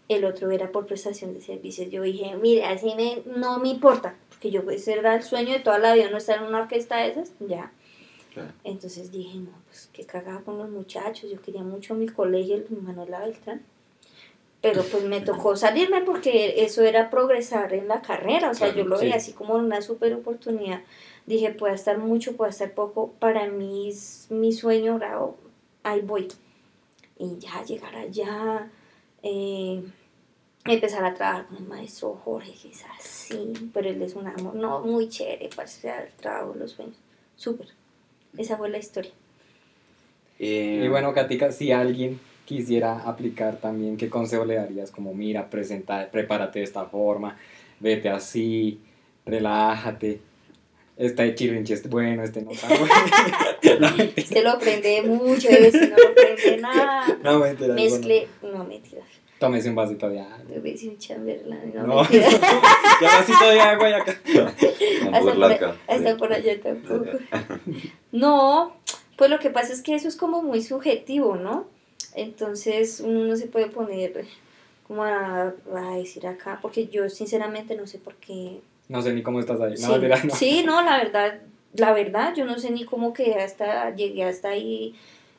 El 0.08 0.24
otro 0.24 0.50
era 0.50 0.70
por 0.70 0.86
prestación 0.86 1.32
de 1.32 1.40
servicios. 1.40 1.90
Yo 1.90 2.02
dije, 2.02 2.36
mire, 2.36 2.66
así 2.66 2.92
me, 2.94 3.22
no 3.34 3.58
me 3.58 3.70
importa, 3.70 4.14
porque 4.46 4.50
yo 4.50 4.64
pues 4.64 4.86
era 4.88 5.14
el 5.14 5.22
sueño 5.22 5.52
de 5.52 5.60
toda 5.60 5.78
la 5.78 5.94
vida 5.94 6.10
no 6.10 6.18
estar 6.18 6.38
en 6.38 6.44
una 6.44 6.62
orquesta 6.62 6.96
de 6.98 7.08
esas, 7.08 7.32
ya. 7.40 7.72
Entonces 8.64 9.10
dije, 9.10 9.38
no, 9.38 9.52
pues 9.66 9.88
qué 9.92 10.04
cagaba 10.04 10.42
con 10.42 10.58
los 10.58 10.68
muchachos, 10.68 11.30
yo 11.30 11.40
quería 11.40 11.62
mucho 11.62 11.94
mi 11.94 12.06
colegio, 12.06 12.56
el 12.56 12.66
Manuela 12.82 13.20
Beltrán 13.20 13.62
pero 14.60 14.82
pues 14.82 15.04
me 15.04 15.20
tocó 15.20 15.54
salirme 15.54 16.00
porque 16.00 16.64
eso 16.64 16.82
era 16.82 17.08
progresar 17.08 17.72
en 17.72 17.86
la 17.86 18.02
carrera, 18.02 18.50
o 18.50 18.54
sea, 18.54 18.74
yo 18.74 18.84
lo 18.84 18.98
veía 18.98 19.14
así 19.14 19.32
como 19.32 19.54
una 19.54 19.80
super 19.80 20.12
oportunidad. 20.14 20.80
Dije, 21.24 21.50
puede 21.50 21.74
estar 21.74 21.98
mucho, 21.98 22.36
puede 22.36 22.50
estar 22.50 22.72
poco, 22.72 23.12
para 23.20 23.46
mí 23.46 23.88
es 23.88 24.26
mi 24.30 24.52
sueño, 24.52 24.98
bravo, 24.98 25.36
ahí 25.84 26.00
voy. 26.00 26.26
Y 27.16 27.38
ya 27.38 27.62
llegar 27.62 27.94
allá, 27.94 28.68
eh, 29.22 29.82
empezar 30.74 31.04
a 31.04 31.14
trabajar 31.14 31.46
con 31.46 31.58
el 31.58 31.64
maestro 31.64 32.20
Jorge, 32.24 32.52
quizás 32.52 32.90
sí, 33.00 33.52
pero 33.72 33.88
él 33.88 34.02
es 34.02 34.14
un 34.14 34.26
amor, 34.26 34.54
no, 34.54 34.80
muy 34.80 35.08
chévere, 35.08 35.48
para 35.54 35.68
el 35.68 36.12
trabajo, 36.12 36.54
los 36.58 36.72
sueños, 36.72 36.96
súper. 37.36 37.68
Esa 38.36 38.56
fue 38.56 38.68
la 38.68 38.78
historia. 38.78 39.12
Eh, 40.38 40.82
y 40.84 40.88
bueno, 40.88 41.12
Katica, 41.14 41.50
si 41.52 41.72
alguien 41.72 42.20
quisiera 42.44 43.00
aplicar 43.00 43.56
también, 43.56 43.96
¿qué 43.96 44.08
consejo 44.08 44.44
le 44.44 44.56
darías? 44.56 44.90
Como, 44.90 45.14
mira, 45.14 45.48
presenta, 45.48 46.08
prepárate 46.10 46.60
de 46.60 46.64
esta 46.64 46.84
forma, 46.84 47.36
vete 47.80 48.08
así, 48.08 48.80
relájate. 49.24 50.20
Este 50.96 51.34
chirrinche 51.34 51.74
es 51.74 51.90
bueno, 51.90 52.22
este 52.22 52.40
no 52.40 52.52
está 52.52 52.68
bueno. 52.68 52.86
no, 53.80 53.88
este 54.16 54.42
lo 54.42 54.50
aprende 54.50 55.02
mucho, 55.02 55.48
este 55.50 55.88
no 55.88 55.96
lo 55.96 56.08
aprende 56.08 56.56
nada. 56.56 57.18
No, 57.22 57.40
mentira. 57.40 57.74
Mezcle, 57.74 58.28
no, 58.42 58.64
mentira. 58.64 59.02
Tómese 59.38 59.68
un 59.68 59.74
vasito 59.74 60.08
de 60.08 60.20
agua. 60.20 60.38
Tómese 60.52 60.88
un 60.88 60.98
chamberlain, 60.98 61.72
no, 61.74 61.86
no 61.86 62.10
ya 62.10 63.18
vasito 63.18 63.50
de 63.50 63.60
agua 63.60 63.90
y 63.90 63.92
acá. 63.92 64.20
hasta, 65.12 65.34
por, 65.34 65.76
hasta 65.88 66.16
por 66.16 66.32
allá 66.32 66.60
tampoco. 66.60 67.18
No, 68.12 68.76
pues 69.16 69.30
lo 69.30 69.38
que 69.38 69.50
pasa 69.50 69.72
es 69.72 69.82
que 69.82 69.94
eso 69.94 70.08
es 70.08 70.16
como 70.16 70.42
muy 70.42 70.62
subjetivo, 70.62 71.36
¿no? 71.36 71.66
Entonces 72.14 73.00
uno 73.00 73.24
no 73.26 73.36
se 73.36 73.46
puede 73.46 73.66
poner 73.66 74.24
como 74.86 75.04
a, 75.04 75.52
decir 75.96 76.26
acá, 76.26 76.58
porque 76.62 76.86
yo 76.86 77.08
sinceramente 77.10 77.76
no 77.76 77.86
sé 77.86 77.98
por 77.98 78.14
qué. 78.14 78.60
No 78.88 79.02
sé 79.02 79.12
ni 79.12 79.22
cómo 79.22 79.40
estás 79.40 79.60
ahí. 79.60 79.76
Sí, 79.76 79.86
no, 79.86 80.34
sí, 80.34 80.62
no 80.64 80.82
la 80.82 80.96
verdad, 80.96 81.40
la 81.74 81.92
verdad, 81.92 82.34
yo 82.34 82.44
no 82.44 82.58
sé 82.58 82.70
ni 82.70 82.84
cómo 82.84 83.12
que 83.12 83.34
hasta, 83.34 83.94
llegué 83.94 84.24
hasta 84.24 84.50
ahí, 84.50 84.94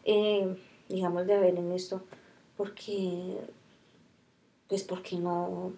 eh, 0.06 0.56
digamos, 0.90 1.26
de 1.28 1.36
haber 1.36 1.56
en 1.56 1.72
esto, 1.72 2.04
porque, 2.58 3.38
pues 4.68 4.84
porque 4.84 5.18
no, 5.18 5.74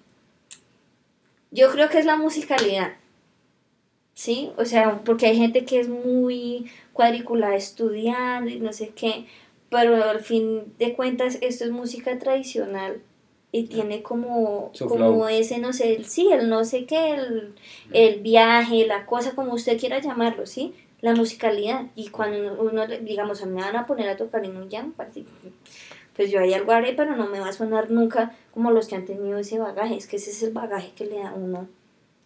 yo 1.52 1.72
creo 1.72 1.90
que 1.90 2.00
es 2.00 2.06
la 2.06 2.18
musicalidad, 2.18 2.94
¿sí? 4.14 4.52
O 4.58 4.66
sea, 4.66 5.02
porque 5.04 5.28
hay 5.28 5.38
gente 5.38 5.66
que 5.66 5.80
es 5.80 5.90
muy 5.90 6.70
cuadriculada 6.94 7.56
estudiando 7.56 8.50
y 8.50 8.60
no 8.60 8.74
sé 8.74 8.90
qué, 8.90 9.26
pero 9.70 10.04
al 10.04 10.20
fin 10.20 10.74
de 10.78 10.94
cuentas 10.94 11.38
esto 11.42 11.66
es 11.66 11.72
música 11.72 12.18
tradicional 12.20 13.02
y 13.52 13.64
tiene 13.64 14.04
como, 14.04 14.72
como 14.88 15.28
ese, 15.28 15.58
no 15.58 15.74
sé, 15.74 15.96
el, 15.96 16.06
sí, 16.06 16.30
el 16.32 16.50
no 16.50 16.66
sé 16.66 16.86
qué, 16.86 17.16
el, 17.16 17.56
el, 17.94 18.22
viaje, 18.22 18.86
la 18.86 19.08
cosa, 19.08 19.34
como 19.34 19.54
usted 19.54 19.80
quiera 19.80 20.00
llamarlo, 20.00 20.46
¿sí? 20.46 20.76
La 21.02 21.16
musicalidad. 21.16 21.88
Y 21.96 22.10
cuando 22.10 22.62
uno, 22.62 22.86
digamos, 22.86 23.42
a 23.42 23.48
mí 23.48 23.54
me 23.54 23.62
van 23.62 23.76
a 23.76 23.88
poner 23.88 24.08
a 24.08 24.18
tocar 24.18 24.46
en 24.46 24.56
un 24.56 24.70
jam, 24.70 24.94
pues 26.20 26.32
yo 26.32 26.42
ahí 26.42 26.54
algo 26.54 26.74
haré, 26.74 26.92
pero 26.92 27.16
no 27.16 27.28
me 27.28 27.40
va 27.40 27.48
a 27.48 27.54
sonar 27.54 27.92
nunca 27.92 28.36
como 28.54 28.72
los 28.72 28.90
que 28.90 28.96
han 28.96 29.06
tenido 29.06 29.38
ese 29.38 29.58
bagaje. 29.58 29.96
Es 29.96 30.06
que 30.06 30.18
ese 30.18 30.32
es 30.32 30.44
el 30.44 30.52
bagaje 30.52 30.92
que 30.94 31.06
le 31.06 31.20
da 31.20 31.30
a 31.30 31.34
uno 31.34 31.70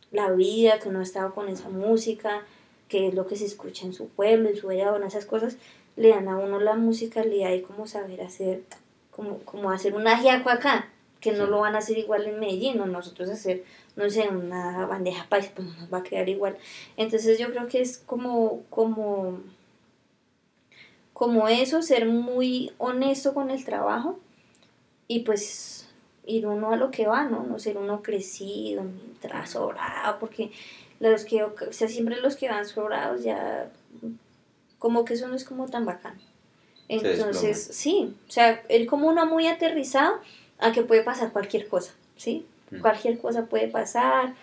la 0.10 0.32
vida, 0.32 0.80
que 0.80 0.90
uno 0.90 1.00
ha 1.00 1.04
estado 1.04 1.36
con 1.36 1.48
esa 1.48 1.70
música, 1.70 2.42
que 2.88 3.10
es 3.10 3.14
lo 3.14 3.28
que 3.28 3.36
se 3.36 3.46
escucha 3.46 3.86
en 3.86 3.94
su 3.94 4.08
pueblo, 4.08 4.50
en 4.50 4.56
su 4.56 4.70
vida, 4.70 5.00
esas 5.06 5.28
cosas 5.28 5.58
le 5.96 6.10
dan 6.10 6.28
a 6.28 6.38
uno 6.38 6.60
la 6.60 6.74
musicalidad 6.74 7.54
y 7.54 7.62
como 7.62 7.86
saber 7.86 8.22
hacer, 8.22 8.64
como, 9.12 9.38
como 9.42 9.70
hacer 9.70 9.94
un 9.94 10.08
ajiaco 10.08 10.50
acá, 10.50 10.90
que 11.20 11.32
no 11.32 11.46
lo 11.46 11.60
van 11.60 11.76
a 11.76 11.78
hacer 11.78 12.00
igual 12.00 12.26
en 12.26 12.40
Medellín, 12.40 12.82
o 12.82 12.88
nosotros 12.88 13.30
hacer, 13.30 13.64
no 13.96 14.10
sé, 14.10 14.28
una 14.28 14.88
bandeja 14.88 15.28
paisa, 15.30 15.52
pues 15.54 15.68
no 15.68 15.76
nos 15.76 15.94
va 15.94 16.00
a 16.00 16.04
quedar 16.04 16.28
igual. 16.30 16.58
Entonces 16.98 17.38
yo 17.38 17.52
creo 17.52 17.68
que 17.68 17.82
es 17.82 18.00
como, 18.00 18.64
como, 18.72 19.40
como 21.14 21.48
eso, 21.48 21.82
ser 21.82 22.08
muy 22.08 22.72
honesto 22.78 23.34
con 23.34 23.52
el 23.52 23.64
trabajo 23.64 24.20
y 25.08 25.20
pues 25.20 25.88
ir 26.26 26.48
uno 26.48 26.72
a 26.72 26.76
lo 26.78 26.92
que 26.92 27.08
va, 27.08 27.26
¿no? 27.26 27.44
No 27.44 27.60
ser 27.60 27.78
uno 27.78 28.02
crecido, 28.02 28.84
mientras 28.84 29.52
sobrado, 29.52 30.20
porque 30.20 30.52
los 31.00 31.26
que, 31.26 31.44
o 31.44 31.54
sea, 31.72 31.88
siempre 31.88 32.20
los 32.22 32.36
que 32.36 32.50
van 32.50 32.66
sobrados 32.66 33.24
ya 33.24 33.70
como 34.80 35.06
que 35.06 35.14
eso 35.14 35.28
no 35.28 35.36
es 35.36 35.44
como 35.44 35.68
tan 35.70 35.86
bacán. 35.86 36.20
Entonces, 36.90 37.70
sí, 37.72 38.16
o 38.28 38.32
sea, 38.32 38.62
él 38.70 38.86
como 38.86 39.08
uno 39.08 39.26
muy 39.26 39.48
aterrizado 39.48 40.20
a 40.60 40.72
que 40.72 40.84
puede 40.84 41.04
pasar 41.04 41.32
cualquier 41.32 41.68
cosa, 41.68 41.94
¿sí? 42.18 42.46
Mm. 42.72 42.80
Cualquier 42.80 43.20
cosa 43.20 43.46
puede 43.46 43.68
pasar, 43.68 44.36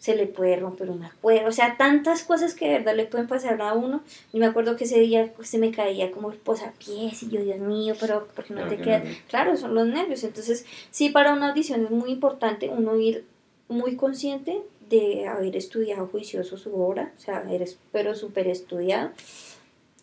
se 0.00 0.16
le 0.16 0.26
puede 0.26 0.56
romper 0.56 0.88
una 0.88 1.14
cuerda, 1.20 1.46
o 1.46 1.52
sea, 1.52 1.76
tantas 1.76 2.22
cosas 2.22 2.54
que 2.54 2.66
de 2.66 2.78
verdad 2.78 2.96
le 2.96 3.04
pueden 3.04 3.28
pasar 3.28 3.60
a 3.60 3.74
uno. 3.74 4.02
Y 4.32 4.38
me 4.38 4.46
acuerdo 4.46 4.74
que 4.74 4.84
ese 4.84 4.98
día 4.98 5.30
se 5.42 5.58
me 5.58 5.72
caía 5.72 6.10
como 6.10 6.32
el 6.32 6.38
posapiés 6.38 7.22
y 7.22 7.28
yo, 7.28 7.42
Dios 7.42 7.58
mío, 7.58 7.94
pero 8.00 8.26
porque 8.34 8.54
no 8.54 8.66
te 8.66 8.78
queda. 8.78 9.02
Claro, 9.28 9.58
son 9.58 9.74
los 9.74 9.86
nervios. 9.86 10.24
Entonces, 10.24 10.64
sí, 10.90 11.10
para 11.10 11.34
una 11.34 11.50
audición 11.50 11.84
es 11.84 11.90
muy 11.90 12.12
importante 12.12 12.70
uno 12.70 12.96
ir 12.96 13.26
muy 13.68 13.94
consciente 13.96 14.62
de 14.88 15.28
haber 15.28 15.54
estudiado 15.54 16.06
juicioso 16.06 16.56
su 16.56 16.74
obra, 16.74 17.12
o 17.16 17.20
sea, 17.20 17.44
eres 17.50 17.78
pero 17.92 18.14
súper 18.14 18.48
estudiado 18.48 19.10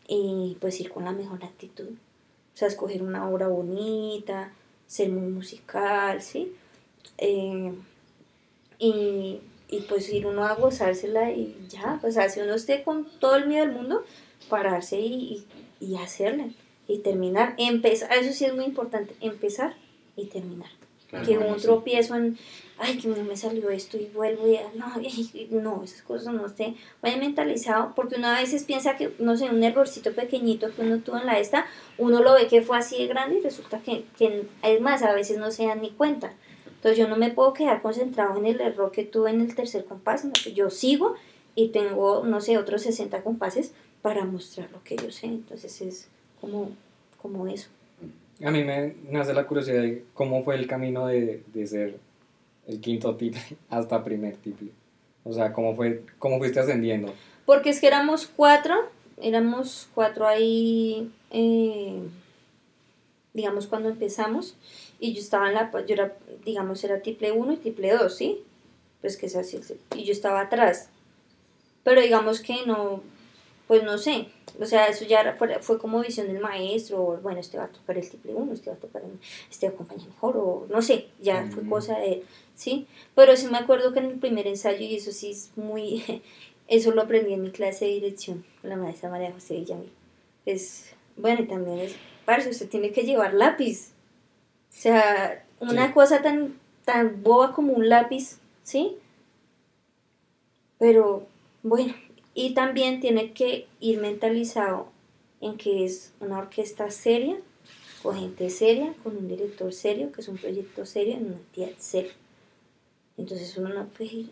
y 0.07 0.57
pues 0.61 0.79
ir 0.79 0.91
con 0.91 1.05
la 1.05 1.11
mejor 1.11 1.43
actitud. 1.43 1.89
O 1.89 2.57
sea, 2.57 2.67
escoger 2.67 3.01
una 3.01 3.27
obra 3.27 3.47
bonita, 3.47 4.53
ser 4.85 5.09
muy 5.09 5.31
musical, 5.31 6.21
¿sí? 6.21 6.53
Eh, 7.17 7.73
y, 8.79 9.41
pues 9.87 10.09
ir 10.09 10.25
uno 10.25 10.45
a 10.45 10.55
gozársela 10.55 11.31
y 11.31 11.55
ya, 11.69 11.97
pues 12.01 12.17
así 12.17 12.39
uno 12.39 12.53
esté 12.55 12.83
con 12.83 13.05
todo 13.19 13.35
el 13.35 13.47
miedo 13.47 13.65
del 13.65 13.75
mundo, 13.75 14.03
pararse 14.49 14.99
y, 14.99 15.45
y, 15.79 15.85
y 15.85 15.97
hacerle 15.97 16.53
y 16.87 16.99
terminar. 16.99 17.53
Empezar, 17.57 18.11
eso 18.13 18.33
sí 18.33 18.45
es 18.45 18.55
muy 18.55 18.65
importante, 18.65 19.15
empezar 19.21 19.75
y 20.15 20.25
terminar. 20.25 20.69
que 21.25 21.37
un 21.37 21.55
tropiezo 21.57 22.15
en, 22.15 22.37
ay, 22.77 22.97
que 22.97 23.07
no 23.07 23.23
me 23.23 23.37
salió 23.37 23.69
esto 23.69 23.97
y 23.97 24.05
vuelvo 24.13 24.47
y, 24.47 24.59
no, 24.77 24.87
no, 25.61 25.83
esas 25.83 26.01
cosas 26.01 26.33
no 26.33 26.45
esté 26.45 26.75
vaya 27.01 27.17
mentalizado, 27.17 27.93
porque 27.95 28.15
uno 28.15 28.27
a 28.27 28.39
veces 28.39 28.63
piensa 28.63 28.97
que, 28.97 29.13
no 29.19 29.37
sé, 29.37 29.45
un 29.49 29.63
errorcito 29.63 30.13
pequeñito 30.13 30.73
que 30.73 30.81
uno 30.81 30.99
tuvo 30.99 31.17
en 31.17 31.25
la 31.25 31.39
esta, 31.39 31.65
uno 31.97 32.21
lo 32.21 32.33
ve 32.33 32.47
que 32.47 32.61
fue 32.61 32.77
así 32.77 32.97
de 32.97 33.07
grande 33.07 33.37
y 33.39 33.41
resulta 33.41 33.79
que, 33.79 34.05
que 34.17 34.47
es 34.63 34.81
más, 34.81 35.01
a 35.01 35.13
veces 35.13 35.37
no 35.37 35.51
se 35.51 35.65
dan 35.65 35.81
ni 35.81 35.91
cuenta. 35.91 36.33
Entonces 36.77 36.97
yo 36.97 37.07
no 37.07 37.17
me 37.17 37.31
puedo 37.31 37.53
quedar 37.53 37.81
concentrado 37.81 38.37
en 38.37 38.45
el 38.45 38.61
error 38.61 38.91
que 38.91 39.03
tuve 39.03 39.31
en 39.31 39.41
el 39.41 39.53
tercer 39.55 39.85
compás, 39.85 40.21
sino 40.21 40.33
que 40.33 40.53
yo 40.53 40.69
sigo 40.69 41.15
y 41.55 41.69
tengo, 41.69 42.23
no 42.23 42.39
sé, 42.39 42.57
otros 42.57 42.83
60 42.83 43.23
compases 43.23 43.73
para 44.01 44.25
mostrar 44.25 44.71
lo 44.71 44.83
que 44.83 44.95
yo 44.95 45.11
sé. 45.11 45.25
Entonces 45.25 45.81
es 45.81 46.07
como, 46.39 46.71
como 47.21 47.47
eso. 47.47 47.69
A 48.43 48.51
mí 48.51 48.63
me 48.63 48.95
nace 49.09 49.33
la 49.33 49.47
curiosidad 49.47 49.81
de 49.81 50.05
cómo 50.13 50.43
fue 50.43 50.55
el 50.55 50.67
camino 50.67 51.07
de, 51.07 51.43
de 51.51 51.67
ser 51.67 51.99
el 52.67 52.79
quinto 52.79 53.15
tiple 53.15 53.41
hasta 53.69 54.03
primer 54.03 54.35
tiple. 54.37 54.69
O 55.23 55.33
sea, 55.33 55.51
cómo, 55.51 55.75
fue, 55.75 56.03
cómo 56.19 56.37
fuiste 56.37 56.59
ascendiendo. 56.59 57.13
Porque 57.45 57.69
es 57.69 57.81
que 57.81 57.87
éramos 57.87 58.27
cuatro, 58.27 58.75
éramos 59.21 59.89
cuatro 59.93 60.27
ahí, 60.27 61.11
eh, 61.31 62.01
digamos, 63.33 63.67
cuando 63.67 63.89
empezamos. 63.89 64.55
Y 64.99 65.13
yo 65.13 65.19
estaba 65.19 65.47
en 65.47 65.55
la, 65.55 65.71
yo 65.85 65.93
era, 65.93 66.17
digamos, 66.43 66.83
era 66.83 67.01
triple 67.01 67.31
1 67.31 67.53
y 67.53 67.57
triple 67.57 67.93
2, 67.93 68.15
¿sí? 68.15 68.43
Pues 69.01 69.17
que 69.17 69.27
es 69.27 69.35
así. 69.35 69.59
Y 69.95 70.03
yo 70.03 70.11
estaba 70.11 70.41
atrás. 70.41 70.89
Pero 71.83 72.01
digamos 72.01 72.41
que 72.41 72.65
no, 72.65 73.03
pues 73.67 73.83
no 73.83 73.97
sé, 73.97 74.27
o 74.59 74.65
sea, 74.65 74.87
eso 74.87 75.05
ya 75.05 75.35
fue, 75.37 75.59
fue 75.59 75.77
como 75.77 75.99
visión 75.99 76.27
del 76.27 76.39
maestro, 76.39 77.03
o 77.03 77.17
bueno, 77.17 77.39
este 77.39 77.57
va 77.57 77.65
a 77.65 77.67
tocar 77.67 77.97
el 77.97 78.09
triple 78.09 78.33
1, 78.33 78.53
este 78.53 78.69
va 78.69 78.77
a 78.77 78.79
tocar, 78.79 79.01
este 79.51 79.67
acompaña 79.67 80.05
mejor, 80.05 80.37
o 80.37 80.67
no 80.69 80.81
sé, 80.81 81.07
ya 81.21 81.47
fue 81.51 81.67
cosa 81.67 81.99
de 81.99 82.13
él, 82.13 82.23
¿sí? 82.55 82.87
Pero 83.13 83.35
sí 83.35 83.47
me 83.47 83.57
acuerdo 83.57 83.93
que 83.93 83.99
en 83.99 84.05
el 84.05 84.19
primer 84.19 84.47
ensayo, 84.47 84.79
y 84.79 84.95
eso 84.95 85.11
sí 85.11 85.31
es 85.31 85.51
muy, 85.57 86.23
eso 86.67 86.91
lo 86.91 87.01
aprendí 87.01 87.33
en 87.33 87.43
mi 87.43 87.51
clase 87.51 87.85
de 87.85 87.91
dirección, 87.91 88.45
con 88.61 88.69
la 88.69 88.77
maestra 88.77 89.09
María 89.09 89.33
José 89.33 89.55
Villamil. 89.55 89.91
Es, 90.45 90.93
bueno, 91.17 91.41
y 91.41 91.47
también 91.47 91.79
es, 91.79 91.95
parce, 92.25 92.49
usted 92.49 92.69
tiene 92.69 92.91
que 92.91 93.03
llevar 93.03 93.33
lápiz, 93.33 93.91
sea, 94.77 95.43
una 95.59 95.93
cosa 95.93 96.21
tan, 96.21 96.57
tan 96.85 97.23
boba 97.23 97.53
como 97.53 97.73
un 97.73 97.89
lápiz, 97.89 98.37
¿sí? 98.63 98.95
Pero 100.77 101.27
bueno, 101.63 101.95
y 102.33 102.53
también 102.53 102.99
tiene 102.99 103.33
que 103.33 103.67
ir 103.79 103.99
mentalizado 103.99 104.87
en 105.41 105.57
que 105.57 105.85
es 105.85 106.13
una 106.19 106.37
orquesta 106.37 106.91
seria, 106.91 107.37
con 108.03 108.15
gente 108.15 108.49
seria, 108.49 108.93
con 109.03 109.17
un 109.17 109.27
director 109.27 109.73
serio, 109.73 110.11
que 110.11 110.21
es 110.21 110.27
un 110.27 110.37
proyecto 110.37 110.85
serio, 110.85 111.15
en 111.15 111.25
una 111.25 111.37
entidad 111.37 111.71
seria. 111.79 112.13
Entonces 113.17 113.57
uno 113.57 113.69
no 113.69 113.87
puede 113.87 114.13
ir. 114.13 114.29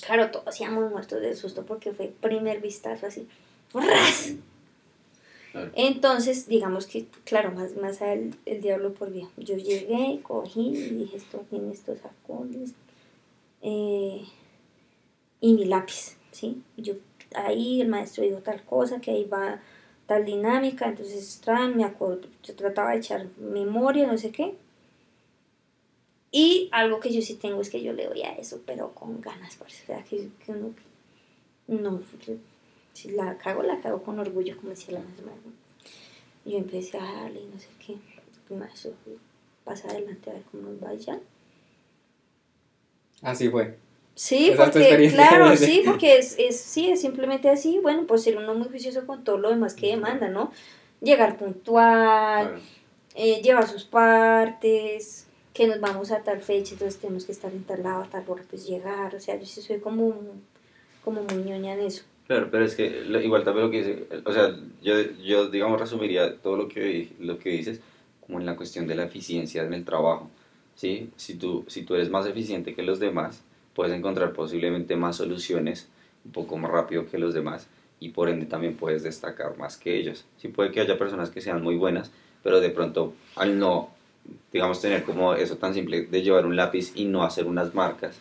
Claro, 0.00 0.30
todos 0.30 0.48
hacíamos 0.48 0.90
muertos 0.90 1.20
de 1.20 1.36
susto 1.36 1.64
porque 1.66 1.92
fue 1.92 2.12
primer 2.20 2.60
vistazo 2.60 3.06
así. 3.06 3.28
¡Ras! 3.74 4.32
Entonces, 5.74 6.46
digamos 6.46 6.86
que, 6.86 7.06
claro, 7.24 7.52
más, 7.52 7.76
más 7.76 8.00
el, 8.00 8.34
el 8.46 8.62
diablo 8.62 8.94
por 8.94 9.12
bien. 9.12 9.28
Yo 9.36 9.56
llegué, 9.56 10.20
cogí 10.22 10.68
y 10.68 10.90
dije, 10.90 11.16
esto 11.18 11.44
tiene 11.50 11.72
estos 11.72 11.98
acordes. 12.04 12.74
Eh, 13.60 14.22
y 15.40 15.52
mi 15.52 15.64
lápiz, 15.64 16.16
¿sí? 16.30 16.62
Yo 16.76 16.94
ahí, 17.34 17.80
el 17.80 17.88
maestro 17.88 18.24
dijo 18.24 18.38
tal 18.38 18.62
cosa, 18.64 19.00
que 19.00 19.10
ahí 19.10 19.24
va 19.24 19.60
tal 20.06 20.24
dinámica, 20.24 20.88
entonces 20.88 21.40
traen, 21.42 21.76
me 21.76 21.84
acuerdo, 21.84 22.28
yo 22.42 22.54
trataba 22.54 22.92
de 22.92 22.98
echar 22.98 23.26
memoria, 23.38 24.06
no 24.06 24.18
sé 24.18 24.30
qué. 24.30 24.54
Y 26.30 26.68
algo 26.72 26.98
que 26.98 27.12
yo 27.12 27.20
sí 27.20 27.34
tengo 27.34 27.60
es 27.60 27.70
que 27.70 27.82
yo 27.82 27.92
le 27.92 28.06
doy 28.06 28.22
a 28.22 28.32
eso, 28.32 28.60
pero 28.66 28.92
con 28.94 29.20
ganas, 29.20 29.58
o 29.60 29.68
sea, 29.68 30.02
que, 30.02 30.28
que 30.44 30.52
uno, 30.52 30.74
no, 31.68 32.00
si 32.92 33.10
la 33.10 33.36
cago, 33.38 33.62
la 33.62 33.80
cago 33.80 34.02
con 34.02 34.18
orgullo, 34.18 34.56
como 34.56 34.70
decía 34.70 34.94
la 34.94 35.00
maestra. 35.00 35.32
Yo 36.44 36.58
empecé 36.58 36.98
a 36.98 37.02
darle 37.02 37.40
y 37.40 37.46
no 37.46 37.58
sé 37.58 37.68
qué, 37.84 37.96
el 38.50 38.58
maestro 38.58 38.92
pasa 39.64 39.88
adelante 39.88 40.30
a 40.30 40.34
ver 40.34 40.42
cómo 40.50 40.68
nos 40.68 40.80
vaya. 40.80 41.20
Así 43.22 43.48
fue. 43.48 43.78
Sí, 44.14 44.52
porque, 44.56 45.10
claro, 45.12 45.56
sí, 45.56 45.82
porque 45.86 46.18
es, 46.18 46.36
es, 46.38 46.60
sí, 46.60 46.90
es 46.90 47.00
simplemente 47.00 47.48
así, 47.48 47.78
bueno, 47.78 48.06
pues 48.06 48.22
ser 48.22 48.36
uno 48.36 48.54
muy 48.54 48.68
juicioso 48.68 49.06
con 49.06 49.24
todo 49.24 49.38
lo 49.38 49.50
demás 49.50 49.74
que 49.74 49.88
demanda, 49.88 50.28
¿no? 50.28 50.52
Llegar 51.00 51.36
puntual, 51.38 52.60
eh, 53.14 53.40
llevar 53.42 53.66
sus 53.68 53.84
partes, 53.84 55.26
que 55.54 55.66
nos 55.66 55.80
vamos 55.80 56.10
a 56.10 56.22
tal 56.22 56.40
fecha, 56.40 56.74
entonces 56.74 57.00
tenemos 57.00 57.24
que 57.24 57.32
estar 57.32 57.52
en 57.52 57.64
tal 57.64 57.82
lado, 57.82 58.02
a 58.02 58.10
tal 58.10 58.24
hora, 58.28 58.44
pues 58.48 58.66
llegar, 58.66 59.14
o 59.14 59.20
sea, 59.20 59.36
yo 59.36 59.46
sí 59.46 59.62
soy 59.62 59.78
como, 59.80 60.14
como 61.04 61.22
muy 61.22 61.42
ñoña 61.44 61.74
en 61.74 61.80
eso. 61.80 62.04
Claro, 62.26 62.48
pero 62.50 62.64
es 62.64 62.74
que 62.74 63.04
igual 63.22 63.44
también 63.44 63.66
lo 63.66 63.70
que 63.70 63.78
dice, 63.78 64.06
o 64.24 64.32
sea, 64.32 64.56
yo, 64.82 64.94
yo 65.22 65.48
digamos 65.48 65.80
resumiría 65.80 66.36
todo 66.38 66.56
lo 66.56 66.68
que, 66.68 67.10
lo 67.18 67.38
que 67.38 67.50
dices 67.50 67.80
como 68.24 68.38
en 68.38 68.46
la 68.46 68.56
cuestión 68.56 68.86
de 68.86 68.94
la 68.94 69.04
eficiencia 69.04 69.64
en 69.64 69.74
el 69.74 69.84
trabajo, 69.84 70.30
¿sí? 70.74 71.10
Si 71.16 71.34
tú, 71.34 71.64
si 71.68 71.82
tú 71.82 71.94
eres 71.94 72.10
más 72.10 72.26
eficiente 72.26 72.74
que 72.74 72.82
los 72.82 73.00
demás, 73.00 73.42
puedes 73.74 73.92
encontrar 73.92 74.32
posiblemente 74.32 74.96
más 74.96 75.16
soluciones 75.16 75.88
un 76.24 76.32
poco 76.32 76.56
más 76.56 76.70
rápido 76.70 77.06
que 77.06 77.18
los 77.18 77.34
demás 77.34 77.68
y 77.98 78.10
por 78.10 78.28
ende 78.28 78.46
también 78.46 78.76
puedes 78.76 79.02
destacar 79.02 79.58
más 79.58 79.76
que 79.76 79.96
ellos. 79.96 80.24
Sí 80.36 80.48
puede 80.48 80.70
que 80.70 80.80
haya 80.80 80.98
personas 80.98 81.30
que 81.30 81.40
sean 81.40 81.62
muy 81.62 81.76
buenas, 81.76 82.10
pero 82.42 82.60
de 82.60 82.70
pronto 82.70 83.14
al 83.36 83.58
no, 83.58 83.90
digamos, 84.52 84.80
tener 84.80 85.04
como 85.04 85.34
eso 85.34 85.56
tan 85.56 85.74
simple 85.74 86.02
de 86.02 86.22
llevar 86.22 86.46
un 86.46 86.56
lápiz 86.56 86.92
y 86.94 87.04
no 87.04 87.24
hacer 87.24 87.46
unas 87.46 87.74
marcas, 87.74 88.18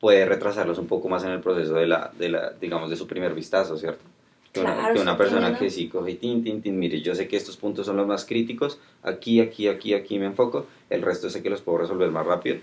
puede 0.00 0.24
retrasarlos 0.26 0.78
un 0.78 0.86
poco 0.86 1.08
más 1.08 1.24
en 1.24 1.30
el 1.30 1.40
proceso 1.40 1.74
de 1.74 1.86
la, 1.86 2.12
de 2.18 2.28
la 2.28 2.50
digamos, 2.60 2.90
de 2.90 2.96
su 2.96 3.06
primer 3.06 3.34
vistazo, 3.34 3.76
¿cierto? 3.76 4.04
Que 4.52 4.60
una, 4.60 4.92
que 4.92 5.00
una 5.00 5.16
persona 5.16 5.58
que 5.58 5.68
sí 5.70 5.88
coge 5.88 6.14
tin, 6.14 6.42
tin, 6.42 6.62
tin, 6.62 6.78
mire, 6.78 7.02
yo 7.02 7.14
sé 7.14 7.28
que 7.28 7.36
estos 7.36 7.56
puntos 7.56 7.84
son 7.84 7.96
los 7.96 8.06
más 8.06 8.24
críticos, 8.24 8.78
aquí, 9.02 9.40
aquí, 9.40 9.68
aquí, 9.68 9.92
aquí 9.92 10.18
me 10.18 10.26
enfoco, 10.26 10.66
el 10.88 11.02
resto 11.02 11.28
sé 11.28 11.42
que 11.42 11.50
los 11.50 11.60
puedo 11.60 11.78
resolver 11.78 12.10
más 12.10 12.26
rápido 12.26 12.58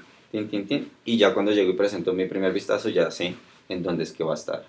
y 1.06 1.18
ya 1.18 1.34
cuando 1.34 1.52
llego 1.52 1.72
y 1.72 1.76
presento 1.76 2.14
mi 2.14 2.26
primer 2.26 2.52
vistazo, 2.52 2.90
ya 2.90 3.10
sé 3.12 3.36
en 3.70 3.84
dónde 3.84 4.04
es 4.04 4.12
que 4.12 4.24
va 4.24 4.32
a 4.32 4.36
estar. 4.36 4.66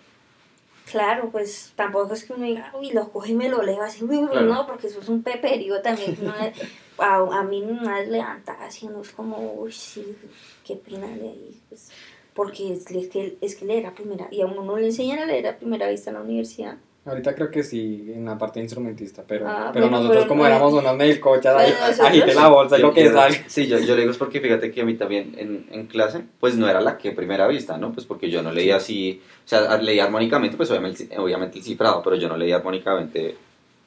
Claro, 0.90 1.30
pues 1.32 1.72
tampoco 1.74 2.14
es 2.14 2.24
que 2.24 2.32
uno 2.32 2.46
diga, 2.46 2.72
uy, 2.78 2.92
lo 2.92 3.08
coge 3.10 3.32
y 3.32 3.34
me 3.34 3.48
lo 3.48 3.62
leo 3.62 3.82
así, 3.82 4.04
uy, 4.04 4.20
no, 4.20 4.66
porque 4.66 4.86
eso 4.86 5.00
es 5.00 5.08
un 5.08 5.22
peperío 5.22 5.82
también. 5.82 6.16
a, 6.98 7.16
a, 7.16 7.42
mí 7.42 7.62
una 7.62 7.98
vez 7.98 8.08
levanta 8.08 8.52
así, 8.64 8.86
uno 8.86 9.02
es 9.02 9.10
como, 9.10 9.54
uy, 9.54 9.72
sí, 9.72 10.16
qué 10.64 10.76
pena 10.76 11.06
ahí, 11.06 11.60
pues, 11.68 11.90
porque 12.36 12.74
es, 12.74 12.84
que, 13.08 13.38
es 13.40 13.56
que 13.56 13.64
leer 13.64 13.86
a 13.86 13.94
primera, 13.94 14.28
y 14.30 14.42
a 14.42 14.46
uno 14.46 14.62
no 14.62 14.76
le 14.76 14.86
enseñan 14.86 15.18
a 15.20 15.24
leer 15.24 15.46
a 15.48 15.56
primera 15.56 15.88
vista 15.88 16.10
en 16.10 16.16
la 16.16 16.22
universidad. 16.22 16.76
Ahorita 17.06 17.34
creo 17.34 17.50
que 17.50 17.62
sí, 17.62 18.12
en 18.14 18.26
la 18.26 18.36
parte 18.36 18.60
instrumentista, 18.60 19.24
pero, 19.26 19.46
ah, 19.48 19.70
pero 19.72 19.88
nosotros 19.88 20.26
como 20.26 20.44
éramos 20.44 20.72
unos 20.74 20.96
melcochas, 20.96 21.56
ahí, 21.56 21.72
agite 22.00 22.34
la 22.34 22.48
bolsa 22.48 22.78
y 22.78 22.82
lo 22.82 22.92
que 22.92 23.08
salga. 23.08 23.38
Sí, 23.46 23.66
yo, 23.68 23.78
yo 23.78 23.94
le 23.94 24.00
digo 24.00 24.10
es 24.10 24.18
porque 24.18 24.40
fíjate 24.40 24.70
que 24.70 24.82
a 24.82 24.84
mí 24.84 24.94
también 24.94 25.34
en, 25.38 25.66
en, 25.70 25.86
clase, 25.86 26.24
pues 26.40 26.56
no 26.56 26.68
era 26.68 26.80
la 26.80 26.98
que 26.98 27.12
primera 27.12 27.46
vista, 27.46 27.78
¿no? 27.78 27.92
Pues 27.92 28.04
porque 28.04 28.28
yo 28.28 28.42
no 28.42 28.52
leía 28.52 28.76
así, 28.76 29.22
o 29.44 29.48
sea, 29.48 29.78
leía 29.78 30.04
armónicamente, 30.04 30.56
pues 30.56 30.70
obviamente, 30.70 31.08
obviamente 31.16 31.58
el 31.58 31.64
cifrado, 31.64 32.02
pero 32.02 32.16
yo 32.16 32.28
no 32.28 32.36
leía 32.36 32.56
armónicamente 32.56 33.36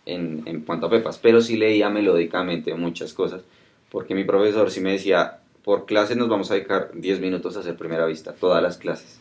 en, 0.06 0.41
en 0.45 0.62
cuanto 0.62 0.88
a 0.88 0.89
pepas, 0.89 1.20
pero 1.20 1.41
sí 1.41 1.58
leía 1.58 1.89
melódicamente 1.89 2.74
muchas 2.74 3.14
cosas, 3.14 3.41
porque 3.91 4.16
mi 4.16 4.24
profesor 4.24 4.72
sí 4.72 4.80
me 4.80 4.93
decía, 4.93 5.39
por 5.70 5.86
clase 5.86 6.15
nos 6.15 6.30
vamos 6.30 6.49
a 6.49 6.55
dedicar 6.55 6.89
10 6.95 7.20
minutos 7.20 7.55
a 7.55 7.59
hacer 7.59 7.78
primera 7.78 8.07
vista, 8.07 8.34
todas 8.34 8.63
las 8.63 8.79
clases. 8.79 9.20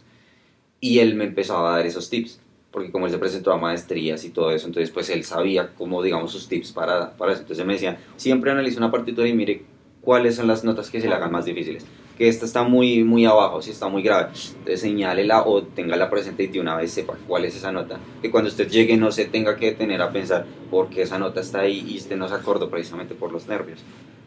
Y 0.81 1.01
él 1.01 1.15
me 1.15 1.25
empezaba 1.25 1.69
a 1.69 1.77
dar 1.77 1.87
esos 1.87 2.09
tips 2.09 2.41
porque 2.71 2.91
como 2.91 3.05
él 3.05 3.13
se 3.13 3.19
presentó 3.19 3.53
a 3.53 3.59
maestrías 3.59 4.25
y 4.25 4.31
todo 4.31 4.51
eso, 4.51 4.67
entonces 4.67 4.91
pues 4.91 5.11
él 5.11 5.25
sabía 5.25 5.75
como 5.75 6.03
digamos 6.03 6.33
sus 6.33 6.49
tips 6.49 6.73
para, 6.73 7.15
para 7.19 7.33
eso. 7.33 7.43
Entonces 7.43 7.67
me 7.67 7.75
decía, 7.75 8.01
siempre 8.17 8.51
analice 8.51 8.79
una 8.79 8.91
partitura 8.91 9.29
y 9.29 9.35
mire 9.35 9.67
cuáles 10.01 10.37
son 10.37 10.47
las 10.47 10.65
notas 10.65 10.89
que 10.89 11.03
se 11.03 11.09
le 11.09 11.15
hagan 11.15 11.31
más 11.31 11.45
difíciles. 11.45 11.85
Que 12.17 12.29
esta 12.29 12.47
está 12.47 12.63
muy, 12.63 13.05
muy 13.05 13.27
abajo, 13.27 13.61
si 13.61 13.71
está 13.71 13.89
muy 13.89 14.03
grave, 14.03 14.29
entonces 14.29 14.81
señálela 14.81 15.43
o 15.43 15.65
téngala 15.65 16.09
presente 16.09 16.45
y 16.45 16.47
de 16.47 16.61
una 16.61 16.77
vez 16.77 16.93
sepa 16.93 17.19
cuál 17.27 17.45
es 17.45 17.57
esa 17.57 17.73
nota. 17.73 18.01
Que 18.23 18.31
cuando 18.31 18.49
usted 18.49 18.71
llegue 18.71 18.97
no 18.97 19.13
se 19.13 19.27
tenga 19.27 19.57
que 19.57 19.67
detener 19.67 20.01
a 20.01 20.13
pensar 20.13 20.47
por 20.71 20.89
qué 20.89 21.03
esa 21.03 21.19
nota 21.19 21.43
está 21.43 21.61
ahí 21.61 21.85
y 21.87 21.99
usted 21.99 22.17
no 22.17 22.27
se 22.27 22.37
acordó 22.37 22.71
precisamente 22.71 23.15
por 23.15 23.33
los 23.33 23.49
nervios. 23.49 23.81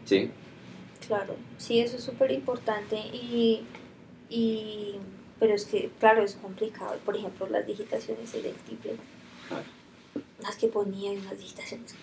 ¿Sí? 0.05 0.29
Claro, 1.11 1.35
sí, 1.57 1.81
eso 1.81 1.97
es 1.97 2.05
súper 2.05 2.31
importante 2.31 2.95
y, 2.95 3.65
y 4.29 4.95
pero 5.41 5.53
es 5.53 5.65
que, 5.65 5.91
claro, 5.99 6.23
es 6.23 6.35
complicado. 6.35 6.95
Por 7.03 7.17
ejemplo, 7.17 7.49
las 7.49 7.67
digitaciones 7.67 8.31
del 8.31 8.53
triple, 8.53 8.95
las 10.41 10.55
que 10.55 10.69
ponía 10.69 11.11
en 11.11 11.25
las 11.25 11.37
digitaciones. 11.37 11.95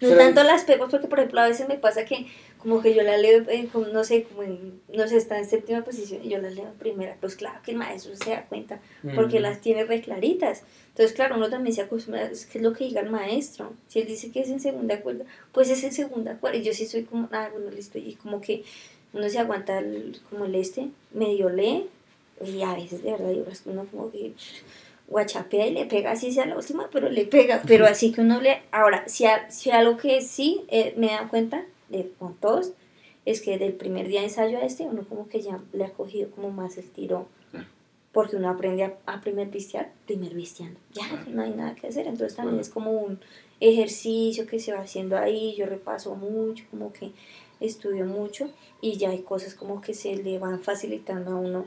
No 0.00 0.16
tanto 0.16 0.42
las 0.42 0.64
pepas, 0.64 0.90
porque 0.90 1.06
por 1.06 1.20
ejemplo 1.20 1.40
a 1.40 1.46
veces 1.46 1.68
me 1.68 1.78
pasa 1.78 2.04
que 2.04 2.26
como 2.68 2.82
que 2.82 2.94
yo 2.94 3.02
la 3.04 3.16
leo, 3.16 3.44
no 3.92 4.02
sé, 4.02 4.24
como 4.24 4.42
en, 4.42 4.80
no 4.92 5.06
sé, 5.06 5.18
está 5.18 5.38
en 5.38 5.46
séptima 5.48 5.84
posición 5.84 6.24
y 6.24 6.30
yo 6.30 6.38
las 6.38 6.52
leo 6.52 6.66
en 6.66 6.72
primera. 6.74 7.16
Pues 7.20 7.36
claro 7.36 7.60
que 7.64 7.70
el 7.70 7.76
maestro 7.76 8.16
se 8.16 8.30
da 8.30 8.44
cuenta, 8.46 8.80
porque 9.14 9.38
las 9.38 9.60
tiene 9.60 9.84
re 9.84 10.00
claritas. 10.00 10.64
Entonces, 10.88 11.14
claro, 11.14 11.36
uno 11.36 11.48
también 11.48 11.76
se 11.76 11.82
acostumbra, 11.82 12.24
es 12.24 12.44
que 12.44 12.58
es 12.58 12.64
lo 12.64 12.72
que 12.72 12.82
diga 12.84 13.02
el 13.02 13.10
maestro. 13.10 13.72
Si 13.86 14.00
él 14.00 14.08
dice 14.08 14.32
que 14.32 14.40
es 14.40 14.48
en 14.48 14.58
segunda 14.58 15.00
cuerda, 15.00 15.24
pues 15.52 15.70
es 15.70 15.84
en 15.84 15.92
segunda 15.92 16.38
cuerda. 16.38 16.58
Y 16.58 16.64
yo 16.64 16.72
sí 16.72 16.86
soy 16.86 17.04
como, 17.04 17.28
ah, 17.30 17.48
bueno, 17.52 17.70
listo. 17.70 17.98
Y 17.98 18.14
como 18.14 18.40
que 18.40 18.64
uno 19.12 19.28
se 19.28 19.38
aguanta 19.38 19.78
el- 19.78 20.18
como 20.28 20.46
el 20.46 20.54
este, 20.56 20.88
medio 21.14 21.48
lee, 21.50 21.86
y 22.44 22.62
a 22.62 22.74
veces 22.74 23.00
de 23.04 23.12
verdad 23.12 23.30
yo 23.30 23.44
uno 23.66 23.86
como 23.92 24.10
que 24.10 24.32
guachapea 25.08 25.68
y 25.68 25.72
le 25.72 25.86
pega 25.86 26.10
así 26.12 26.32
sea 26.32 26.46
la 26.46 26.56
última, 26.56 26.88
pero 26.90 27.08
le 27.08 27.24
pega, 27.26 27.62
pero 27.66 27.86
así 27.92 28.10
que 28.12 28.22
uno 28.22 28.40
le... 28.40 28.62
Ahora, 28.72 29.04
si, 29.08 29.24
a- 29.24 29.48
si 29.50 29.70
algo 29.70 29.96
que 29.96 30.20
sí 30.20 30.64
eh, 30.68 30.94
me 30.96 31.08
dado 31.08 31.28
cuenta 31.28 31.64
de 31.88 32.10
con 32.18 32.34
todos, 32.34 32.72
es 33.24 33.40
que 33.40 33.58
del 33.58 33.72
primer 33.74 34.08
día 34.08 34.20
de 34.20 34.26
ensayo 34.28 34.58
a 34.58 34.62
este, 34.62 34.84
uno 34.84 35.04
como 35.08 35.28
que 35.28 35.40
ya 35.40 35.60
le 35.72 35.84
ha 35.84 35.92
cogido 35.92 36.30
como 36.30 36.50
más 36.50 36.78
el 36.78 36.88
tiro, 36.90 37.26
Claro. 37.50 37.66
porque 38.12 38.36
uno 38.36 38.48
aprende 38.48 38.84
a, 38.84 38.96
a 39.06 39.20
primer 39.20 39.48
vistear, 39.48 39.92
primer 40.06 40.32
visteando, 40.34 40.78
ya 40.92 41.08
Claro. 41.08 41.24
no 41.30 41.42
hay 41.42 41.50
nada 41.50 41.74
que 41.74 41.88
hacer, 41.88 42.06
entonces 42.06 42.36
también 42.36 42.56
Claro. 42.56 42.62
es 42.62 42.68
como 42.70 42.90
un 42.92 43.18
ejercicio 43.60 44.46
que 44.46 44.60
se 44.60 44.72
va 44.72 44.80
haciendo 44.80 45.16
ahí, 45.18 45.54
yo 45.56 45.66
repaso 45.66 46.14
mucho, 46.14 46.64
como 46.70 46.92
que 46.92 47.12
estudio 47.60 48.04
mucho 48.04 48.48
y 48.80 48.96
ya 48.98 49.10
hay 49.10 49.20
cosas 49.22 49.54
como 49.54 49.80
que 49.80 49.94
se 49.94 50.14
le 50.16 50.38
van 50.38 50.60
facilitando 50.60 51.32
a 51.32 51.36
uno 51.36 51.64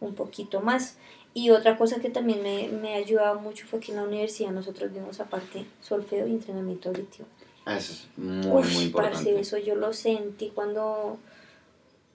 un 0.00 0.14
poquito 0.14 0.60
más. 0.60 0.96
Y 1.34 1.50
otra 1.50 1.76
cosa 1.78 2.00
que 2.00 2.10
también 2.10 2.42
me, 2.42 2.68
me 2.68 2.94
ha 2.94 2.98
ayudado 2.98 3.40
mucho 3.40 3.66
fue 3.66 3.80
que 3.80 3.90
en 3.92 3.96
la 3.98 4.04
universidad 4.04 4.50
nosotros 4.50 4.92
vimos 4.92 5.18
aparte 5.18 5.64
solfeo 5.80 6.26
y 6.26 6.32
entrenamiento 6.32 6.90
auditivo. 6.90 7.26
Ah, 7.64 7.76
Eso 7.76 7.92
es 7.92 8.08
muy, 8.16 8.46
Uf, 8.46 8.72
muy 8.74 8.84
importante. 8.84 9.16
parce, 9.16 9.40
eso 9.40 9.58
yo 9.58 9.74
lo 9.76 9.92
sentí 9.92 10.50
cuando, 10.54 11.18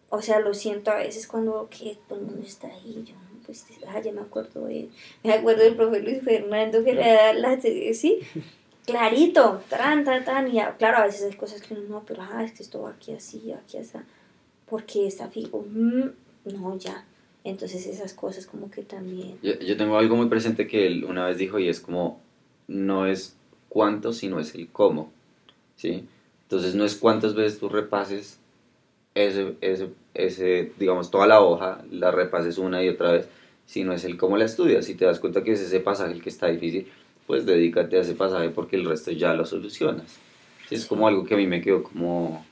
o 0.09 0.21
sea, 0.21 0.39
lo 0.39 0.53
siento 0.53 0.91
a 0.91 0.95
veces 0.97 1.27
cuando 1.27 1.69
que 1.69 1.97
todo 2.07 2.19
el 2.19 2.25
mundo 2.25 2.41
está 2.45 2.67
ahí, 2.67 3.03
yo, 3.05 3.15
pues, 3.45 3.65
ah, 3.87 3.99
ya 4.01 4.11
me 4.11 4.21
acuerdo 4.21 4.65
de, 4.65 4.89
me 5.23 5.31
acuerdo 5.33 5.63
del 5.63 5.75
profe 5.75 6.01
Luis 6.01 6.21
Fernando 6.21 6.83
que 6.83 6.93
le 6.93 7.13
da 7.13 7.33
la, 7.33 7.59
sí, 7.61 8.19
clarito, 8.85 9.61
tan, 9.69 10.03
tan, 10.03 10.25
tan, 10.25 10.47
y 10.53 10.59
claro, 10.77 10.97
a 10.97 11.05
veces 11.05 11.23
hay 11.31 11.37
cosas 11.37 11.61
que 11.61 11.73
uno 11.73 11.83
no, 11.87 12.03
pero, 12.05 12.23
ah, 12.23 12.43
es 12.43 12.51
que 12.51 12.63
esto 12.63 12.81
va 12.81 12.91
aquí 12.91 13.13
así, 13.13 13.51
aquí 13.53 13.77
así, 13.77 13.97
porque 14.69 15.07
está 15.07 15.29
fijo, 15.29 15.65
mm, 15.69 16.09
no, 16.53 16.77
ya, 16.77 17.05
entonces 17.45 17.85
esas 17.87 18.13
cosas 18.13 18.45
como 18.45 18.69
que 18.69 18.83
también, 18.83 19.39
Yo, 19.41 19.57
yo 19.59 19.77
tengo 19.77 19.97
algo 19.97 20.17
muy 20.17 20.27
presente 20.27 20.67
que 20.67 20.87
él 20.87 21.05
una 21.05 21.25
vez 21.25 21.37
dijo 21.37 21.57
y 21.59 21.69
es 21.69 21.79
como, 21.79 22.19
no 22.67 23.05
es 23.05 23.35
cuánto, 23.69 24.11
sino 24.11 24.41
es 24.41 24.53
el 24.55 24.67
cómo, 24.69 25.11
¿sí? 25.77 26.05
Entonces 26.43 26.75
no 26.75 26.83
es 26.83 26.95
cuántas 26.95 27.33
veces 27.35 27.59
tú 27.59 27.69
repases 27.69 28.39
ese, 29.15 29.55
ese, 29.61 29.89
ese, 30.13 30.71
digamos, 30.77 31.09
toda 31.09 31.25
la 31.27 31.41
hoja, 31.41 31.81
la 31.89 32.11
repases 32.11 32.57
una 32.57 32.83
y 32.83 32.89
otra 32.89 33.13
vez, 33.13 33.27
sino 33.65 33.93
es 33.93 34.03
el 34.03 34.17
cómo 34.17 34.37
la 34.37 34.45
estudias. 34.45 34.85
Si 34.85 34.95
te 34.95 35.05
das 35.05 35.19
cuenta 35.19 35.43
que 35.43 35.53
es 35.53 35.61
ese 35.61 35.79
pasaje 35.79 36.13
el 36.13 36.21
que 36.21 36.29
está 36.29 36.47
difícil, 36.47 36.87
pues 37.25 37.45
dedícate 37.45 37.97
a 37.97 38.01
ese 38.01 38.13
pasaje 38.13 38.49
porque 38.49 38.75
el 38.75 38.85
resto 38.85 39.11
ya 39.11 39.33
lo 39.33 39.45
solucionas. 39.45 40.17
Sí, 40.69 40.75
es 40.75 40.85
como 40.85 41.07
algo 41.07 41.23
que 41.25 41.33
a 41.33 41.37
mí 41.37 41.47
me 41.47 41.61
quedó 41.61 41.83
como... 41.83 42.45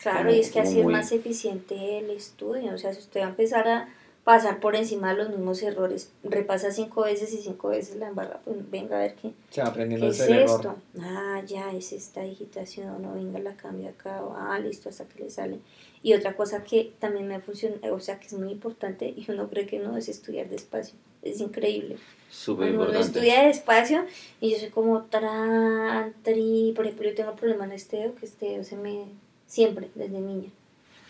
Claro, 0.00 0.18
como- 0.26 0.30
y 0.32 0.40
es 0.40 0.50
que 0.50 0.60
así 0.60 0.78
es 0.78 0.84
muy- 0.84 0.92
más 0.92 1.12
eficiente 1.12 1.98
el 1.98 2.10
estudio. 2.10 2.74
O 2.74 2.78
sea, 2.78 2.92
si 2.92 3.00
usted 3.00 3.20
va 3.20 3.26
a 3.26 3.30
empezar 3.30 3.68
a 3.68 3.88
pasar 4.24 4.60
por 4.60 4.76
encima 4.76 5.10
de 5.14 5.22
los 5.24 5.30
mismos 5.30 5.62
errores, 5.62 6.10
repasa 6.22 6.70
cinco 6.70 7.02
veces 7.02 7.32
y 7.32 7.38
cinco 7.38 7.68
veces 7.68 7.96
la 7.96 8.08
embarra, 8.08 8.40
pues 8.44 8.70
venga 8.70 8.96
a 8.96 9.00
ver 9.00 9.14
qué, 9.14 9.32
Se 9.50 9.62
va 9.62 9.68
aprendiendo 9.68 10.06
qué 10.06 10.12
ese 10.12 10.24
es 10.24 10.30
error. 10.30 10.56
esto. 10.60 10.76
Ah, 11.00 11.42
ya, 11.46 11.72
es 11.72 11.92
esta 11.92 12.22
digitación, 12.22 13.04
o 13.04 13.14
venga, 13.14 13.38
la 13.38 13.54
cambio 13.56 13.88
acá, 13.88 14.22
o, 14.22 14.34
ah, 14.36 14.58
listo, 14.58 14.88
hasta 14.88 15.06
que 15.06 15.24
le 15.24 15.30
sale. 15.30 15.58
Y 16.02 16.14
otra 16.14 16.36
cosa 16.36 16.62
que 16.62 16.92
también 16.98 17.26
me 17.28 17.40
funciona, 17.40 17.76
o 17.92 18.00
sea, 18.00 18.20
que 18.20 18.26
es 18.26 18.32
muy 18.34 18.50
importante, 18.52 19.06
y 19.08 19.24
uno 19.30 19.48
cree 19.48 19.66
que 19.66 19.78
no, 19.78 19.96
es 19.96 20.08
estudiar 20.08 20.48
despacio. 20.48 20.94
Es 21.22 21.40
increíble. 21.40 21.96
Súper 22.30 22.68
Cuando 22.68 22.90
uno 22.90 23.00
importante. 23.00 23.18
estudia 23.18 23.46
despacio 23.46 24.04
y 24.40 24.52
yo 24.52 24.58
soy 24.58 24.68
como 24.70 25.02
tran, 25.04 26.14
tri, 26.22 26.72
por 26.76 26.86
ejemplo, 26.86 27.08
yo 27.08 27.14
tengo 27.14 27.36
problema 27.36 27.64
en 27.64 27.72
este 27.72 27.98
dedo, 27.98 28.14
que 28.14 28.24
este 28.26 28.46
dedo 28.46 28.64
se 28.64 28.76
me, 28.76 29.04
siempre, 29.46 29.90
desde 29.94 30.18
niña, 30.20 30.48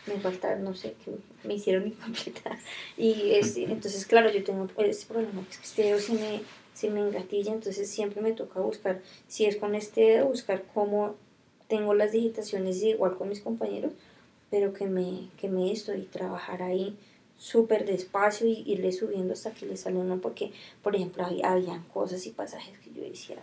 me 0.06 0.18
falta, 0.20 0.56
no 0.56 0.74
sé, 0.74 0.94
que 1.04 1.12
me 1.46 1.54
hicieron 1.54 1.86
incompleta. 1.86 2.58
Y 2.96 3.32
este, 3.32 3.64
entonces, 3.64 4.06
claro, 4.06 4.30
yo 4.30 4.42
tengo 4.44 4.68
este 4.78 5.06
problema, 5.06 5.44
este 5.50 5.82
dedo 5.82 5.98
se 5.98 6.12
me, 6.14 6.40
se 6.74 6.90
me 6.90 7.00
engatilla, 7.00 7.52
entonces 7.52 7.88
siempre 7.88 8.20
me 8.20 8.32
toca 8.32 8.60
buscar, 8.60 9.00
si 9.28 9.44
es 9.44 9.56
con 9.56 9.74
este 9.74 10.00
dedo, 10.02 10.26
buscar 10.26 10.64
cómo 10.74 11.14
tengo 11.68 11.94
las 11.94 12.12
digitaciones 12.12 12.82
igual 12.82 13.16
con 13.16 13.28
mis 13.28 13.40
compañeros, 13.40 13.92
pero 14.50 14.72
que 14.72 14.86
me, 14.86 15.28
que 15.40 15.48
me 15.48 15.70
esto 15.70 15.94
y 15.94 16.02
trabajar 16.02 16.62
ahí 16.62 16.96
súper 17.40 17.86
despacio 17.86 18.46
y 18.46 18.64
irle 18.66 18.92
subiendo 18.92 19.32
hasta 19.32 19.52
que 19.52 19.64
le 19.64 19.76
sale 19.78 19.96
uno, 19.96 20.20
porque, 20.20 20.52
por 20.82 20.94
ejemplo, 20.94 21.24
había, 21.24 21.50
habían 21.50 21.82
cosas 21.84 22.26
y 22.26 22.30
pasajes 22.30 22.78
que 22.80 22.92
yo 22.92 23.02
decía, 23.02 23.38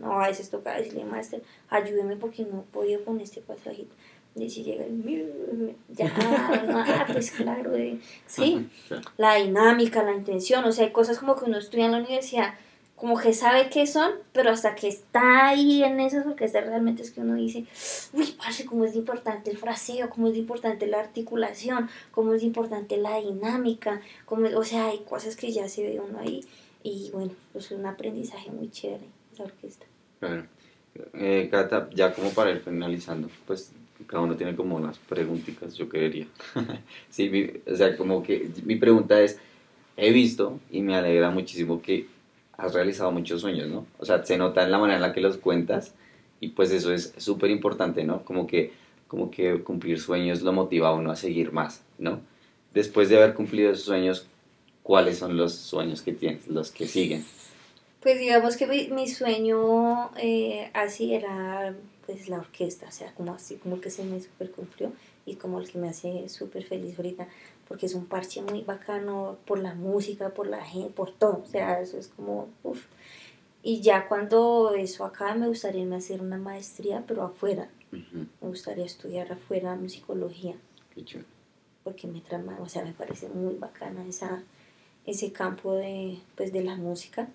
no, 0.00 0.20
a 0.20 0.28
veces 0.28 0.48
toca 0.48 0.74
decirle, 0.74 1.04
maestro, 1.04 1.40
ayúdeme 1.68 2.16
porque 2.16 2.44
no 2.44 2.60
he 2.60 2.72
podido 2.72 3.04
con 3.04 3.20
este 3.20 3.42
pasajito. 3.42 3.94
Y 4.38 4.50
si 4.50 4.62
llega 4.62 4.84
el, 4.84 5.74
ya, 5.88 6.12
ah, 6.16 7.06
pues 7.10 7.30
claro, 7.30 7.74
eh, 7.74 7.98
sí, 8.26 8.68
la 9.16 9.36
dinámica, 9.36 10.02
la 10.02 10.14
intención, 10.14 10.64
o 10.64 10.72
sea, 10.72 10.84
hay 10.84 10.92
cosas 10.92 11.18
como 11.18 11.36
que 11.36 11.46
uno 11.46 11.56
estudia 11.56 11.86
en 11.86 11.92
la 11.92 11.98
universidad, 11.98 12.52
como 12.96 13.18
que 13.18 13.32
sabe 13.32 13.70
qué 13.70 13.86
son, 13.86 14.10
pero 14.32 14.50
hasta 14.50 14.74
que 14.74 14.88
está 14.88 15.48
ahí 15.48 15.82
en 15.82 16.00
esas 16.00 16.26
orquestas 16.26 16.66
realmente 16.66 17.02
es 17.02 17.12
que 17.12 17.22
uno 17.22 17.34
dice, 17.34 17.64
uy, 18.12 18.34
parce, 18.36 18.66
cómo 18.66 18.84
es 18.84 18.94
importante 18.94 19.50
el 19.50 19.56
fraseo, 19.56 20.10
cómo 20.10 20.28
es 20.28 20.36
importante 20.36 20.86
la 20.86 21.00
articulación, 21.00 21.88
cómo 22.10 22.34
es 22.34 22.42
importante 22.42 22.98
la 22.98 23.18
dinámica, 23.18 24.02
cómo, 24.26 24.48
o 24.54 24.64
sea, 24.64 24.88
hay 24.88 24.98
cosas 24.98 25.36
que 25.36 25.50
ya 25.50 25.66
se 25.68 25.82
ve 25.82 26.00
uno 26.00 26.18
ahí, 26.18 26.44
y 26.82 27.10
bueno, 27.10 27.32
pues 27.52 27.66
es 27.66 27.72
un 27.72 27.86
aprendizaje 27.86 28.50
muy 28.50 28.70
chévere 28.70 29.06
esa 29.32 29.44
orquesta. 29.44 29.86
Claro. 30.20 30.46
Eh, 31.14 31.48
Cata, 31.50 31.90
ya 31.94 32.14
como 32.14 32.30
para 32.30 32.50
ir 32.50 32.60
finalizando, 32.60 33.28
pues 33.46 33.72
cada 34.06 34.22
uno 34.22 34.36
tiene 34.36 34.54
como 34.56 34.76
unas 34.76 34.98
preguntitas, 34.98 35.74
yo 35.76 35.88
creería. 35.88 36.26
sí, 37.10 37.28
mi- 37.30 37.50
o 37.70 37.76
sea, 37.76 37.96
como 37.96 38.22
que 38.22 38.48
mi 38.64 38.76
pregunta 38.76 39.20
es, 39.20 39.38
he 39.96 40.12
visto 40.12 40.60
y 40.70 40.80
me 40.82 40.94
alegra 40.96 41.30
muchísimo 41.30 41.80
que 41.82 42.06
has 42.58 42.74
realizado 42.74 43.10
muchos 43.12 43.40
sueños, 43.40 43.68
¿no? 43.68 43.86
O 43.98 44.04
sea, 44.04 44.24
se 44.24 44.36
nota 44.38 44.62
en 44.64 44.70
la 44.70 44.78
manera 44.78 44.96
en 44.96 45.02
la 45.02 45.12
que 45.12 45.20
los 45.20 45.36
cuentas 45.38 45.94
y 46.40 46.48
pues 46.48 46.70
eso 46.70 46.92
es 46.92 47.12
súper 47.16 47.50
importante, 47.50 48.04
¿no? 48.04 48.22
Como 48.24 48.46
que, 48.46 48.72
como 49.08 49.30
que 49.30 49.62
cumplir 49.62 50.00
sueños 50.00 50.42
lo 50.42 50.52
motiva 50.52 50.88
a 50.88 50.94
uno 50.94 51.10
a 51.10 51.16
seguir 51.16 51.52
más, 51.52 51.82
¿no? 51.98 52.20
Después 52.74 53.08
de 53.08 53.16
haber 53.16 53.34
cumplido 53.34 53.70
esos 53.72 53.84
sueños, 53.84 54.26
¿cuáles 54.82 55.18
son 55.18 55.36
los 55.36 55.54
sueños 55.54 56.02
que 56.02 56.12
tienes, 56.12 56.46
los 56.48 56.70
que 56.70 56.86
siguen? 56.86 57.24
Pues 58.00 58.20
digamos 58.20 58.56
que 58.56 58.66
mi, 58.66 58.88
mi 58.88 59.08
sueño 59.08 60.10
eh, 60.16 60.70
así 60.74 61.14
era 61.14 61.74
pues 62.06 62.28
la 62.28 62.38
orquesta, 62.38 62.86
o 62.86 62.92
sea, 62.92 63.12
como 63.14 63.34
así, 63.34 63.56
como 63.56 63.80
que 63.80 63.90
se 63.90 64.04
me 64.04 64.20
super 64.20 64.50
cumplió 64.52 64.92
y 65.26 65.34
como 65.34 65.58
el 65.60 65.68
que 65.70 65.78
me 65.78 65.88
hace 65.88 66.28
súper 66.28 66.64
feliz 66.64 66.96
ahorita, 66.96 67.26
porque 67.68 67.86
es 67.86 67.94
un 67.94 68.06
parche 68.06 68.40
muy 68.42 68.62
bacano 68.62 69.36
por 69.44 69.58
la 69.58 69.74
música, 69.74 70.30
por 70.30 70.46
la 70.46 70.64
gente, 70.64 70.90
por 70.90 71.10
todo, 71.10 71.42
o 71.42 71.46
sea, 71.46 71.80
eso 71.80 71.98
es 71.98 72.08
como, 72.08 72.48
uff. 72.62 72.84
Y 73.62 73.80
ya 73.80 74.06
cuando 74.06 74.74
eso 74.74 75.04
acá 75.04 75.34
me 75.34 75.48
gustaría 75.48 75.82
irme 75.82 75.96
a 75.96 75.98
hacer 75.98 76.22
una 76.22 76.38
maestría, 76.38 77.02
pero 77.06 77.24
afuera, 77.24 77.68
me 77.90 78.28
gustaría 78.40 78.84
estudiar 78.84 79.32
afuera 79.32 79.74
musicología, 79.74 80.54
qué 80.94 81.04
chulo. 81.04 81.24
porque 81.82 82.06
me 82.06 82.20
trama, 82.20 82.56
o 82.60 82.68
sea, 82.68 82.84
me 82.84 82.92
parece 82.92 83.28
muy 83.28 83.56
bacana 83.56 84.06
esa, 84.06 84.44
ese 85.04 85.32
campo 85.32 85.74
de, 85.74 86.20
pues, 86.36 86.52
de 86.52 86.62
la 86.62 86.76
música 86.76 87.28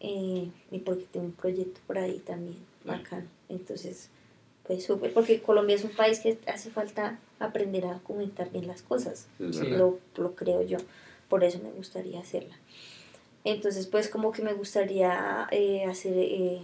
eh, 0.00 0.50
y 0.70 0.78
porque 0.80 1.06
tengo 1.10 1.26
un 1.26 1.32
proyecto 1.32 1.80
por 1.86 1.96
ahí 1.96 2.18
también 2.18 2.73
Bacano. 2.84 3.26
Entonces, 3.48 4.08
pues 4.66 4.84
súper, 4.84 5.12
porque 5.12 5.40
Colombia 5.42 5.76
es 5.76 5.84
un 5.84 5.90
país 5.90 6.20
que 6.20 6.38
hace 6.46 6.70
falta 6.70 7.18
aprender 7.38 7.84
a 7.86 7.94
documentar 7.94 8.50
bien 8.50 8.66
las 8.66 8.82
cosas, 8.82 9.26
Sí. 9.38 9.68
lo, 9.70 9.98
lo 10.16 10.34
creo 10.34 10.62
yo, 10.62 10.78
por 11.28 11.44
eso 11.44 11.58
me 11.62 11.70
gustaría 11.70 12.20
hacerla. 12.20 12.56
Entonces, 13.44 13.86
pues 13.86 14.08
como 14.08 14.32
que 14.32 14.42
me 14.42 14.54
gustaría 14.54 15.46
eh, 15.50 15.84
hacer, 15.84 16.14
eh, 16.16 16.60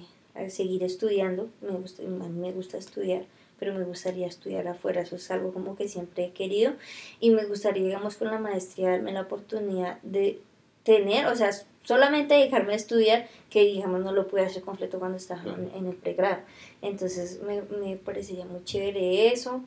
seguir 0.48 0.82
estudiando, 0.82 1.50
me 1.60 1.72
gusta, 1.72 2.02
a 2.02 2.06
mí 2.06 2.38
me 2.40 2.52
gusta 2.52 2.78
estudiar, 2.78 3.24
pero 3.58 3.74
me 3.74 3.84
gustaría 3.84 4.26
estudiar 4.26 4.66
afuera, 4.68 5.02
eso 5.02 5.16
es 5.16 5.30
algo 5.30 5.52
como 5.52 5.76
que 5.76 5.86
siempre 5.88 6.24
he 6.24 6.30
querido 6.32 6.72
y 7.20 7.30
me 7.30 7.44
gustaría, 7.44 7.84
digamos, 7.84 8.16
con 8.16 8.28
la 8.28 8.38
maestría 8.38 8.92
darme 8.92 9.12
la 9.12 9.22
oportunidad 9.22 10.00
de 10.02 10.40
tener, 10.84 11.26
o 11.26 11.36
sea, 11.36 11.50
solamente 11.84 12.34
dejarme 12.34 12.72
a 12.72 12.76
estudiar, 12.76 13.28
que 13.50 13.64
digamos 13.64 14.00
no 14.00 14.12
lo 14.12 14.26
pude 14.28 14.42
hacer 14.42 14.62
completo 14.62 14.98
cuando 14.98 15.16
estaba 15.18 15.40
en, 15.42 15.46
Claro. 15.54 15.70
en 15.76 15.86
el 15.86 15.94
pregrado. 15.96 16.38
Entonces 16.82 17.40
me, 17.42 17.62
me 17.62 17.96
parecería 17.96 18.44
muy 18.46 18.64
chévere 18.64 19.32
eso. 19.32 19.62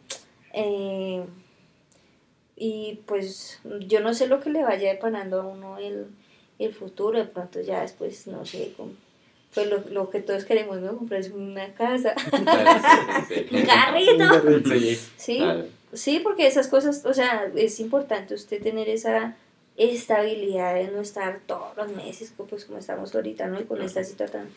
eh, 0.54 1.24
y 2.56 3.00
pues 3.08 3.60
yo 3.88 4.00
no 4.00 4.14
sé 4.14 4.28
lo 4.28 4.40
que 4.40 4.52
le 4.52 4.64
vaya 4.64 4.90
deparando 4.90 5.42
a 5.42 5.46
uno 5.48 5.80
el, 5.80 6.06
el 6.60 6.72
futuro, 6.74 7.18
de 7.18 7.26
pronto 7.26 7.60
ya 7.62 7.82
después, 7.82 8.28
no 8.28 8.46
sé, 8.46 8.72
pues 9.56 9.68
lo, 9.68 9.80
lo 9.90 10.10
que 10.12 10.20
todos 10.20 10.46
queremos, 10.46 10.80
¿no? 10.80 10.96
Comprarse 10.98 11.32
una 11.34 11.74
casa, 11.74 12.14
un 13.52 13.62
carrito. 13.66 14.24
Sí. 15.18 15.42
Sí, 15.94 16.20
porque 16.24 16.48
esas 16.48 16.68
cosas, 16.68 17.06
o 17.06 17.14
sea, 17.14 17.52
es 17.56 17.80
importante 17.80 18.34
usted 18.34 18.62
tener 18.62 18.88
esa 18.90 19.36
estabilidad 19.78 20.76
de 20.76 20.90
no 20.90 21.02
estar 21.02 21.42
todos 21.46 21.76
los 21.76 21.92
meses, 21.92 22.34
pues 22.36 22.66
como 22.66 22.78
estamos 22.78 23.14
ahorita, 23.16 23.48
¿no? 23.48 23.60
Y 23.60 23.64
con 23.64 23.82
esta 23.82 24.04
situación, 24.04 24.50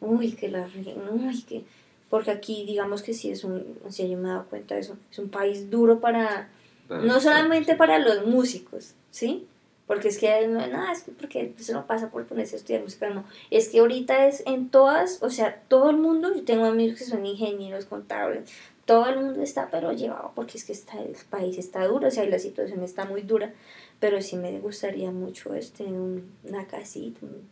uy, 0.00 0.32
que 0.32 0.48
la, 0.48 0.68
uy, 1.10 1.42
que, 1.42 1.64
porque 2.10 2.30
aquí 2.30 2.64
digamos 2.66 3.02
que 3.02 3.14
sí 3.14 3.30
es 3.30 3.44
un, 3.44 3.78
o 3.86 3.92
sea, 3.92 4.06
yo 4.06 4.18
me 4.18 4.28
he 4.28 4.32
dado 4.32 4.44
cuenta 4.46 4.74
de 4.74 4.82
eso, 4.82 4.96
es 5.10 5.18
un 5.18 5.30
país 5.30 5.70
duro 5.70 6.00
para, 6.00 6.48
no 6.88 7.20
solamente 7.20 7.76
para 7.76 7.98
los 7.98 8.26
músicos, 8.26 8.94
¿sí? 9.10 9.46
Porque 9.86 10.08
es 10.08 10.18
que 10.18 10.46
no, 10.46 10.66
nada, 10.66 10.92
es 10.92 11.02
que 11.02 11.12
porque 11.12 11.54
eso 11.58 11.72
no 11.72 11.86
pasa 11.86 12.10
por 12.10 12.26
ponerse 12.26 12.56
a 12.56 12.58
estudiar 12.58 12.82
música, 12.82 13.08
no. 13.08 13.24
Es 13.50 13.70
que 13.70 13.78
ahorita 13.80 14.26
es 14.26 14.42
en 14.46 14.68
todas, 14.68 15.22
o 15.22 15.30
sea, 15.30 15.62
todo 15.68 15.88
el 15.88 15.96
mundo, 15.96 16.34
yo 16.34 16.44
tengo 16.44 16.66
amigos 16.66 16.98
que 16.98 17.04
son 17.04 17.24
ingenieros, 17.24 17.86
contables, 17.86 18.50
todo 18.84 19.06
el 19.06 19.20
mundo 19.20 19.42
está 19.42 19.68
pero 19.70 19.92
llevado 19.92 20.32
porque 20.34 20.56
es 20.56 20.64
que 20.64 20.72
está, 20.72 20.98
el 20.98 21.14
país 21.28 21.58
está 21.58 21.86
duro, 21.86 22.08
o 22.08 22.10
sea, 22.10 22.24
y 22.24 22.30
la 22.30 22.38
situación 22.38 22.82
está 22.82 23.04
muy 23.04 23.20
dura, 23.20 23.52
pero 24.00 24.22
sí 24.22 24.36
me 24.36 24.58
gustaría 24.60 25.10
mucho 25.10 25.54
este, 25.54 25.84
una 25.84 26.66
casita, 26.66 27.20
un, 27.22 27.48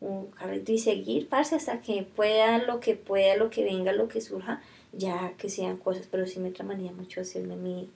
un 0.00 0.26
carrito 0.26 0.72
y 0.72 0.78
seguir, 0.78 1.28
parce, 1.28 1.56
hasta 1.56 1.80
que 1.80 2.02
pueda 2.02 2.58
lo 2.58 2.80
que 2.80 2.94
pueda, 2.94 3.36
lo 3.36 3.50
que 3.50 3.64
venga, 3.64 3.92
lo 3.92 4.08
que 4.08 4.20
surja, 4.20 4.62
ya 4.92 5.32
que 5.36 5.48
sean 5.48 5.76
cosas, 5.76 6.08
pero 6.10 6.26
sí 6.26 6.40
me 6.40 6.50
tramaría 6.50 6.92
mucho 6.92 7.20
hacerme 7.20 7.56
mi, 7.56 7.90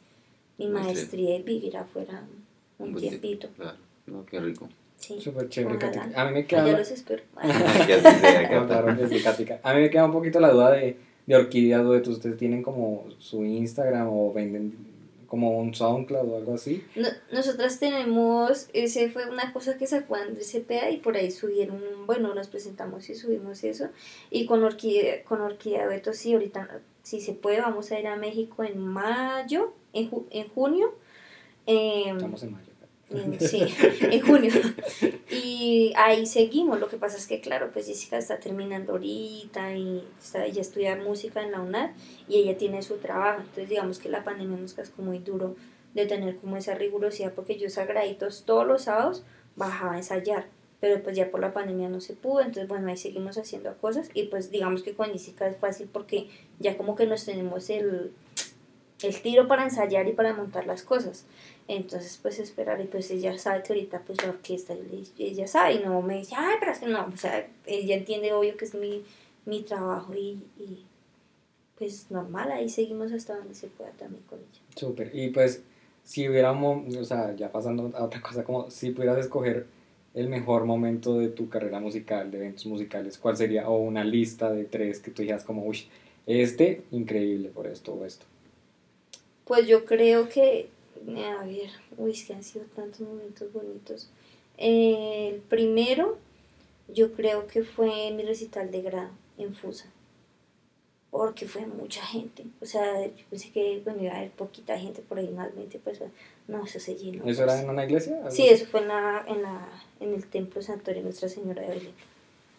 mi 0.58 0.68
maestría 0.68 1.36
y 1.36 1.42
vivir 1.42 1.76
afuera 1.76 2.24
un 2.78 2.94
tiempito. 2.94 3.48
Claro, 3.56 3.78
no, 4.06 4.24
qué 4.26 4.40
rico. 4.40 4.68
Sí. 4.96 5.20
Súper 5.20 5.48
chévere. 5.48 5.78
A 6.16 6.24
mí 6.26 6.32
me 6.32 6.44
queda... 6.44 6.76
los 6.76 6.90
espero. 6.90 7.22
A 9.62 9.74
mí 9.74 9.80
me 9.80 9.90
queda 9.90 10.04
un 10.04 10.12
poquito 10.12 10.40
la 10.40 10.50
duda 10.50 10.72
de, 10.72 10.96
de 11.24 11.36
Orquídea 11.36 11.78
Dueto. 11.78 12.10
¿Ustedes 12.10 12.36
tienen 12.36 12.64
como 12.64 13.04
su 13.18 13.44
Instagram 13.44 14.08
o 14.10 14.32
venden 14.32 14.74
como 15.28 15.58
un 15.58 15.74
SoundCloud 15.74 16.28
o 16.28 16.36
algo 16.38 16.54
así? 16.54 16.82
No- 16.96 17.08
nosotras 17.30 17.78
tenemos, 17.78 18.68
ese 18.72 19.10
fue 19.10 19.28
una 19.28 19.52
cosa 19.52 19.76
que 19.78 19.86
sacó 19.86 20.14
Andrés 20.16 20.50
Cepeda 20.50 20.90
y 20.90 20.96
por 20.96 21.16
ahí 21.16 21.30
subieron, 21.30 21.80
bueno, 22.06 22.34
nos 22.34 22.48
presentamos 22.48 23.08
y 23.10 23.14
subimos 23.14 23.62
eso. 23.62 23.88
Y 24.30 24.46
con 24.46 24.64
Orquídea, 24.64 25.22
con 25.24 25.40
Orquídea 25.42 25.86
Beto, 25.86 26.12
sí, 26.14 26.32
ahorita, 26.32 26.80
si 27.02 27.20
se 27.20 27.32
puede, 27.34 27.60
vamos 27.60 27.90
a 27.92 28.00
ir 28.00 28.06
a 28.06 28.16
México 28.16 28.64
en 28.64 28.78
mayo, 28.78 29.72
en, 29.92 30.10
ju- 30.10 30.26
en 30.30 30.48
junio. 30.48 30.94
em, 31.66 32.16
Estamos 32.16 32.42
en 32.42 32.52
mayo. 32.52 32.67
Sí, 33.38 33.62
en 34.00 34.20
junio. 34.20 34.52
Y 35.30 35.92
ahí 35.96 36.26
seguimos. 36.26 36.80
Lo 36.80 36.88
que 36.88 36.96
pasa 36.96 37.16
es 37.16 37.26
que, 37.26 37.40
claro, 37.40 37.70
pues 37.72 37.86
Jessica 37.86 38.18
está 38.18 38.38
terminando 38.38 38.92
ahorita 38.92 39.74
y 39.74 40.04
está, 40.22 40.44
ella 40.44 40.60
estudia 40.60 40.96
música 40.96 41.42
en 41.42 41.52
la 41.52 41.60
UNAD 41.60 41.90
y 42.28 42.36
ella 42.36 42.56
tiene 42.56 42.82
su 42.82 42.96
trabajo. 42.96 43.40
Entonces, 43.40 43.68
digamos 43.68 43.98
que 43.98 44.08
la 44.08 44.24
pandemia 44.24 44.58
nos 44.58 44.74
cascó 44.74 45.02
muy 45.02 45.18
duro 45.18 45.56
de 45.94 46.06
tener 46.06 46.36
como 46.36 46.56
esa 46.56 46.74
rigurosidad 46.74 47.32
porque 47.32 47.58
yo 47.58 47.70
sagraditos 47.70 48.44
todos 48.44 48.66
los 48.66 48.82
sábados 48.82 49.24
bajaba 49.56 49.94
a 49.94 49.96
ensayar. 49.98 50.46
Pero 50.80 51.02
pues 51.02 51.16
ya 51.16 51.28
por 51.30 51.40
la 51.40 51.52
pandemia 51.52 51.88
no 51.88 52.00
se 52.00 52.14
pudo, 52.14 52.38
entonces 52.38 52.68
bueno, 52.68 52.86
ahí 52.88 52.96
seguimos 52.96 53.36
haciendo 53.36 53.76
cosas 53.78 54.10
y 54.14 54.24
pues 54.24 54.52
digamos 54.52 54.84
que 54.84 54.94
con 54.94 55.10
Jessica 55.10 55.48
es 55.48 55.56
fácil 55.56 55.88
porque 55.92 56.28
ya 56.60 56.76
como 56.76 56.94
que 56.94 57.04
nos 57.04 57.24
tenemos 57.24 57.68
el, 57.68 58.12
el 59.02 59.20
tiro 59.20 59.48
para 59.48 59.64
ensayar 59.64 60.06
y 60.06 60.12
para 60.12 60.34
montar 60.34 60.66
las 60.66 60.84
cosas. 60.84 61.26
Entonces, 61.68 62.18
pues 62.20 62.38
esperar, 62.38 62.80
y 62.80 62.86
pues 62.86 63.10
ella 63.10 63.36
sabe 63.38 63.62
que 63.62 63.74
ahorita 63.74 64.02
pues 64.06 64.22
la 64.24 64.30
orquesta, 64.30 64.74
ella 65.18 65.46
sabe, 65.46 65.74
y 65.74 65.78
no 65.80 66.00
me 66.00 66.16
dice, 66.16 66.34
ay, 66.36 66.56
pero 66.58 66.72
es 66.72 66.78
que 66.78 66.86
no, 66.86 67.06
o 67.06 67.16
sea, 67.16 67.46
ella 67.66 67.94
entiende 67.94 68.32
obvio 68.32 68.56
que 68.56 68.64
es 68.64 68.74
mi, 68.74 69.04
mi 69.44 69.62
trabajo 69.62 70.14
y, 70.14 70.42
y 70.58 70.86
pues 71.78 72.10
normal, 72.10 72.50
ahí 72.50 72.68
seguimos 72.68 73.12
hasta 73.12 73.36
donde 73.36 73.54
se 73.54 73.68
pueda 73.68 73.90
también 73.92 74.22
con 74.24 74.38
ella. 74.38 74.60
Súper. 74.74 75.14
Y 75.14 75.28
pues, 75.28 75.62
si 76.04 76.28
hubiéramos, 76.28 76.96
o 76.96 77.04
sea, 77.04 77.36
ya 77.36 77.52
pasando 77.52 77.90
a 77.96 78.04
otra 78.04 78.20
cosa, 78.20 78.42
como 78.44 78.70
si 78.70 78.90
pudieras 78.90 79.18
escoger 79.18 79.66
el 80.14 80.28
mejor 80.28 80.64
momento 80.64 81.18
de 81.18 81.28
tu 81.28 81.48
carrera 81.48 81.80
musical, 81.80 82.30
de 82.30 82.38
eventos 82.38 82.66
musicales, 82.66 83.18
¿cuál 83.18 83.36
sería? 83.36 83.68
O 83.68 83.76
una 83.76 84.02
lista 84.04 84.50
de 84.50 84.64
tres 84.64 84.98
que 85.00 85.10
tú 85.10 85.22
dijeras 85.22 85.44
como, 85.44 85.64
uy, 85.64 85.86
este, 86.26 86.82
increíble 86.90 87.50
por 87.50 87.66
esto 87.66 87.92
o 87.92 88.04
esto. 88.04 88.26
Pues 89.44 89.66
yo 89.66 89.84
creo 89.84 90.28
que, 90.28 90.70
a 91.40 91.44
ver, 91.44 91.70
uy, 91.96 92.10
es 92.12 92.24
que 92.24 92.34
han 92.34 92.42
sido 92.44 92.64
tantos 92.74 93.00
momentos 93.00 93.52
bonitos. 93.52 94.08
Eh, 94.56 95.30
el 95.34 95.40
primero, 95.40 96.18
yo 96.88 97.12
creo 97.12 97.46
que 97.46 97.62
fue 97.64 98.10
mi 98.12 98.22
recital 98.24 98.70
de 98.70 98.82
grado 98.82 99.10
en 99.38 99.54
Fusa, 99.54 99.86
porque 101.10 101.46
fue 101.46 101.66
mucha 101.66 102.02
gente. 102.04 102.44
O 102.60 102.66
sea, 102.66 103.06
yo 103.06 103.24
pensé 103.30 103.50
que 103.50 103.80
bueno, 103.84 104.02
iba 104.02 104.12
a 104.14 104.18
haber 104.18 104.30
poquita 104.30 104.78
gente 104.78 105.00
por 105.02 105.18
ahí, 105.18 105.28
más 105.28 105.54
20 105.54 105.78
personas. 105.78 106.12
No, 106.46 106.64
eso 106.64 106.80
se 106.80 106.96
llenó. 106.96 107.18
¿Eso 107.18 107.24
pues. 107.24 107.38
era 107.40 107.60
en 107.62 107.70
una 107.70 107.84
iglesia? 107.84 108.16
¿Algo 108.16 108.30
Sí, 108.30 108.48
eso 108.48 108.66
fue 108.66 108.80
en, 108.80 108.88
la, 108.88 109.24
en, 109.28 109.42
la, 109.42 109.68
en 110.00 110.14
el 110.14 110.26
templo 110.26 110.60
santuario 110.62 111.02
de 111.02 111.04
Nuestra 111.04 111.28
Señora 111.28 111.62
de 111.62 111.68
Belén. 111.68 111.94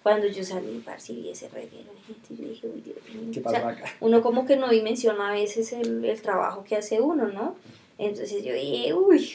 Cuando 0.02 0.28
yo 0.28 0.44
salí, 0.46 0.82
vi 1.10 1.30
ese 1.30 1.50
reguero 1.50 1.92
de 1.94 2.02
gente, 2.02 2.34
y 2.34 2.38
yo 2.38 2.50
dije, 2.50 2.68
uy, 2.68 2.82
Dios 2.82 2.98
mío. 3.14 3.32
¿Qué 3.34 3.40
O 3.42 3.44
pasó 3.44 3.58
sea, 3.58 3.68
acá? 3.68 3.86
uno 4.00 4.22
como 4.22 4.46
que 4.46 4.56
no 4.56 4.70
dimensiona 4.70 5.30
a 5.30 5.34
veces 5.34 5.74
el, 5.74 6.06
el 6.06 6.22
trabajo 6.22 6.64
que 6.64 6.78
hace 6.78 7.02
uno, 7.02 7.28
¿no? 7.28 7.56
Entonces 8.00 8.44
yo 8.44 8.54
dije, 8.54 8.94
uy, 8.94 9.30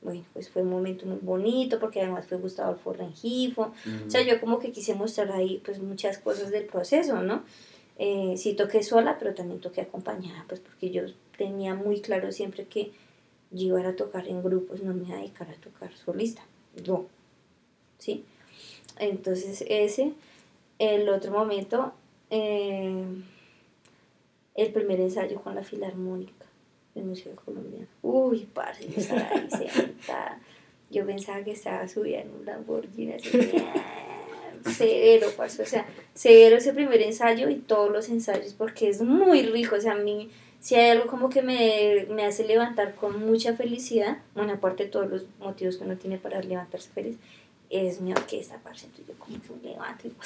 bueno, 0.00 0.24
pues 0.32 0.48
fue 0.48 0.62
un 0.62 0.70
momento 0.70 1.04
muy 1.04 1.18
bonito 1.20 1.78
porque 1.78 2.00
además 2.00 2.26
fue 2.26 2.38
Gustavo 2.38 2.70
Alfo 2.70 2.94
Rengifo. 2.94 3.72
O 4.06 4.10
sea, 4.10 4.22
yo 4.22 4.40
como 4.40 4.58
que 4.58 4.72
quise 4.72 4.94
mostrar 4.94 5.30
ahí 5.32 5.60
pues 5.64 5.80
muchas 5.80 6.18
cosas 6.18 6.50
del 6.50 6.64
proceso, 6.64 7.22
¿no? 7.22 7.44
Eh, 7.98 8.34
sí 8.38 8.54
toqué 8.54 8.82
sola, 8.82 9.18
pero 9.18 9.34
también 9.34 9.60
toqué 9.60 9.82
acompañada, 9.82 10.44
pues 10.48 10.60
porque 10.60 10.90
yo 10.90 11.02
tenía 11.36 11.74
muy 11.74 12.00
claro 12.00 12.32
siempre 12.32 12.64
que 12.64 12.92
yo 13.50 13.78
iba 13.78 13.88
a 13.88 13.96
tocar 13.96 14.26
en 14.28 14.42
grupos, 14.42 14.82
no 14.82 14.94
me 14.94 15.06
iba 15.06 15.16
a 15.16 15.20
dedicar 15.20 15.48
a 15.50 15.54
tocar 15.54 15.94
solista, 15.96 16.42
no, 16.86 17.06
¿sí? 17.98 18.24
Entonces 18.98 19.64
ese, 19.68 20.12
el 20.78 21.08
otro 21.08 21.32
momento, 21.32 21.92
eh, 22.30 23.04
el 24.54 24.72
primer 24.72 25.00
ensayo 25.00 25.40
con 25.42 25.54
la 25.54 25.62
Filarmónica 25.62 26.45
del 26.96 27.04
Museo 27.04 27.34
Colombiano. 27.36 27.86
Uy, 28.02 28.48
parce, 28.52 28.88
yo 28.88 29.00
estaba 29.00 29.28
ahí 29.30 29.48
sentada. 29.72 30.40
Yo 30.90 31.06
pensaba 31.06 31.44
que 31.44 31.52
estaba 31.52 31.86
subida 31.86 32.20
en 32.20 32.30
un 32.30 32.44
Lamborghini 32.44 33.12
así. 33.12 33.30
Severo, 34.76 35.28
parce, 35.36 35.62
o 35.62 35.66
sea, 35.66 35.86
severo 36.14 36.56
ese 36.56 36.72
primer 36.72 37.00
ensayo 37.02 37.48
y 37.48 37.56
todos 37.56 37.90
los 37.90 38.08
ensayos 38.08 38.52
porque 38.54 38.88
es 38.88 39.00
muy 39.00 39.42
rico, 39.42 39.76
o 39.76 39.80
sea, 39.80 39.92
a 39.92 39.96
mí 39.96 40.28
si 40.58 40.74
hay 40.74 40.90
algo 40.90 41.06
como 41.06 41.28
que 41.28 41.42
me, 41.42 42.06
me 42.10 42.24
hace 42.24 42.44
levantar 42.44 42.96
con 42.96 43.24
mucha 43.24 43.54
felicidad, 43.54 44.18
bueno, 44.34 44.54
aparte 44.54 44.84
de 44.84 44.90
todos 44.90 45.08
los 45.08 45.26
motivos 45.38 45.76
que 45.76 45.84
uno 45.84 45.96
tiene 45.96 46.18
para 46.18 46.40
levantarse 46.40 46.90
feliz, 46.90 47.16
es 47.70 48.00
mi 48.00 48.10
orquesta, 48.10 48.58
parce, 48.64 48.86
entonces 48.86 49.06
yo 49.06 49.14
como 49.16 49.40
que 49.40 49.52
me 49.62 49.70
levanto 49.70 50.06
y 50.06 50.10
digo, 50.10 50.20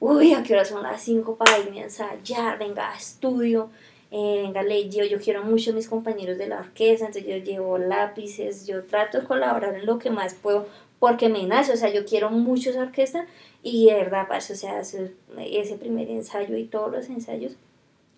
uy, 0.00 0.34
¿a 0.34 0.42
qué 0.42 0.54
hora 0.54 0.64
son 0.64 0.82
las 0.82 1.02
5 1.02 1.36
para 1.36 1.58
irme 1.58 1.80
a 1.80 1.84
ensayar? 1.84 2.58
Venga, 2.58 2.92
estudio, 2.96 3.70
eh, 4.12 4.42
venga, 4.42 4.62
le 4.62 4.88
yo, 4.88 5.04
yo 5.04 5.20
quiero 5.20 5.44
mucho 5.44 5.70
a 5.70 5.74
mis 5.74 5.88
compañeros 5.88 6.36
de 6.36 6.48
la 6.48 6.58
orquesta, 6.58 7.06
entonces 7.06 7.30
yo 7.30 7.36
llevo 7.36 7.78
lápices, 7.78 8.66
yo 8.66 8.84
trato 8.84 9.20
de 9.20 9.26
colaborar 9.26 9.74
en 9.76 9.86
lo 9.86 9.98
que 9.98 10.10
más 10.10 10.34
puedo, 10.34 10.66
porque 10.98 11.28
me 11.28 11.44
nace, 11.44 11.72
o 11.72 11.76
sea, 11.76 11.92
yo 11.92 12.04
quiero 12.04 12.30
mucho 12.30 12.70
esa 12.70 12.82
orquesta, 12.82 13.26
y 13.62 13.86
de 13.86 13.94
verdad, 13.94 14.26
parce, 14.28 14.52
o 14.54 14.56
sea, 14.56 14.80
ese, 14.80 15.76
primer 15.76 16.10
ensayo 16.10 16.56
y 16.56 16.64
todos 16.64 16.90
los 16.90 17.08
ensayos, 17.08 17.52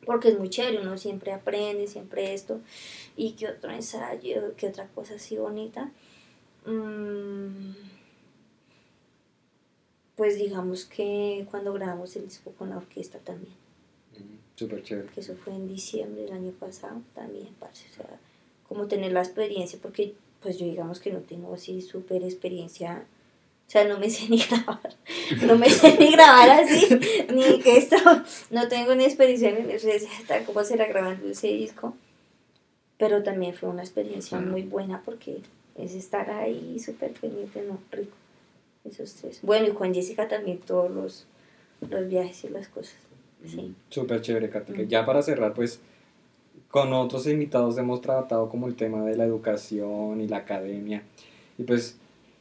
porque 0.06 0.28
es 0.30 0.38
muy 0.38 0.48
chévere, 0.48 0.80
uno 0.80 0.96
siempre 0.96 1.32
aprende, 1.32 1.86
siempre 1.86 2.32
esto, 2.32 2.60
y 3.16 3.32
qué 3.32 3.48
otro 3.48 3.70
ensayo, 3.70 4.54
qué 4.56 4.68
otra 4.68 4.88
cosa 4.88 5.14
así 5.14 5.36
bonita. 5.36 5.90
Mm, 6.64 7.72
pues 10.16 10.38
digamos 10.38 10.84
que 10.84 11.46
cuando 11.50 11.72
grabamos 11.72 12.14
el 12.16 12.24
disco 12.24 12.52
con 12.52 12.70
la 12.70 12.76
orquesta 12.76 13.18
también, 13.18 13.61
Súper 14.62 14.82
chévere. 14.84 15.08
que 15.08 15.20
eso 15.20 15.34
fue 15.34 15.54
en 15.54 15.66
diciembre 15.66 16.22
del 16.22 16.32
año 16.32 16.52
pasado, 16.52 17.02
también, 17.14 17.48
parce, 17.58 17.84
o 17.90 17.94
sea, 17.96 18.20
como 18.68 18.86
tener 18.86 19.12
la 19.12 19.20
experiencia, 19.20 19.76
porque 19.82 20.14
pues 20.40 20.56
yo 20.56 20.66
digamos 20.66 21.00
que 21.00 21.12
no 21.12 21.18
tengo 21.18 21.52
así 21.54 21.82
súper 21.82 22.22
experiencia, 22.22 23.04
o 23.66 23.70
sea, 23.70 23.84
no 23.88 23.98
me 23.98 24.08
sé 24.16 24.28
ni 24.28 24.38
grabar, 24.38 24.94
no 25.44 25.56
me 25.58 25.68
sé 25.68 25.98
ni 25.98 26.12
grabar 26.12 26.48
así, 26.50 26.86
ni 27.34 27.58
que 27.58 27.76
esto, 27.76 27.96
no 28.50 28.68
tengo 28.68 28.94
ni 28.94 29.04
experiencia 29.04 29.50
en 29.50 29.68
eso, 29.68 29.88
tal 30.28 30.44
como 30.44 30.62
será 30.62 30.86
grabando 30.86 31.28
ese 31.28 31.48
disco, 31.48 31.96
pero 32.98 33.24
también 33.24 33.54
fue 33.54 33.68
una 33.68 33.82
experiencia 33.82 34.38
muy 34.38 34.62
buena 34.62 35.02
porque 35.04 35.40
es 35.74 35.94
estar 35.94 36.30
ahí 36.30 36.78
súper 36.78 37.14
pendiente, 37.14 37.62
no, 37.62 37.78
rico, 37.90 38.16
esos 38.84 39.14
tres. 39.14 39.40
Bueno, 39.42 39.66
y 39.66 39.72
con 39.72 39.92
Jessica 39.92 40.28
también 40.28 40.58
todos 40.58 40.88
los, 40.88 41.26
los 41.90 42.08
viajes 42.08 42.44
y 42.44 42.48
las 42.48 42.68
cosas, 42.68 42.94
sí. 43.46 43.74
Súper 43.88 44.20
chévere, 44.20 44.50
Katica. 44.50 44.82
Mm. 44.82 44.88
Ya 44.88 45.06
para 45.06 45.22
cerrar, 45.22 45.54
pues, 45.54 45.80
con 46.70 46.92
otros 46.92 47.26
invitados 47.26 47.76
hemos 47.78 48.00
tratado 48.00 48.48
como 48.48 48.66
el 48.66 48.74
tema 48.74 49.04
de 49.04 49.16
la 49.16 49.24
educación 49.24 50.20
y 50.20 50.28
la 50.28 50.38
academia. 50.38 51.02
Y 51.58 51.64
pues, 51.64 51.98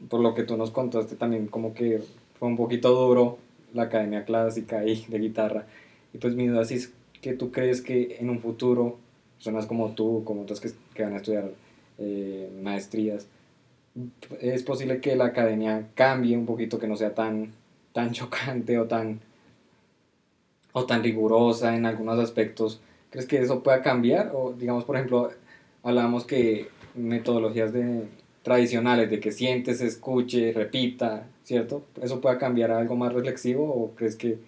por 0.10 0.22
lo 0.22 0.34
que 0.34 0.44
tú 0.44 0.58
nos 0.58 0.72
contaste 0.72 1.16
también, 1.16 1.48
como 1.48 1.74
que 1.74 2.02
fue 2.40 2.48
un 2.48 2.58
poquito 2.58 2.94
duro 2.94 3.38
la 3.74 3.84
academia 3.84 4.26
clásica 4.26 4.86
y 4.86 5.06
de 5.06 5.20
guitarra. 5.20 5.66
Y 6.14 6.18
pues 6.18 6.36
mi 6.36 6.48
duda 6.48 6.62
es 6.64 6.92
que 7.22 7.34
tú 7.34 7.52
crees 7.52 7.82
que 7.82 8.18
en 8.20 8.30
un 8.30 8.40
futuro, 8.40 8.98
personas 9.36 9.66
como 9.66 9.92
tú, 9.92 10.24
como 10.26 10.42
otras 10.42 10.60
que, 10.60 10.72
que 10.94 11.04
van 11.04 11.14
a 11.14 11.18
estudiar 11.18 11.52
eh, 11.98 12.50
maestrías, 12.64 13.28
es 14.40 14.64
posible 14.64 15.02
que 15.02 15.16
la 15.16 15.26
academia 15.26 15.88
cambie 15.96 16.38
un 16.38 16.46
poquito, 16.46 16.80
que 16.80 16.88
no 16.88 16.96
sea 16.96 17.14
tan, 17.14 17.52
tan 17.94 18.12
chocante 18.14 18.80
o 18.80 18.86
tan 18.86 19.20
o 20.74 20.86
tan 20.86 21.04
rigurosa 21.04 21.76
en 21.76 21.86
algunos 21.86 22.20
aspectos, 22.20 22.82
¿crees 23.10 23.26
que 23.26 23.40
eso 23.40 23.64
pueda 23.64 23.82
cambiar? 23.82 24.32
O 24.34 24.54
digamos, 24.54 24.86
por 24.86 24.96
ejemplo, 24.96 25.32
hablábamos 25.84 26.26
que 26.26 26.70
metodologías 26.96 27.74
de, 27.74 28.08
tradicionales 28.44 29.10
de 29.10 29.20
que 29.20 29.32
sientes, 29.32 29.82
escuche, 29.82 30.52
repita, 30.54 31.28
¿cierto? 31.44 31.84
¿Eso 32.02 32.22
puede 32.22 32.38
cambiar 32.38 32.72
a 32.72 32.80
algo 32.80 32.96
más 32.96 33.14
reflexivo 33.14 33.64
o 33.64 33.92
crees 33.96 34.16
que 34.16 34.40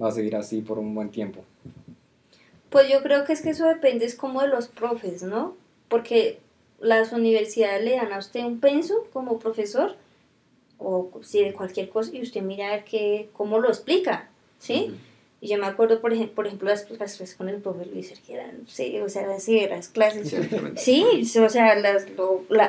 va 0.00 0.08
a 0.08 0.12
seguir 0.12 0.36
así 0.36 0.60
por 0.60 0.78
un 0.78 0.94
buen 0.94 1.10
tiempo? 1.10 1.44
Pues 2.70 2.88
yo 2.90 3.02
creo 3.02 3.24
que 3.24 3.32
es 3.32 3.42
que 3.42 3.50
eso 3.50 3.66
depende 3.66 4.04
es 4.04 4.14
como 4.14 4.42
de 4.42 4.48
los 4.48 4.68
profes, 4.68 5.22
¿no? 5.22 5.56
Porque 5.88 6.40
las 6.80 7.12
universidades 7.12 7.84
le 7.84 7.96
dan 7.96 8.12
a 8.12 8.18
usted 8.18 8.44
un 8.44 8.60
penso 8.60 9.06
como 9.12 9.38
profesor 9.38 9.96
o 10.78 11.10
si 11.22 11.42
de 11.42 11.52
cualquier 11.54 11.88
cosa 11.88 12.14
y 12.14 12.22
usted 12.22 12.42
mira 12.42 12.68
a 12.68 12.70
ver 12.72 12.84
que, 12.84 13.30
cómo 13.32 13.58
lo 13.58 13.68
explica, 13.68 14.28
¿sí? 14.58 14.94
Y 15.40 15.48
yo 15.48 15.58
me 15.58 15.66
acuerdo, 15.66 16.00
por 16.00 16.12
ejemplo, 16.12 16.34
por 16.34 16.46
ejemplo 16.46 16.68
las, 16.68 16.82
clases 16.84 17.34
con 17.36 17.48
el 17.48 17.60
profe 17.60 17.86
Luis, 17.86 18.12
que 18.26 18.34
eran, 18.34 18.66
sí, 18.66 18.98
o 18.98 19.08
sea, 19.08 19.38
sí, 19.38 19.66
las 19.68 19.88
clases. 19.88 20.34
Sí, 20.76 21.04
o 21.38 21.48
sea, 21.48 21.76
las, 21.76 22.06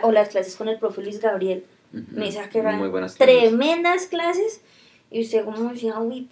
o 0.03 0.11
las 0.11 0.29
clases 0.29 0.55
con 0.55 0.69
el 0.69 0.77
profe 0.77 1.01
Luis 1.01 1.19
Gabriel. 1.19 1.65
Me 1.91 2.25
decía 2.25 2.47
que 2.49 2.59
eran 2.59 2.79
tremendas 3.17 4.05
clases. 4.05 4.61
Y 5.09 5.21
usted 5.21 5.43
como 5.43 5.73
decía, 5.73 5.99
uy, 5.99 6.29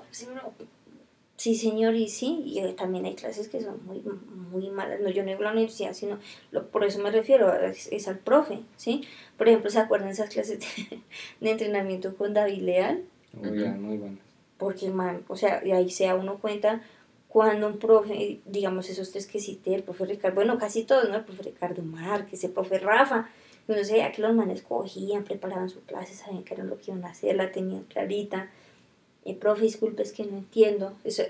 sí 1.38 1.56
señor, 1.56 1.96
y 1.96 2.08
sí, 2.08 2.44
y 2.46 2.62
también 2.74 3.06
hay 3.06 3.16
clases 3.16 3.48
que 3.48 3.60
son 3.60 3.84
muy, 3.88 4.04
muy 4.52 4.70
malas. 4.70 5.00
No, 5.02 5.10
yo 5.10 5.24
no 5.24 5.30
digo 5.30 5.42
la 5.42 5.52
universidad, 5.52 5.94
sino, 5.94 6.20
lo, 6.52 6.68
por 6.68 6.84
eso 6.84 7.00
me 7.00 7.10
refiero, 7.10 7.52
es, 7.52 8.08
al 8.08 8.20
profe, 8.20 8.60
¿sí? 8.76 9.02
Por 9.40 9.48
ejemplo, 9.48 9.72
¿se 9.72 9.80
acuerdan 9.80 10.10
esas 10.10 10.30
clases 10.30 10.60
de, 10.92 11.02
de 11.42 11.50
entrenamiento 11.50 12.16
con 12.16 12.36
David 12.36 12.62
Leal? 12.62 13.04
Muy 13.34 13.52
bien, 13.52 13.82
muy 13.82 13.98
buenas 13.98 14.27
porque, 14.58 14.90
man, 14.90 15.24
o 15.28 15.36
sea, 15.36 15.60
de 15.60 15.74
ahí 15.74 15.90
se 15.90 16.06
da 16.06 16.16
uno 16.16 16.40
cuenta 16.40 16.82
cuando 17.28 17.68
un 17.68 17.78
profe, 17.78 18.40
digamos 18.46 18.90
esos 18.90 19.12
tres 19.12 19.28
que 19.28 19.40
cité, 19.40 19.76
el 19.76 19.84
profe 19.84 20.06
Ricardo, 20.06 20.36
bueno, 20.36 20.58
casi 20.58 20.84
todos, 20.84 21.10
¿no? 21.10 21.16
El 21.16 21.24
profe 21.24 21.44
Ricardo 21.44 21.84
Márquez, 21.84 22.44
el 22.44 22.52
profe 22.52 22.80
Rafa, 22.80 23.30
uno 23.68 23.84
sabía 23.84 24.12
que 24.12 24.22
los 24.22 24.34
manes 24.34 24.62
cogían, 24.62 25.24
preparaban 25.24 25.70
su 25.70 25.82
clase, 25.82 26.14
sabían 26.14 26.44
qué 26.44 26.54
era 26.54 26.64
lo 26.64 26.78
que 26.78 26.92
iban 26.92 27.04
a 27.06 27.10
hacer, 27.10 27.36
la 27.36 27.52
tenían 27.52 27.84
clarita. 27.84 28.50
El 29.26 29.36
profe, 29.36 29.64
disculpe, 29.64 30.04
es 30.04 30.14
que 30.14 30.24
no 30.24 30.38
entiendo. 30.38 30.94
Eso, 31.04 31.24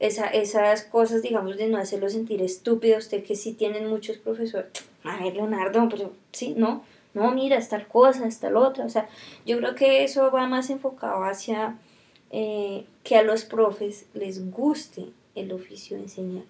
esa, 0.00 0.26
esas 0.26 0.82
cosas, 0.82 1.22
digamos, 1.22 1.56
de 1.56 1.68
no 1.68 1.78
hacerlo 1.78 2.08
sentir 2.08 2.42
estúpido, 2.42 2.98
usted 2.98 3.22
que 3.22 3.36
sí 3.36 3.52
tienen 3.52 3.86
muchos 3.86 4.18
profesores, 4.18 4.70
ay, 5.04 5.30
Leonardo, 5.30 5.88
pero 5.88 6.12
sí, 6.32 6.54
no, 6.56 6.82
no, 7.14 7.30
mira, 7.30 7.58
es 7.58 7.68
tal 7.68 7.86
cosa, 7.86 8.26
es 8.26 8.40
tal 8.40 8.56
otra. 8.56 8.84
O 8.84 8.88
sea, 8.88 9.08
yo 9.46 9.58
creo 9.58 9.74
que 9.74 10.02
eso 10.02 10.30
va 10.32 10.46
más 10.46 10.68
enfocado 10.68 11.22
hacia 11.24 11.78
eh, 12.30 12.84
que 13.02 13.16
a 13.16 13.22
los 13.22 13.44
profes 13.44 14.06
les 14.14 14.50
guste 14.50 15.06
el 15.34 15.52
oficio 15.52 15.96
de 15.96 16.04
enseñar. 16.04 16.44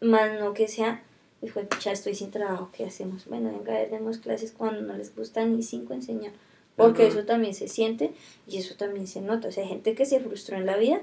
Más 0.00 0.40
no 0.40 0.54
que 0.54 0.68
sea, 0.68 1.02
dijo, 1.42 1.60
ya 1.82 1.92
estoy 1.92 2.14
sin 2.14 2.30
trabajo, 2.30 2.70
¿qué 2.72 2.84
hacemos? 2.84 3.26
Bueno, 3.26 3.50
venga, 3.50 3.74
demos 3.86 4.18
clases 4.18 4.52
cuando 4.52 4.80
no 4.82 4.96
les 4.96 5.14
gusta 5.14 5.44
ni 5.44 5.62
cinco 5.62 5.94
enseñar. 5.94 6.32
Porque 6.76 7.06
eso 7.06 7.24
también 7.24 7.54
se 7.54 7.68
siente 7.68 8.12
y 8.46 8.56
eso 8.56 8.74
también 8.76 9.06
se 9.06 9.20
nota. 9.20 9.48
O 9.48 9.52
sea, 9.52 9.64
hay 9.64 9.68
gente 9.68 9.94
que 9.94 10.06
se 10.06 10.20
frustró 10.20 10.56
en 10.56 10.64
la 10.64 10.78
vida, 10.78 11.02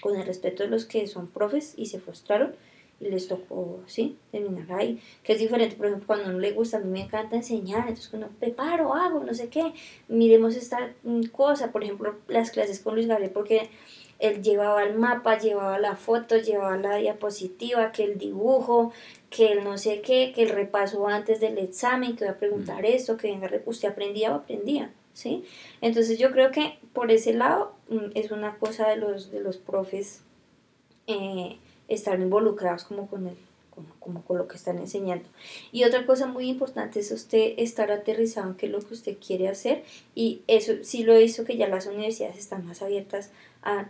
con 0.00 0.14
el 0.16 0.24
respeto 0.24 0.62
de 0.62 0.68
los 0.68 0.84
que 0.84 1.06
son 1.08 1.26
profes 1.26 1.74
y 1.76 1.86
se 1.86 1.98
frustraron, 1.98 2.54
y 3.00 3.08
les 3.08 3.28
tocó, 3.28 3.80
¿sí? 3.86 4.16
Terminar 4.30 4.72
ahí. 4.72 5.00
Que 5.22 5.34
es 5.34 5.38
diferente, 5.38 5.76
por 5.76 5.86
ejemplo, 5.86 6.06
cuando 6.06 6.32
no 6.32 6.38
le 6.38 6.52
gusta, 6.52 6.78
a 6.78 6.80
mí 6.80 6.88
me 6.88 7.02
encanta 7.02 7.36
enseñar, 7.36 7.80
entonces 7.80 8.08
cuando 8.08 8.28
preparo, 8.28 8.94
hago, 8.94 9.22
no 9.22 9.34
sé 9.34 9.48
qué, 9.48 9.72
miremos 10.08 10.56
esta 10.56 10.94
mm, 11.02 11.24
cosa, 11.24 11.72
por 11.72 11.84
ejemplo, 11.84 12.16
las 12.28 12.50
clases 12.50 12.80
con 12.80 12.94
Luis 12.94 13.06
Gabriel, 13.06 13.32
porque 13.32 13.68
él 14.18 14.42
llevaba 14.42 14.82
el 14.82 14.98
mapa, 14.98 15.38
llevaba 15.38 15.78
la 15.78 15.94
foto, 15.94 16.38
llevaba 16.38 16.76
la 16.78 16.96
diapositiva, 16.96 17.92
que 17.92 18.04
el 18.04 18.18
dibujo, 18.18 18.92
que 19.28 19.52
el 19.52 19.64
no 19.64 19.76
sé 19.76 20.00
qué, 20.00 20.32
que 20.34 20.44
el 20.44 20.48
repaso 20.48 21.06
antes 21.06 21.40
del 21.40 21.58
examen, 21.58 22.16
que 22.16 22.24
voy 22.24 22.32
a 22.32 22.38
preguntar 22.38 22.82
mm. 22.82 22.86
esto, 22.86 23.16
que 23.18 23.28
venga, 23.28 23.50
usted 23.66 23.88
aprendía 23.88 24.32
o 24.32 24.36
aprendía, 24.36 24.90
¿sí? 25.12 25.44
Entonces 25.82 26.18
yo 26.18 26.30
creo 26.32 26.50
que 26.50 26.78
por 26.94 27.10
ese 27.10 27.34
lado 27.34 27.74
mm, 27.90 28.12
es 28.14 28.30
una 28.30 28.56
cosa 28.56 28.88
de 28.88 28.96
los, 28.96 29.30
de 29.30 29.40
los 29.40 29.58
profes 29.58 30.22
eh, 31.06 31.58
estar 31.88 32.18
involucrados 32.20 32.84
como 32.84 33.08
con 33.08 33.26
el 33.26 33.36
como, 34.00 34.22
con 34.22 34.38
lo 34.38 34.48
que 34.48 34.56
están 34.56 34.78
enseñando. 34.78 35.28
Y 35.70 35.84
otra 35.84 36.06
cosa 36.06 36.26
muy 36.26 36.48
importante 36.48 37.00
es 37.00 37.10
usted 37.12 37.54
estar 37.58 37.90
aterrizado 37.90 38.48
en 38.48 38.54
qué 38.56 38.66
es 38.66 38.72
lo 38.72 38.80
que 38.80 38.94
usted 38.94 39.16
quiere 39.18 39.48
hacer 39.48 39.84
y 40.14 40.40
eso 40.46 40.72
sí 40.82 41.04
lo 41.04 41.20
hizo 41.20 41.44
que 41.44 41.56
ya 41.56 41.68
las 41.68 41.86
universidades 41.86 42.38
están 42.38 42.64
más 42.66 42.82
abiertas 42.82 43.30
a 43.62 43.88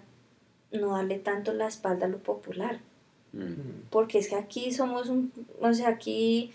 no 0.73 0.97
darle 0.97 1.19
tanto 1.19 1.53
la 1.53 1.69
espalda 1.69 2.07
a 2.07 2.09
lo 2.09 2.19
popular. 2.19 2.81
Mm. 3.33 3.89
Porque 3.91 4.19
es 4.19 4.29
que 4.29 4.37
aquí 4.37 4.73
somos 4.73 5.09
un, 5.09 5.33
o 5.61 5.73
sea, 5.73 5.89
aquí, 5.89 6.53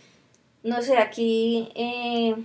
no 0.64 0.82
sé, 0.82 0.98
aquí 0.98 1.70
eh, 1.76 2.36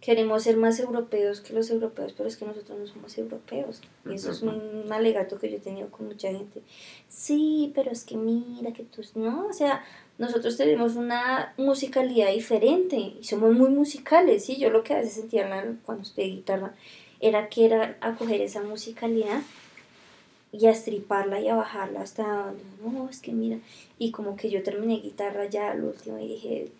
queremos 0.00 0.44
ser 0.44 0.56
más 0.56 0.80
europeos 0.80 1.40
que 1.40 1.52
los 1.52 1.70
europeos, 1.70 2.14
pero 2.16 2.28
es 2.28 2.36
que 2.36 2.46
nosotros 2.46 2.78
no 2.78 2.86
somos 2.86 3.18
europeos. 3.18 3.82
Y 4.08 4.14
eso 4.14 4.30
es 4.30 4.42
un 4.42 4.90
alegato 4.90 5.38
que 5.38 5.50
yo 5.50 5.56
he 5.56 5.60
tenido 5.60 5.90
con 5.90 6.06
mucha 6.06 6.28
gente. 6.30 6.62
Sí, 7.08 7.70
pero 7.74 7.90
es 7.90 8.04
que 8.04 8.16
mira 8.16 8.72
que 8.72 8.84
tú, 8.84 9.02
no, 9.14 9.46
o 9.48 9.52
sea, 9.52 9.84
nosotros 10.18 10.56
tenemos 10.56 10.96
una 10.96 11.54
musicalidad 11.58 12.32
diferente 12.32 12.96
y 12.96 13.24
somos 13.24 13.52
muy 13.52 13.68
musicales, 13.68 14.44
¿sí? 14.44 14.56
Yo 14.56 14.70
lo 14.70 14.82
que 14.82 14.94
a 14.94 14.98
veces 14.98 15.14
sentía 15.14 15.48
cuando 15.84 16.02
estudié 16.02 16.28
guitarra 16.28 16.74
era 17.20 17.48
que 17.48 17.66
era 17.66 17.98
acoger 18.00 18.40
esa 18.40 18.62
musicalidad 18.62 19.42
y 20.52 20.66
a 20.66 20.70
estriparla 20.70 21.40
y 21.40 21.48
a 21.48 21.54
bajarla 21.54 22.00
hasta 22.00 22.46
donde, 22.46 22.64
no, 22.82 23.08
es 23.08 23.20
que 23.20 23.32
mira, 23.32 23.58
y 23.98 24.10
como 24.10 24.34
que 24.36 24.50
yo 24.50 24.62
terminé 24.62 25.00
guitarra 25.00 25.44
ya 25.44 25.70
al 25.70 25.84
último 25.84 26.18
y 26.18 26.28
dije, 26.28 26.72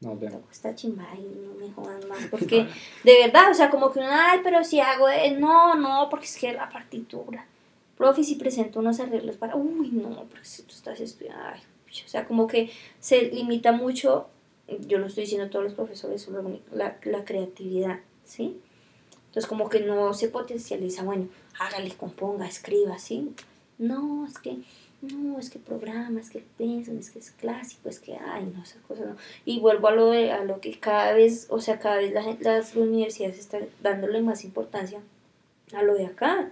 no, 0.00 0.14
no 0.14 0.42
está 0.50 0.74
chimba 0.74 1.06
y 1.16 1.22
no 1.22 1.54
me 1.54 1.72
jodan 1.72 2.06
más. 2.08 2.24
Porque 2.30 2.66
de 3.04 3.18
verdad, 3.18 3.50
o 3.50 3.54
sea, 3.54 3.70
como 3.70 3.90
que 3.90 4.00
uno, 4.00 4.08
ay, 4.10 4.40
pero 4.42 4.62
si 4.64 4.80
hago, 4.80 5.06
no, 5.38 5.74
no, 5.74 6.08
porque 6.10 6.26
es 6.26 6.36
que 6.36 6.52
la 6.52 6.68
partitura. 6.68 7.46
Profe, 7.96 8.22
si 8.22 8.34
presento 8.34 8.80
unos 8.80 9.00
arreglos 9.00 9.36
para, 9.36 9.56
uy, 9.56 9.88
no, 9.90 10.24
porque 10.28 10.44
si 10.44 10.62
tú 10.62 10.72
estás 10.72 11.00
estudiando, 11.00 11.42
ay, 11.42 11.60
o 12.04 12.08
sea, 12.08 12.26
como 12.26 12.46
que 12.46 12.70
se 13.00 13.30
limita 13.30 13.72
mucho, 13.72 14.28
yo 14.86 14.98
lo 14.98 15.06
estoy 15.06 15.22
diciendo 15.22 15.46
a 15.46 15.50
todos 15.50 15.64
los 15.64 15.74
profesores, 15.74 16.20
sobre 16.20 16.60
la, 16.72 16.98
la 17.04 17.24
creatividad, 17.24 18.00
¿sí? 18.24 18.60
Entonces, 19.28 19.46
como 19.48 19.70
que 19.70 19.80
no 19.80 20.12
se 20.12 20.28
potencializa, 20.28 21.04
bueno, 21.04 21.28
hágale, 21.58 21.90
componga, 21.94 22.46
escriba, 22.46 22.98
¿sí? 22.98 23.32
No, 23.78 24.26
es 24.26 24.38
que 24.38 24.58
no, 25.02 25.38
es 25.38 25.50
que 25.50 25.58
programa, 25.58 26.20
es 26.20 26.30
que 26.30 26.42
piensan, 26.56 26.98
es 26.98 27.10
que 27.10 27.18
es 27.18 27.30
clásico, 27.30 27.88
es 27.88 28.00
que, 28.00 28.16
ay, 28.16 28.50
no, 28.54 28.62
esas 28.62 28.82
cosas 28.88 29.06
no. 29.06 29.16
Y 29.44 29.60
vuelvo 29.60 29.88
a 29.88 29.92
lo, 29.92 30.10
de, 30.10 30.32
a 30.32 30.42
lo 30.44 30.60
que 30.60 30.78
cada 30.78 31.12
vez, 31.12 31.46
o 31.50 31.60
sea, 31.60 31.78
cada 31.78 31.96
vez 31.96 32.12
la, 32.12 32.36
las 32.40 32.74
universidades 32.74 33.38
están 33.38 33.66
dándole 33.82 34.22
más 34.22 34.44
importancia 34.44 35.00
a 35.74 35.82
lo 35.82 35.94
de 35.94 36.06
acá. 36.06 36.50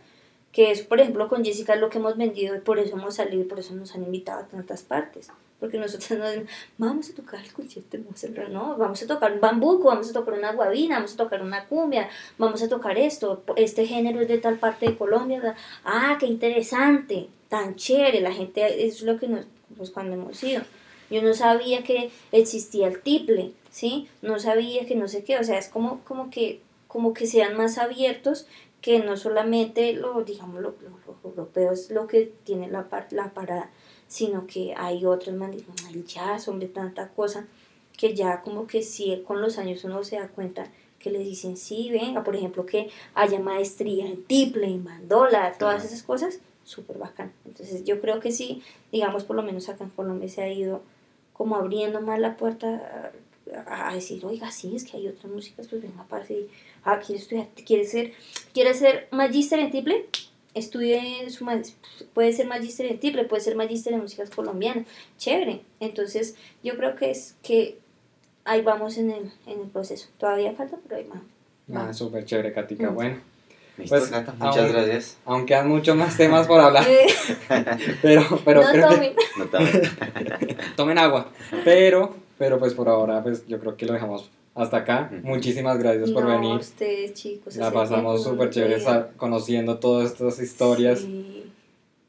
Que 0.53 0.71
es, 0.71 0.83
por 0.83 1.01
ejemplo, 1.01 1.29
con 1.29 1.45
Jessica 1.45 1.75
lo 1.75 1.91
que 1.91 1.99
hemos 1.99 2.16
vendido 2.16 2.55
y 2.55 2.61
por 2.61 2.79
eso 2.79 2.97
hemos 2.97 3.16
salido 3.16 3.43
y 3.43 3.47
por 3.47 3.59
eso 3.59 3.75
nos 3.75 3.93
han 3.97 4.05
invitado 4.05 4.41
a 4.41 4.47
tantas 4.47 4.83
partes. 4.83 5.29
Porque 5.59 5.79
nosotros 5.79 6.16
no 6.79 6.87
vamos 6.87 7.11
a 7.11 7.15
tocar 7.15 7.41
el 7.41 7.53
concierto 7.53 7.97
de 7.97 8.49
no, 8.51 8.77
vamos 8.77 9.03
a 9.03 9.07
tocar 9.07 9.33
un 9.33 9.41
bambuco, 9.41 9.89
vamos 9.89 10.11
a 10.11 10.12
tocar 10.12 10.35
una 10.35 10.53
guabina, 10.53 10.97
vamos 10.97 11.15
a 11.15 11.16
tocar 11.16 11.43
una 11.43 11.65
cumbia, 11.65 12.09
vamos 12.39 12.62
a 12.62 12.69
tocar 12.69 12.99
esto, 12.99 13.43
este 13.57 13.87
género 13.87 14.21
es 14.21 14.29
de 14.29 14.39
tal 14.39 14.59
parte 14.59 14.87
de 14.87 14.97
Colombia. 14.97 15.57
Ah, 15.85 16.19
qué 16.21 16.27
interesante 16.27 17.31
tan 17.55 17.77
chévere, 17.77 18.21
la 18.21 18.33
gente 18.33 18.85
es 18.85 19.03
lo 19.03 19.17
que 19.17 19.29
nos, 19.29 19.47
pues 19.77 19.91
cuando 19.91 20.15
hemos 20.15 20.43
ido. 20.43 20.63
Yo 21.09 21.23
no 21.23 21.35
sabía 21.35 21.85
que 21.85 22.11
existía 22.33 22.89
el 22.89 23.01
tiple, 23.01 23.53
¿sí? 23.71 24.09
No 24.23 24.41
sabía 24.41 24.87
que 24.87 24.97
no 24.97 25.07
sé 25.07 25.23
qué, 25.23 25.39
o 25.39 25.45
sea, 25.45 25.57
es 25.57 25.69
como, 25.69 26.01
como 26.01 26.31
que 26.31 26.63
como 26.89 27.13
que 27.15 27.29
sean 27.29 27.57
más 27.57 27.79
abiertos 27.79 28.47
que 28.81 28.99
no 28.99 29.17
solamente 29.17 29.93
lo, 29.93 30.25
digamos, 30.25 30.63
lo, 30.63 30.75
lo, 30.83 31.31
europeo 31.31 31.71
es 31.71 31.91
lo 31.91 32.09
que 32.09 32.33
tiene 32.43 32.69
la, 32.69 32.89
la 33.11 33.33
parada, 33.33 33.71
sino 34.09 34.49
que 34.49 34.75
hay 34.77 35.07
otros 35.07 35.37
más, 35.37 35.55
el 35.93 36.05
jazz, 36.07 36.49
hombre, 36.49 36.67
tanta 36.67 37.11
cosa, 37.11 37.47
que 37.97 38.17
ya 38.17 38.43
como 38.43 38.67
que 38.67 38.83
sí, 38.83 39.23
con 39.25 39.41
los 39.41 39.59
años 39.59 39.85
uno 39.85 40.03
se 40.03 40.17
da 40.17 40.27
cuenta 40.27 40.73
que 40.99 41.11
le 41.11 41.21
dicen, 41.21 41.57
sí, 41.57 41.91
venga, 41.93 42.25
por 42.25 42.35
ejemplo, 42.35 42.67
que 42.67 42.91
haya 43.15 43.39
maestría 43.39 44.07
en 44.07 44.25
tiple, 44.25 44.67
en 44.67 44.83
mandola, 44.83 45.55
todas 45.57 45.85
esas 45.85 46.03
cosas, 46.03 46.41
súper 46.65 46.99
bacán. 46.99 47.32
Entonces 47.45 47.85
yo 47.85 48.01
creo 48.01 48.20
que 48.20 48.32
sí, 48.32 48.62
digamos 48.93 49.24
por 49.24 49.36
lo 49.36 49.43
menos 49.43 49.69
acá 49.69 49.85
en 49.85 49.91
Colombia 49.91 50.28
se 50.28 50.43
ha 50.43 50.53
ido 50.53 50.82
como 51.32 51.57
abriendo 51.57 52.01
más 52.01 52.19
la 52.19 52.36
puerta 52.36 53.12
a, 53.66 53.95
decir, 53.95 54.24
oiga, 54.24 54.51
sí, 54.51 54.74
es 54.74 54.85
que 54.85 54.97
hay 54.97 55.09
otras 55.09 55.31
músicas, 55.32 55.69
pues 55.69 55.82
venga, 55.82 56.05
parce, 56.09 56.47
ah, 56.85 56.99
quiere 56.99 57.20
estudiar, 57.20 57.49
quiere 57.66 57.85
ser, 57.85 58.12
quiere 58.53 58.74
ser 58.74 59.09
magíster 59.11 59.59
en 59.59 59.70
tiple, 59.70 60.07
estudie 60.55 61.28
su, 61.31 61.45
puede 62.12 62.32
ser 62.32 62.47
magíster 62.47 62.86
en 62.86 62.99
tiple, 62.99 63.24
puede 63.24 63.43
ser 63.43 63.57
magíster 63.57 63.93
en 63.93 64.01
músicas 64.01 64.31
colombianas, 64.31 64.86
chévere. 65.19 65.61
Entonces 65.81 66.36
yo 66.62 66.77
creo 66.77 66.97
que 66.97 67.11
es 67.11 67.36
que 67.43 67.78
ahí 68.45 68.62
vamos 68.62 68.97
en 68.97 69.11
el, 69.11 69.32
en 69.47 69.61
el 69.61 69.69
proceso. 69.69 70.09
Todavía 70.19 70.55
falta, 70.55 70.78
pero 70.82 70.97
ahí 70.97 71.07
vamos. 71.09 71.27
Ah, 71.73 71.93
súper 71.93 72.24
chévere, 72.24 72.53
Katica. 72.53 72.91
Mm. 72.91 72.95
Bueno, 72.95 73.20
pues, 73.77 74.13
muchas 74.39 74.73
gracias. 74.73 75.19
Aunque 75.25 75.55
hay 75.55 75.67
muchos 75.67 75.97
más 75.97 76.17
temas 76.17 76.47
por 76.47 76.61
hablar. 76.61 76.85
pero, 78.03 78.41
pero 78.45 78.63
no 78.63 78.89
tomen. 78.89 79.15
tomen 80.77 80.99
agua. 80.99 81.31
Pero 81.65 82.15
pero 82.39 82.59
pues 82.59 82.75
por 82.75 82.89
ahora 82.89 83.23
pues 83.23 83.47
yo 83.47 83.61
creo 83.61 83.77
que 83.77 83.87
lo 83.87 83.93
dejamos 83.93 84.31
hasta 84.55 84.79
acá. 84.79 85.11
Muchísimas 85.23 85.79
gracias 85.79 86.11
por 86.11 86.25
no, 86.25 86.31
venir. 86.31 86.57
ustedes, 86.57 87.15
chicos. 87.15 87.57
La 87.57 87.73
pasamos 87.73 88.23
súper 88.23 88.47
no 88.47 88.53
chévere 88.53 88.85
conociendo 89.17 89.79
todas 89.79 90.13
estas 90.13 90.41
historias 90.41 91.01
Sí. 91.01 91.53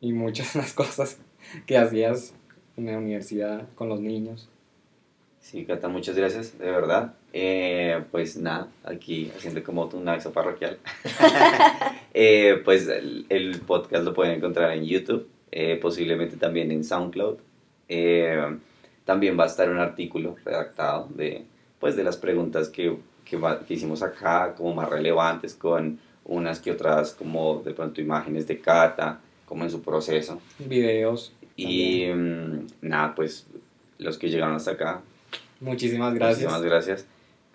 y 0.02 0.14
muchas 0.14 0.56
más 0.56 0.74
cosas 0.74 1.18
que 1.66 1.78
hacías 1.78 2.34
en 2.78 2.88
la 2.88 2.98
universidad 2.98 3.68
con 3.76 3.90
los 3.90 4.00
niños. 4.00 4.50
Sí, 5.46 5.64
Cata, 5.64 5.88
muchas 5.90 6.16
gracias, 6.16 6.58
de 6.58 6.72
verdad. 6.72 7.14
Eh, 7.32 8.04
pues 8.12 8.36
nada, 8.36 8.68
aquí 8.84 9.32
haciendo 9.38 9.64
como 9.64 9.86
un 9.86 10.08
aviso 10.10 10.32
parroquial. 10.32 10.78
Eh, 12.18 12.62
pues 12.64 12.88
el, 12.88 13.26
el 13.28 13.60
podcast 13.60 14.06
lo 14.06 14.14
pueden 14.14 14.36
encontrar 14.36 14.72
en 14.72 14.86
YouTube, 14.86 15.28
eh, 15.52 15.78
posiblemente 15.82 16.38
también 16.38 16.72
en 16.72 16.82
SoundCloud. 16.86 17.36
Eh, 17.90 18.58
también 19.04 19.38
va 19.38 19.44
a 19.44 19.48
estar 19.48 19.70
un 19.70 19.80
artículo 19.80 20.38
redactado 20.46 21.10
de, 21.14 21.44
pues, 21.78 21.98
de 21.98 22.06
las 22.06 22.16
preguntas 22.16 22.70
que, 22.70 22.96
que, 23.26 23.36
va- 23.36 23.60
que 23.66 23.74
hicimos 23.74 24.02
acá, 24.02 24.56
como 24.56 24.74
más 24.74 24.90
relevantes, 24.90 25.56
con 25.56 26.00
unas 26.24 26.62
que 26.62 26.72
otras, 26.72 27.12
como 27.12 27.62
de 27.66 27.74
pronto 27.74 28.00
imágenes 28.00 28.48
de 28.48 28.60
Cata, 28.62 29.20
como 29.46 29.66
en 29.66 29.70
su 29.72 29.82
proceso. 29.82 30.40
Videos. 30.58 31.34
Y 31.58 32.06
mm, 32.14 32.68
nada, 32.82 33.14
pues 33.14 33.46
los 33.98 34.18
que 34.18 34.30
llegaron 34.30 34.56
hasta 34.56 34.72
acá, 34.72 35.02
Muchísimas 35.60 36.14
gracias. 36.14 36.52
Muchísimas 36.52 36.64
gracias. 36.64 37.06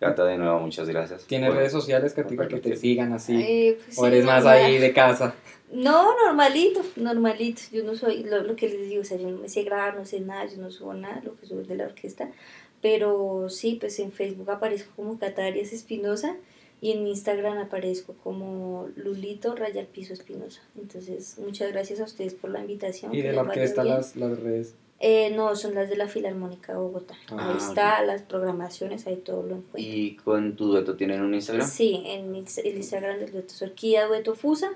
Cata, 0.01 0.24
de 0.24 0.39
nuevo, 0.39 0.60
muchas 0.60 0.89
gracias. 0.89 1.24
¿Tienes 1.24 1.55
redes 1.55 1.72
sociales, 1.72 2.14
Katica, 2.14 2.48
que 2.48 2.56
te 2.56 2.74
sigan 2.74 3.12
así? 3.12 3.36
Eh, 3.36 3.78
pues 3.85 3.98
¿O 3.98 4.02
sí, 4.02 4.06
eres 4.06 4.24
más 4.24 4.44
normal. 4.44 4.64
ahí 4.64 4.78
de 4.78 4.94
casa? 4.94 5.35
No, 5.70 6.16
normalito, 6.24 6.81
normalito. 6.97 7.60
Yo 7.70 7.85
no 7.85 7.94
soy, 7.94 8.24
lo, 8.24 8.43
lo 8.43 8.56
que 8.56 8.68
les 8.70 8.89
digo, 8.89 9.02
o 9.02 9.05
sea, 9.05 9.18
yo 9.18 9.28
no 9.28 9.36
me 9.36 9.48
sé 9.51 9.62
grabar, 9.62 9.97
no 9.97 10.06
sé 10.06 10.20
nada, 10.20 10.47
yo 10.47 10.56
no 10.56 10.70
subo 10.70 10.94
nada, 10.94 11.20
lo 11.22 11.36
que 11.36 11.44
subo 11.44 11.60
es 11.60 11.68
de 11.68 11.77
la 11.77 11.85
orquesta. 11.85 12.31
Pero 12.81 13.48
sí, 13.51 13.77
pues 13.78 13.98
en 13.98 14.10
Facebook 14.10 14.51
aparezco 14.51 14.90
como 14.97 15.18
Catarias 15.18 15.72
Espinosa 15.74 16.35
y 16.81 16.93
en 16.93 17.06
Instagram 17.06 17.59
aparezco 17.59 18.14
como 18.24 18.89
Lulito 18.97 19.55
Raya 19.55 19.82
al 19.82 19.86
Piso 19.86 20.14
Espinosa. 20.14 20.62
Entonces, 20.78 21.36
muchas 21.39 21.72
gracias 21.72 22.01
a 22.01 22.05
ustedes 22.05 22.32
por 22.32 22.51
la 22.51 22.60
invitación. 22.60 23.14
Y 23.14 23.20
de 23.20 23.32
la 23.32 23.43
orquesta 23.43 23.85
las 23.85 24.16
redes. 24.16 24.74
Eh, 25.02 25.32
no, 25.35 25.56
son 25.56 25.74
las 25.74 25.89
de 25.89 25.97
la 25.97 26.09
Filarmónica 26.09 26.74
de 26.74 26.78
Bogotá. 26.78 27.14
Ah, 27.31 27.51
ahí 27.51 27.56
está, 27.56 28.02
las 28.05 28.20
programaciones, 28.20 29.06
ahí 29.06 29.16
todo 29.16 29.43
lo 29.43 29.56
encuentran. 29.56 29.82
¿Y 29.82 30.16
con 30.16 30.56
tu 30.56 30.66
dueto 30.66 30.94
tienen 30.94 31.22
un 31.22 31.35
Instagram? 31.35 31.66
Sí, 31.66 32.02
en 32.05 32.35
el 32.35 32.77
Instagram 32.77 33.18
del 33.18 33.32
dueto 33.32 33.55
es 33.55 33.62
Orquídea 33.62 34.06
Dueto 34.06 34.35
Fusa 34.35 34.72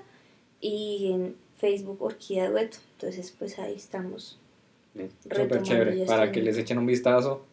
y 0.59 1.11
en 1.13 1.35
Facebook 1.57 2.01
Orquídea 2.01 2.49
Dueto. 2.49 2.77
Entonces, 2.93 3.35
pues 3.37 3.59
ahí 3.59 3.75
estamos. 3.75 4.39
Súper 5.21 5.61
chévere. 5.61 6.05
Para 6.05 6.31
que 6.31 6.41
les 6.41 6.57
echen 6.57 6.79
un 6.79 6.87
vistazo. 6.87 7.43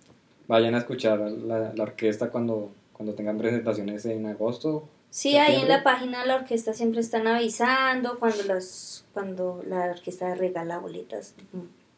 Vayan 0.49 0.75
a 0.75 0.79
escuchar 0.79 1.19
la, 1.21 1.73
la 1.75 1.83
orquesta 1.83 2.31
cuando, 2.31 2.73
cuando 2.95 3.15
tengan 3.15 3.37
presentaciones 3.37 4.07
en 4.07 4.27
agosto. 4.27 4.89
Sí, 5.11 5.37
ahí 5.37 5.61
en 5.61 5.69
la 5.69 5.83
página 5.83 6.23
de 6.23 6.27
la 6.27 6.37
orquesta 6.37 6.73
siempre 6.73 7.03
están 7.03 7.27
avisando 7.27 8.19
cuando 8.19 8.45
las 8.45 9.05
cuando 9.13 9.63
la 9.67 9.91
orquesta 9.91 10.35
regala 10.35 10.79
boletas, 10.79 11.35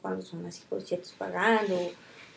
cuando 0.05 0.21
son 0.21 0.45
así 0.45 0.63
conciertos 0.69 1.15
pagando 1.17 1.75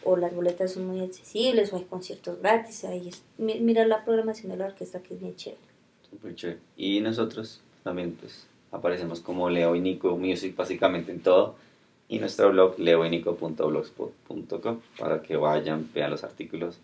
o, 0.05 0.15
las 0.15 0.33
boletas 0.33 0.71
son 0.71 0.87
muy 0.87 1.01
accesibles 1.01 1.73
o 1.73 1.75
hay 1.75 1.83
conciertos 1.83 2.39
gratis. 2.39 2.85
Ahí 2.85 3.09
es, 3.09 3.21
mi- 3.37 3.59
mira 3.59 3.85
la 3.85 4.05
programación 4.05 4.53
de 4.53 4.57
la 4.57 4.67
orquesta 4.67 5.01
que 5.01 5.15
es 5.15 5.19
bien 5.19 5.35
chévere. 5.35 5.59
Súper 6.09 6.33
chévere. 6.33 6.59
Y 6.77 7.01
nosotros 7.01 7.59
también 7.83 8.15
pues 8.17 8.47
aparecemos 8.71 9.19
como 9.19 9.49
Leo 9.49 9.75
y 9.75 9.81
Nico 9.81 10.15
Music 10.17 10.55
básicamente 10.55 11.11
en 11.11 11.19
todo. 11.21 11.55
Y 12.07 12.19
nuestro 12.19 12.51
blog 12.51 12.79
leoynico.blogspot.com 12.79 14.79
para 14.97 15.21
que 15.21 15.35
vayan, 15.35 15.89
vean 15.93 16.11
los 16.11 16.23
artículos 16.23 16.77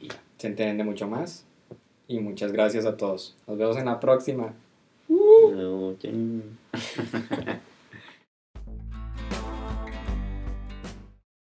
y 0.00 0.06
ya. 0.06 0.22
Se 0.38 0.46
enteren 0.46 0.78
de 0.78 0.84
mucho 0.84 1.08
más. 1.08 1.44
Y 2.06 2.20
muchas 2.20 2.52
gracias 2.52 2.86
a 2.86 2.96
todos. 2.96 3.34
Nos 3.48 3.58
vemos 3.58 3.76
en 3.78 3.86
la 3.86 3.98
próxima. 3.98 4.54
No, 5.08 5.98
ya. 5.98 6.10